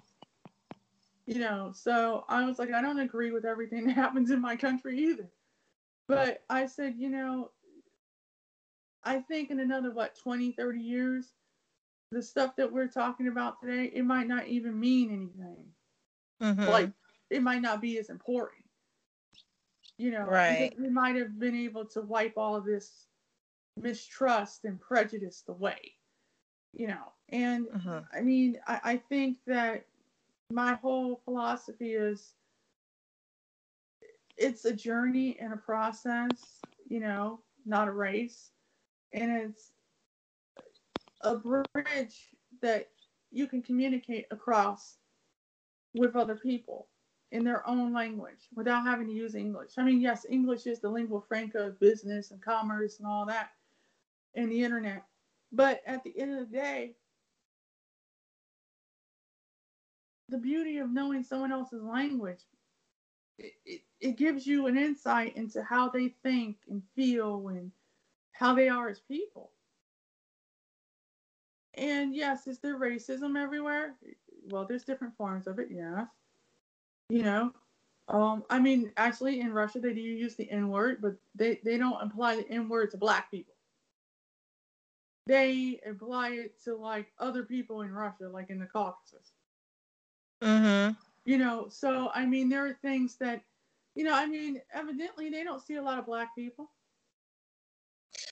You 1.26 1.38
know, 1.40 1.72
so 1.72 2.24
I 2.28 2.44
was 2.46 2.58
like, 2.58 2.72
I 2.72 2.80
don't 2.80 3.00
agree 3.00 3.30
with 3.30 3.44
everything 3.44 3.84
that 3.86 3.92
happens 3.94 4.30
in 4.30 4.40
my 4.40 4.56
country 4.56 4.98
either. 4.98 5.30
But 6.08 6.44
I 6.50 6.66
said, 6.66 6.96
you 6.98 7.10
know, 7.10 7.52
I 9.04 9.20
think 9.20 9.50
in 9.50 9.60
another, 9.60 9.90
what, 9.90 10.16
20, 10.16 10.52
30 10.52 10.80
years, 10.80 11.34
the 12.10 12.22
stuff 12.22 12.56
that 12.56 12.72
we're 12.72 12.88
talking 12.88 13.28
about 13.28 13.60
today, 13.60 13.86
it 13.86 14.04
might 14.04 14.28
not 14.28 14.48
even 14.48 14.78
mean 14.78 15.10
anything. 15.10 15.74
Mhm. 16.40 16.68
Like, 16.68 16.92
it 17.30 17.42
might 17.42 17.62
not 17.62 17.80
be 17.80 17.98
as 17.98 18.10
important. 18.10 18.57
You 19.98 20.12
know, 20.12 20.26
Right. 20.26 20.78
we 20.78 20.88
might 20.88 21.16
have 21.16 21.38
been 21.38 21.56
able 21.56 21.84
to 21.86 22.02
wipe 22.02 22.38
all 22.38 22.54
of 22.56 22.64
this 22.64 23.08
mistrust 23.76 24.64
and 24.64 24.80
prejudice 24.80 25.44
away. 25.48 25.94
You 26.72 26.88
know, 26.88 27.12
and 27.30 27.66
Mhm. 27.68 28.06
I 28.12 28.20
mean, 28.20 28.60
I, 28.66 28.80
I 28.84 28.96
think 28.96 29.38
that 29.46 29.86
my 30.50 30.74
whole 30.74 31.16
philosophy 31.24 31.94
is 31.94 32.34
it's 34.36 34.64
a 34.64 34.72
journey 34.72 35.38
and 35.40 35.52
a 35.52 35.56
process, 35.56 36.60
you 36.88 37.00
know, 37.00 37.42
not 37.66 37.88
a 37.88 37.92
race. 37.92 38.52
And 39.12 39.32
it's 39.32 39.72
a 41.22 41.36
bridge 41.36 42.36
that 42.62 42.88
you 43.30 43.46
can 43.46 43.62
communicate 43.62 44.26
across 44.30 44.98
with 45.94 46.16
other 46.16 46.36
people 46.36 46.87
in 47.32 47.44
their 47.44 47.66
own 47.68 47.92
language 47.92 48.48
without 48.54 48.84
having 48.84 49.06
to 49.06 49.12
use 49.12 49.34
English. 49.34 49.72
I 49.76 49.84
mean, 49.84 50.00
yes, 50.00 50.24
English 50.28 50.66
is 50.66 50.80
the 50.80 50.88
lingua 50.88 51.20
franca 51.20 51.66
of 51.66 51.80
business 51.80 52.30
and 52.30 52.40
commerce 52.42 52.98
and 52.98 53.06
all 53.06 53.26
that 53.26 53.50
and 54.34 54.50
the 54.50 54.62
internet. 54.62 55.04
But 55.52 55.82
at 55.86 56.02
the 56.04 56.18
end 56.18 56.38
of 56.38 56.50
the 56.50 56.56
day, 56.56 56.94
the 60.28 60.38
beauty 60.38 60.78
of 60.78 60.90
knowing 60.90 61.22
someone 61.22 61.52
else's 61.52 61.82
language 61.82 62.40
it, 63.38 63.52
it, 63.64 63.80
it 64.00 64.16
gives 64.16 64.46
you 64.46 64.66
an 64.66 64.76
insight 64.76 65.36
into 65.36 65.62
how 65.62 65.88
they 65.88 66.08
think 66.22 66.58
and 66.68 66.82
feel 66.94 67.48
and 67.48 67.70
how 68.32 68.54
they 68.54 68.68
are 68.68 68.88
as 68.88 69.00
people 69.00 69.52
and 71.74 72.14
yes 72.14 72.46
is 72.46 72.58
there 72.58 72.78
racism 72.78 73.40
everywhere 73.40 73.96
well 74.50 74.66
there's 74.66 74.84
different 74.84 75.16
forms 75.16 75.46
of 75.46 75.58
it 75.58 75.68
yes 75.70 76.06
you 77.08 77.22
know? 77.22 77.52
Um 78.08 78.44
i 78.50 78.58
mean 78.58 78.92
actually 78.96 79.40
in 79.40 79.52
russia 79.52 79.80
they 79.80 79.94
do 79.94 80.00
use 80.00 80.34
the 80.36 80.50
n 80.50 80.68
word 80.68 80.98
but 81.02 81.16
they 81.34 81.60
they 81.64 81.76
don't 81.78 82.02
apply 82.02 82.36
the 82.36 82.48
n 82.50 82.68
word 82.68 82.90
to 82.92 82.96
black 82.98 83.30
people. 83.30 83.54
They 85.26 85.80
apply 85.88 86.30
it 86.30 86.62
to 86.64 86.74
like 86.76 87.12
other 87.18 87.44
people 87.44 87.82
in 87.82 87.92
russia 87.92 88.28
like 88.28 88.50
in 88.50 88.58
the 88.58 88.66
caucasus. 88.66 89.32
Mhm. 90.42 90.96
you 91.24 91.38
know 91.38 91.68
so 91.68 92.10
i 92.14 92.24
mean 92.24 92.48
there 92.48 92.66
are 92.66 92.74
things 92.82 93.16
that 93.16 93.42
you 93.94 94.04
know 94.04 94.14
i 94.14 94.26
mean 94.26 94.60
evidently 94.72 95.28
they 95.30 95.44
don't 95.44 95.62
see 95.62 95.74
a 95.74 95.82
lot 95.82 95.98
of 95.98 96.06
black 96.06 96.34
people. 96.34 96.70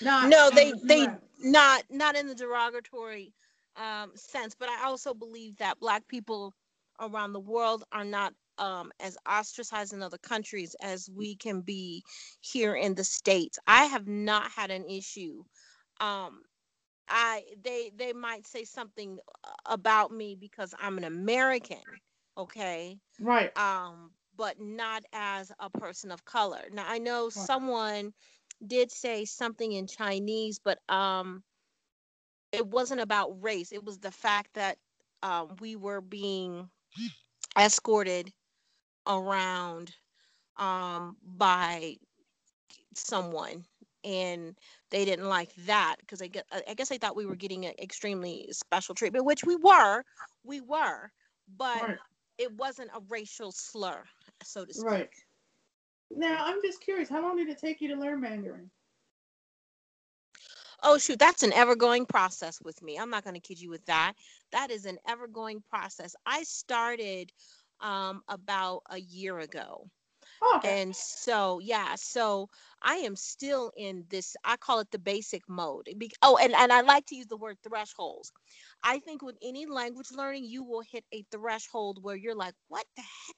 Not 0.01 0.31
No, 0.31 0.51
they 0.51 0.73
the 0.73 0.81
they 0.83 1.07
not 1.43 1.85
not 1.91 2.17
in 2.17 2.27
the 2.27 2.35
derogatory 2.35 3.35
um, 3.77 4.13
sense, 4.15 4.55
but 4.55 4.69
I 4.69 4.85
also 4.85 5.15
believe 5.15 5.57
that 5.57 5.81
black 5.81 6.07
people 6.09 6.55
around 7.01 7.33
the 7.33 7.41
world 7.41 7.85
are 7.93 8.05
not 8.05 8.35
um, 8.59 8.93
as 9.01 9.17
ostracized 9.29 9.93
in 9.93 10.03
other 10.03 10.19
countries 10.19 10.75
as 10.83 11.09
we 11.11 11.37
can 11.37 11.61
be 11.63 12.03
here 12.41 12.75
in 12.75 12.95
the 12.95 13.05
states. 13.05 13.59
I 13.67 13.85
have 13.87 14.07
not 14.07 14.51
had 14.51 14.71
an 14.71 14.85
issue. 14.89 15.45
Um, 16.01 16.43
I 17.09 17.45
they 17.63 17.91
they 17.97 18.13
might 18.13 18.47
say 18.47 18.65
something 18.65 19.19
uh, 19.45 19.51
about 19.67 20.13
me 20.13 20.37
because 20.39 20.75
I'm 20.81 20.99
an 20.99 21.05
American, 21.05 21.83
okay? 22.37 22.99
right 23.21 23.53
um, 23.57 24.11
but 24.37 24.61
not 24.61 25.05
as 25.13 25.53
a 25.59 25.71
person 25.71 26.11
of 26.11 26.25
color. 26.25 26.63
Now 26.73 26.85
I 26.87 26.99
know 26.99 27.31
someone 27.31 28.13
did 28.67 28.91
say 28.91 29.25
something 29.25 29.73
in 29.73 29.87
Chinese, 29.87 30.59
but 30.59 30.79
um, 30.89 31.43
it 32.53 32.67
wasn't 32.67 33.01
about 33.01 33.43
race. 33.43 33.73
It 33.73 33.85
was 33.85 33.99
the 33.99 34.11
fact 34.11 34.55
that 34.55 34.79
um, 35.23 35.57
we 35.61 35.77
were 35.77 36.01
being 36.01 36.71
escorted 37.59 38.33
around 39.07 39.95
um, 40.57 41.17
by 41.37 41.97
someone, 42.95 43.65
and 44.05 44.57
they 44.91 45.05
didn't 45.05 45.29
like 45.29 45.55
that 45.67 45.97
because 46.01 46.23
I 46.23 46.29
get. 46.29 46.47
I 46.69 46.75
guess 46.75 46.89
they 46.89 46.99
thought 46.99 47.17
we 47.17 47.27
were 47.27 47.37
getting 47.37 47.67
an 47.67 47.75
extremely 47.81 48.49
special 48.53 48.95
treatment, 48.95 49.25
which 49.25 49.45
we 49.45 49.57
were. 49.57 50.03
We 50.45 50.61
were, 50.61 51.11
but 51.57 51.83
right 51.83 51.99
it 52.39 52.53
wasn't 52.57 52.91
a 52.95 53.01
racial 53.09 53.53
slur, 53.53 54.03
so 54.43 54.65
to 54.65 54.75
speak. 54.75 54.91
Right. 54.91 55.09
Now, 56.11 56.37
I'm 56.41 56.61
just 56.63 56.81
curious, 56.81 57.09
how 57.09 57.23
long 57.23 57.37
did 57.37 57.49
it 57.49 57.59
take 57.59 57.81
you 57.81 57.89
to 57.89 58.01
learn 58.01 58.21
Mandarin? 58.21 58.71
Oh 60.83 60.99
shoot, 60.99 61.19
that's 61.19 61.43
an 61.43 61.53
ever-going 61.55 62.07
process 62.07 62.61
with 62.63 62.81
me. 62.83 62.99
I'm 62.99 63.11
not 63.11 63.25
going 63.25 63.35
to 63.35 63.41
kid 63.41 63.61
you 63.61 63.71
with 63.71 63.85
that. 63.87 64.13
That 64.53 64.71
is 64.71 64.85
an 64.85 64.99
ever-going 65.09 65.63
process. 65.69 66.15
I 66.27 66.43
started 66.43 67.33
um, 67.81 68.23
about 68.29 68.83
a 68.91 68.99
year 68.99 69.39
ago. 69.39 69.89
Oh, 70.43 70.55
okay. 70.59 70.77
And 70.77 70.95
so, 70.95 71.59
yeah, 71.61 71.95
so 71.97 72.49
I 72.83 72.97
am 72.97 73.17
still 73.17 73.73
in 73.77 74.05
this, 74.11 74.37
I 74.45 74.57
call 74.57 74.81
it 74.81 74.91
the 74.91 74.99
basic 74.99 75.49
mode. 75.49 75.89
Be- 75.99 76.13
Oh, 76.23 76.37
and, 76.37 76.55
and 76.55 76.73
I 76.73 76.81
like 76.83 77.07
to 77.07 77.17
use 77.17 77.27
the 77.27 77.37
word 77.37 77.59
thresholds. 77.63 78.33
I 78.83 78.99
think 79.01 79.23
with 79.23 79.37
any 79.43 79.67
language 79.67 80.11
learning, 80.13 80.45
you 80.45 80.65
will 80.65 80.83
hit 80.83 81.05
a 81.13 81.25
threshold 81.31 82.03
where 82.03 82.17
you're 82.17 82.35
like, 82.35 82.55
what 82.69 82.87
the 82.97 83.03
heck? 83.03 83.37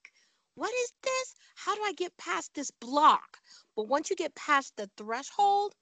What 0.55 0.73
is 0.73 0.93
this? 1.03 1.35
How 1.57 1.75
do 1.75 1.83
I 1.83 1.93
get 1.93 2.17
past 2.17 2.55
this 2.55 2.71
block? 2.71 3.39
But 3.77 3.89
once 3.89 4.11
you 4.11 4.17
get 4.17 4.35
past 4.35 4.75
the 4.77 4.91
threshold, 4.97 5.75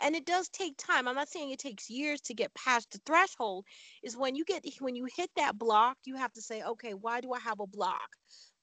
and 0.00 0.14
it 0.14 0.24
does 0.24 0.48
take 0.48 0.76
time. 0.76 1.08
I'm 1.08 1.14
not 1.14 1.28
saying 1.28 1.50
it 1.50 1.58
takes 1.58 1.90
years 1.90 2.20
to 2.22 2.34
get 2.34 2.54
past 2.54 2.90
the 2.92 3.00
threshold. 3.06 3.64
Is 4.02 4.16
when 4.16 4.34
you 4.34 4.44
get 4.44 4.64
when 4.80 4.96
you 4.96 5.06
hit 5.16 5.30
that 5.36 5.58
block, 5.58 5.96
you 6.04 6.16
have 6.16 6.32
to 6.32 6.42
say, 6.42 6.62
okay, 6.62 6.94
why 6.94 7.20
do 7.20 7.32
I 7.32 7.38
have 7.40 7.60
a 7.60 7.66
block? 7.66 8.08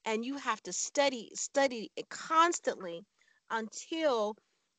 And 0.05 0.25
you 0.25 0.37
have 0.37 0.61
to 0.63 0.73
study 0.73 1.31
study 1.35 1.91
it 1.95 2.09
constantly 2.09 3.01
until 3.49 4.35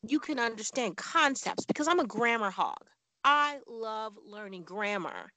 you 0.06 0.18
can 0.18 0.38
understand 0.38 0.96
concepts. 0.96 1.64
Because 1.66 1.88
I'm 1.88 2.00
a 2.00 2.06
grammar 2.06 2.50
hog. 2.50 2.86
I 3.22 3.58
love 3.66 4.14
learning 4.24 4.64
grammar 4.64 5.30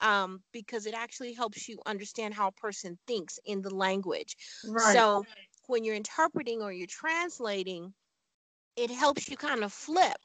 um, 0.00 0.42
because 0.52 0.86
it 0.86 0.94
actually 0.94 1.32
helps 1.32 1.68
you 1.68 1.78
understand 1.86 2.34
how 2.34 2.48
a 2.48 2.52
person 2.52 2.98
thinks 3.06 3.38
in 3.44 3.62
the 3.62 3.74
language. 3.74 4.36
Right. 4.66 4.94
So 4.94 5.24
when 5.66 5.84
you're 5.84 5.94
interpreting 5.94 6.62
or 6.62 6.72
you're 6.72 6.88
translating, 6.88 7.92
it 8.76 8.90
helps 8.90 9.28
you 9.28 9.36
kind 9.36 9.62
of 9.64 9.72
flip 9.72 10.16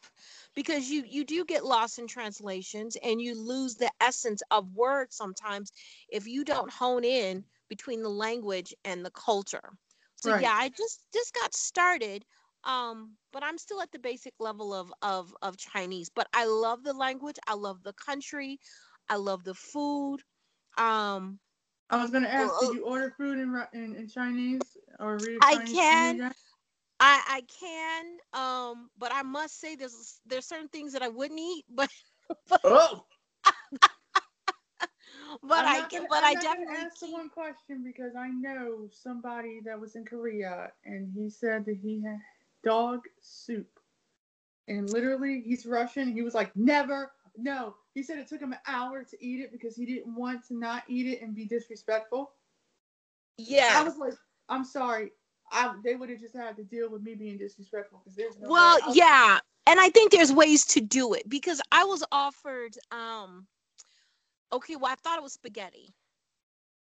because 0.55 0.89
you 0.89 1.03
you 1.07 1.23
do 1.25 1.45
get 1.45 1.65
lost 1.65 1.99
in 1.99 2.07
translations 2.07 2.95
and 3.03 3.21
you 3.21 3.35
lose 3.35 3.75
the 3.75 3.91
essence 4.01 4.41
of 4.51 4.73
words 4.73 5.15
sometimes 5.15 5.71
if 6.09 6.27
you 6.27 6.43
don't 6.43 6.71
hone 6.71 7.03
in 7.03 7.45
between 7.69 8.01
the 8.03 8.09
language 8.09 8.73
and 8.83 9.05
the 9.05 9.11
culture. 9.11 9.73
So 10.15 10.29
Right. 10.29 10.31
yeah, 10.31 10.53
I 10.53 10.69
just 10.69 11.07
just 11.13 11.33
got 11.33 11.53
started 11.53 12.25
um 12.63 13.17
but 13.31 13.43
I'm 13.43 13.57
still 13.57 13.81
at 13.81 13.91
the 13.91 13.99
basic 13.99 14.33
level 14.39 14.73
of 14.73 14.93
of 15.01 15.35
of 15.41 15.57
Chinese, 15.57 16.09
but 16.09 16.27
I 16.33 16.45
love 16.45 16.83
the 16.83 16.93
language, 16.93 17.37
I 17.47 17.53
love 17.55 17.83
the 17.83 17.93
country, 17.93 18.59
I 19.09 19.15
love 19.17 19.43
the 19.43 19.53
food. 19.55 20.19
Um 20.77 21.39
I 21.89 21.97
was 22.01 22.11
going 22.11 22.23
to 22.23 22.31
ask, 22.31 22.57
did 22.57 22.71
you 22.71 22.85
order 22.85 23.11
food 23.11 23.37
in, 23.37 23.53
in, 23.73 23.95
in 23.95 24.07
Chinese 24.07 24.77
or 24.99 25.19
read 25.19 25.41
I 25.41 25.59
Chinese? 25.59 25.71
can. 25.71 26.21
media? 26.21 26.33
I 27.05 27.21
I 27.37 27.41
can 27.59 28.17
um 28.33 28.89
but 28.97 29.11
I 29.13 29.23
must 29.23 29.59
say 29.59 29.75
there's 29.75 30.21
there's 30.25 30.45
certain 30.47 30.69
things 30.69 30.93
that 30.93 31.03
I 31.03 31.09
wouldn't 31.09 31.39
eat, 31.39 31.65
but 31.75 31.89
Oh, 32.63 33.05
but 35.41 35.65
I 35.65 35.81
can 35.89 36.03
gonna- 36.03 36.07
but 36.09 36.23
I'm 36.23 36.29
I 36.29 36.35
definitely 36.35 36.65
ask 36.75 36.99
the 36.99 37.07
one 37.07 37.29
question 37.29 37.83
because 37.83 38.15
I 38.15 38.29
know 38.29 38.87
somebody 38.91 39.61
that 39.65 39.79
was 39.79 39.95
in 39.95 40.05
Korea 40.05 40.71
and 40.85 41.11
he 41.13 41.29
said 41.29 41.65
that 41.65 41.77
he 41.77 42.01
had 42.03 42.19
dog 42.63 43.05
soup. 43.21 43.79
And 44.67 44.89
literally, 44.89 45.41
he's 45.41 45.65
Russian. 45.65 46.11
He 46.13 46.21
was 46.21 46.33
like, 46.35 46.55
never, 46.55 47.11
no. 47.37 47.75
He 47.93 48.03
said 48.03 48.19
it 48.19 48.27
took 48.27 48.41
him 48.41 48.53
an 48.53 48.59
hour 48.67 49.03
to 49.03 49.25
eat 49.25 49.41
it 49.41 49.51
because 49.51 49.75
he 49.75 49.85
didn't 49.85 50.15
want 50.15 50.45
to 50.47 50.55
not 50.57 50.83
eat 50.87 51.07
it 51.07 51.21
and 51.21 51.35
be 51.35 51.45
disrespectful. 51.45 52.31
yeah. 53.37 53.73
I 53.73 53.83
was 53.83 53.97
like, 53.97 54.13
I'm 54.49 54.63
sorry. 54.63 55.11
I, 55.51 55.75
they 55.83 55.95
would 55.95 56.09
have 56.09 56.19
just 56.19 56.35
had 56.35 56.55
to 56.57 56.63
deal 56.63 56.89
with 56.89 57.01
me 57.03 57.15
being 57.15 57.37
disrespectful 57.37 57.99
because 58.03 58.15
there's 58.15 58.37
no. 58.39 58.51
Well, 58.51 58.79
yeah, 58.87 59.39
and 59.65 59.79
I 59.79 59.89
think 59.89 60.11
there's 60.11 60.31
ways 60.31 60.65
to 60.67 60.81
do 60.81 61.13
it 61.13 61.29
because 61.29 61.61
I 61.71 61.85
was 61.85 62.03
offered 62.11 62.77
um 62.91 63.47
okay, 64.51 64.75
well 64.75 64.91
I 64.91 64.95
thought 64.95 65.17
it 65.17 65.23
was 65.23 65.33
spaghetti. 65.33 65.93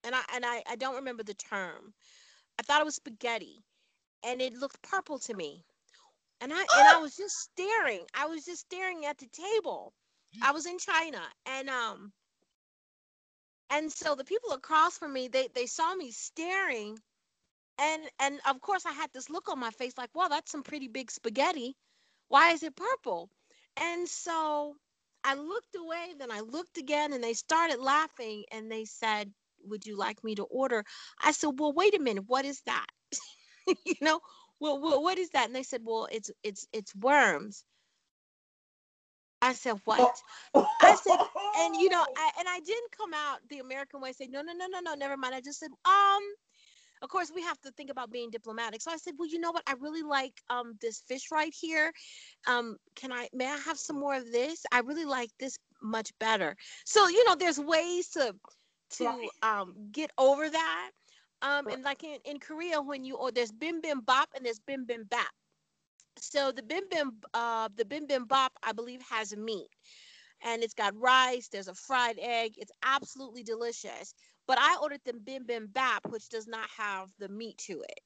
And 0.04 0.16
I 0.16 0.24
and 0.34 0.46
I, 0.46 0.64
I 0.68 0.76
don't 0.76 0.96
remember 0.96 1.24
the 1.24 1.34
term. 1.34 1.94
I 2.60 2.64
thought 2.64 2.82
it 2.82 2.86
was 2.86 2.96
spaghetti 2.96 3.64
and 4.24 4.42
it 4.42 4.54
looked 4.54 4.82
purple 4.82 5.20
to 5.20 5.34
me. 5.34 5.66
And 6.42 6.54
I 6.54 6.68
and 6.74 6.88
I 6.88 6.98
was 6.98 7.16
just 7.16 7.38
staring. 7.38 8.06
I 8.14 8.26
was 8.28 8.46
just 8.46 8.62
staring 8.62 9.06
at 9.06 9.18
the 9.18 9.28
table. 9.28 9.94
I 10.42 10.52
was 10.52 10.66
in 10.66 10.78
China 10.80 11.22
and 11.46 11.70
um 11.70 12.14
And 13.70 13.92
so 13.92 14.16
the 14.16 14.24
people 14.26 14.52
across 14.52 14.98
from 14.98 15.14
me, 15.14 15.28
they 15.28 15.48
they 15.48 15.66
saw 15.66 15.94
me 15.96 16.12
staring, 16.12 17.02
and 17.80 18.04
and 18.20 18.40
of 18.48 18.62
course 18.62 18.86
I 18.86 18.94
had 18.94 19.12
this 19.14 19.30
look 19.30 19.50
on 19.50 19.60
my 19.60 19.72
face 19.72 19.98
like, 19.98 20.12
well, 20.16 20.30
that's 20.30 20.52
some 20.52 20.64
pretty 20.64 20.88
big 20.88 21.12
spaghetti. 21.12 21.76
Why 22.30 22.52
is 22.52 22.64
it 22.64 22.76
purple? 22.76 23.30
And 23.78 24.08
so 24.08 24.76
I 25.24 25.36
looked 25.36 25.76
away, 25.76 26.14
then 26.18 26.32
I 26.32 26.42
looked 26.42 26.78
again, 26.78 27.14
and 27.14 27.24
they 27.24 27.34
started 27.34 27.80
laughing, 27.80 28.46
and 28.52 28.72
they 28.72 28.86
said, 28.86 29.34
"Would 29.66 29.86
you 29.86 29.98
like 29.98 30.24
me 30.24 30.36
to 30.36 30.44
order?" 30.44 30.84
I 31.20 31.32
said, 31.32 31.60
"Well, 31.60 31.74
wait 31.74 31.96
a 31.96 32.00
minute, 32.00 32.26
what 32.28 32.46
is 32.46 32.62
that?" 32.66 32.88
you 33.86 33.96
know, 34.02 34.22
well, 34.60 34.80
well, 34.82 35.02
what 35.04 35.18
is 35.18 35.30
that? 35.32 35.48
And 35.48 35.56
they 35.56 35.64
said, 35.64 35.82
"Well, 35.84 36.08
it's 36.12 36.32
it's 36.44 36.68
it's 36.74 36.96
worms." 36.96 37.66
I 39.42 39.54
said, 39.54 39.80
"What?" 39.86 40.18
I 40.82 40.96
said, 40.96 41.18
and 41.58 41.76
you 41.76 41.90
know, 41.90 42.06
I, 42.18 42.32
and 42.40 42.48
I 42.50 42.60
didn't 42.62 42.92
come 42.98 43.14
out 43.14 43.40
the 43.50 43.60
American 43.60 44.02
way, 44.02 44.14
say, 44.14 44.28
"No, 44.28 44.42
no, 44.42 44.54
no, 44.54 44.68
no, 44.68 44.80
no, 44.82 44.96
never 44.96 45.18
mind." 45.18 45.36
I 45.36 45.42
just 45.42 45.60
said, 45.60 45.72
"Um." 45.86 46.22
Of 47.02 47.10
course, 47.10 47.32
we 47.34 47.42
have 47.42 47.60
to 47.62 47.72
think 47.72 47.90
about 47.90 48.12
being 48.12 48.30
diplomatic. 48.32 48.82
So 48.82 48.92
I 48.92 48.98
said, 48.98 49.14
"Well, 49.18 49.28
you 49.30 49.40
know 49.40 49.52
what? 49.52 49.64
I 49.68 49.74
really 49.74 50.04
like 50.04 50.42
um 50.50 50.74
this 50.82 51.02
fish 51.02 51.32
right 51.32 51.54
here. 51.54 51.92
Um, 52.48 52.78
can 52.96 53.12
I? 53.12 53.30
May 53.34 53.48
I 53.48 53.58
have 53.58 53.78
some 53.78 54.00
more 54.00 54.16
of 54.16 54.32
this? 54.32 54.66
I 54.72 54.80
really 54.80 55.06
like 55.06 55.32
this 55.40 55.58
much 55.82 56.12
better." 56.20 56.56
So 56.86 57.08
you 57.08 57.24
know, 57.26 57.36
there's 57.36 57.60
ways 57.60 58.10
to 58.10 58.36
to 58.98 59.30
um 59.42 59.90
get 59.92 60.12
over 60.18 60.50
that. 60.50 60.92
Um, 61.42 61.70
and 61.70 61.84
like 61.84 62.04
in, 62.04 62.20
in 62.26 62.40
Korea, 62.40 62.82
when 62.82 63.04
you 63.06 63.16
or 63.18 63.32
there's 63.32 63.52
bim 63.52 63.82
bim 63.82 64.02
bop 64.02 64.30
and 64.36 64.46
there's 64.46 64.60
bim 64.60 64.86
bim 64.86 65.04
bap. 65.06 65.34
So 66.20 66.52
the 66.52 66.64
bim 66.64 66.84
bim 66.90 67.22
uh 67.34 67.70
the 67.76 67.86
bim 67.86 68.08
bim 68.08 68.26
bop 68.26 68.54
I 68.64 68.72
believe 68.74 69.02
has 69.10 69.36
meat 69.36 69.70
and 70.42 70.64
it's 70.64 70.74
got 70.74 70.96
rice. 71.00 71.48
There's 71.50 71.68
a 71.68 71.74
fried 71.76 72.18
egg. 72.20 72.56
It's 72.58 72.72
absolutely 72.84 73.44
delicious. 73.44 74.14
But 74.48 74.58
I 74.60 74.78
ordered 74.82 75.02
the 75.06 75.14
bim 75.14 75.46
bim 75.46 75.68
bap, 75.68 76.08
which 76.10 76.30
does 76.30 76.48
not 76.48 76.70
have 76.78 77.12
the 77.20 77.30
meat 77.30 77.58
to 77.70 77.82
it, 77.82 78.00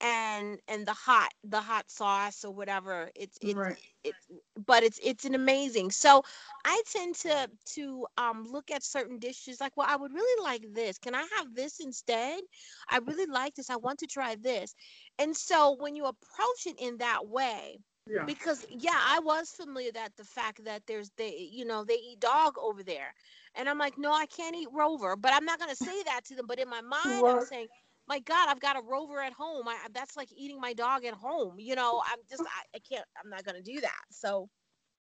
and 0.00 0.60
and 0.68 0.86
the 0.86 0.92
hot 0.92 1.30
the 1.44 1.60
hot 1.60 1.90
sauce 1.90 2.44
or 2.44 2.52
whatever. 2.52 3.10
It's 3.14 3.38
it's 3.42 3.66
Right. 3.66 3.92
it's 4.04 4.26
but 4.66 4.82
it's 4.82 4.98
it's 5.02 5.24
an 5.24 5.34
amazing. 5.34 5.90
So 5.90 6.22
I 6.64 6.82
tend 6.86 7.14
to 7.16 7.50
to 7.74 8.06
um 8.16 8.44
look 8.44 8.70
at 8.70 8.82
certain 8.82 9.18
dishes 9.18 9.60
like, 9.60 9.76
well, 9.76 9.86
I 9.88 9.96
would 9.96 10.12
really 10.12 10.42
like 10.44 10.64
this. 10.74 10.98
Can 10.98 11.14
I 11.14 11.26
have 11.38 11.54
this 11.54 11.80
instead? 11.80 12.40
I 12.88 12.98
really 12.98 13.26
like 13.26 13.54
this. 13.54 13.70
I 13.70 13.76
want 13.76 13.98
to 14.00 14.06
try 14.06 14.34
this. 14.36 14.74
And 15.18 15.36
so 15.36 15.76
when 15.78 15.94
you 15.96 16.04
approach 16.06 16.66
it 16.66 16.76
in 16.80 16.98
that 16.98 17.26
way, 17.26 17.78
Yeah. 18.06 18.26
because 18.26 18.64
yeah 18.70 18.98
i 19.08 19.18
was 19.20 19.50
familiar 19.50 19.90
that 19.92 20.16
the 20.16 20.24
fact 20.24 20.64
that 20.64 20.82
there's 20.86 21.10
they 21.16 21.48
you 21.52 21.64
know 21.64 21.84
they 21.84 21.94
eat 21.94 22.20
dog 22.20 22.54
over 22.60 22.82
there 22.82 23.14
and 23.56 23.68
i'm 23.68 23.78
like 23.78 23.98
no 23.98 24.12
i 24.12 24.26
can't 24.26 24.56
eat 24.56 24.68
rover 24.72 25.16
but 25.16 25.32
i'm 25.34 25.44
not 25.44 25.58
going 25.58 25.70
to 25.70 25.76
say 25.76 26.02
that 26.04 26.24
to 26.24 26.34
them 26.34 26.46
but 26.46 26.58
in 26.58 26.68
my 26.68 26.80
mind 26.80 27.28
i'm 27.28 27.40
saying 27.40 27.68
my 28.08 28.18
god 28.20 28.48
i've 28.48 28.60
got 28.60 28.76
a 28.76 28.82
rover 28.82 29.20
at 29.20 29.32
home 29.32 29.68
I, 29.68 29.76
that's 29.92 30.16
like 30.16 30.28
eating 30.36 30.60
my 30.60 30.72
dog 30.74 31.04
at 31.04 31.14
home 31.14 31.56
you 31.58 31.74
know 31.76 32.02
i'm 32.06 32.18
just 32.28 32.44
i, 32.46 32.76
I 32.76 32.80
can't 32.80 33.06
i'm 33.22 33.30
not 33.30 33.44
going 33.44 33.62
to 33.62 33.62
do 33.62 33.80
that 33.80 34.02
so 34.10 34.48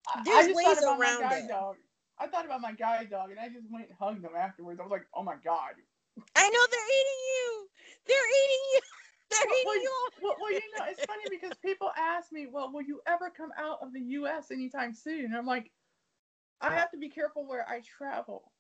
I- 0.07 0.22
There's 0.23 0.49
ways 0.49 0.77
thought 0.77 0.80
about 0.80 0.99
around 0.99 1.13
my 1.13 1.15
guide 1.15 1.47
it. 1.47 1.47
dog. 1.47 1.77
I 2.19 2.27
thought 2.27 2.45
about 2.45 2.61
my 2.61 2.73
guide 2.73 3.09
dog, 3.09 3.31
and 3.31 3.39
I 3.39 3.49
just 3.49 3.69
went 3.72 3.89
and 3.89 3.97
hugged 3.97 4.23
him 4.23 4.35
afterwards. 4.35 4.80
I 4.80 4.84
was 4.84 4.91
like, 4.91 5.07
"Oh 5.13 5.23
my 5.23 5.35
god!" 5.43 5.76
i 6.35 6.49
know 6.49 6.65
they're 6.72 6.93
eating 6.99 7.22
you 7.35 7.69
they're 8.07 8.30
eating 8.43 8.63
you 8.73 8.81
they're 9.31 9.51
Well, 9.61 9.61
eating 9.61 9.81
you 9.81 10.09
Well, 10.22 10.38
well, 10.39 10.51
you 10.51 10.72
know, 10.77 10.85
it's 10.89 11.03
funny 11.03 11.23
because 11.30 11.55
people 11.57 11.91
ask 11.97 12.31
me, 12.31 12.47
"Well, 12.47 12.72
will 12.72 12.84
you 12.84 13.01
ever 13.07 13.30
come 13.30 13.51
out 13.57 13.80
of 13.81 13.93
the 13.93 14.01
U.S. 14.19 14.51
anytime 14.51 14.93
soon?" 14.93 15.26
And 15.26 15.35
I'm 15.35 15.45
like, 15.45 15.72
I 16.61 16.71
have 16.73 16.91
to 16.91 16.97
be 16.97 17.09
careful 17.09 17.45
where 17.45 17.67
I 17.67 17.81
travel 17.81 18.53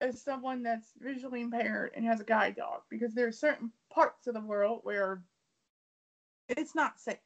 as 0.00 0.22
someone 0.22 0.62
that's 0.62 0.92
visually 0.98 1.40
impaired 1.42 1.92
and 1.94 2.04
has 2.04 2.20
a 2.20 2.24
guide 2.24 2.56
dog 2.56 2.82
because 2.90 3.14
there 3.14 3.26
are 3.26 3.32
certain 3.32 3.72
parts 3.90 4.26
of 4.26 4.34
the 4.34 4.40
world 4.40 4.80
where 4.82 5.22
it's 6.48 6.74
not 6.74 7.00
safe. 7.00 7.18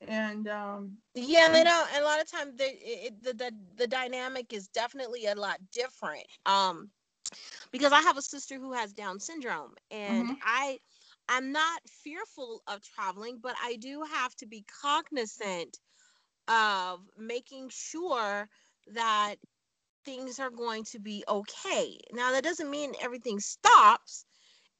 And 0.00 0.46
um, 0.48 0.98
Yeah, 1.14 1.48
they 1.50 1.64
don't. 1.64 1.88
And 1.94 2.02
a 2.02 2.06
lot 2.06 2.20
of 2.20 2.30
times, 2.30 2.56
the 2.56 3.10
the 3.22 3.52
the 3.76 3.86
dynamic 3.88 4.52
is 4.52 4.68
definitely 4.68 5.26
a 5.26 5.34
lot 5.34 5.58
different. 5.72 6.26
Um, 6.46 6.90
because 7.72 7.92
I 7.92 8.00
have 8.02 8.16
a 8.16 8.22
sister 8.22 8.56
who 8.58 8.72
has 8.72 8.92
Down 8.92 9.20
syndrome, 9.20 9.74
and 9.90 10.30
Mhm. 10.30 10.36
I, 10.42 10.78
I'm 11.28 11.52
not 11.52 11.82
fearful 11.88 12.62
of 12.66 12.82
traveling, 12.82 13.38
but 13.40 13.56
I 13.62 13.76
do 13.76 14.02
have 14.02 14.34
to 14.36 14.46
be 14.46 14.64
cognizant 14.82 15.78
of 16.52 17.00
making 17.16 17.70
sure 17.70 18.48
that 18.94 19.36
things 20.04 20.38
are 20.38 20.50
going 20.50 20.84
to 20.84 20.98
be 20.98 21.24
okay. 21.28 21.98
Now, 22.12 22.32
that 22.32 22.44
doesn't 22.44 22.70
mean 22.70 22.92
everything 23.00 23.40
stops. 23.40 24.24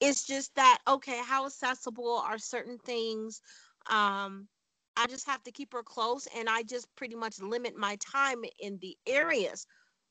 It's 0.01 0.27
just 0.27 0.55
that 0.57 0.79
okay, 0.87 1.21
how 1.25 1.47
accessible 1.47 2.19
are 2.27 2.39
certain 2.39 2.79
things? 2.79 3.41
Um, 3.89 4.49
I 4.97 5.07
just 5.07 5.27
have 5.27 5.43
to 5.45 5.53
keep 5.53 5.73
her 5.73 5.83
close, 5.83 6.29
and 6.37 6.49
I 6.49 6.63
just 6.65 6.89
pretty 6.97 7.15
much 7.15 7.41
limit 7.41 7.77
my 7.77 7.97
time 7.97 8.45
in 8.61 8.79
the 8.81 8.97
areas. 9.07 9.67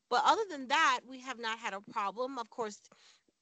But 0.10 0.24
other 0.26 0.44
than 0.50 0.68
that, 0.70 1.02
we 1.08 1.20
have 1.22 1.40
not 1.40 1.60
had 1.60 1.74
a 1.74 1.82
problem. 1.92 2.40
Of 2.40 2.50
course, 2.50 2.80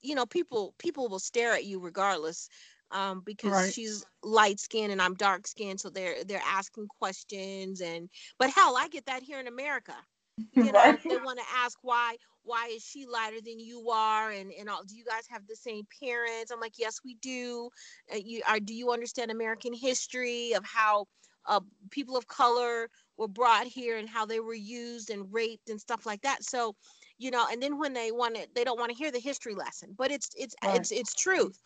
you 0.02 0.14
know, 0.14 0.26
people 0.26 0.74
people 0.78 1.08
will 1.08 1.18
stare 1.18 1.52
at 1.52 1.64
you 1.64 1.80
regardless, 1.80 2.48
um, 2.92 3.22
because 3.24 3.60
Right. 3.60 3.72
she's 3.72 4.04
light 4.22 4.60
skinned 4.60 4.92
and 4.92 5.00
I'm 5.02 5.14
dark 5.14 5.46
skinned, 5.46 5.80
so 5.80 5.90
they're 5.90 6.24
they're 6.24 6.42
asking 6.46 6.88
questions 6.88 7.80
and. 7.80 8.08
But 8.38 8.50
hell, 8.50 8.76
I 8.76 8.88
get 8.88 9.06
that 9.06 9.22
here 9.22 9.40
in 9.40 9.46
America 9.46 9.94
you 10.58 10.72
know 10.72 10.84
right? 10.84 11.00
they 11.08 11.16
want 11.16 11.38
to 11.38 11.44
ask 11.56 11.78
why 11.82 12.16
why 12.42 12.68
is 12.68 12.82
she 12.82 13.06
lighter 13.06 13.40
than 13.44 13.58
you 13.58 13.90
are 13.90 14.30
and 14.30 14.50
and 14.58 14.68
all 14.68 14.82
do 14.84 14.96
you 14.96 15.04
guys 15.04 15.26
have 15.28 15.46
the 15.46 15.56
same 15.56 15.84
parents 16.02 16.50
i'm 16.50 16.60
like 16.60 16.74
yes 16.78 17.00
we 17.04 17.14
do 17.16 17.68
uh, 18.12 18.18
you 18.22 18.42
are 18.48 18.60
do 18.60 18.74
you 18.74 18.90
understand 18.92 19.30
american 19.30 19.72
history 19.72 20.52
of 20.54 20.64
how 20.64 21.06
uh, 21.46 21.60
people 21.90 22.16
of 22.16 22.26
color 22.26 22.88
were 23.16 23.28
brought 23.28 23.66
here 23.66 23.96
and 23.96 24.08
how 24.08 24.26
they 24.26 24.40
were 24.40 24.54
used 24.54 25.10
and 25.10 25.32
raped 25.32 25.68
and 25.70 25.80
stuff 25.80 26.06
like 26.06 26.20
that 26.22 26.42
so 26.42 26.74
you 27.18 27.30
know 27.30 27.46
and 27.50 27.62
then 27.62 27.78
when 27.78 27.92
they 27.94 28.10
want 28.12 28.34
to 28.36 28.46
they 28.54 28.64
don't 28.64 28.78
want 28.78 28.90
to 28.90 28.96
hear 28.96 29.10
the 29.10 29.18
history 29.20 29.54
lesson 29.54 29.94
but 29.96 30.10
it's 30.10 30.30
it's 30.36 30.54
Right. 30.62 30.86
it's 30.86 30.90
it's 30.92 31.14
truth 31.14 31.58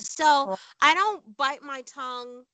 so 0.00 0.50
i 0.82 0.94
don't 0.94 1.36
bite 1.36 1.62
my 1.62 1.82
tongue 1.82 2.44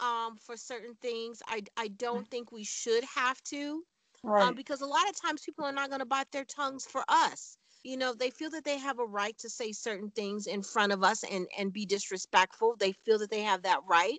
um 0.00 0.36
for 0.36 0.56
certain 0.56 0.94
things 1.02 1.42
i 1.48 1.62
i 1.76 1.88
don't 1.88 2.28
think 2.30 2.52
we 2.52 2.64
should 2.64 3.04
have 3.04 3.42
to 3.42 3.82
right. 4.22 4.48
um, 4.48 4.54
because 4.54 4.80
a 4.82 4.86
lot 4.86 5.08
of 5.08 5.20
times 5.20 5.42
people 5.44 5.64
are 5.64 5.72
not 5.72 5.88
going 5.88 6.00
to 6.00 6.06
bite 6.06 6.30
their 6.32 6.44
tongues 6.44 6.86
for 6.86 7.02
us. 7.08 7.58
You 7.84 7.96
know, 7.96 8.14
they 8.14 8.30
feel 8.30 8.50
that 8.50 8.64
they 8.64 8.78
have 8.78 8.98
a 8.98 9.06
right 9.06 9.36
to 9.38 9.48
say 9.48 9.72
certain 9.72 10.10
things 10.10 10.46
in 10.46 10.62
front 10.62 10.92
of 10.92 11.04
us 11.04 11.24
and 11.24 11.46
and 11.58 11.72
be 11.72 11.86
disrespectful. 11.86 12.76
They 12.78 12.92
feel 12.92 13.18
that 13.20 13.30
they 13.30 13.42
have 13.42 13.62
that 13.62 13.80
right, 13.88 14.18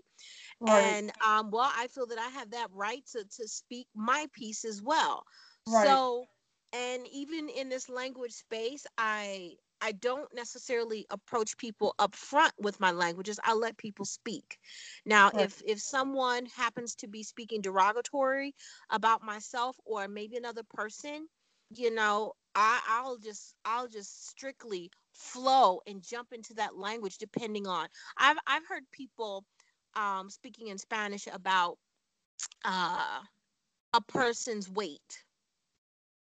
right. 0.62 1.00
and 1.02 1.12
um, 1.26 1.52
well, 1.52 1.72
I 1.76 1.88
feel 1.88 2.08
that 2.08 2.20
I 2.20 2.30
have 2.30 2.52
that 2.52 2.70
right 2.74 3.06
to 3.14 3.24
to 3.24 3.48
speak 3.48 3.88
my 3.96 4.28
piece 4.34 4.66
as 4.66 4.82
well. 4.82 5.24
Right. 5.68 5.88
So, 5.88 6.26
and 6.74 7.08
even 7.12 7.50
in 7.50 7.70
this 7.70 7.90
language 7.90 8.34
space, 8.34 8.86
I 8.98 9.54
I 9.82 9.92
don't 9.94 10.34
necessarily 10.34 11.06
approach 11.10 11.58
people 11.58 11.94
up 12.00 12.16
front 12.16 12.54
with 12.60 12.80
my 12.80 12.92
languages. 12.92 13.40
I 13.44 13.54
let 13.54 13.78
people 13.78 14.06
speak. 14.06 14.60
Now, 15.06 15.32
Right. 15.32 15.50
if 15.50 15.62
if 15.66 15.80
someone 15.82 16.46
happens 16.48 16.96
to 16.96 17.08
be 17.08 17.24
speaking 17.24 17.62
derogatory 17.62 18.56
about 18.90 19.24
myself 19.24 19.78
or 19.86 20.08
maybe 20.08 20.38
another 20.38 20.64
person, 20.64 21.28
you 21.70 21.92
know, 21.92 22.34
I 22.56 22.82
I'll 22.88 23.18
just 23.18 23.56
I'll 23.66 23.88
just 23.88 24.28
strictly 24.30 24.92
flow 25.14 25.82
and 25.88 26.02
jump 26.04 26.34
into 26.34 26.54
that 26.56 26.76
language 26.78 27.18
depending 27.18 27.68
on. 27.68 27.88
I've 28.18 28.38
I've 28.48 28.68
heard 28.68 28.84
people 28.92 29.46
um 29.96 30.30
speaking 30.30 30.68
in 30.68 30.78
Spanish 30.78 31.28
about 31.28 31.78
uh 32.66 33.22
a 33.94 34.02
person's 34.02 34.70
weight 34.70 35.24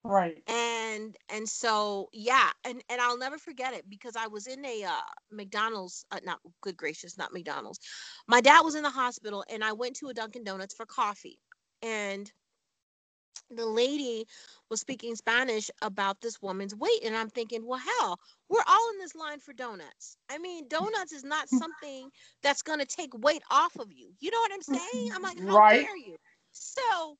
right. 0.07 0.43
and 0.47 1.15
and 1.29 1.47
so 1.47 2.07
yeah 2.13 2.49
and 2.65 2.81
and 2.89 3.01
i'll 3.01 3.17
never 3.17 3.38
forget 3.38 3.73
it 3.73 3.89
because 3.89 4.15
i 4.15 4.27
was 4.27 4.47
in 4.47 4.65
a 4.65 4.84
uh 4.84 4.91
mcdonald's 5.31 6.05
uh, 6.11 6.19
not 6.23 6.39
good 6.61 6.77
gracious 6.77 7.17
not 7.17 7.34
mcdonald's. 7.34 7.79
My 8.27 8.41
dad 8.41 8.61
was 8.61 8.75
in 8.75 8.84
the 8.84 8.89
hospital 8.89 9.43
and 9.49 9.63
i 9.63 9.73
went 9.73 9.95
to 9.97 10.07
a 10.07 10.13
dunkin 10.13 10.43
donuts 10.43 10.73
for 10.73 10.85
coffee 10.85 11.39
and 11.81 12.31
the 13.49 13.65
lady 13.65 14.25
was 14.69 14.81
speaking 14.81 15.15
spanish 15.15 15.69
about 15.81 16.21
this 16.21 16.41
woman's 16.41 16.75
weight 16.75 17.03
and 17.05 17.15
i'm 17.15 17.29
thinking 17.29 17.65
well 17.65 17.79
hell 17.99 18.19
we're 18.49 18.63
all 18.67 18.89
in 18.93 18.99
this 18.99 19.15
line 19.15 19.39
for 19.39 19.53
donuts. 19.53 20.17
I 20.29 20.38
mean 20.38 20.67
donuts 20.69 21.11
is 21.13 21.23
not 21.23 21.49
something 21.49 22.09
that's 22.43 22.61
going 22.61 22.79
to 22.79 22.85
take 22.85 23.11
weight 23.17 23.43
off 23.51 23.77
of 23.79 23.91
you. 23.91 24.13
You 24.19 24.31
know 24.31 24.39
what 24.39 24.53
i'm 24.53 24.61
saying? 24.61 25.07
I'm 25.15 25.23
like 25.23 25.38
how 25.47 25.57
Right. 25.57 25.69
dare 25.69 25.97
you? 25.97 26.15
So 26.53 27.17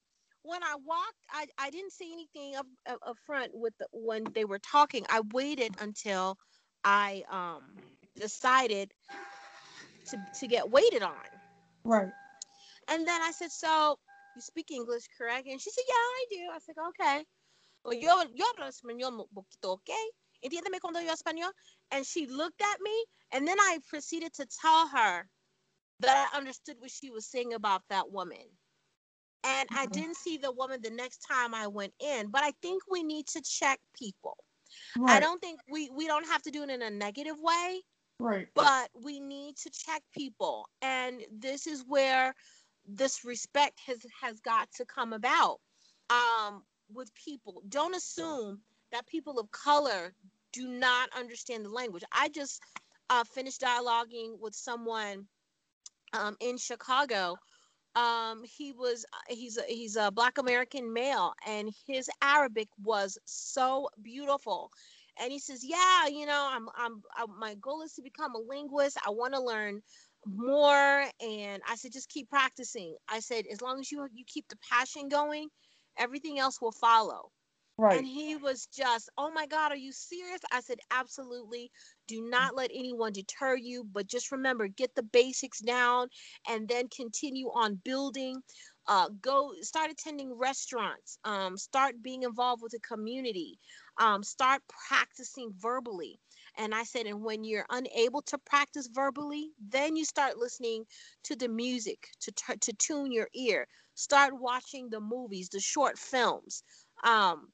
when 0.48 0.64
I 0.64 0.76
walked, 0.86 1.18
I, 1.32 1.48
I 1.60 1.72
didn't 1.72 1.94
say 1.94 2.08
anything 2.12 2.56
up, 2.58 2.68
up, 2.90 3.00
up 3.08 3.18
front 3.26 3.52
with 3.56 3.74
the, 3.80 3.88
when 3.94 4.26
they 4.36 4.46
were 4.46 4.60
talking. 4.60 5.06
I 5.10 5.22
waited 5.34 5.76
until 5.82 6.38
I 6.86 7.24
um 7.32 7.64
decided 8.20 8.94
to 10.08 10.18
to 10.40 10.48
get 10.48 10.70
waited 10.72 11.04
on, 11.04 11.28
Right. 11.86 12.14
and 12.90 13.08
then 13.08 13.22
I 13.22 13.32
said, 13.32 13.52
"So 13.52 14.00
you 14.36 14.42
speak 14.42 14.72
English, 14.72 15.06
correct?" 15.18 15.48
And 15.48 15.62
she 15.62 15.72
said, 15.72 15.86
"Yeah, 15.88 15.96
I 15.96 16.26
do." 16.32 16.42
I 16.56 16.60
said, 16.60 16.76
"Okay." 16.90 17.26
o 17.86 17.92
yo, 17.94 18.24
yo 18.36 18.46
hablo 18.48 18.68
español 18.68 19.20
un 19.20 19.28
poquito, 19.34 19.74
¿ok? 19.74 19.92
Entiéndeme 20.44 20.80
cuando 20.82 21.02
yo 21.02 21.14
español. 21.14 21.52
And 21.92 22.06
she 22.06 22.28
looked 22.28 22.62
at 22.62 22.82
me, 22.82 23.06
and 23.32 23.48
then 23.48 23.60
I 23.60 23.80
proceeded 23.90 24.34
to 24.36 24.46
tell 24.62 24.88
her 24.90 25.30
that 26.02 26.30
I 26.34 26.38
understood 26.38 26.78
what 26.80 26.92
she 26.92 27.12
was 27.12 27.28
saying 27.28 27.54
about 27.54 27.84
that 27.90 28.12
woman. 28.12 28.46
And 29.48 29.70
I 29.76 29.86
didn't 29.88 30.18
see 30.18 30.38
the 30.38 30.52
woman 30.52 30.82
the 30.82 30.90
next 30.90 31.20
time 31.20 31.54
I 31.54 31.68
went 31.68 31.94
in, 32.00 32.30
but 32.30 32.44
I 32.44 32.52
think 32.62 32.84
we 32.90 33.04
need 33.04 33.28
to 33.28 33.42
check 33.42 33.80
people. 33.98 34.38
Right. 34.98 35.18
I 35.18 35.20
don't 35.20 35.40
think 35.40 35.60
we 35.70 35.90
we 35.90 36.08
don't 36.08 36.28
have 36.28 36.42
to 36.44 36.52
do 36.52 36.64
it 36.64 36.70
in 36.70 36.82
a 36.82 36.90
negative 36.90 37.38
way, 37.40 37.82
Right. 38.20 38.48
but 38.56 38.90
we 38.94 39.20
need 39.20 39.56
to 39.58 39.70
check 39.72 40.04
people. 40.12 40.68
And 40.82 41.22
this 41.32 41.68
is 41.68 41.84
where 41.88 42.34
this 42.86 43.24
respect 43.24 43.80
has 43.88 44.06
has 44.22 44.40
got 44.42 44.72
to 44.78 44.86
come 44.86 45.14
about 45.14 45.60
um 46.10 46.64
with 46.94 47.14
people. 47.16 47.62
Don't 47.70 47.96
assume 47.96 48.62
that 48.92 49.08
people 49.08 49.40
of 49.40 49.52
color 49.52 50.14
do 50.54 50.68
not 50.68 51.10
understand 51.18 51.66
the 51.66 51.70
language. 51.70 52.04
I 52.12 52.30
just 52.30 52.62
uh, 53.10 53.24
finished 53.24 53.62
dialoguing 53.62 54.40
with 54.40 54.56
someone 54.56 55.28
um, 56.14 56.36
in 56.40 56.58
Chicago. 56.58 57.36
Um, 57.98 58.44
he 58.44 58.74
was 58.74 59.06
he's 59.30 59.58
a, 59.58 59.64
he's 59.64 59.96
a 59.96 60.12
black 60.12 60.38
American 60.38 60.94
male, 60.94 61.34
and 61.46 61.72
his 61.88 62.10
Arabic 62.22 62.70
was 62.84 63.18
so 63.26 63.90
beautiful. 64.02 64.72
And 65.20 65.32
he 65.32 65.40
says, 65.40 65.64
"Yeah, 65.64 66.08
you 66.08 66.26
know, 66.26 66.48
I'm 66.52 66.70
I'm 66.76 67.02
I, 67.16 67.26
my 67.28 67.56
goal 67.56 67.82
is 67.82 67.94
to 67.96 68.04
become 68.04 68.36
a 68.36 68.40
linguist. 68.40 68.98
I 69.06 69.10
want 69.12 69.34
to 69.34 69.42
learn 69.42 69.82
more." 70.26 71.06
And 71.22 71.62
I 71.68 71.76
said, 71.76 71.94
"Just 71.94 72.10
keep 72.10 72.30
practicing." 72.30 72.98
I 73.10 73.20
said, 73.20 73.46
"As 73.52 73.62
long 73.62 73.80
as 73.80 73.92
you 73.92 74.08
you 74.14 74.26
keep 74.26 74.48
the 74.50 74.58
passion 74.58 75.10
going, 75.10 75.50
everything 75.98 76.40
else 76.40 76.62
will 76.62 76.72
follow." 76.74 77.32
Right. 77.78 77.98
And 77.98 78.06
he 78.06 78.36
was 78.36 78.68
just, 78.68 79.10
oh 79.18 79.32
my 79.32 79.46
God, 79.48 79.72
are 79.72 79.78
you 79.78 79.92
serious? 79.92 80.42
I 80.52 80.62
said, 80.62 80.80
absolutely. 80.92 81.72
Do 82.08 82.30
not 82.30 82.56
let 82.56 82.72
anyone 82.74 83.14
deter 83.14 83.56
you, 83.56 83.84
but 83.84 84.08
just 84.08 84.32
remember, 84.32 84.68
get 84.68 84.96
the 84.96 85.04
basics 85.04 85.60
down 85.60 86.08
and 86.48 86.68
then 86.68 86.88
continue 86.88 87.48
on 87.50 87.82
building. 87.84 88.42
Uh, 88.88 89.10
go 89.22 89.52
start 89.62 89.92
attending 89.92 90.34
restaurants, 90.38 91.20
um, 91.26 91.58
start 91.58 92.02
being 92.02 92.24
involved 92.24 92.62
with 92.64 92.72
the 92.72 92.80
community, 92.80 93.60
um, 93.98 94.24
start 94.24 94.62
practicing 94.88 95.52
verbally. 95.58 96.20
And 96.58 96.74
I 96.74 96.84
said, 96.84 97.06
and 97.06 97.22
when 97.24 97.44
you're 97.44 97.66
unable 97.70 98.22
to 98.24 98.38
practice 98.40 98.88
verbally, 98.92 99.52
then 99.70 99.96
you 99.96 100.06
start 100.06 100.38
listening 100.38 100.86
to 101.26 101.36
the 101.36 101.50
music 101.50 102.08
to, 102.22 102.32
t- 102.32 102.58
to 102.62 102.74
tune 102.74 103.12
your 103.12 103.28
ear. 103.36 103.68
Start 103.96 104.34
watching 104.40 104.90
the 104.90 105.02
movies, 105.02 105.50
the 105.50 105.60
short 105.60 106.00
films. 106.00 106.64
Um, 107.04 107.50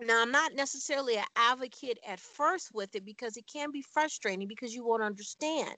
now, 0.00 0.22
I'm 0.22 0.30
not 0.30 0.54
necessarily 0.54 1.16
an 1.16 1.24
advocate 1.36 1.98
at 2.06 2.20
first 2.20 2.74
with 2.74 2.94
it 2.94 3.04
because 3.04 3.36
it 3.36 3.46
can 3.46 3.70
be 3.70 3.82
frustrating 3.82 4.46
because 4.46 4.74
you 4.74 4.84
won't 4.84 5.02
understand. 5.02 5.76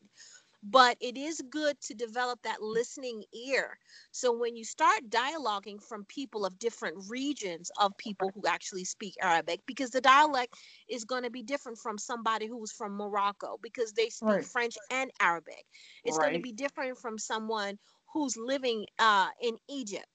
But 0.62 0.96
it 1.00 1.16
is 1.16 1.40
good 1.50 1.80
to 1.82 1.94
develop 1.94 2.42
that 2.42 2.60
listening 2.60 3.22
ear. 3.32 3.78
So 4.10 4.36
when 4.36 4.56
you 4.56 4.64
start 4.64 5.08
dialoguing 5.08 5.80
from 5.80 6.04
people 6.06 6.44
of 6.44 6.58
different 6.58 6.96
regions 7.08 7.70
of 7.78 7.96
people 7.96 8.32
who 8.34 8.42
actually 8.48 8.84
speak 8.84 9.14
Arabic, 9.22 9.60
because 9.66 9.90
the 9.90 10.00
dialect 10.00 10.54
is 10.88 11.04
going 11.04 11.22
to 11.22 11.30
be 11.30 11.44
different 11.44 11.78
from 11.78 11.96
somebody 11.96 12.48
who's 12.48 12.72
from 12.72 12.96
Morocco 12.96 13.58
because 13.62 13.92
they 13.92 14.08
speak 14.10 14.26
Right. 14.28 14.44
French 14.44 14.76
and 14.90 15.12
Arabic. 15.20 15.64
It's 16.04 16.18
going 16.18 16.34
to 16.34 16.40
be 16.40 16.52
different 16.52 16.98
from 16.98 17.18
someone 17.18 17.78
who's 18.12 18.36
living 18.36 18.86
uh, 18.98 19.28
in 19.40 19.56
Egypt. 19.70 20.06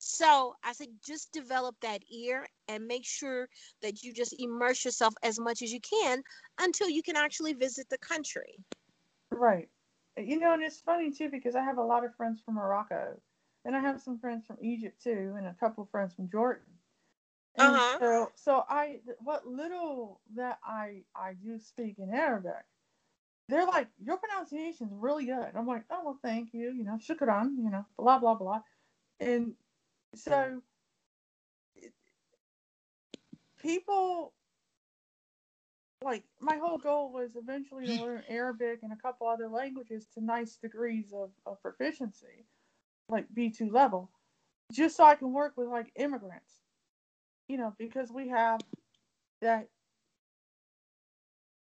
So 0.00 0.56
I 0.64 0.72
said, 0.72 0.88
just 1.06 1.30
develop 1.32 1.76
that 1.82 2.02
ear 2.10 2.48
and 2.68 2.86
make 2.86 3.04
sure 3.04 3.48
that 3.82 4.02
you 4.02 4.14
just 4.14 4.34
immerse 4.38 4.84
yourself 4.84 5.14
as 5.22 5.38
much 5.38 5.62
as 5.62 5.72
you 5.72 5.80
can 5.80 6.22
until 6.58 6.88
you 6.88 7.02
can 7.02 7.16
actually 7.16 7.52
visit 7.52 7.88
the 7.90 7.98
country. 7.98 8.58
Right. 9.30 9.68
You 10.16 10.38
know, 10.40 10.54
and 10.54 10.62
it's 10.62 10.80
funny 10.80 11.10
too 11.10 11.28
because 11.30 11.54
I 11.54 11.62
have 11.62 11.78
a 11.78 11.84
lot 11.84 12.04
of 12.04 12.14
friends 12.16 12.40
from 12.44 12.54
Morocco, 12.54 13.20
and 13.64 13.76
I 13.76 13.80
have 13.80 14.00
some 14.00 14.18
friends 14.18 14.46
from 14.46 14.58
Egypt 14.62 15.02
too, 15.02 15.34
and 15.36 15.46
a 15.46 15.54
couple 15.60 15.84
of 15.84 15.90
friends 15.90 16.14
from 16.14 16.30
Jordan. 16.30 16.64
And 17.56 17.74
Uh-huh. 17.74 17.98
So, 17.98 18.32
so 18.36 18.64
I, 18.68 19.00
what 19.20 19.46
little 19.46 20.20
that 20.34 20.58
I 20.64 21.04
I 21.14 21.34
do 21.34 21.58
speak 21.58 21.98
in 21.98 22.12
Arabic, 22.14 22.64
they're 23.48 23.66
like, 23.66 23.88
your 24.02 24.18
pronunciation's 24.18 24.92
really 24.94 25.26
good. 25.26 25.52
I'm 25.54 25.66
like, 25.66 25.84
oh 25.90 26.02
well, 26.04 26.18
thank 26.22 26.54
you. 26.54 26.72
You 26.72 26.84
know, 26.84 26.98
shukran. 26.98 27.56
You 27.58 27.70
know, 27.70 27.86
blah 27.98 28.18
blah 28.18 28.34
blah, 28.34 28.62
and 29.20 29.54
so 30.14 30.62
it- 31.76 31.94
people 33.58 34.32
like 36.02 36.24
my 36.40 36.56
whole 36.56 36.78
goal 36.78 37.12
was 37.12 37.36
eventually 37.36 37.86
to 37.86 37.94
learn 37.94 38.22
Arabic 38.28 38.80
and 38.82 38.92
a 38.92 38.96
couple 38.96 39.28
other 39.28 39.48
languages 39.48 40.06
to 40.14 40.24
nice 40.24 40.56
degrees 40.56 41.12
of, 41.12 41.30
of 41.46 41.60
proficiency, 41.62 42.46
like 43.08 43.26
B2 43.34 43.70
level, 43.70 44.10
just 44.72 44.96
so 44.96 45.04
I 45.04 45.14
can 45.14 45.32
work 45.32 45.54
with 45.56 45.68
like 45.68 45.92
immigrants. 45.96 46.62
You 47.48 47.58
know, 47.58 47.74
because 47.78 48.10
we 48.12 48.28
have 48.28 48.60
that, 49.42 49.68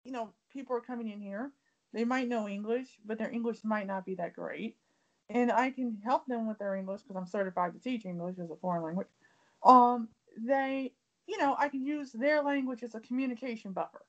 you 0.06 0.12
know, 0.12 0.34
people 0.52 0.76
are 0.76 0.82
coming 0.82 1.10
in 1.10 1.20
here. 1.22 1.52
They 1.94 2.06
might 2.06 2.28
know 2.28 2.48
English, 2.48 3.00
but 3.06 3.18
their 3.18 3.32
English 3.32 3.64
might 3.64 3.88
not 3.88 4.06
be 4.06 4.16
that 4.16 4.34
great. 4.36 4.78
And 5.30 5.52
I 5.52 5.70
can 5.72 5.98
help 6.04 6.26
them 6.26 6.48
with 6.48 6.58
their 6.58 6.76
English 6.76 7.02
because 7.04 7.16
I'm 7.16 7.28
certified 7.28 7.74
to 7.74 7.80
teach 7.80 8.06
English 8.06 8.40
as 8.40 8.50
a 8.50 8.56
foreign 8.56 8.84
language. 8.84 9.08
Um, 9.64 10.10
they, 10.38 10.94
you 11.28 11.38
know, 11.38 11.56
I 11.58 11.70
can 11.70 11.86
use 11.86 12.12
their 12.12 12.42
language 12.42 12.84
as 12.84 12.96
a 12.96 13.00
communication 13.00 13.74
buffer 13.74 14.04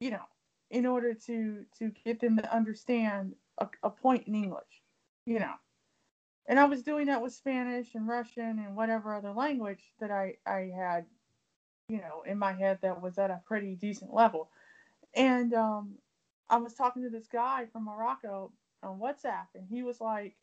you 0.00 0.10
know, 0.10 0.24
in 0.70 0.86
order 0.86 1.14
to 1.14 1.64
to 1.78 1.92
get 2.04 2.20
them 2.20 2.36
to 2.38 2.54
understand 2.54 3.34
a, 3.58 3.68
a 3.82 3.90
point 3.90 4.26
in 4.26 4.34
English, 4.34 4.82
you 5.26 5.38
know. 5.38 5.52
And 6.48 6.58
I 6.58 6.64
was 6.64 6.82
doing 6.82 7.06
that 7.06 7.22
with 7.22 7.34
Spanish 7.34 7.94
and 7.94 8.08
Russian 8.08 8.58
and 8.58 8.74
whatever 8.74 9.14
other 9.14 9.32
language 9.32 9.92
that 10.00 10.10
I 10.10 10.34
I 10.46 10.72
had, 10.74 11.04
you 11.88 11.98
know, 11.98 12.22
in 12.26 12.38
my 12.38 12.52
head 12.52 12.78
that 12.82 13.00
was 13.00 13.18
at 13.18 13.30
a 13.30 13.42
pretty 13.46 13.76
decent 13.76 14.12
level. 14.12 14.50
And 15.14 15.54
um, 15.54 15.94
I 16.48 16.56
was 16.56 16.74
talking 16.74 17.02
to 17.02 17.10
this 17.10 17.26
guy 17.26 17.66
from 17.72 17.84
Morocco 17.84 18.52
on 18.82 19.00
WhatsApp, 19.00 19.46
and 19.54 19.66
he 19.68 19.82
was 19.82 20.00
like, 20.00 20.36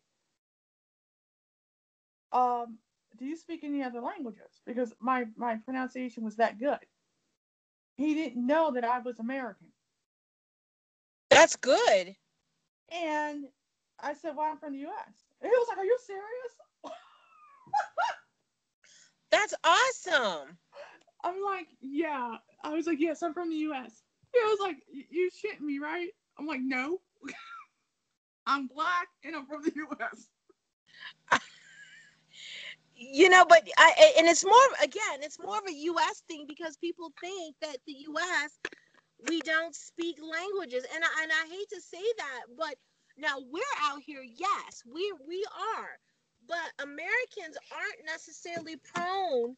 um, 2.32 2.78
"Do 3.18 3.26
you 3.26 3.36
speak 3.38 3.64
any 3.64 3.84
other 3.84 4.02
languages?" 4.02 4.62
Because 4.66 4.94
my 5.00 5.26
my 5.38 5.56
pronunciation 5.58 6.24
was 6.24 6.36
that 6.38 6.60
good 6.60 6.80
he 7.98 8.16
didn't 8.16 8.46
know 8.46 8.72
that 8.74 8.86
I 8.86 9.00
was 9.00 9.20
American. 9.20 9.68
That's 11.30 11.56
good. 11.58 12.16
And 12.92 13.46
I 14.00 14.14
said, 14.14 14.36
Well, 14.36 14.52
I'm 14.52 14.58
from 14.58 14.74
the 14.74 14.80
US. 14.88 15.14
And 15.42 15.52
he 15.52 15.58
was 15.58 15.68
like, 15.70 15.78
Are 15.80 15.86
you 15.86 15.98
serious? 16.06 16.54
That's 19.32 19.54
awesome. 19.64 20.58
I'm 21.24 21.42
like, 21.44 21.68
Yeah. 21.82 22.36
I 22.64 22.74
was 22.74 22.88
like, 22.88 23.00
Yes, 23.00 23.24
I'm 23.24 23.34
from 23.34 23.50
the 23.50 23.56
US. 23.72 24.04
He 24.34 24.40
was 24.40 24.60
like, 24.62 24.78
"Y- 24.94 25.06
You 25.10 25.30
shitting 25.32 25.62
me, 25.66 25.80
right? 25.80 26.10
I'm 26.40 26.48
like, 26.48 26.62
No. 26.62 27.00
I'm 28.48 28.68
black 28.68 29.10
and 29.26 29.36
I'm 29.36 29.48
from 29.48 29.64
the 29.64 29.74
US. 29.92 30.30
You 32.96 33.30
know, 33.30 33.46
but 33.48 33.68
I 33.78 34.14
and 34.20 34.28
it's 34.28 34.46
more 34.46 34.70
again, 34.84 35.22
it's 35.22 35.40
more 35.40 35.58
of 35.58 35.68
a 35.68 35.74
US 35.74 36.22
thing 36.28 36.46
because 36.48 36.78
people 36.78 37.14
think 37.22 37.56
that 37.62 37.78
the 37.88 37.96
US 38.10 38.60
we 39.30 39.42
don't 39.42 39.76
speak 39.76 40.20
languages. 40.22 40.86
And 40.96 41.04
I, 41.04 41.24
and 41.24 41.32
I 41.32 41.48
hate 41.50 41.70
to 41.72 41.82
say 41.82 42.04
that, 42.20 42.42
but 42.58 42.76
now 43.18 43.38
we're 43.52 43.62
out 43.84 44.02
here, 44.06 44.24
yes, 44.24 44.84
we 44.92 45.14
we 45.28 45.46
are. 45.78 46.00
But 46.48 46.84
Americans 46.84 47.58
aren't 47.72 48.06
necessarily 48.06 48.78
prone 48.96 49.58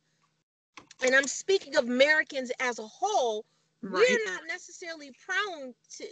and 1.05 1.15
I'm 1.15 1.27
speaking 1.27 1.75
of 1.77 1.85
Americans 1.85 2.51
as 2.59 2.79
a 2.79 2.87
whole, 2.87 3.45
we're 3.81 4.25
not 4.25 4.41
necessarily 4.47 5.11
prone 5.25 5.73
to 5.97 6.05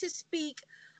to 0.00 0.10
speak 0.10 0.58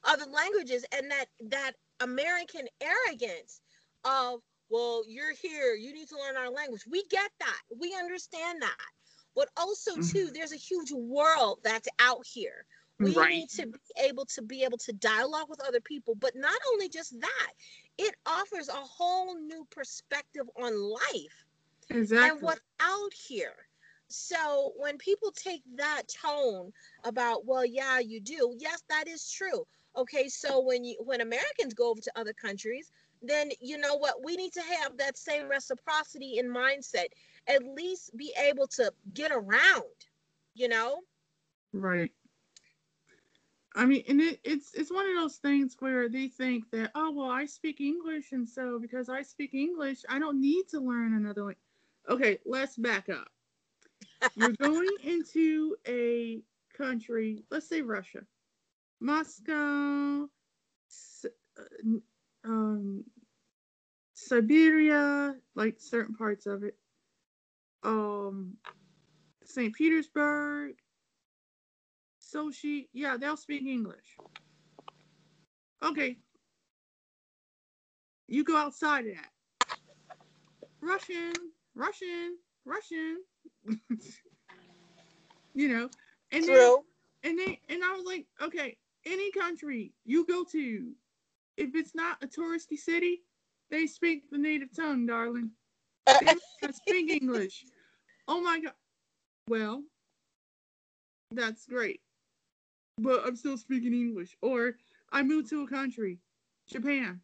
other 0.08 0.26
languages 0.26 0.84
and 0.96 1.10
that 1.10 1.26
that 1.50 1.72
American 2.00 2.66
arrogance 2.80 3.62
of 4.04 4.40
well 4.70 5.04
you're 5.08 5.34
here 5.34 5.74
you 5.74 5.92
need 5.94 6.08
to 6.08 6.16
learn 6.16 6.36
our 6.36 6.50
language 6.50 6.84
we 6.90 7.04
get 7.10 7.30
that 7.40 7.62
we 7.80 7.94
understand 7.98 8.62
that 8.62 8.76
but 9.36 9.48
also 9.56 9.92
Mhm. 9.96 10.12
too 10.12 10.30
there's 10.34 10.52
a 10.52 10.56
huge 10.56 10.92
world 10.92 11.60
that's 11.64 11.88
out 12.00 12.26
here 12.26 12.66
we 13.00 13.16
Right. 13.16 13.30
need 13.30 13.48
to 13.50 13.66
be 13.66 13.78
able 14.04 14.26
to 14.26 14.42
be 14.42 14.64
able 14.64 14.78
to 14.78 14.92
dialogue 14.94 15.48
with 15.48 15.60
other 15.66 15.80
people 15.80 16.14
but 16.16 16.34
not 16.36 16.60
only 16.72 16.88
just 16.88 17.18
that 17.20 17.52
it 17.98 18.14
offers 18.26 18.68
a 18.68 18.72
whole 18.74 19.36
new 19.38 19.66
perspective 19.70 20.48
on 20.60 20.74
life 20.80 21.46
Exactly. 21.90 22.30
and 22.30 22.42
what's 22.42 22.60
out 22.80 23.12
here. 23.12 23.54
So 24.08 24.72
when 24.76 24.98
people 24.98 25.32
take 25.32 25.62
that 25.76 26.02
tone 26.08 26.72
about, 27.04 27.46
well, 27.46 27.64
yeah, 27.64 27.98
you 28.00 28.20
do, 28.20 28.54
yes, 28.58 28.82
that 28.88 29.08
is 29.08 29.30
true. 29.30 29.66
Okay, 29.96 30.28
so 30.28 30.60
when 30.60 30.84
you 30.84 30.96
when 31.00 31.20
Americans 31.20 31.74
go 31.74 31.90
over 31.90 32.00
to 32.00 32.12
other 32.16 32.32
countries, 32.32 32.92
then 33.22 33.50
you 33.60 33.78
know 33.78 33.96
what 33.96 34.22
we 34.24 34.36
need 34.36 34.52
to 34.52 34.62
have 34.62 34.96
that 34.98 35.16
same 35.16 35.48
reciprocity 35.48 36.38
in 36.38 36.48
mindset 36.48 37.06
at 37.48 37.64
least 37.64 38.16
be 38.16 38.32
able 38.38 38.66
to 38.66 38.92
get 39.14 39.32
around, 39.32 39.84
you 40.54 40.68
know? 40.68 40.98
Right. 41.72 42.12
I 43.74 43.86
mean, 43.86 44.02
and 44.08 44.20
it, 44.20 44.40
it's 44.44 44.74
it's 44.74 44.90
one 44.90 45.08
of 45.08 45.14
those 45.14 45.36
things 45.36 45.76
where 45.78 46.08
they 46.08 46.28
think 46.28 46.64
that 46.72 46.90
oh 46.94 47.12
well 47.12 47.30
I 47.30 47.44
speak 47.44 47.80
English 47.80 48.32
and 48.32 48.48
so 48.48 48.78
because 48.78 49.08
I 49.08 49.22
speak 49.22 49.54
English 49.54 50.04
I 50.08 50.18
don't 50.18 50.40
need 50.40 50.64
to 50.70 50.80
learn 50.80 51.14
another 51.14 51.42
language. 51.42 51.58
Okay, 52.08 52.38
let's 52.44 52.76
back 52.76 53.08
up. 53.08 53.28
You're 54.34 54.52
going 54.60 54.88
into 55.04 55.76
a 55.86 56.40
country, 56.76 57.44
let's 57.50 57.68
say 57.68 57.82
Russia, 57.82 58.20
Moscow, 59.00 60.28
uh, 61.24 61.98
um, 62.44 63.04
Siberia, 64.14 65.36
like 65.54 65.76
certain 65.78 66.14
parts 66.14 66.46
of 66.46 66.64
it, 66.64 66.76
um, 67.82 68.56
St. 69.44 69.74
Petersburg, 69.74 70.74
Sochi. 72.20 72.88
Yeah, 72.92 73.16
they'll 73.16 73.36
speak 73.36 73.62
English. 73.66 74.16
Okay. 75.82 76.18
You 78.26 78.44
go 78.44 78.56
outside 78.56 79.06
of 79.06 79.14
that. 79.14 79.30
Russian, 80.80 81.32
Russian, 81.74 82.36
Russian. 82.64 83.18
you 85.54 85.68
know, 85.68 85.88
and 86.32 86.44
True. 86.44 86.54
then, 87.22 87.32
and 87.32 87.38
then, 87.38 87.56
and 87.68 87.84
I 87.84 87.94
was 87.94 88.04
like, 88.04 88.26
okay, 88.42 88.76
any 89.06 89.30
country 89.32 89.92
you 90.04 90.26
go 90.26 90.44
to, 90.52 90.92
if 91.56 91.74
it's 91.74 91.94
not 91.94 92.22
a 92.22 92.26
touristy 92.26 92.76
city, 92.76 93.22
they 93.70 93.86
speak 93.86 94.30
the 94.30 94.38
native 94.38 94.74
tongue, 94.74 95.06
darling. 95.06 95.50
They 96.06 96.34
speak 96.72 97.10
English. 97.10 97.64
Oh 98.26 98.40
my 98.40 98.60
god. 98.60 98.72
Well, 99.48 99.82
that's 101.32 101.66
great. 101.66 102.00
But 102.98 103.26
I'm 103.26 103.36
still 103.36 103.56
speaking 103.56 103.92
English. 103.92 104.36
Or 104.42 104.76
I 105.12 105.22
moved 105.22 105.50
to 105.50 105.62
a 105.62 105.68
country, 105.68 106.18
Japan. 106.66 107.20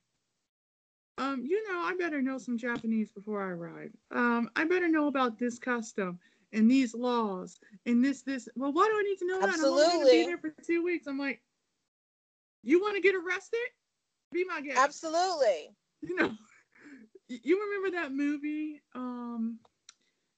Um, 1.19 1.45
you 1.47 1.73
know, 1.73 1.81
I 1.81 1.95
better 1.99 2.21
know 2.21 2.39
some 2.39 2.59
Japanese 2.59 3.13
before 3.13 3.41
I 3.43 3.51
arrive. 3.51 3.91
Um, 4.11 4.51
I 4.57 4.65
better 4.65 4.89
know 4.89 5.07
about 5.07 5.39
this 5.39 5.59
custom 5.59 6.19
and 6.53 6.71
these 6.71 6.95
laws 6.95 7.59
and 7.87 8.05
this, 8.05 8.23
this. 8.23 8.49
Well, 8.57 8.73
why 8.73 8.87
do 8.87 8.99
I 8.99 9.03
need 9.03 9.19
to 9.19 9.27
know 9.27 9.41
that? 9.41 9.55
I'm 9.55 9.65
only 9.65 9.85
gonna 9.85 9.99
Absolutely. 9.99 10.19
be 10.19 10.27
there 10.27 10.39
for 10.39 10.55
two 10.67 10.83
weeks. 10.83 11.07
I'm 11.07 11.19
like, 11.19 11.41
you 12.65 12.81
want 12.81 12.97
to 12.97 13.03
get 13.03 13.15
arrested? 13.15 13.61
Be 14.33 14.45
my 14.45 14.61
guest 14.61 14.79
Absolutely. 14.79 15.71
you 16.03 16.17
know 16.17 16.33
you 17.29 17.61
remember 17.61 17.97
that 17.97 18.13
movie 18.13 18.81
um 18.95 19.59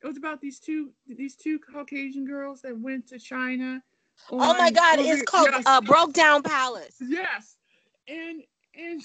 it 0.03 0.07
was 0.07 0.17
about 0.17 0.41
these 0.41 0.61
two 0.61 0.91
these 1.07 1.35
two 1.37 1.59
caucasian 1.59 2.25
girls 2.27 2.61
that 2.63 2.79
went 2.79 3.07
to 3.09 3.19
china 3.19 3.83
Oh 4.31 4.55
my 4.59 4.71
God, 4.71 4.99
it's 4.99 5.23
called 5.23 5.49
yes, 5.51 5.65
uh, 5.67 5.81
Brokedown 5.81 6.43
Palace. 6.45 6.97
yes 7.01 7.57
and 8.09 8.43
and 8.75 9.01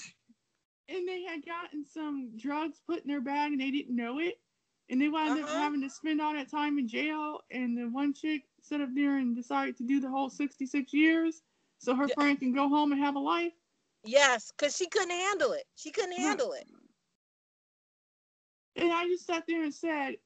and 0.88 1.08
they 1.08 1.22
had 1.22 1.44
gotten 1.44 1.84
some 1.84 2.30
drugs 2.36 2.80
put 2.86 3.02
in 3.02 3.08
their 3.08 3.20
bag 3.20 3.52
and 3.52 3.60
they 3.60 3.70
didn't 3.70 3.94
know 3.96 4.18
it 4.18 4.40
and 4.90 5.00
they 5.00 5.08
wound 5.08 5.38
up 5.38 5.44
Uh-huh. 5.48 5.60
having 5.60 5.80
to 5.82 5.88
spend 5.90 6.20
all 6.20 6.32
that 6.34 6.50
time 6.50 6.78
in 6.78 6.86
jail 6.88 7.40
and 7.50 7.76
the 7.76 7.88
one 7.88 8.12
chick 8.12 8.42
sat 8.60 8.80
up 8.80 8.90
there 8.94 9.18
and 9.18 9.34
decided 9.36 9.76
to 9.78 9.84
do 9.84 10.00
the 10.00 10.08
whole 10.10 10.28
66 10.28 10.92
years 10.92 11.42
so 11.82 11.94
her 11.94 12.06
Yeah. 12.08 12.14
friend 12.14 12.38
can 12.38 12.52
go 12.52 12.68
home 12.68 12.92
and 12.92 13.00
have 13.00 13.16
a 13.16 13.20
life 13.20 13.52
Yes, 14.04 14.50
because 14.50 14.76
she 14.76 14.88
couldn't 14.88 15.10
handle 15.10 15.52
it. 15.52 15.64
She 15.76 15.90
couldn't 15.90 16.16
handle 16.16 16.52
it. 16.52 16.66
And 18.74 18.92
I 18.92 19.06
just 19.06 19.26
sat 19.26 19.44
there 19.46 19.62
and 19.62 19.74
said, 19.74 20.16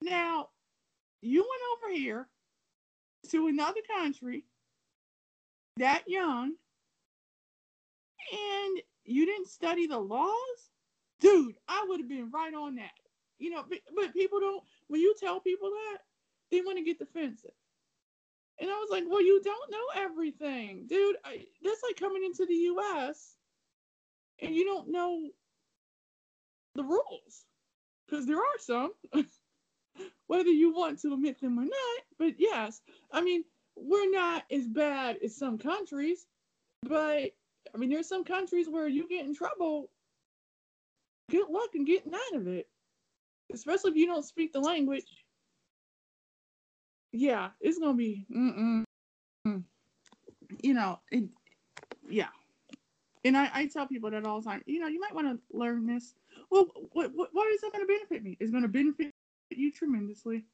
Now, 0.00 0.50
you 1.20 1.40
went 1.40 1.62
over 1.72 1.94
here 1.94 2.28
to 3.30 3.46
another 3.46 3.80
country 3.96 4.44
that 5.76 6.08
young 6.08 6.56
and 8.32 8.82
you 9.04 9.26
didn't 9.26 9.48
study 9.48 9.86
the 9.86 9.98
laws? 9.98 10.70
Dude, 11.20 11.56
I 11.68 11.84
would 11.88 12.00
have 12.00 12.08
been 12.08 12.30
right 12.30 12.52
on 12.52 12.74
that. 12.76 12.90
You 13.38 13.50
know, 13.50 13.64
but, 13.68 13.78
but 13.94 14.12
people 14.12 14.40
don't, 14.40 14.62
when 14.88 15.00
you 15.00 15.14
tell 15.18 15.40
people 15.40 15.70
that, 15.70 15.98
they 16.50 16.62
want 16.62 16.78
to 16.78 16.84
get 16.84 16.98
defensive. 16.98 17.52
And 18.60 18.70
I 18.70 18.74
was 18.74 18.88
like, 18.90 19.04
well, 19.08 19.22
you 19.22 19.42
don't 19.42 19.70
know 19.70 20.02
everything, 20.02 20.86
dude. 20.86 21.16
I, 21.24 21.44
that's 21.62 21.82
like 21.82 21.96
coming 21.96 22.24
into 22.24 22.46
the 22.46 22.54
U.S. 22.54 23.34
and 24.40 24.54
you 24.54 24.64
don't 24.64 24.90
know 24.90 25.28
the 26.74 26.84
rules 26.84 27.44
because 28.06 28.26
there 28.26 28.38
are 28.38 28.58
some 28.58 28.92
whether 30.26 30.50
you 30.50 30.74
want 30.74 31.00
to 31.00 31.12
admit 31.12 31.40
them 31.40 31.58
or 31.58 31.64
not 31.64 32.02
but 32.18 32.34
yes 32.38 32.80
i 33.12 33.20
mean 33.20 33.44
we're 33.76 34.10
not 34.10 34.44
as 34.50 34.66
bad 34.66 35.16
as 35.24 35.36
some 35.36 35.58
countries 35.58 36.26
but 36.82 37.30
i 37.74 37.76
mean 37.76 37.90
there's 37.90 38.08
some 38.08 38.24
countries 38.24 38.68
where 38.68 38.88
you 38.88 39.08
get 39.08 39.24
in 39.24 39.34
trouble 39.34 39.88
good 41.30 41.48
luck 41.48 41.70
in 41.74 41.84
getting 41.84 42.14
out 42.14 42.40
of 42.40 42.48
it 42.48 42.68
especially 43.52 43.90
if 43.90 43.96
you 43.96 44.06
don't 44.06 44.24
speak 44.24 44.52
the 44.52 44.60
language 44.60 45.23
yeah 47.14 47.50
it's 47.60 47.78
gonna 47.78 47.94
be 47.94 48.26
mm-mm, 48.30 48.84
mm. 49.46 49.62
you 50.62 50.74
know 50.74 50.98
it, 51.10 51.24
yeah 52.08 52.28
and 53.24 53.36
I, 53.36 53.50
I 53.54 53.66
tell 53.66 53.86
people 53.86 54.10
that 54.10 54.26
all 54.26 54.40
the 54.40 54.48
time. 54.48 54.62
You 54.66 54.80
know, 54.80 54.86
you 54.86 55.00
might 55.00 55.14
want 55.14 55.26
to 55.28 55.56
learn 55.56 55.86
this. 55.86 56.14
Well, 56.50 56.66
what, 56.92 57.10
what, 57.14 57.30
what 57.32 57.50
is 57.52 57.62
that 57.62 57.72
going 57.72 57.86
to 57.86 57.92
benefit 57.92 58.22
me? 58.22 58.36
It's 58.38 58.50
going 58.50 58.62
to 58.62 58.68
benefit 58.68 59.12
you 59.50 59.72
tremendously. 59.72 60.44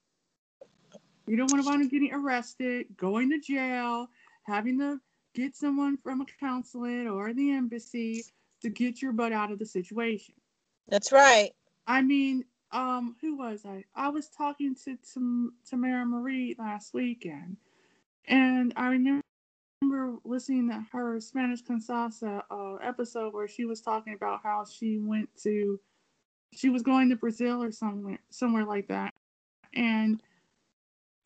You 1.26 1.36
don't 1.36 1.50
want 1.50 1.64
to 1.64 1.68
wind 1.68 1.84
up 1.84 1.90
getting 1.90 2.12
arrested, 2.12 2.86
going 2.96 3.30
to 3.30 3.40
jail, 3.40 4.08
having 4.44 4.78
to 4.78 5.00
get 5.34 5.56
someone 5.56 5.96
from 5.96 6.20
a 6.20 6.26
consulate 6.38 7.06
or 7.06 7.32
the 7.32 7.52
embassy 7.52 8.24
to 8.62 8.68
get 8.68 9.02
your 9.02 9.12
butt 9.12 9.32
out 9.32 9.50
of 9.50 9.58
the 9.58 9.66
situation. 9.66 10.34
That's 10.88 11.12
right. 11.12 11.52
I 11.86 12.02
mean, 12.02 12.44
um, 12.72 13.16
who 13.20 13.36
was 13.36 13.64
I? 13.66 13.84
I 13.94 14.08
was 14.08 14.28
talking 14.28 14.74
to 14.84 14.96
Tam- 15.12 15.54
Tamara 15.68 16.06
Marie 16.06 16.54
last 16.58 16.94
weekend, 16.94 17.56
and 18.28 18.72
I 18.76 18.88
remember 18.88 19.22
listening 20.24 20.68
to 20.68 20.84
her 20.92 21.20
Spanish 21.20 21.62
con 21.62 21.80
Salsa 21.80 22.42
uh, 22.50 22.74
episode 22.76 23.34
where 23.34 23.48
she 23.48 23.64
was 23.64 23.80
talking 23.80 24.14
about 24.14 24.40
how 24.42 24.64
she 24.64 24.98
went 24.98 25.28
to, 25.42 25.80
she 26.52 26.68
was 26.68 26.82
going 26.82 27.08
to 27.08 27.16
Brazil 27.16 27.62
or 27.62 27.72
somewhere, 27.72 28.20
somewhere 28.30 28.64
like 28.64 28.88
that, 28.88 29.12
and 29.74 30.22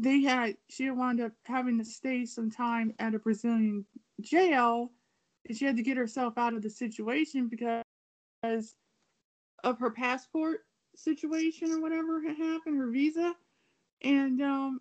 they 0.00 0.22
had 0.22 0.56
she 0.68 0.90
wound 0.90 1.20
up 1.20 1.32
having 1.44 1.78
to 1.78 1.84
stay 1.84 2.24
some 2.24 2.50
time 2.50 2.94
at 2.98 3.14
a 3.14 3.18
Brazilian 3.18 3.84
jail, 4.20 4.90
and 5.46 5.56
she 5.56 5.66
had 5.66 5.76
to 5.76 5.82
get 5.82 5.96
herself 5.96 6.38
out 6.38 6.54
of 6.54 6.62
the 6.62 6.70
situation 6.70 7.48
because 7.48 8.74
of 9.62 9.78
her 9.78 9.90
passport 9.90 10.60
situation 10.96 11.72
or 11.72 11.80
whatever 11.80 12.22
had 12.22 12.36
happened, 12.36 12.78
her 12.78 12.90
visa, 12.90 13.34
and 14.02 14.40
um, 14.42 14.80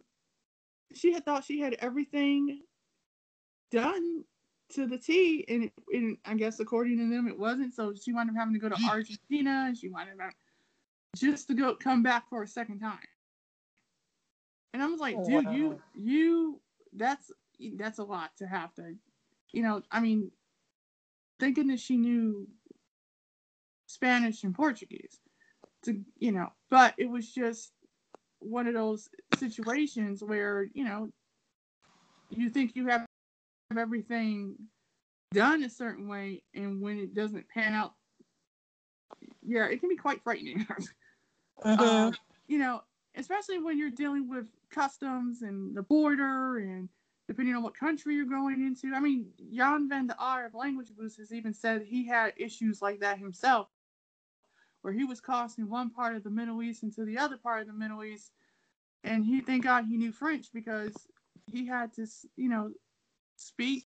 she 0.94 1.14
had 1.14 1.26
thought 1.26 1.44
she 1.44 1.60
had 1.60 1.76
everything 1.80 2.62
done 3.72 4.24
to 4.70 4.88
the 4.88 4.98
T, 4.98 5.46
and, 5.48 5.64
it, 5.66 5.74
and 5.92 6.18
I 6.26 6.36
guess 6.36 6.60
according 6.60 6.98
to 6.98 7.10
them, 7.10 7.28
it 7.28 7.38
wasn't. 7.38 7.74
So 7.74 7.94
she 7.94 8.14
wound 8.14 8.30
up 8.30 8.36
having 8.36 8.54
to 8.54 8.60
go 8.60 8.70
to 8.70 8.78
Argentina, 8.90 9.66
and 9.68 9.78
she 9.78 9.90
wound 9.90 10.10
up 10.22 10.34
just 11.16 11.48
to 11.48 11.54
go 11.54 11.76
come 11.76 12.04
back 12.04 12.30
for 12.30 12.44
a 12.44 12.48
second 12.48 12.80
time. 12.80 12.98
And 14.74 14.82
I 14.82 14.88
was 14.88 15.00
like, 15.00 15.16
Oh, 15.18 15.26
dude, 15.26 15.46
wow. 15.46 15.52
you 15.52 15.82
you 15.94 16.62
that's 16.94 17.32
that's 17.76 18.00
a 18.00 18.04
lot 18.04 18.32
to 18.38 18.48
have 18.48 18.74
to, 18.76 18.96
you 19.52 19.62
know. 19.62 19.82
I 19.92 20.00
mean, 20.00 20.32
thank 21.40 21.56
goodness 21.56 21.82
she 21.82 21.98
knew 21.98 22.48
Spanish 23.86 24.44
and 24.44 24.56
Portuguese, 24.56 25.20
to 25.84 26.00
you 26.18 26.32
know. 26.32 26.52
But 26.70 26.94
it 26.98 27.10
was 27.10 27.32
just 27.32 27.72
one 28.40 28.68
of 28.68 28.74
those 28.74 29.10
situations 29.38 30.24
where 30.24 30.68
you 30.74 30.84
know 30.84 31.10
you 32.30 32.50
think 32.50 32.76
you 32.76 32.88
have 32.88 33.06
everything 33.78 34.56
done 35.34 35.64
a 35.64 35.70
certain 35.70 36.08
way, 36.08 36.44
and 36.54 36.82
when 36.82 37.00
it 37.00 37.14
doesn't 37.14 37.48
pan 37.50 37.74
out, 37.74 37.94
yeah, 39.42 39.66
it 39.66 39.80
can 39.80 39.90
be 39.90 39.98
quite 39.98 40.24
frightening. 40.24 40.66
Mhm. 41.64 41.80
Uh, 41.80 42.12
you 42.48 42.58
know, 42.58 42.82
especially 43.16 43.60
when 43.60 43.78
you're 43.78 43.90
dealing 43.90 44.28
with 44.30 44.48
customs 44.70 45.44
and 45.44 45.76
the 45.76 45.84
border 45.84 46.58
and 46.58 46.90
depending 47.28 47.56
on 47.56 47.64
what 47.64 47.76
country 47.78 48.16
you're 48.16 48.26
going 48.26 48.62
into. 48.62 48.94
I 48.94 49.00
mean, 49.00 49.28
Jan 49.54 49.88
van 49.88 50.08
der 50.08 50.16
Aa 50.20 50.46
of 50.46 50.54
Language 50.54 50.90
Boost 50.98 51.18
has 51.20 51.32
even 51.32 51.54
said 51.54 51.84
he 51.84 52.06
had 52.06 52.34
issues 52.36 52.82
like 52.82 53.00
that 53.00 53.18
himself, 53.18 53.70
where 54.84 54.94
he 54.94 55.06
was 55.06 55.22
crossing 55.22 55.70
one 55.70 55.92
part 55.92 56.16
of 56.16 56.24
the 56.24 56.32
Middle 56.32 56.62
East 56.64 56.84
into 56.84 57.06
the 57.06 57.18
other 57.18 57.38
part 57.38 57.62
of 57.62 57.68
the 57.68 57.74
Middle 57.74 58.04
East. 58.04 58.34
And 59.04 59.26
he, 59.26 59.42
thank 59.42 59.64
God 59.64 59.86
he 59.88 59.98
knew 59.98 60.12
French 60.14 60.54
because 60.54 61.08
he 61.52 61.68
had 61.68 61.94
to, 61.94 62.08
you 62.38 62.50
know, 62.50 62.74
speak 63.38 63.86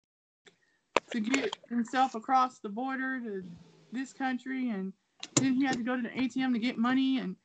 to 1.11 1.22
get 1.22 1.57
himself 1.69 2.15
across 2.15 2.60
the 2.60 2.69
border 2.69 3.19
to 3.22 3.44
this 3.91 4.14
country. 4.14 4.69
And 4.72 4.94
then 5.36 5.53
he 5.53 5.65
had 5.65 5.78
to 5.78 5.84
go 5.84 5.95
to 5.95 6.03
the 6.03 6.10
ATM 6.10 6.53
to 6.53 6.60
get 6.60 6.78
money. 6.78 7.19
And 7.19 7.38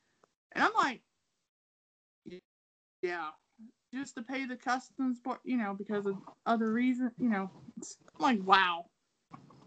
and 0.52 0.64
I'm 0.64 0.74
like, 0.74 1.02
yeah, 3.02 3.32
just 3.94 4.16
to 4.16 4.22
pay 4.22 4.46
the 4.46 4.56
customs, 4.56 5.20
but 5.20 5.40
you 5.44 5.58
know, 5.58 5.74
because 5.74 6.06
of 6.06 6.18
other 6.46 6.72
reasons, 6.72 7.12
you 7.18 7.28
know, 7.28 7.50
it's 7.78 7.98
like 8.18 8.42
wow. 8.42 8.86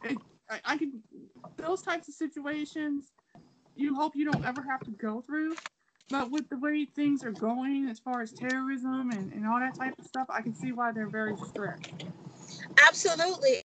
It, 0.03 0.17
I, 0.49 0.61
I 0.65 0.77
could 0.77 1.03
those 1.57 1.83
types 1.83 2.09
of 2.09 2.15
situations. 2.15 3.14
You 3.75 3.95
hope 3.95 4.15
you 4.15 4.29
don't 4.29 4.45
ever 4.45 4.61
have 4.61 4.79
to 4.81 4.91
go 4.91 5.21
through, 5.21 5.55
but 6.09 6.31
with 6.31 6.49
the 6.49 6.57
way 6.57 6.85
things 6.85 7.23
are 7.23 7.31
going 7.31 7.87
as 7.89 7.99
far 7.99 8.21
as 8.21 8.31
terrorism 8.31 9.11
and, 9.11 9.33
and 9.33 9.45
all 9.45 9.59
that 9.59 9.75
type 9.75 9.97
of 9.99 10.05
stuff, 10.05 10.27
I 10.29 10.41
can 10.41 10.53
see 10.55 10.71
why 10.71 10.91
they're 10.91 11.09
very 11.09 11.35
strict. 11.37 12.05
Absolutely. 12.87 13.61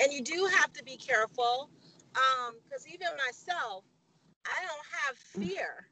And 0.00 0.12
you 0.12 0.22
do 0.22 0.48
have 0.58 0.72
to 0.74 0.84
be 0.84 0.96
careful 0.96 1.70
because 2.12 2.86
um, 2.86 2.92
even 2.92 3.08
myself, 3.26 3.84
I 4.46 4.60
don't 4.60 4.86
have 5.06 5.16
fear, 5.16 5.88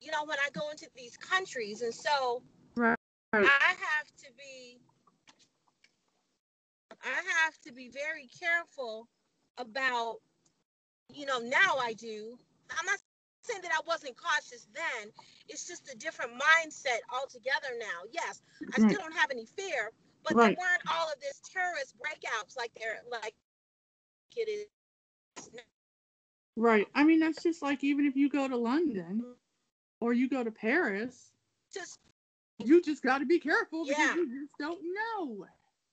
you 0.00 0.10
know, 0.10 0.24
when 0.24 0.38
I 0.38 0.48
go 0.52 0.70
into 0.70 0.88
these 0.94 1.16
countries. 1.16 1.82
And 1.82 1.94
so 1.94 2.42
right. 2.76 2.96
I 3.32 3.38
have 3.38 4.06
to 4.18 4.26
be, 4.36 4.78
I 7.02 7.22
have 7.44 7.58
to 7.66 7.72
be 7.72 7.90
very 7.90 8.28
careful 8.40 9.08
about, 9.58 10.16
you 11.12 11.26
know, 11.26 11.38
now 11.38 11.76
I 11.80 11.94
do. 11.94 12.38
I'm 12.70 12.86
not 12.86 12.98
saying 13.42 13.62
that 13.62 13.72
I 13.72 13.80
wasn't 13.86 14.16
cautious 14.16 14.66
then. 14.74 15.12
It's 15.48 15.66
just 15.66 15.92
a 15.92 15.96
different 15.96 16.32
mindset 16.32 17.00
altogether 17.12 17.78
now. 17.78 18.08
Yes, 18.10 18.42
I 18.74 18.80
still 18.80 18.98
don't 18.98 19.14
have 19.14 19.30
any 19.30 19.46
fear, 19.46 19.92
but 20.24 20.34
right. 20.34 20.56
there 20.56 20.56
weren't 20.58 20.82
all 20.90 21.08
of 21.08 21.20
this 21.20 21.40
terrorist 21.52 21.94
breakouts 21.96 22.56
like 22.56 22.72
there 22.78 23.00
like 23.10 23.34
it 24.36 24.48
is 24.48 25.48
now. 25.54 25.62
Right. 26.56 26.86
I 26.94 27.04
mean, 27.04 27.20
that's 27.20 27.42
just 27.42 27.62
like 27.62 27.84
even 27.84 28.06
if 28.06 28.16
you 28.16 28.28
go 28.28 28.48
to 28.48 28.56
London 28.56 29.24
or 30.00 30.12
you 30.12 30.28
go 30.28 30.42
to 30.42 30.50
Paris, 30.50 31.32
just 31.72 31.98
you 32.58 32.82
just 32.82 33.02
got 33.02 33.18
to 33.18 33.26
be 33.26 33.38
careful 33.38 33.84
because 33.84 33.98
yeah. 33.98 34.14
you 34.14 34.40
just 34.40 34.52
don't 34.58 34.80
know. 34.82 35.46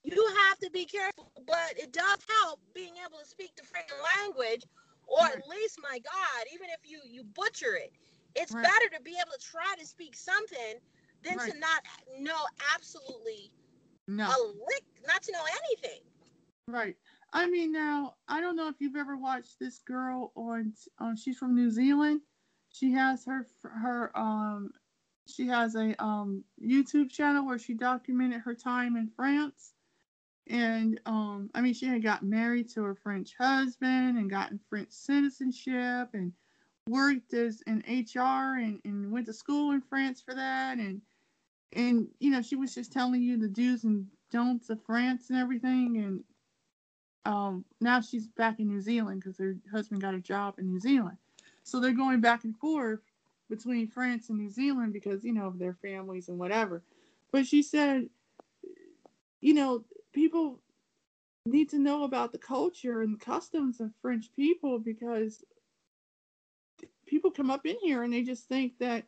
You 0.04 0.34
have 0.48 0.58
to 0.60 0.70
be 0.70 0.86
careful, 0.86 1.32
but 1.48 1.78
it 1.78 1.94
does 1.94 2.20
help 2.42 2.60
being 2.74 2.94
able 3.06 3.20
to 3.20 3.26
speak 3.26 3.56
the 3.56 3.62
freaking 3.64 4.02
language, 4.20 4.64
or 5.08 5.26
at 5.26 5.48
least, 5.48 5.80
my 5.82 6.00
God, 6.00 6.46
even 6.54 6.68
if 6.70 6.90
you 6.90 7.00
you 7.06 7.24
butcher 7.24 7.76
it, 7.76 7.94
it's 8.36 8.52
right. 8.52 8.64
better 8.64 8.98
to 8.98 9.02
be 9.04 9.12
able 9.12 9.32
to 9.38 9.46
try 9.46 9.76
to 9.80 9.86
speak 9.86 10.16
something 10.16 10.80
than 11.24 11.38
right. 11.38 11.52
to 11.52 11.60
not 11.60 11.82
know 12.20 12.40
absolutely 12.74 13.52
no. 14.08 14.26
a 14.26 14.38
lick, 14.48 14.84
not 15.08 15.22
to 15.24 15.32
know 15.32 15.44
anything. 15.66 16.02
Right. 16.68 16.96
I 17.34 17.50
mean, 17.50 17.72
now 17.72 18.16
I 18.28 18.42
don't 18.42 18.56
know 18.56 18.70
if 18.70 18.76
you've 18.80 18.96
ever 18.96 19.18
watched 19.18 19.60
this 19.60 19.80
girl 19.80 20.32
on. 20.36 20.74
Um, 21.00 21.16
she's 21.16 21.38
from 21.38 21.56
New 21.56 21.70
Zealand. 21.70 22.22
She 22.70 22.92
has 22.94 23.26
her 23.26 23.48
her 23.64 24.12
um, 24.18 24.72
she 25.28 25.48
has 25.48 25.76
a 25.76 26.02
um 26.04 26.44
YouTube 26.64 27.10
channel 27.12 27.46
where 27.46 27.60
she 27.60 27.74
documented 27.74 28.42
her 28.42 28.54
time 28.56 28.96
in 28.96 29.10
France, 29.16 29.73
and 30.48 31.00
um, 31.06 31.50
I 31.54 31.62
mean, 31.62 31.74
she 31.74 31.86
had 31.88 32.04
got 32.04 32.24
married 32.24 32.70
to 32.72 32.84
her 32.84 32.96
French 32.96 33.34
husband 33.40 34.18
and 34.18 34.30
gotten 34.30 34.60
French 34.70 34.92
citizenship 34.92 36.10
and 36.14 36.34
worked 36.88 37.34
as 37.34 37.62
in 37.66 37.84
HR 37.88 38.60
and, 38.60 38.80
and 38.84 39.12
went 39.12 39.26
to 39.28 39.34
school 39.34 39.72
in 39.72 39.82
France 39.82 40.22
for 40.22 40.36
that 40.36 40.80
and 40.80 41.02
and 41.72 42.10
you 42.20 42.30
know 42.30 42.42
she 42.42 42.58
was 42.58 42.76
just 42.76 42.92
telling 42.92 43.22
you 43.22 43.38
the 43.38 43.48
do's 43.48 43.86
and 43.86 44.06
don'ts 44.32 44.70
of 44.70 44.84
France 44.84 45.30
and 45.30 45.40
everything 45.40 45.98
and 45.98 46.24
um, 47.26 47.64
now 47.80 48.02
she's 48.02 48.28
back 48.28 48.60
in 48.60 48.68
New 48.68 48.82
Zealand 48.82 49.22
because 49.22 49.38
her 49.38 49.56
husband 49.72 50.02
got 50.02 50.14
a 50.14 50.20
job 50.20 50.56
in 50.58 50.68
New 50.68 50.80
Zealand. 50.80 51.18
So 51.64 51.80
they're 51.80 51.92
going 51.92 52.20
back 52.20 52.44
and 52.44 52.56
forth 52.58 53.00
between 53.50 53.88
France 53.88 54.30
and 54.30 54.38
New 54.38 54.50
Zealand 54.50 54.94
because, 54.94 55.24
you 55.24 55.34
know, 55.34 55.48
of 55.48 55.58
their 55.58 55.74
families 55.74 56.28
and 56.28 56.38
whatever. 56.38 56.84
But 57.32 57.46
she 57.46 57.64
said, 57.64 58.10
you 59.40 59.54
know, 59.54 59.86
people 60.14 60.60
need 61.46 61.70
to 61.70 61.80
know 61.80 62.04
about 62.04 62.32
the 62.32 62.38
culture 62.38 63.02
and 63.02 63.20
customs 63.20 63.82
of 63.82 63.92
French 64.02 64.28
people 64.36 64.80
because 64.80 65.44
people 67.06 67.32
come 67.32 67.52
up 67.52 67.66
in 67.66 67.76
here 67.82 68.04
and 68.04 68.14
they 68.14 68.24
just 68.24 68.48
think 68.48 68.78
that 68.80 69.04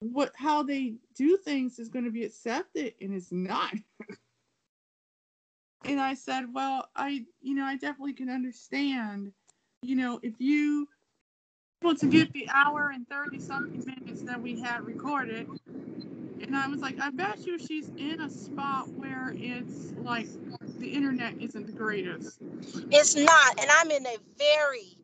what 0.00 0.32
how 0.34 0.62
they 0.62 0.94
do 1.14 1.36
things 1.36 1.78
is 1.78 1.88
going 1.88 2.04
to 2.04 2.10
be 2.10 2.24
accepted 2.24 2.94
and 3.00 3.14
it's 3.14 3.32
not. 3.32 3.72
and 5.84 6.00
I 6.00 6.14
said, 6.14 6.52
well, 6.52 6.88
I, 6.94 7.24
you 7.40 7.54
know, 7.54 7.64
I 7.64 7.76
definitely 7.76 8.12
can 8.12 8.28
understand, 8.28 9.32
you 9.82 9.96
know, 9.96 10.20
if 10.22 10.34
you 10.38 10.88
able 11.82 11.94
to 11.96 12.06
get 12.06 12.32
the 12.32 12.48
hour 12.54 12.92
and 12.94 13.08
30 13.08 13.40
something 13.40 13.84
minutes 13.84 14.22
that 14.22 14.40
we 14.40 14.60
had 14.60 14.84
recorded. 14.84 15.48
And 16.42 16.56
I 16.56 16.66
was 16.68 16.80
like, 16.80 16.98
I 17.00 17.10
bet 17.10 17.46
you 17.46 17.58
she's 17.58 17.88
in 17.96 18.20
a 18.20 18.28
spot 18.28 18.88
where 18.88 19.32
it's 19.36 19.92
like 19.98 20.26
the 20.78 20.88
internet 20.88 21.34
isn't 21.40 21.66
the 21.66 21.72
greatest. 21.72 22.38
It's 22.90 23.14
not. 23.14 23.60
And 23.60 23.70
I'm 23.70 23.90
in 23.90 24.06
a 24.06 24.16
very 24.38 24.96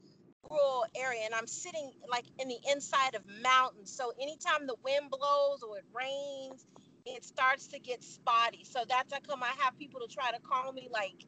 rural 0.51 0.85
area 0.97 1.23
and 1.24 1.35
I'm 1.35 1.47
sitting 1.47 1.93
like 2.09 2.24
in 2.40 2.48
the 2.48 2.59
inside 2.70 3.15
of 3.15 3.23
mountains. 3.43 3.93
So 3.93 4.12
anytime 4.20 4.66
the 4.66 4.77
wind 4.85 5.10
blows 5.10 5.62
or 5.62 5.78
it 5.78 5.85
rains, 5.94 6.66
it 7.06 7.24
starts 7.24 7.69
to 7.69 7.78
get 7.78 8.02
spotty. 8.02 8.65
So 8.65 8.85
that's 8.89 9.12
how 9.12 9.20
come 9.20 9.43
I 9.43 9.52
have 9.59 9.78
people 9.78 10.01
to 10.01 10.12
try 10.12 10.31
to 10.32 10.40
call 10.40 10.73
me 10.73 10.89
like 10.93 11.24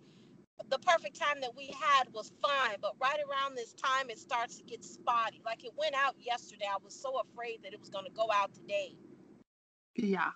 the 0.69 0.79
perfect 0.79 1.19
time 1.19 1.41
that 1.41 1.57
we 1.57 1.75
had 1.81 2.13
was 2.13 2.33
fine, 2.43 2.77
but 2.83 2.93
right 3.01 3.19
around 3.31 3.57
this 3.57 3.73
time 3.73 4.11
it 4.11 4.19
starts 4.19 4.59
to 4.59 4.65
get 4.65 4.85
spotty. 4.85 5.41
Like 5.45 5.65
it 5.65 5.73
went 5.77 5.95
out 5.95 6.17
yesterday. 6.19 6.67
I 6.71 6.77
was 6.83 6.95
so 6.95 7.21
afraid 7.21 7.61
that 7.65 7.73
it 7.73 7.81
was 7.81 7.89
going 7.89 8.05
to 8.05 8.13
go 8.13 8.29
out 8.33 8.53
today. 8.55 8.95
Yeah. 9.97 10.33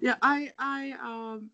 Yeah, 0.00 0.16
I 0.22 0.52
I 0.58 0.92
um 0.92 1.50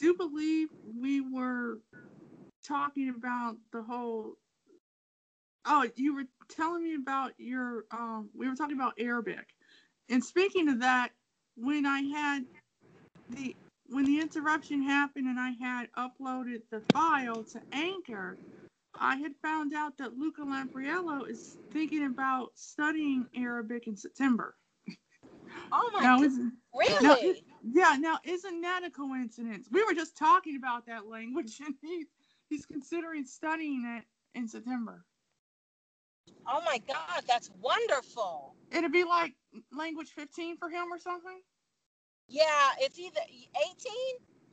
do 0.00 0.14
believe 0.16 0.68
we 0.84 1.20
were 1.22 1.80
talking 2.66 3.10
about 3.10 3.56
the 3.72 3.82
whole 3.82 4.34
Oh, 5.66 5.88
you 5.96 6.14
were 6.16 6.24
telling 6.50 6.84
me 6.84 6.94
about 6.96 7.32
your 7.38 7.86
um 7.92 8.30
we 8.34 8.48
were 8.48 8.56
talking 8.56 8.76
about 8.76 8.94
Arabic 8.98 9.46
and 10.10 10.24
speaking 10.24 10.68
of 10.70 10.80
that, 10.80 11.12
when 11.56 11.86
I 11.86 12.00
had 12.02 12.44
the 13.30 13.56
when 13.88 14.06
the 14.06 14.20
interruption 14.20 14.82
happened 14.82 15.26
and 15.28 15.40
I 15.40 15.52
had 15.52 15.88
uploaded 15.98 16.62
the 16.70 16.82
file 16.92 17.44
to 17.44 17.62
Anchor, 17.72 18.38
I 18.98 19.16
had 19.16 19.32
found 19.42 19.74
out 19.74 19.96
that 19.98 20.16
Luca 20.16 20.42
Lampariello 20.42 21.28
is 21.28 21.56
thinking 21.72 22.06
about 22.06 22.50
studying 22.54 23.26
Arabic 23.36 23.86
in 23.86 23.96
September. 23.96 24.56
Oh 25.74 25.90
my 25.94 26.02
now, 26.02 26.18
God. 26.18 26.30
Really? 26.74 27.02
Now, 27.02 27.16
yeah, 27.62 27.96
now 27.98 28.18
isn't 28.24 28.60
that 28.60 28.84
a 28.84 28.90
coincidence? 28.90 29.68
We 29.70 29.82
were 29.84 29.94
just 29.94 30.18
talking 30.18 30.56
about 30.56 30.86
that 30.86 31.06
language 31.06 31.60
and 31.64 31.74
he, 31.80 32.04
he's 32.50 32.66
considering 32.66 33.24
studying 33.24 33.84
it 33.98 34.04
in 34.38 34.46
September. 34.46 35.04
Oh 36.46 36.60
my 36.66 36.78
God, 36.86 37.22
that's 37.26 37.50
wonderful. 37.60 38.54
It'd 38.70 38.92
be 38.92 39.04
like 39.04 39.34
language 39.76 40.10
15 40.14 40.58
for 40.58 40.68
him 40.68 40.92
or 40.92 40.98
something? 40.98 41.40
Yeah, 42.28 42.70
it's 42.78 42.98
either 42.98 43.20
18. 43.20 43.48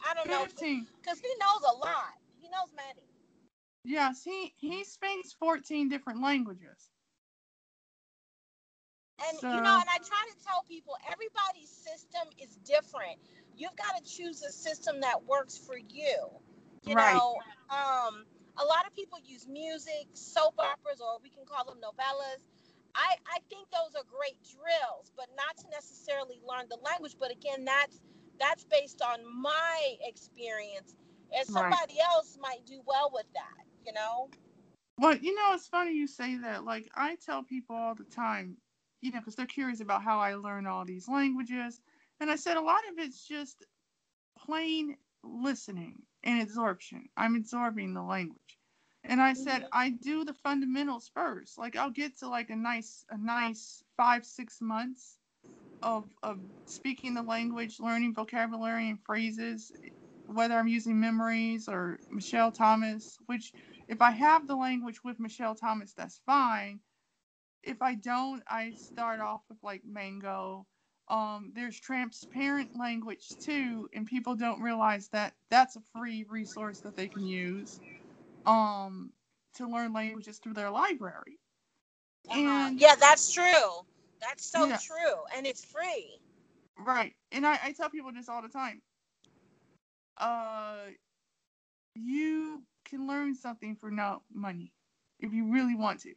I 0.07 0.14
don't 0.14 0.28
15. 0.28 0.80
know. 0.80 0.86
Because 1.02 1.20
he 1.20 1.30
knows 1.40 1.61
a 1.70 1.78
lot. 1.78 2.14
He 2.40 2.48
knows 2.49 2.72
many. 2.76 3.09
Yes, 3.84 4.24
he, 4.24 4.54
he 4.58 4.84
speaks 4.84 5.34
14 5.34 5.90
different 5.90 6.22
languages. 6.22 6.90
And 9.28 9.38
so, 9.40 9.50
you 9.50 9.62
know, 9.62 9.76
and 9.80 9.90
I 9.90 9.98
try 9.98 10.24
to 10.32 10.46
tell 10.46 10.64
people 10.68 10.96
everybody's 11.12 11.70
system 11.70 12.28
is 12.38 12.56
different. 12.64 13.20
You've 13.58 13.76
got 13.76 13.98
to 13.98 14.04
choose 14.04 14.44
a 14.44 14.52
system 14.52 15.02
that 15.02 15.24
works 15.26 15.58
for 15.58 15.78
you. 15.78 16.16
You 16.84 16.96
right. 16.96 17.14
know, 17.16 17.36
um, 17.70 18.24
a 18.58 18.66
lot 18.66 18.86
of 18.88 18.96
people 18.96 19.20
use 19.24 19.48
music, 19.48 20.08
soap 20.14 20.56
operas, 20.58 21.02
or 21.02 21.20
we 21.22 21.30
can 21.30 21.46
call 21.46 21.66
them 21.66 21.80
novellas. 21.84 22.44
I, 22.96 23.16
I 23.28 23.40
think 23.50 23.68
those 23.72 23.96
are 23.96 24.04
great 24.08 24.38
drills, 24.44 25.12
but 25.16 25.28
not 25.36 25.58
to 25.58 25.70
necessarily 25.70 26.40
learn 26.48 26.68
the 26.70 26.78
language. 26.84 27.16
But 27.20 27.32
again, 27.32 27.66
that's 27.66 28.00
that's 28.40 28.64
based 28.64 29.02
on 29.02 29.20
my 29.42 29.96
experience, 30.02 30.96
and 31.36 31.46
somebody 31.46 32.00
right. 32.00 32.08
else 32.16 32.38
might 32.42 32.66
do 32.66 32.82
well 32.88 33.12
with 33.14 33.28
that. 33.34 33.69
You 33.86 33.94
know. 33.94 34.30
Well, 34.98 35.16
you 35.16 35.34
know, 35.34 35.54
it's 35.54 35.68
funny 35.68 35.94
you 35.94 36.08
say 36.08 36.38
that. 36.40 36.66
Like 36.66 36.90
I 36.96 37.16
tell 37.26 37.44
people 37.44 37.76
all 37.76 37.96
the 37.96 38.04
time, 38.04 38.58
you 39.02 39.12
know, 39.12 39.20
because 39.20 39.36
they're 39.36 39.46
curious 39.46 39.82
about 39.82 40.04
how 40.04 40.20
I 40.20 40.36
learn 40.36 40.68
all 40.68 40.86
these 40.86 41.08
languages, 41.08 41.80
and 42.20 42.30
I 42.30 42.36
said 42.36 42.58
a 42.58 42.62
lot 42.62 42.82
of 42.92 43.00
it's 43.00 43.28
just 43.28 43.66
plain 44.38 44.98
listening 45.24 46.02
and 46.24 46.42
absorption. 46.42 47.10
I'm 47.16 47.36
absorbing 47.36 47.94
the 47.94 48.04
language. 48.04 48.58
And 49.06 49.22
I 49.22 49.34
said, 49.34 49.62
mm-hmm. 49.62 49.68
I 49.74 49.90
do 49.92 50.26
the 50.26 50.34
fundamentals 50.34 51.10
first. 51.14 51.58
Like 51.58 51.76
I'll 51.76 51.90
get 51.90 52.20
to 52.20 52.28
like 52.28 52.50
a 52.50 52.56
nice, 52.56 53.06
a 53.10 53.18
nice 53.18 53.84
five, 53.96 54.26
six 54.26 54.60
months 54.62 55.18
of 55.82 56.06
of 56.22 56.40
speaking 56.66 57.14
the 57.14 57.22
language, 57.22 57.80
learning 57.80 58.14
vocabulary 58.14 58.90
and 58.90 59.00
phrases, 59.06 59.72
whether 60.34 60.56
I'm 60.56 60.68
using 60.68 60.96
Memrise 60.98 61.68
or 61.70 62.00
Michel 62.10 62.52
Thomas, 62.52 63.18
which 63.28 63.54
if 63.88 64.02
I 64.02 64.12
have 64.12 64.48
the 64.48 64.56
language 64.56 65.04
with 65.04 65.20
Michel 65.20 65.56
Thomas, 65.56 65.94
that's 65.94 66.22
fine. 66.26 66.82
if 67.64 67.82
I 67.82 67.96
don't, 67.96 68.44
I 68.48 68.74
start 68.74 69.20
off 69.22 69.42
with 69.50 69.60
like 69.64 69.84
Mango. 69.86 70.68
Um, 71.10 71.52
there's 71.56 71.80
transparent 71.80 72.72
language 72.78 73.38
too, 73.44 73.90
and 73.94 74.06
people 74.06 74.36
don't 74.36 74.62
realize 74.62 75.10
that 75.10 75.36
that's 75.50 75.76
a 75.76 75.82
free 75.96 76.26
resource 76.30 76.82
that 76.82 76.96
they 76.96 77.08
can 77.08 77.26
use 77.26 77.82
um, 78.46 79.12
to 79.56 79.68
learn 79.68 79.94
languages 79.94 80.40
through 80.40 80.54
their 80.54 80.72
library. 80.72 81.40
Uh-huh. 82.30 82.70
And 82.70 82.78
Yeah, 82.78 82.96
that's 82.96 83.32
true. 83.32 83.86
That's 84.22 84.46
so 84.46 84.70
Yeah. 84.70 84.80
true, 84.80 85.26
and 85.36 85.46
it's 85.46 85.64
free. 85.64 86.20
Right. 86.78 87.16
And 87.32 87.46
I, 87.46 87.60
I 87.64 87.72
tell 87.74 87.90
people 87.90 88.12
this 88.14 88.30
all 88.30 88.42
the 88.42 88.50
time. 88.50 88.82
Uh 90.20 90.88
you 91.96 92.64
can 92.86 93.08
learn 93.08 93.36
something 93.36 93.76
for 93.76 93.91
no 93.91 94.24
money 94.34 94.74
if 95.20 95.34
you 95.34 95.52
really 95.52 95.76
want 95.76 96.02
to. 96.02 96.16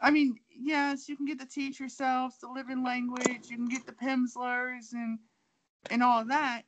I 0.00 0.10
mean, 0.10 0.38
yes, 0.50 1.08
you 1.08 1.16
can 1.16 1.26
get 1.26 1.38
the 1.38 1.46
teach 1.46 1.80
yourself, 1.80 2.40
the 2.40 2.48
living 2.48 2.82
language, 2.84 3.50
you 3.50 3.56
can 3.56 3.68
get 3.68 3.86
the 3.86 3.92
Pimsleurs 3.92 4.92
and 4.92 5.20
and 5.90 6.02
all 6.02 6.24
that, 6.26 6.64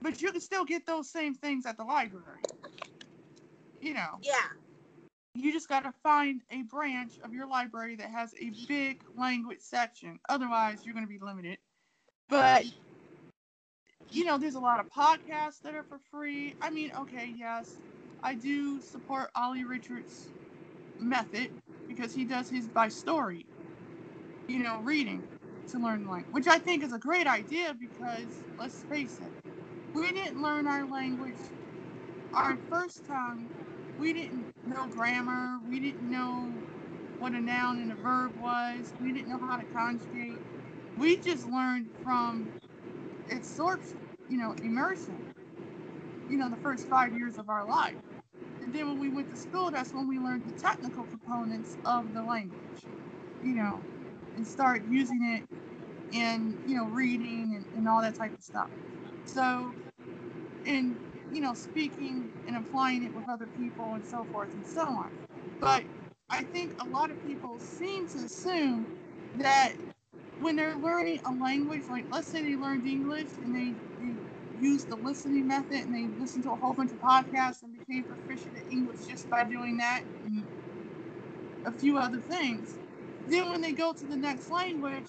but 0.00 0.20
you 0.22 0.32
can 0.32 0.40
still 0.40 0.64
get 0.64 0.86
those 0.86 1.10
same 1.10 1.34
things 1.34 1.66
at 1.66 1.76
the 1.76 1.84
library. 1.84 2.48
You 3.80 3.94
know, 3.94 4.22
Yeah. 4.22 4.48
you 5.34 5.52
just 5.52 5.68
got 5.68 5.80
to 5.84 5.92
find 5.92 6.42
a 6.50 6.62
branch 6.62 7.18
of 7.22 7.32
your 7.34 7.46
library 7.48 7.96
that 7.96 8.10
has 8.10 8.34
a 8.40 8.50
big 8.66 9.00
language 9.16 9.60
section. 9.60 10.20
Otherwise, 10.28 10.84
you're 10.84 10.94
going 10.94 11.06
to 11.06 11.12
be 11.12 11.18
limited. 11.24 11.58
But 12.28 12.66
you 14.10 14.24
know, 14.24 14.38
there's 14.38 14.54
a 14.56 14.60
lot 14.60 14.80
of 14.80 14.86
podcasts 14.90 15.62
that 15.62 15.74
are 15.74 15.84
for 15.84 15.98
free. 16.10 16.54
I 16.60 16.70
mean, 16.70 16.92
okay, 17.00 17.32
yes, 17.36 17.82
I 18.22 18.34
do 18.34 18.80
support 18.80 19.30
Olly 19.36 19.64
Richards' 19.64 20.32
method 20.98 21.50
because 21.88 22.14
he 22.14 22.24
does 22.24 22.50
his 22.50 22.68
by 22.68 22.88
story. 22.88 23.46
You 24.48 24.60
know, 24.62 24.80
reading 24.82 25.22
to 25.70 25.78
learn 25.78 26.06
language, 26.08 26.32
which 26.32 26.46
I 26.48 26.58
think 26.58 26.84
is 26.84 26.92
a 26.92 26.98
great 26.98 27.26
idea 27.26 27.74
because 27.78 28.44
let's 28.58 28.82
face 28.84 29.20
it, 29.22 29.32
we 29.94 30.12
didn't 30.12 30.42
learn 30.42 30.66
our 30.66 30.86
language 30.86 31.36
our 32.34 32.58
first 32.68 33.06
tongue 33.06 33.48
we 33.98 34.12
didn't 34.12 34.52
know 34.66 34.86
grammar. 34.88 35.60
We 35.68 35.80
didn't 35.80 36.10
know 36.10 36.52
what 37.18 37.32
a 37.32 37.40
noun 37.40 37.80
and 37.80 37.92
a 37.92 37.94
verb 37.94 38.32
was. 38.40 38.92
We 39.00 39.12
didn't 39.12 39.28
know 39.28 39.38
how 39.38 39.56
to 39.56 39.64
conjugate. 39.64 40.42
We 40.98 41.16
just 41.18 41.46
learned 41.46 41.90
from 42.02 42.52
absorption, 43.30 43.98
you 44.28 44.38
know, 44.38 44.54
immersion, 44.62 45.16
you 46.28 46.36
know, 46.36 46.48
the 46.48 46.56
first 46.56 46.86
five 46.88 47.12
years 47.16 47.38
of 47.38 47.48
our 47.48 47.66
life. 47.66 47.96
And 48.62 48.72
then 48.72 48.88
when 48.88 49.00
we 49.00 49.10
went 49.10 49.30
to 49.30 49.36
school, 49.36 49.70
that's 49.70 49.92
when 49.92 50.08
we 50.08 50.18
learned 50.18 50.44
the 50.46 50.60
technical 50.60 51.04
components 51.04 51.76
of 51.84 52.14
the 52.14 52.22
language, 52.22 52.86
you 53.42 53.54
know, 53.54 53.80
and 54.36 54.46
start 54.46 54.82
using 54.90 55.20
it 55.38 56.16
in, 56.16 56.56
you 56.66 56.76
know, 56.76 56.86
reading 56.86 57.52
and, 57.56 57.64
and 57.76 57.88
all 57.88 58.00
that 58.00 58.14
type 58.14 58.32
of 58.36 58.42
stuff. 58.42 58.70
So, 59.26 59.74
and, 60.66 60.96
you 61.32 61.40
know, 61.40 61.54
speaking 61.54 62.30
and 62.46 62.56
applying 62.56 63.04
it 63.04 63.14
with 63.14 63.28
other 63.28 63.46
people 63.58 63.94
and 63.94 64.04
so 64.04 64.24
forth 64.32 64.52
and 64.54 64.64
so 64.64 64.82
on. 64.82 65.10
But 65.60 65.82
I 66.30 66.42
think 66.42 66.72
a 66.82 66.86
lot 66.86 67.10
of 67.10 67.22
people 67.26 67.58
seem 67.58 68.08
to 68.08 68.18
assume 68.18 68.86
that 69.38 69.72
when 70.44 70.56
they're 70.56 70.76
learning 70.76 71.18
a 71.24 71.32
language, 71.32 71.84
like 71.88 72.04
let's 72.10 72.28
say 72.28 72.42
they 72.42 72.54
learned 72.54 72.86
English 72.86 73.30
and 73.42 73.54
they, 73.54 73.74
they 73.98 74.12
used 74.60 74.90
the 74.90 74.96
listening 74.96 75.46
method 75.46 75.78
and 75.78 75.94
they 75.94 76.06
listened 76.20 76.44
to 76.44 76.50
a 76.52 76.56
whole 76.56 76.74
bunch 76.74 76.92
of 76.92 76.98
podcasts 77.00 77.62
and 77.62 77.72
became 77.72 78.04
proficient 78.04 78.54
in 78.54 78.62
English 78.70 79.06
just 79.06 79.30
by 79.30 79.42
doing 79.44 79.78
that 79.78 80.02
and 80.22 80.44
a 81.64 81.72
few 81.72 81.96
other 81.96 82.20
things. 82.20 82.76
Then 83.26 83.48
when 83.48 83.62
they 83.62 83.72
go 83.72 83.94
to 83.94 84.04
the 84.06 84.18
next 84.18 84.50
language, 84.50 85.08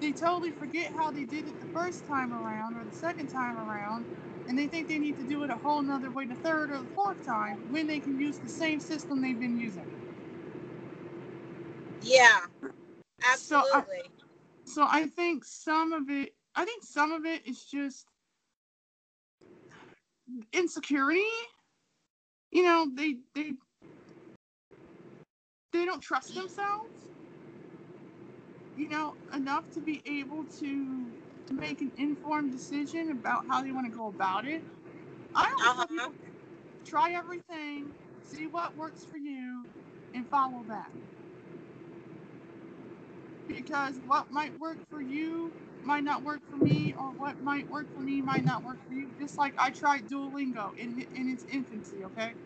they 0.00 0.12
totally 0.12 0.50
forget 0.50 0.90
how 0.96 1.12
they 1.12 1.22
did 1.24 1.46
it 1.46 1.54
the 1.60 1.68
first 1.72 2.04
time 2.04 2.32
around 2.32 2.76
or 2.76 2.84
the 2.84 2.92
second 2.92 3.28
time 3.28 3.56
around 3.56 4.06
and 4.48 4.58
they 4.58 4.66
think 4.66 4.88
they 4.88 4.98
need 4.98 5.16
to 5.18 5.24
do 5.24 5.44
it 5.44 5.50
a 5.50 5.56
whole 5.56 5.82
nother 5.82 6.10
way 6.10 6.24
the 6.26 6.34
third 6.34 6.72
or 6.72 6.78
the 6.78 6.88
fourth 6.96 7.24
time 7.24 7.62
when 7.70 7.86
they 7.86 8.00
can 8.00 8.18
use 8.18 8.38
the 8.40 8.48
same 8.48 8.80
system 8.80 9.22
they've 9.22 9.38
been 9.38 9.56
using. 9.56 9.86
Yeah, 12.02 12.38
So 13.36 13.58
I- 13.72 13.84
absolutely. 13.84 14.02
So 14.68 14.86
I 14.88 15.06
think 15.06 15.44
some 15.44 15.92
of 15.92 16.10
it, 16.10 16.34
I 16.54 16.64
think 16.64 16.84
some 16.84 17.12
of 17.12 17.24
it 17.24 17.46
is 17.46 17.64
just 17.64 18.06
insecurity. 20.52 21.22
You 22.50 22.62
know, 22.64 22.88
they 22.94 23.16
they 23.34 23.54
they 25.72 25.84
don't 25.84 26.00
trust 26.00 26.34
themselves. 26.34 27.10
You 28.74 28.88
know, 28.88 29.16
enough 29.32 29.70
to 29.72 29.80
be 29.82 30.02
able 30.06 30.46
to 30.60 31.12
make 31.50 31.80
an 31.80 31.92
informed 31.96 32.52
decision 32.52 33.10
about 33.10 33.44
how 33.48 33.62
they 33.62 33.72
want 33.72 33.86
to 33.86 33.92
go 33.92 34.08
about 34.08 34.46
it. 34.46 34.64
I 35.34 35.52
always 35.66 35.88
Uh-huh. 35.88 36.12
try 36.84 37.12
everything, 37.12 37.94
see 38.20 38.46
what 38.46 38.76
works 38.76 39.04
for 39.04 39.16
you, 39.16 39.66
and 40.14 40.28
follow 40.28 40.64
that. 40.68 40.92
Because 43.48 44.00
what 44.04 44.26
might 44.30 44.58
work 44.58 44.80
for 44.90 45.02
you 45.02 45.54
might 45.82 46.04
not 46.04 46.24
work 46.24 46.42
for 46.50 46.58
me, 46.58 46.94
or 46.98 47.12
what 47.16 47.40
might 47.40 47.68
work 47.70 47.88
for 47.94 48.00
me 48.02 48.22
might 48.22 48.44
not 48.44 48.64
work 48.64 48.80
for 48.86 48.94
you. 48.94 49.10
Just 49.18 49.38
like 49.38 49.54
I 49.58 49.70
tried 49.70 50.08
Duolingo 50.08 50.72
in 50.78 51.04
in 51.14 51.28
its 51.28 51.46
infancy, 51.52 52.04
okay? 52.06 52.36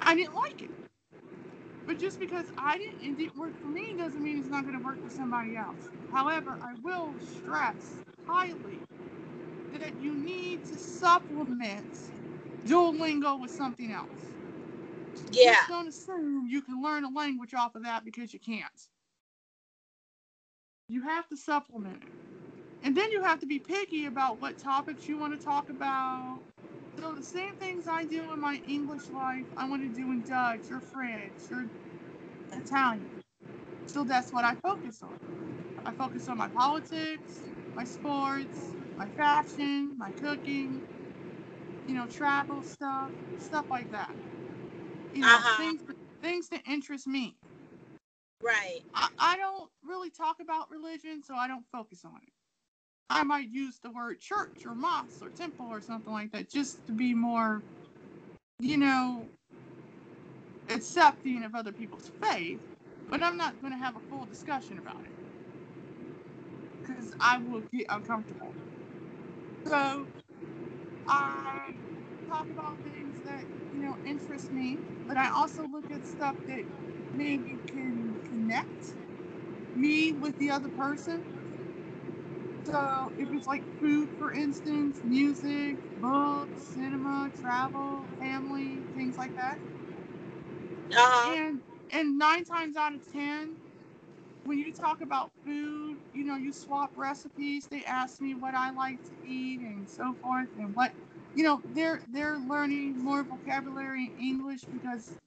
I 0.00 0.14
didn't 0.16 0.34
like 0.34 0.62
it. 0.62 0.72
But 1.86 1.98
just 1.98 2.18
because 2.18 2.46
I 2.58 2.78
didn't, 2.78 3.02
it 3.12 3.16
didn't 3.18 3.38
work 3.38 3.54
for 3.60 3.68
me 3.68 3.82
doesn't 3.96 4.22
mean 4.22 4.38
it's 4.38 4.48
not 4.48 4.64
going 4.64 4.78
to 4.78 4.84
work 4.84 5.00
for 5.02 5.10
somebody 5.10 5.56
else. 5.56 5.90
However, 6.12 6.58
I 6.62 6.74
will 6.82 7.16
stress 7.20 8.02
highly 8.28 8.86
that 9.72 9.98
you 9.98 10.16
need 10.22 10.64
to 10.66 10.78
supplement 10.78 11.96
Duolingo 12.66 13.40
with 13.40 13.50
something 13.50 13.92
else. 13.92 14.34
yeah, 15.30 15.54
Just 15.54 15.68
don't 15.68 15.88
assume 15.88 16.46
you 16.48 16.62
can 16.62 16.82
learn 16.82 17.04
a 17.04 17.10
language 17.10 17.54
off 17.54 17.74
of 17.76 17.84
that 17.84 18.04
because 18.04 18.32
you 18.34 18.40
can't. 18.40 18.88
You 20.88 21.02
have 21.02 21.28
to 21.28 21.36
supplement 21.36 22.02
it. 22.04 22.10
And 22.82 22.96
then 22.96 23.10
you 23.12 23.22
have 23.24 23.40
to 23.40 23.46
be 23.46 23.58
picky 23.60 24.06
about 24.06 24.40
what 24.40 24.58
topics 24.58 25.08
you 25.08 25.18
want 25.18 25.38
to 25.38 25.44
talk 25.44 25.70
about. 25.70 26.42
So 26.98 27.14
the 27.14 27.22
same 27.22 27.56
things 27.58 27.86
I 27.88 28.04
do 28.06 28.32
in 28.32 28.40
my 28.40 28.60
English 28.66 29.10
life, 29.10 29.46
I 29.56 29.68
want 29.68 29.82
to 29.82 29.90
do 29.90 30.10
in 30.12 30.24
Dutch 30.24 30.66
or 30.70 30.80
French 30.80 31.40
or 31.50 31.66
Italian. 32.52 33.22
So 33.86 34.04
that's 34.04 34.32
what 34.32 34.44
I 34.44 34.54
focus 34.54 35.02
on. 35.02 35.18
I 35.84 35.92
focus 35.92 36.28
on 36.28 36.38
my 36.38 36.48
politics, 36.48 37.52
my 37.74 37.84
sports, 37.84 38.76
my 38.96 39.08
fashion, 39.08 39.96
my 39.98 40.12
cooking, 40.12 40.82
you 41.86 41.94
know, 41.94 42.06
travel 42.06 42.62
stuff, 42.62 43.12
stuff 43.36 43.66
like 43.70 43.90
that. 43.90 44.16
You 45.12 45.24
know, 45.24 45.44
Uh-huh. 45.44 45.56
things 45.56 45.82
things 46.22 46.48
that 46.50 46.62
interest 46.68 47.06
me. 47.06 47.38
Right. 48.42 48.80
I, 48.94 49.08
I 49.18 49.36
don't 49.36 49.70
really 49.84 50.10
talk 50.10 50.40
about 50.40 50.70
religion, 50.70 51.22
so 51.22 51.34
I 51.34 51.48
don't 51.48 51.66
focus 51.72 52.04
on 52.04 52.16
it. 52.22 52.32
I 53.10 53.22
might 53.24 53.48
use 53.50 53.78
the 53.82 53.90
word 53.90 54.20
church 54.20 54.64
or 54.66 54.74
mosque 54.74 55.22
or 55.22 55.30
temple 55.30 55.66
or 55.66 55.80
something 55.80 56.12
like 56.12 56.32
that 56.32 56.50
just 56.50 56.84
to 56.86 56.92
be 56.92 57.14
more, 57.14 57.64
you 58.60 58.76
know, 58.76 59.30
accepting 60.68 61.42
of 61.44 61.54
other 61.54 61.72
people's 61.72 62.10
faith, 62.22 62.60
but 63.10 63.22
I'm 63.22 63.36
not 63.36 63.60
going 63.60 63.72
to 63.72 63.78
have 63.78 63.96
a 63.96 64.00
full 64.10 64.26
discussion 64.26 64.78
about 64.78 65.04
it 65.06 65.12
because 66.82 67.12
I 67.20 67.38
will 67.38 67.62
get 67.72 67.86
uncomfortable. 67.88 68.56
So 69.66 70.08
I 71.08 71.70
talk 72.28 72.48
about 72.50 72.82
things 72.82 73.20
that, 73.24 73.44
you 73.70 73.80
know, 73.80 73.96
interest 74.04 74.52
me, 74.52 74.82
but 75.06 75.16
I 75.16 75.30
also 75.34 75.62
look 75.70 75.90
at 75.90 76.06
stuff 76.06 76.36
that 76.46 76.64
maybe 77.12 77.62
can 77.70 77.97
connect 78.48 78.96
me 79.74 80.12
with 80.12 80.36
the 80.38 80.50
other 80.50 80.68
person. 80.68 81.24
So 82.66 83.12
if 83.16 83.32
it's 83.32 83.46
like 83.46 83.64
food, 83.80 84.10
for 84.18 84.32
instance, 84.32 85.00
music, 85.02 85.78
books, 85.96 86.72
cinema, 86.72 87.30
travel, 87.38 88.10
family, 88.18 88.86
things 88.94 89.16
like 89.16 89.34
that. 89.36 89.60
Uh-huh. 90.92 91.36
And 91.36 91.62
and 91.92 92.18
nine 92.18 92.44
times 92.44 92.76
out 92.76 92.94
of 92.94 93.00
ten, 93.10 93.58
when 94.44 94.58
you 94.58 94.72
talk 94.72 95.00
about 95.02 95.32
food, 95.44 95.98
you 96.12 96.24
know, 96.24 96.36
you 96.36 96.52
swap 96.52 96.92
recipes. 96.96 97.68
They 97.68 97.84
ask 97.84 98.20
me 98.20 98.34
what 98.34 98.54
I 98.54 98.70
like 98.72 99.02
to 99.04 99.16
eat 99.26 99.60
and 99.60 99.88
so 99.88 100.14
forth, 100.20 100.48
and 100.56 100.74
what 100.74 100.94
you 101.34 101.44
know, 101.44 101.62
they're 101.66 102.02
they're 102.10 102.38
learning 102.38 103.02
more 103.02 103.24
vocabulary 103.24 104.06
in 104.16 104.24
English 104.24 104.66
because 104.72 105.18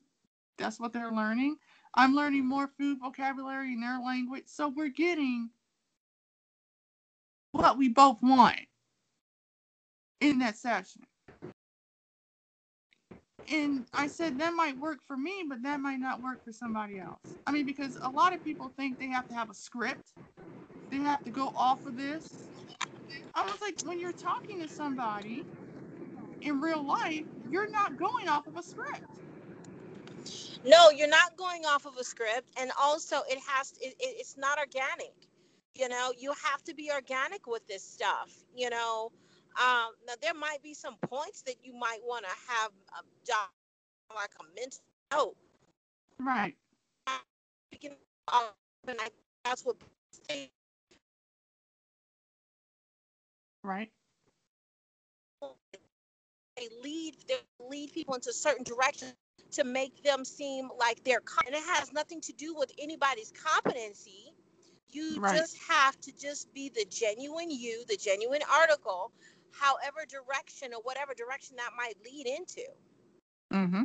that's 0.57 0.80
what 0.80 0.93
they're 0.93 1.11
learning. 1.11 1.57
I'm 1.95 2.15
learning 2.15 2.47
more 2.47 2.69
food 2.80 2.99
vocabulary 3.01 3.73
in 3.73 3.81
their 3.81 3.99
language, 3.99 4.45
so 4.47 4.69
we're 4.69 4.89
getting 4.89 5.51
what 7.53 7.77
we 7.77 7.89
both 7.89 8.19
want 8.23 8.59
in 10.22 10.39
that 10.39 10.57
session. 10.57 11.01
and 13.51 13.85
I 13.93 14.07
said 14.07 14.39
that 14.39 14.53
might 14.55 14.80
work 14.80 14.99
for 15.07 15.18
me, 15.18 15.45
but 15.47 15.63
that 15.63 15.81
might 15.81 15.99
not 15.99 16.22
work 16.22 16.43
for 16.45 16.53
somebody 16.53 16.99
else. 16.99 17.38
I 17.47 17.53
mean, 17.53 17.68
because 17.68 17.97
a 18.01 18.09
lot 18.09 18.34
of 18.35 18.43
people 18.43 18.73
think 18.77 18.99
they 18.99 19.09
have 19.09 19.27
to 19.30 19.35
have 19.35 19.51
a 19.51 19.55
script, 19.55 20.13
they 20.91 20.97
have 20.97 21.23
to 21.23 21.31
go 21.31 21.51
off 21.55 21.85
of 21.85 21.97
this. 21.97 22.49
I 23.35 23.43
was 23.43 23.61
like, 23.61 23.76
when 23.84 23.99
you're 23.99 24.13
talking 24.13 24.61
to 24.61 24.69
somebody 24.69 25.47
in 26.41 26.61
real 26.61 26.85
life, 26.88 27.27
you're 27.49 27.72
not 27.72 27.97
going 27.97 28.30
off 28.30 28.47
of 28.47 28.57
a 28.57 28.63
script. 28.63 29.22
No, 30.65 30.91
you're 30.91 31.09
not 31.09 31.38
going 31.38 31.65
off 31.65 31.85
of 31.85 31.97
a 31.97 32.03
script, 32.03 32.47
and 32.59 32.71
also 32.79 33.17
it 33.29 33.39
has 33.47 33.73
it, 33.81 33.95
it, 33.99 34.15
it's 34.19 34.38
not 34.38 34.59
organic. 34.59 35.13
You 35.75 35.89
know, 35.89 36.11
you 36.17 36.33
have 36.51 36.63
to 36.65 36.75
be 36.75 36.91
organic 36.93 37.47
with 37.47 37.65
this 37.67 37.83
stuff. 37.83 38.31
You 38.55 38.69
know, 38.69 39.11
um, 39.59 39.91
now 40.07 40.13
there 40.21 40.33
might 40.35 40.61
be 40.63 40.73
some 40.73 40.95
points 41.07 41.41
that 41.43 41.55
you 41.63 41.73
might 41.73 41.99
want 42.03 42.25
to 42.25 42.53
have 42.53 42.71
a 42.99 43.03
job 43.25 43.49
like 44.15 44.31
a 44.39 44.43
mental 44.55 44.81
note. 45.13 45.35
Right. 46.19 46.55
That's 49.45 49.65
what 49.65 49.77
right 53.63 53.91
they 56.57 56.67
lead 56.83 57.15
they 57.27 57.35
lead 57.69 57.91
people 57.93 58.15
into 58.15 58.33
certain 58.33 58.63
directions 58.63 59.13
to 59.51 59.63
make 59.63 60.03
them 60.03 60.23
seem 60.25 60.69
like 60.79 61.03
they're 61.03 61.21
and 61.45 61.55
it 61.55 61.63
has 61.63 61.91
nothing 61.93 62.21
to 62.21 62.33
do 62.33 62.53
with 62.55 62.71
anybody's 62.79 63.31
competency 63.31 64.33
you 64.91 65.19
Right. 65.19 65.25
just 65.25 65.57
have 65.69 65.99
to 66.01 66.11
just 66.15 66.53
be 66.53 66.69
the 66.69 66.85
genuine 66.89 67.49
you 67.51 67.83
the 67.87 67.97
genuine 67.97 68.41
article 68.51 69.11
however 69.51 70.05
direction 70.09 70.73
or 70.73 70.81
whatever 70.83 71.13
direction 71.13 71.55
that 71.57 71.71
might 71.77 71.95
lead 72.05 72.27
into 72.27 72.61
Mm-hmm. 73.53 73.83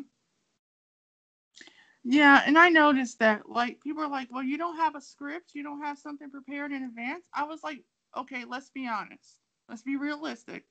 Yeah, 2.05 2.43
and 2.47 2.59
I 2.59 2.68
noticed 2.68 3.18
that 3.20 3.48
like 3.48 3.80
people 3.80 4.02
are 4.02 4.09
like, 4.10 4.28
well, 4.32 4.43
you 4.43 4.59
don't 4.59 4.76
have 4.76 4.94
a 4.94 5.01
script, 5.01 5.55
you 5.55 5.62
don't 5.62 5.82
have 5.82 5.98
something 5.98 6.30
prepared 6.30 6.72
in 6.72 6.84
advance. 6.84 7.26
I 7.34 7.44
was 7.44 7.62
like, 7.62 7.84
okay, 8.16 8.44
let's 8.44 8.70
be 8.70 8.86
honest. 8.88 9.40
Let's 9.68 9.82
be 9.82 9.97
realistic. 9.97 10.64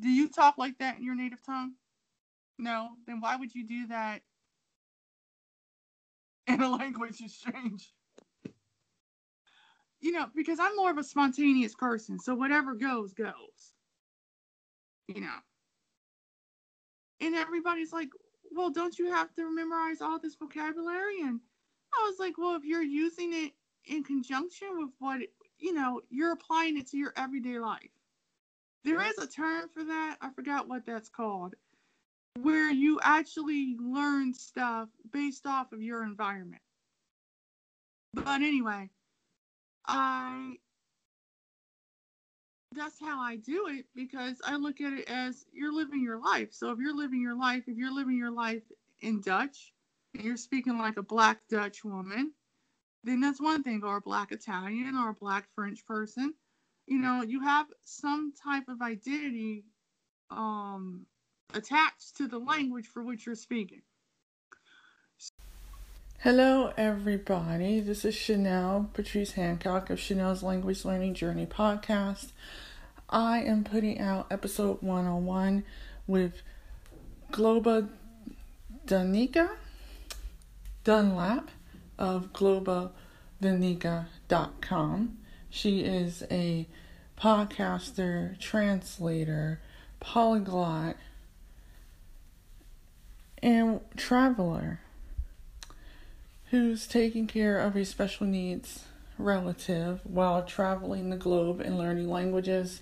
Do 0.00 0.08
you 0.10 0.28
talk 0.28 0.58
like 0.58 0.78
that 0.78 0.98
in 0.98 1.04
your 1.04 1.14
native 1.14 1.42
tongue? 1.44 1.74
No. 2.58 2.90
Then 3.06 3.20
why 3.20 3.36
would 3.36 3.54
you 3.54 3.66
do 3.66 3.86
that 3.88 4.22
in 6.46 6.60
a 6.60 6.70
language 6.70 7.20
exchange? 7.20 7.92
You 10.00 10.12
know, 10.12 10.26
because 10.34 10.60
I'm 10.60 10.76
more 10.76 10.90
of 10.90 10.98
a 10.98 11.04
spontaneous 11.04 11.74
person, 11.74 12.20
so 12.20 12.34
whatever 12.34 12.74
goes, 12.74 13.12
goes. 13.12 13.72
You 15.08 15.22
know. 15.22 15.38
And 17.20 17.34
everybody's 17.34 17.92
like, 17.92 18.10
well, 18.52 18.70
don't 18.70 18.98
you 18.98 19.10
have 19.10 19.34
to 19.34 19.54
memorize 19.54 20.00
all 20.00 20.18
this 20.18 20.36
vocabulary? 20.36 21.20
And 21.22 21.40
I 21.92 22.06
was 22.08 22.18
like, 22.18 22.38
well, 22.38 22.54
if 22.54 22.64
you're 22.64 22.82
using 22.82 23.32
it 23.32 23.52
in 23.86 24.04
conjunction 24.04 24.68
with 24.78 24.90
what, 24.98 25.20
you 25.58 25.72
know, 25.74 26.00
you're 26.10 26.32
applying 26.32 26.78
it 26.78 26.88
to 26.90 26.96
your 26.96 27.12
everyday 27.16 27.58
life. 27.58 27.90
There 28.84 29.02
is 29.02 29.18
a 29.18 29.26
term 29.26 29.68
for 29.68 29.84
that. 29.84 30.16
I 30.20 30.30
forgot 30.30 30.68
what 30.68 30.86
that's 30.86 31.08
called, 31.08 31.54
where 32.42 32.70
you 32.70 33.00
actually 33.02 33.76
learn 33.80 34.34
stuff 34.34 34.88
based 35.12 35.46
off 35.46 35.72
of 35.72 35.82
your 35.82 36.02
environment. 36.04 36.62
But 38.14 38.42
anyway, 38.42 38.90
I 39.86 40.56
that's 42.74 43.00
how 43.00 43.20
I 43.20 43.36
do 43.36 43.66
it 43.68 43.86
because 43.94 44.40
I 44.44 44.56
look 44.56 44.80
at 44.80 44.92
it 44.92 45.08
as 45.08 45.46
you're 45.52 45.74
living 45.74 46.02
your 46.02 46.20
life. 46.20 46.48
So 46.52 46.70
if 46.70 46.78
you're 46.78 46.96
living 46.96 47.20
your 47.20 47.36
life, 47.36 47.64
if 47.66 47.76
you're 47.76 47.94
living 47.94 48.16
your 48.16 48.30
life 48.30 48.62
in 49.00 49.20
Dutch 49.20 49.72
and 50.14 50.22
you're 50.22 50.36
speaking 50.36 50.78
like 50.78 50.96
a 50.96 51.02
black 51.02 51.40
Dutch 51.48 51.84
woman, 51.84 52.32
then 53.04 53.20
that's 53.20 53.40
one 53.40 53.62
thing, 53.62 53.82
or 53.84 53.96
a 53.96 54.02
black 54.02 54.32
Italian 54.32 54.96
or 54.96 55.10
a 55.10 55.14
black 55.14 55.48
French 55.54 55.84
person. 55.86 56.34
You 56.86 56.98
know, 56.98 57.22
you 57.22 57.40
have 57.40 57.66
some 57.84 58.32
type 58.42 58.68
of 58.68 58.82
identity 58.82 59.64
um, 60.30 61.06
attached 61.54 62.16
to 62.16 62.26
the 62.28 62.38
language 62.38 62.86
for 62.86 63.02
which 63.02 63.26
you're 63.26 63.34
speaking. 63.34 63.82
Hello, 66.20 66.72
everybody. 66.76 67.80
This 67.80 68.04
is 68.04 68.14
Chanel 68.14 68.90
Patrice 68.92 69.32
Hancock 69.32 69.88
of 69.88 69.98
Chanel's 69.98 70.42
Language 70.42 70.84
Learning 70.84 71.14
Journey 71.14 71.46
podcast. 71.46 72.32
I 73.08 73.40
am 73.40 73.64
putting 73.64 73.98
out 73.98 74.26
episode 74.30 74.82
101 74.82 75.64
with 76.06 76.42
Globa 77.32 77.88
Danica 78.86 79.48
Dunlap 80.84 81.50
of 81.98 82.32
globadanica.com. 82.32 85.18
She 85.48 85.80
is 85.80 86.22
a 86.30 86.68
podcaster, 87.18 88.38
translator, 88.38 89.62
polyglot, 90.00 90.96
and 93.42 93.80
traveler 93.96 94.80
who's 96.50 96.86
taking 96.86 97.26
care 97.26 97.58
of 97.58 97.76
a 97.76 97.84
special 97.84 98.26
needs 98.26 98.84
relative 99.18 100.00
while 100.04 100.42
traveling 100.42 101.10
the 101.10 101.16
globe 101.16 101.60
and 101.60 101.76
learning 101.78 102.08
languages. 102.08 102.80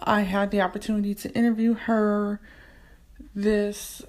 I 0.00 0.22
had 0.22 0.50
the 0.50 0.60
opportunity 0.60 1.14
to 1.16 1.30
interview 1.32 1.74
her 1.74 2.40
this 3.34 4.02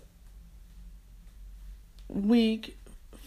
week 2.08 2.78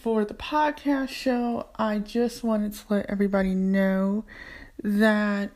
for 0.01 0.25
the 0.25 0.33
podcast 0.33 1.09
show. 1.09 1.67
I 1.75 1.99
just 1.99 2.43
wanted 2.43 2.73
to 2.73 2.81
let 2.89 3.05
everybody 3.07 3.53
know 3.53 4.25
that 4.83 5.51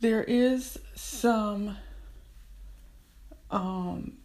there 0.00 0.22
is 0.22 0.78
some 0.94 1.76
um 3.50 4.17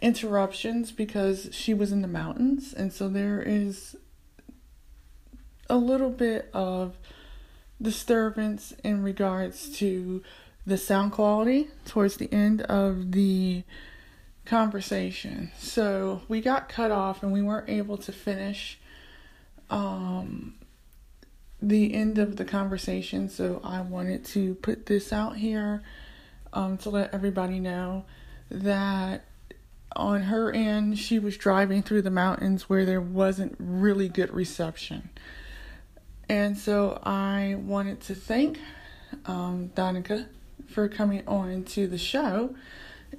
interruptions 0.00 0.92
because 0.92 1.48
she 1.52 1.74
was 1.74 1.92
in 1.92 2.02
the 2.02 2.08
mountains 2.08 2.72
and 2.72 2.92
so 2.92 3.08
there 3.08 3.42
is 3.42 3.96
a 5.68 5.76
little 5.76 6.10
bit 6.10 6.48
of 6.54 6.96
disturbance 7.80 8.74
in 8.82 9.02
regards 9.02 9.68
to 9.78 10.22
the 10.66 10.76
sound 10.76 11.12
quality 11.12 11.68
towards 11.84 12.16
the 12.16 12.32
end 12.32 12.62
of 12.62 13.12
the 13.12 13.62
conversation. 14.44 15.50
So 15.58 16.22
we 16.28 16.40
got 16.40 16.68
cut 16.68 16.90
off 16.90 17.22
and 17.22 17.32
we 17.32 17.42
weren't 17.42 17.68
able 17.68 17.96
to 17.98 18.12
finish 18.12 18.78
um, 19.70 20.54
the 21.60 21.94
end 21.94 22.18
of 22.18 22.36
the 22.36 22.44
conversation. 22.44 23.28
So 23.28 23.60
I 23.62 23.80
wanted 23.80 24.24
to 24.26 24.54
put 24.56 24.86
this 24.86 25.12
out 25.12 25.36
here 25.36 25.82
um, 26.52 26.78
to 26.78 26.90
let 26.90 27.12
everybody 27.12 27.60
know 27.60 28.04
that 28.50 29.24
on 29.96 30.22
her 30.22 30.52
end, 30.52 30.98
she 30.98 31.18
was 31.18 31.36
driving 31.36 31.82
through 31.82 32.02
the 32.02 32.10
mountains 32.10 32.68
where 32.68 32.84
there 32.84 33.00
wasn't 33.00 33.56
really 33.58 34.08
good 34.08 34.32
reception. 34.32 35.10
And 36.28 36.58
so 36.58 37.00
I 37.04 37.56
wanted 37.58 38.00
to 38.02 38.14
thank 38.14 38.58
um, 39.26 39.70
for 40.68 40.88
coming 40.88 41.26
on 41.26 41.64
to 41.64 41.86
the 41.86 41.98
show. 41.98 42.54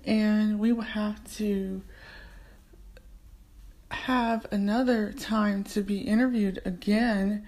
And 0.06 0.60
we 0.60 0.72
will 0.72 0.82
have 0.82 1.24
to 1.38 1.82
have 3.90 4.46
another 4.52 5.12
time 5.12 5.64
to 5.64 5.82
be 5.82 6.00
interviewed 6.02 6.62
again 6.64 7.48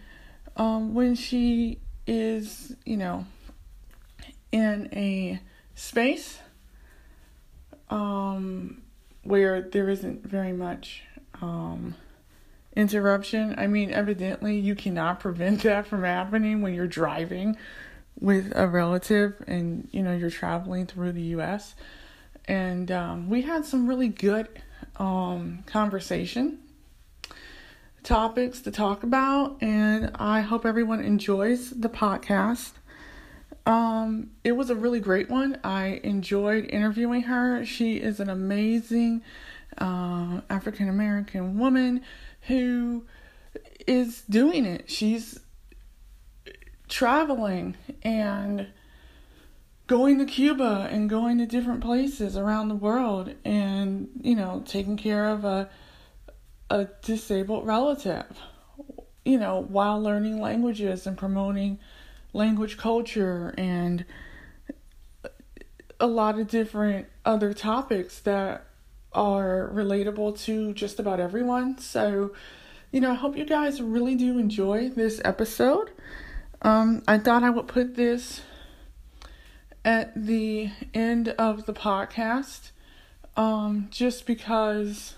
um, 0.58 0.96
when 0.96 1.14
she 1.14 1.80
is, 2.08 2.76
you 2.84 2.98
know, 2.98 3.26
in 4.52 4.90
a 4.92 5.40
space 5.76 6.40
um, 7.92 8.81
where 9.24 9.62
there 9.62 9.90
isn't 9.90 10.26
very 10.26 10.54
much 10.54 11.04
um, 11.42 11.96
interruption. 12.76 13.56
I 13.58 13.68
mean, 13.68 13.92
evidently, 13.92 14.58
you 14.58 14.76
cannot 14.76 15.20
prevent 15.20 15.62
that 15.64 15.88
from 15.88 16.04
happening 16.04 16.62
when 16.62 16.74
you're 16.74 16.88
driving 16.88 17.58
with 18.20 18.52
a 18.56 18.68
relative 18.68 19.42
and 19.48 19.88
you 19.92 20.04
know 20.04 20.14
you're 20.14 20.30
traveling 20.30 20.86
through 20.86 21.14
the 21.14 21.36
US. 21.36 21.76
And 22.46 22.92
um, 22.92 23.30
we 23.30 23.44
had 23.44 23.66
some 23.66 23.88
really 23.88 24.08
good 24.08 24.48
um, 24.98 25.64
conversation 25.66 26.60
topics 28.04 28.62
to 28.62 28.72
talk 28.72 29.04
about, 29.04 29.58
and 29.62 30.12
I 30.16 30.42
hope 30.42 30.66
everyone 30.66 31.02
enjoys 31.02 31.70
the 31.70 31.90
podcast. 31.90 32.72
Um, 33.66 34.32
it 34.44 34.54
was 34.54 34.70
a 34.70 34.76
really 34.76 35.00
great 35.00 35.30
one. 35.30 35.60
I 35.64 36.02
enjoyed 36.04 36.66
interviewing 36.66 37.24
her. 37.24 37.64
She 37.66 37.98
is 37.98 38.20
an 38.20 38.30
amazing 38.30 39.22
uh, 39.78 40.42
African 40.50 40.90
American 40.90 41.58
woman 41.58 42.02
who 42.42 43.06
is 43.88 44.24
doing 44.30 44.66
it. 44.66 44.90
She's 44.90 45.40
traveling 46.88 47.78
and 48.04 48.68
going 49.88 50.18
to 50.20 50.26
Cuba 50.26 50.88
and 50.90 51.10
going 51.10 51.38
to 51.38 51.46
different 51.46 51.82
places 51.82 52.36
around 52.38 52.70
the 52.70 52.76
world 52.76 53.34
and, 53.46 54.10
you 54.22 54.36
know, 54.36 54.64
taking 54.66 54.98
care 54.98 55.30
of 55.30 55.46
a 55.46 55.70
a 56.70 56.88
disabled 57.02 57.68
relative, 57.68 58.26
you 59.26 59.38
know, 59.38 59.62
while 59.62 60.02
learning 60.02 60.40
languages 60.40 61.06
and 61.06 61.18
promoting 61.18 61.78
language 62.34 62.78
culture 62.78 63.54
and 63.58 64.06
a 66.00 66.08
lot 66.08 66.40
of 66.40 66.48
different 66.48 67.08
other 67.26 67.54
topics 67.54 68.20
that 68.22 68.66
are 69.14 69.70
relatable 69.74 70.40
to 70.44 70.74
just 70.74 71.00
about 71.00 71.20
everyone. 71.20 71.78
So, 71.78 72.34
you 72.92 73.02
know, 73.02 73.12
I 73.12 73.16
hope 73.16 73.38
you 73.38 73.46
guys 73.46 73.82
really 73.82 74.16
do 74.16 74.40
enjoy 74.40 74.90
this 74.90 75.22
episode. 75.24 75.92
Um, 76.62 77.04
I 77.08 77.18
thought 77.18 77.44
I 77.44 77.50
would 77.50 77.68
put 77.68 77.96
this 77.96 78.42
at 79.84 80.14
the 80.16 80.70
end 80.94 81.30
of 81.30 81.66
the 81.66 81.74
podcast 81.74 82.72
um, 83.36 83.88
just 83.90 84.26
because 84.26 85.16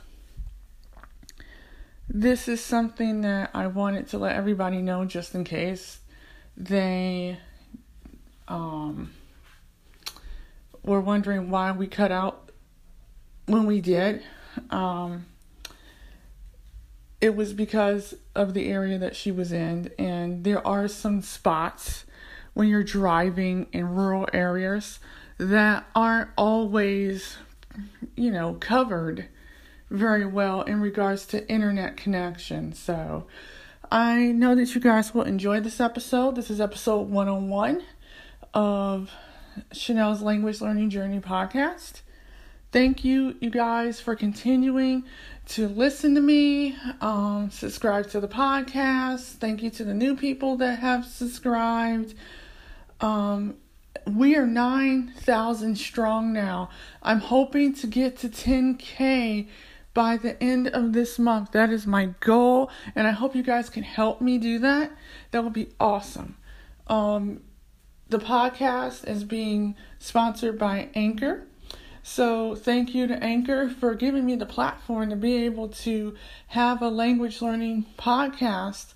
this 2.07 2.47
is 2.47 2.61
something 2.61 3.21
that 3.21 3.49
I 3.53 3.67
wanted 3.67 4.07
to 4.09 4.17
let 4.17 4.35
everybody 4.35 4.81
know 4.81 5.05
just 5.05 5.35
in 5.35 5.43
case 5.43 5.99
they 6.55 7.37
um, 8.47 9.11
were 10.83 11.01
wondering 11.01 11.49
why 11.49 11.71
we 11.71 11.87
cut 11.87 12.11
out 12.11 12.51
when 13.45 13.65
we 13.65 13.81
did. 13.81 14.23
Um, 14.69 15.25
it 17.19 17.35
was 17.35 17.53
because 17.53 18.15
of 18.35 18.53
the 18.53 18.69
area 18.69 18.97
that 18.97 19.15
she 19.15 19.31
was 19.31 19.51
in, 19.51 19.91
and 19.97 20.43
there 20.43 20.65
are 20.67 20.87
some 20.87 21.21
spots 21.21 22.05
when 22.53 22.67
you're 22.67 22.83
driving 22.83 23.67
in 23.71 23.95
rural 23.95 24.27
areas 24.33 24.99
that 25.37 25.85
aren't 25.95 26.29
always, 26.37 27.37
you 28.15 28.29
know, 28.29 28.55
covered 28.59 29.27
very 29.89 30.25
well 30.25 30.61
in 30.63 30.81
regards 30.81 31.25
to 31.27 31.49
internet 31.49 31.97
connection. 31.97 32.73
So 32.73 33.25
I 33.91 34.31
know 34.31 34.55
that 34.55 34.73
you 34.73 34.81
guys 34.81 35.13
will 35.13 35.23
enjoy 35.23 35.59
this 35.59 35.79
episode. 35.79 36.35
This 36.35 36.49
is 36.49 36.59
episode 36.59 37.09
101 37.09 37.83
of 38.53 39.11
Chanel's 39.71 40.21
Language 40.21 40.61
Learning 40.61 40.89
Journey 40.89 41.19
podcast. 41.19 42.01
Thank 42.71 43.03
you, 43.03 43.35
you 43.39 43.51
guys, 43.51 43.99
for 43.99 44.15
continuing 44.15 45.03
to 45.49 45.67
listen 45.67 46.15
to 46.15 46.21
me, 46.21 46.75
um, 47.01 47.51
subscribe 47.51 48.09
to 48.11 48.19
the 48.19 48.27
podcast. 48.27 49.33
Thank 49.33 49.61
you 49.61 49.69
to 49.71 49.83
the 49.83 49.93
new 49.93 50.15
people 50.15 50.57
that 50.57 50.79
have 50.79 51.05
subscribed. 51.05 52.15
Um, 52.99 53.57
we 54.07 54.35
are 54.35 54.47
9,000 54.47 55.77
strong 55.77 56.33
now. 56.33 56.69
I'm 57.03 57.19
hoping 57.19 57.73
to 57.75 57.87
get 57.87 58.17
to 58.19 58.29
10K 58.29 59.47
by 59.93 60.17
the 60.17 60.41
end 60.41 60.67
of 60.67 60.93
this 60.93 61.19
month. 61.19 61.51
That 61.51 61.69
is 61.69 61.85
my 61.85 62.07
goal, 62.19 62.69
and 62.95 63.07
I 63.07 63.11
hope 63.11 63.35
you 63.35 63.43
guys 63.43 63.69
can 63.69 63.83
help 63.83 64.21
me 64.21 64.37
do 64.37 64.59
that. 64.59 64.91
That 65.31 65.43
would 65.43 65.53
be 65.53 65.69
awesome. 65.79 66.37
Um, 66.87 67.41
the 68.09 68.19
podcast 68.19 69.07
is 69.07 69.23
being 69.23 69.75
sponsored 69.99 70.57
by 70.57 70.89
Anchor. 70.95 71.47
So, 72.05 72.53
thank 72.55 72.93
you 72.93 73.07
to 73.07 73.23
Anchor 73.23 73.69
for 73.69 73.95
giving 73.95 74.25
me 74.25 74.35
the 74.35 74.45
platform 74.45 75.09
to 75.09 75.15
be 75.15 75.45
able 75.45 75.69
to 75.69 76.15
have 76.47 76.81
a 76.81 76.89
language 76.89 77.41
learning 77.41 77.85
podcast 77.97 78.93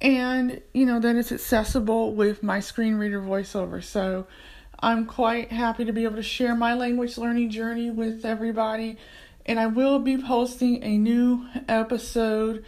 and 0.00 0.60
you 0.72 0.86
know 0.86 1.00
that 1.00 1.16
it's 1.16 1.32
accessible 1.32 2.14
with 2.14 2.42
my 2.42 2.60
screen 2.60 2.94
reader 2.94 3.20
voiceover. 3.20 3.82
So, 3.82 4.26
I'm 4.78 5.06
quite 5.06 5.50
happy 5.50 5.84
to 5.86 5.92
be 5.92 6.04
able 6.04 6.16
to 6.16 6.22
share 6.22 6.54
my 6.54 6.74
language 6.74 7.16
learning 7.16 7.50
journey 7.50 7.90
with 7.90 8.24
everybody. 8.24 8.98
And 9.46 9.60
I 9.60 9.66
will 9.66 9.98
be 9.98 10.16
posting 10.16 10.82
a 10.82 10.96
new 10.96 11.46
episode, 11.68 12.64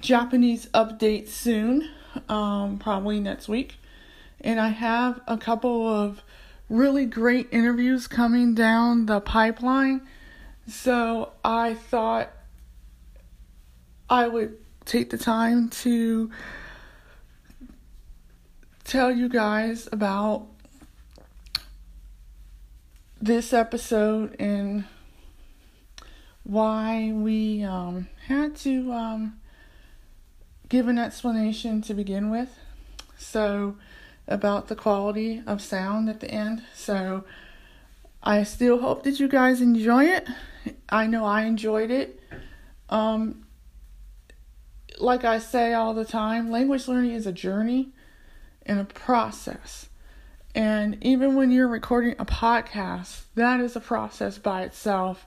Japanese 0.00 0.66
update 0.74 1.28
soon, 1.28 1.88
um, 2.28 2.78
probably 2.78 3.20
next 3.20 3.48
week. 3.48 3.76
And 4.40 4.58
I 4.58 4.68
have 4.68 5.20
a 5.26 5.38
couple 5.38 5.86
of 5.86 6.22
really 6.68 7.06
great 7.06 7.48
interviews 7.52 8.06
coming 8.06 8.54
down 8.54 9.06
the 9.06 9.20
pipeline. 9.20 10.02
So 10.66 11.32
I 11.44 11.74
thought 11.74 12.30
I 14.10 14.26
would 14.26 14.56
take 14.84 15.10
the 15.10 15.18
time 15.18 15.68
to 15.68 16.30
tell 18.84 19.10
you 19.10 19.28
guys 19.28 19.88
about 19.92 20.46
this 23.20 23.52
episode 23.52 24.36
and 24.38 24.84
why 26.44 27.10
we 27.12 27.64
um, 27.64 28.08
had 28.28 28.54
to 28.56 28.92
um, 28.92 29.40
give 30.68 30.88
an 30.88 30.98
explanation 30.98 31.82
to 31.82 31.94
begin 31.94 32.30
with. 32.30 32.58
So, 33.18 33.76
about 34.26 34.68
the 34.68 34.76
quality 34.76 35.42
of 35.46 35.60
sound 35.60 36.08
at 36.08 36.20
the 36.20 36.30
end. 36.30 36.62
So, 36.74 37.24
I 38.22 38.42
still 38.42 38.78
hope 38.78 39.02
that 39.04 39.20
you 39.20 39.28
guys 39.28 39.60
enjoy 39.60 40.04
it. 40.04 40.26
I 40.88 41.06
know 41.06 41.24
I 41.24 41.42
enjoyed 41.42 41.90
it. 41.90 42.20
Um, 42.88 43.46
like 44.98 45.24
I 45.24 45.38
say 45.38 45.74
all 45.74 45.92
the 45.92 46.04
time, 46.04 46.50
language 46.50 46.88
learning 46.88 47.12
is 47.12 47.26
a 47.26 47.32
journey 47.32 47.92
and 48.64 48.80
a 48.80 48.84
process. 48.84 49.88
And 50.54 50.98
even 51.02 51.34
when 51.34 51.50
you're 51.50 51.68
recording 51.68 52.14
a 52.18 52.24
podcast, 52.24 53.24
that 53.34 53.60
is 53.60 53.74
a 53.76 53.80
process 53.80 54.38
by 54.38 54.62
itself. 54.62 55.26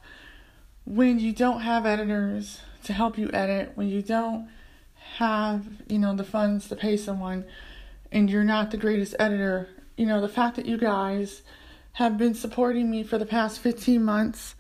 When 0.88 1.20
you 1.20 1.34
don't 1.34 1.60
have 1.60 1.86
editors 1.86 2.62
to 2.86 2.94
help 2.94 3.18
you 3.18 3.30
edit, 3.34 3.74
when 3.76 3.90
you 3.90 4.02
don't 4.02 4.48
have, 5.18 5.66
you 5.90 6.00
know, 6.00 6.16
the 6.16 6.24
funds 6.24 6.70
to 6.70 6.78
pay 6.78 6.96
someone, 6.96 7.44
and 8.10 8.30
you're 8.30 8.46
not 8.46 8.72
the 8.72 8.78
greatest 8.78 9.14
editor, 9.20 9.68
you 9.98 10.06
know, 10.06 10.22
the 10.22 10.30
fact 10.30 10.56
that 10.56 10.66
you 10.66 10.78
guys 10.78 11.42
have 11.92 12.18
been 12.18 12.34
supporting 12.34 12.90
me 12.90 13.04
for 13.04 13.18
the 13.18 13.26
past 13.26 13.60
15 13.60 14.02
months, 14.02 14.56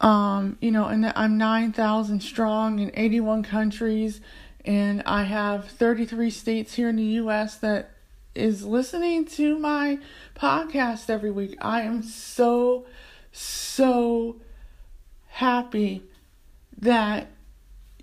um, 0.00 0.56
you 0.60 0.70
know, 0.70 0.84
and 0.84 1.02
that 1.02 1.18
I'm 1.18 1.36
9,000 1.36 2.22
strong 2.22 2.78
in 2.78 2.92
81 2.94 3.42
countries, 3.42 4.20
and 4.64 5.02
I 5.06 5.24
have 5.24 5.68
33 5.68 6.30
states 6.30 6.74
here 6.74 6.88
in 6.88 6.94
the 6.94 7.02
U.S. 7.02 7.56
that 7.56 7.90
is 8.32 8.64
listening 8.64 9.24
to 9.24 9.58
my 9.58 9.98
podcast 10.36 11.10
every 11.10 11.32
week. 11.32 11.56
I 11.60 11.82
am 11.82 12.04
so, 12.04 12.86
so 13.32 14.36
happy 15.38 16.02
that 16.76 17.28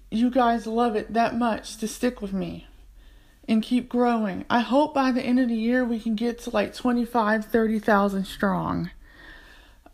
you 0.09 0.29
guys 0.29 0.65
love 0.65 0.95
it 0.95 1.11
that 1.11 1.35
much 1.35 1.75
to 1.75 1.85
stick 1.85 2.21
with 2.21 2.31
me 2.31 2.65
and 3.45 3.61
keep 3.61 3.89
growing. 3.89 4.45
I 4.49 4.61
hope 4.61 4.93
by 4.93 5.11
the 5.11 5.21
end 5.21 5.41
of 5.41 5.49
the 5.49 5.55
year 5.55 5.83
we 5.83 5.99
can 5.99 6.15
get 6.15 6.39
to 6.43 6.49
like 6.49 6.73
25, 6.73 7.43
30,000 7.43 8.23
strong. 8.23 8.89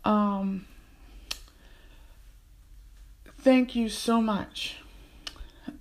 Um, 0.04 0.66
thank 3.40 3.74
you 3.74 3.88
so 3.88 4.20
much. 4.20 4.76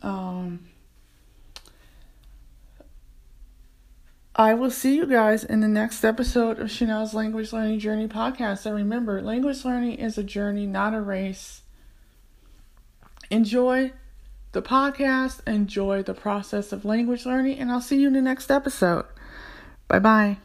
Um, 0.02 0.68
I 4.36 4.54
will 4.54 4.72
see 4.72 4.96
you 4.96 5.06
guys 5.06 5.44
in 5.44 5.60
the 5.60 5.68
next 5.68 6.06
episode 6.06 6.60
of 6.60 6.72
Chanel's 6.72 7.14
Language 7.14 7.52
Learning 7.52 7.80
Journey 7.80 8.08
podcast. 8.08 8.66
And 8.66 8.76
remember, 8.76 9.22
language 9.22 9.66
learning 9.66 9.96
is 9.96 10.18
a 10.18 10.24
journey, 10.24 10.66
not 10.66 10.94
a 10.94 11.02
race. 11.02 11.62
Enjoy 13.30 13.92
the 14.54 14.62
podcast. 14.62 15.46
Enjoy 15.48 16.02
the 16.02 16.14
process 16.14 16.72
of 16.72 16.86
language 16.86 17.26
learning, 17.26 17.60
and 17.60 17.72
I'll 17.72 17.82
see 17.82 18.00
you 18.00 18.08
in 18.08 18.14
the 18.14 18.22
next 18.22 18.50
episode. 18.50 19.06
Bye 19.88 20.00
bye. 20.00 20.38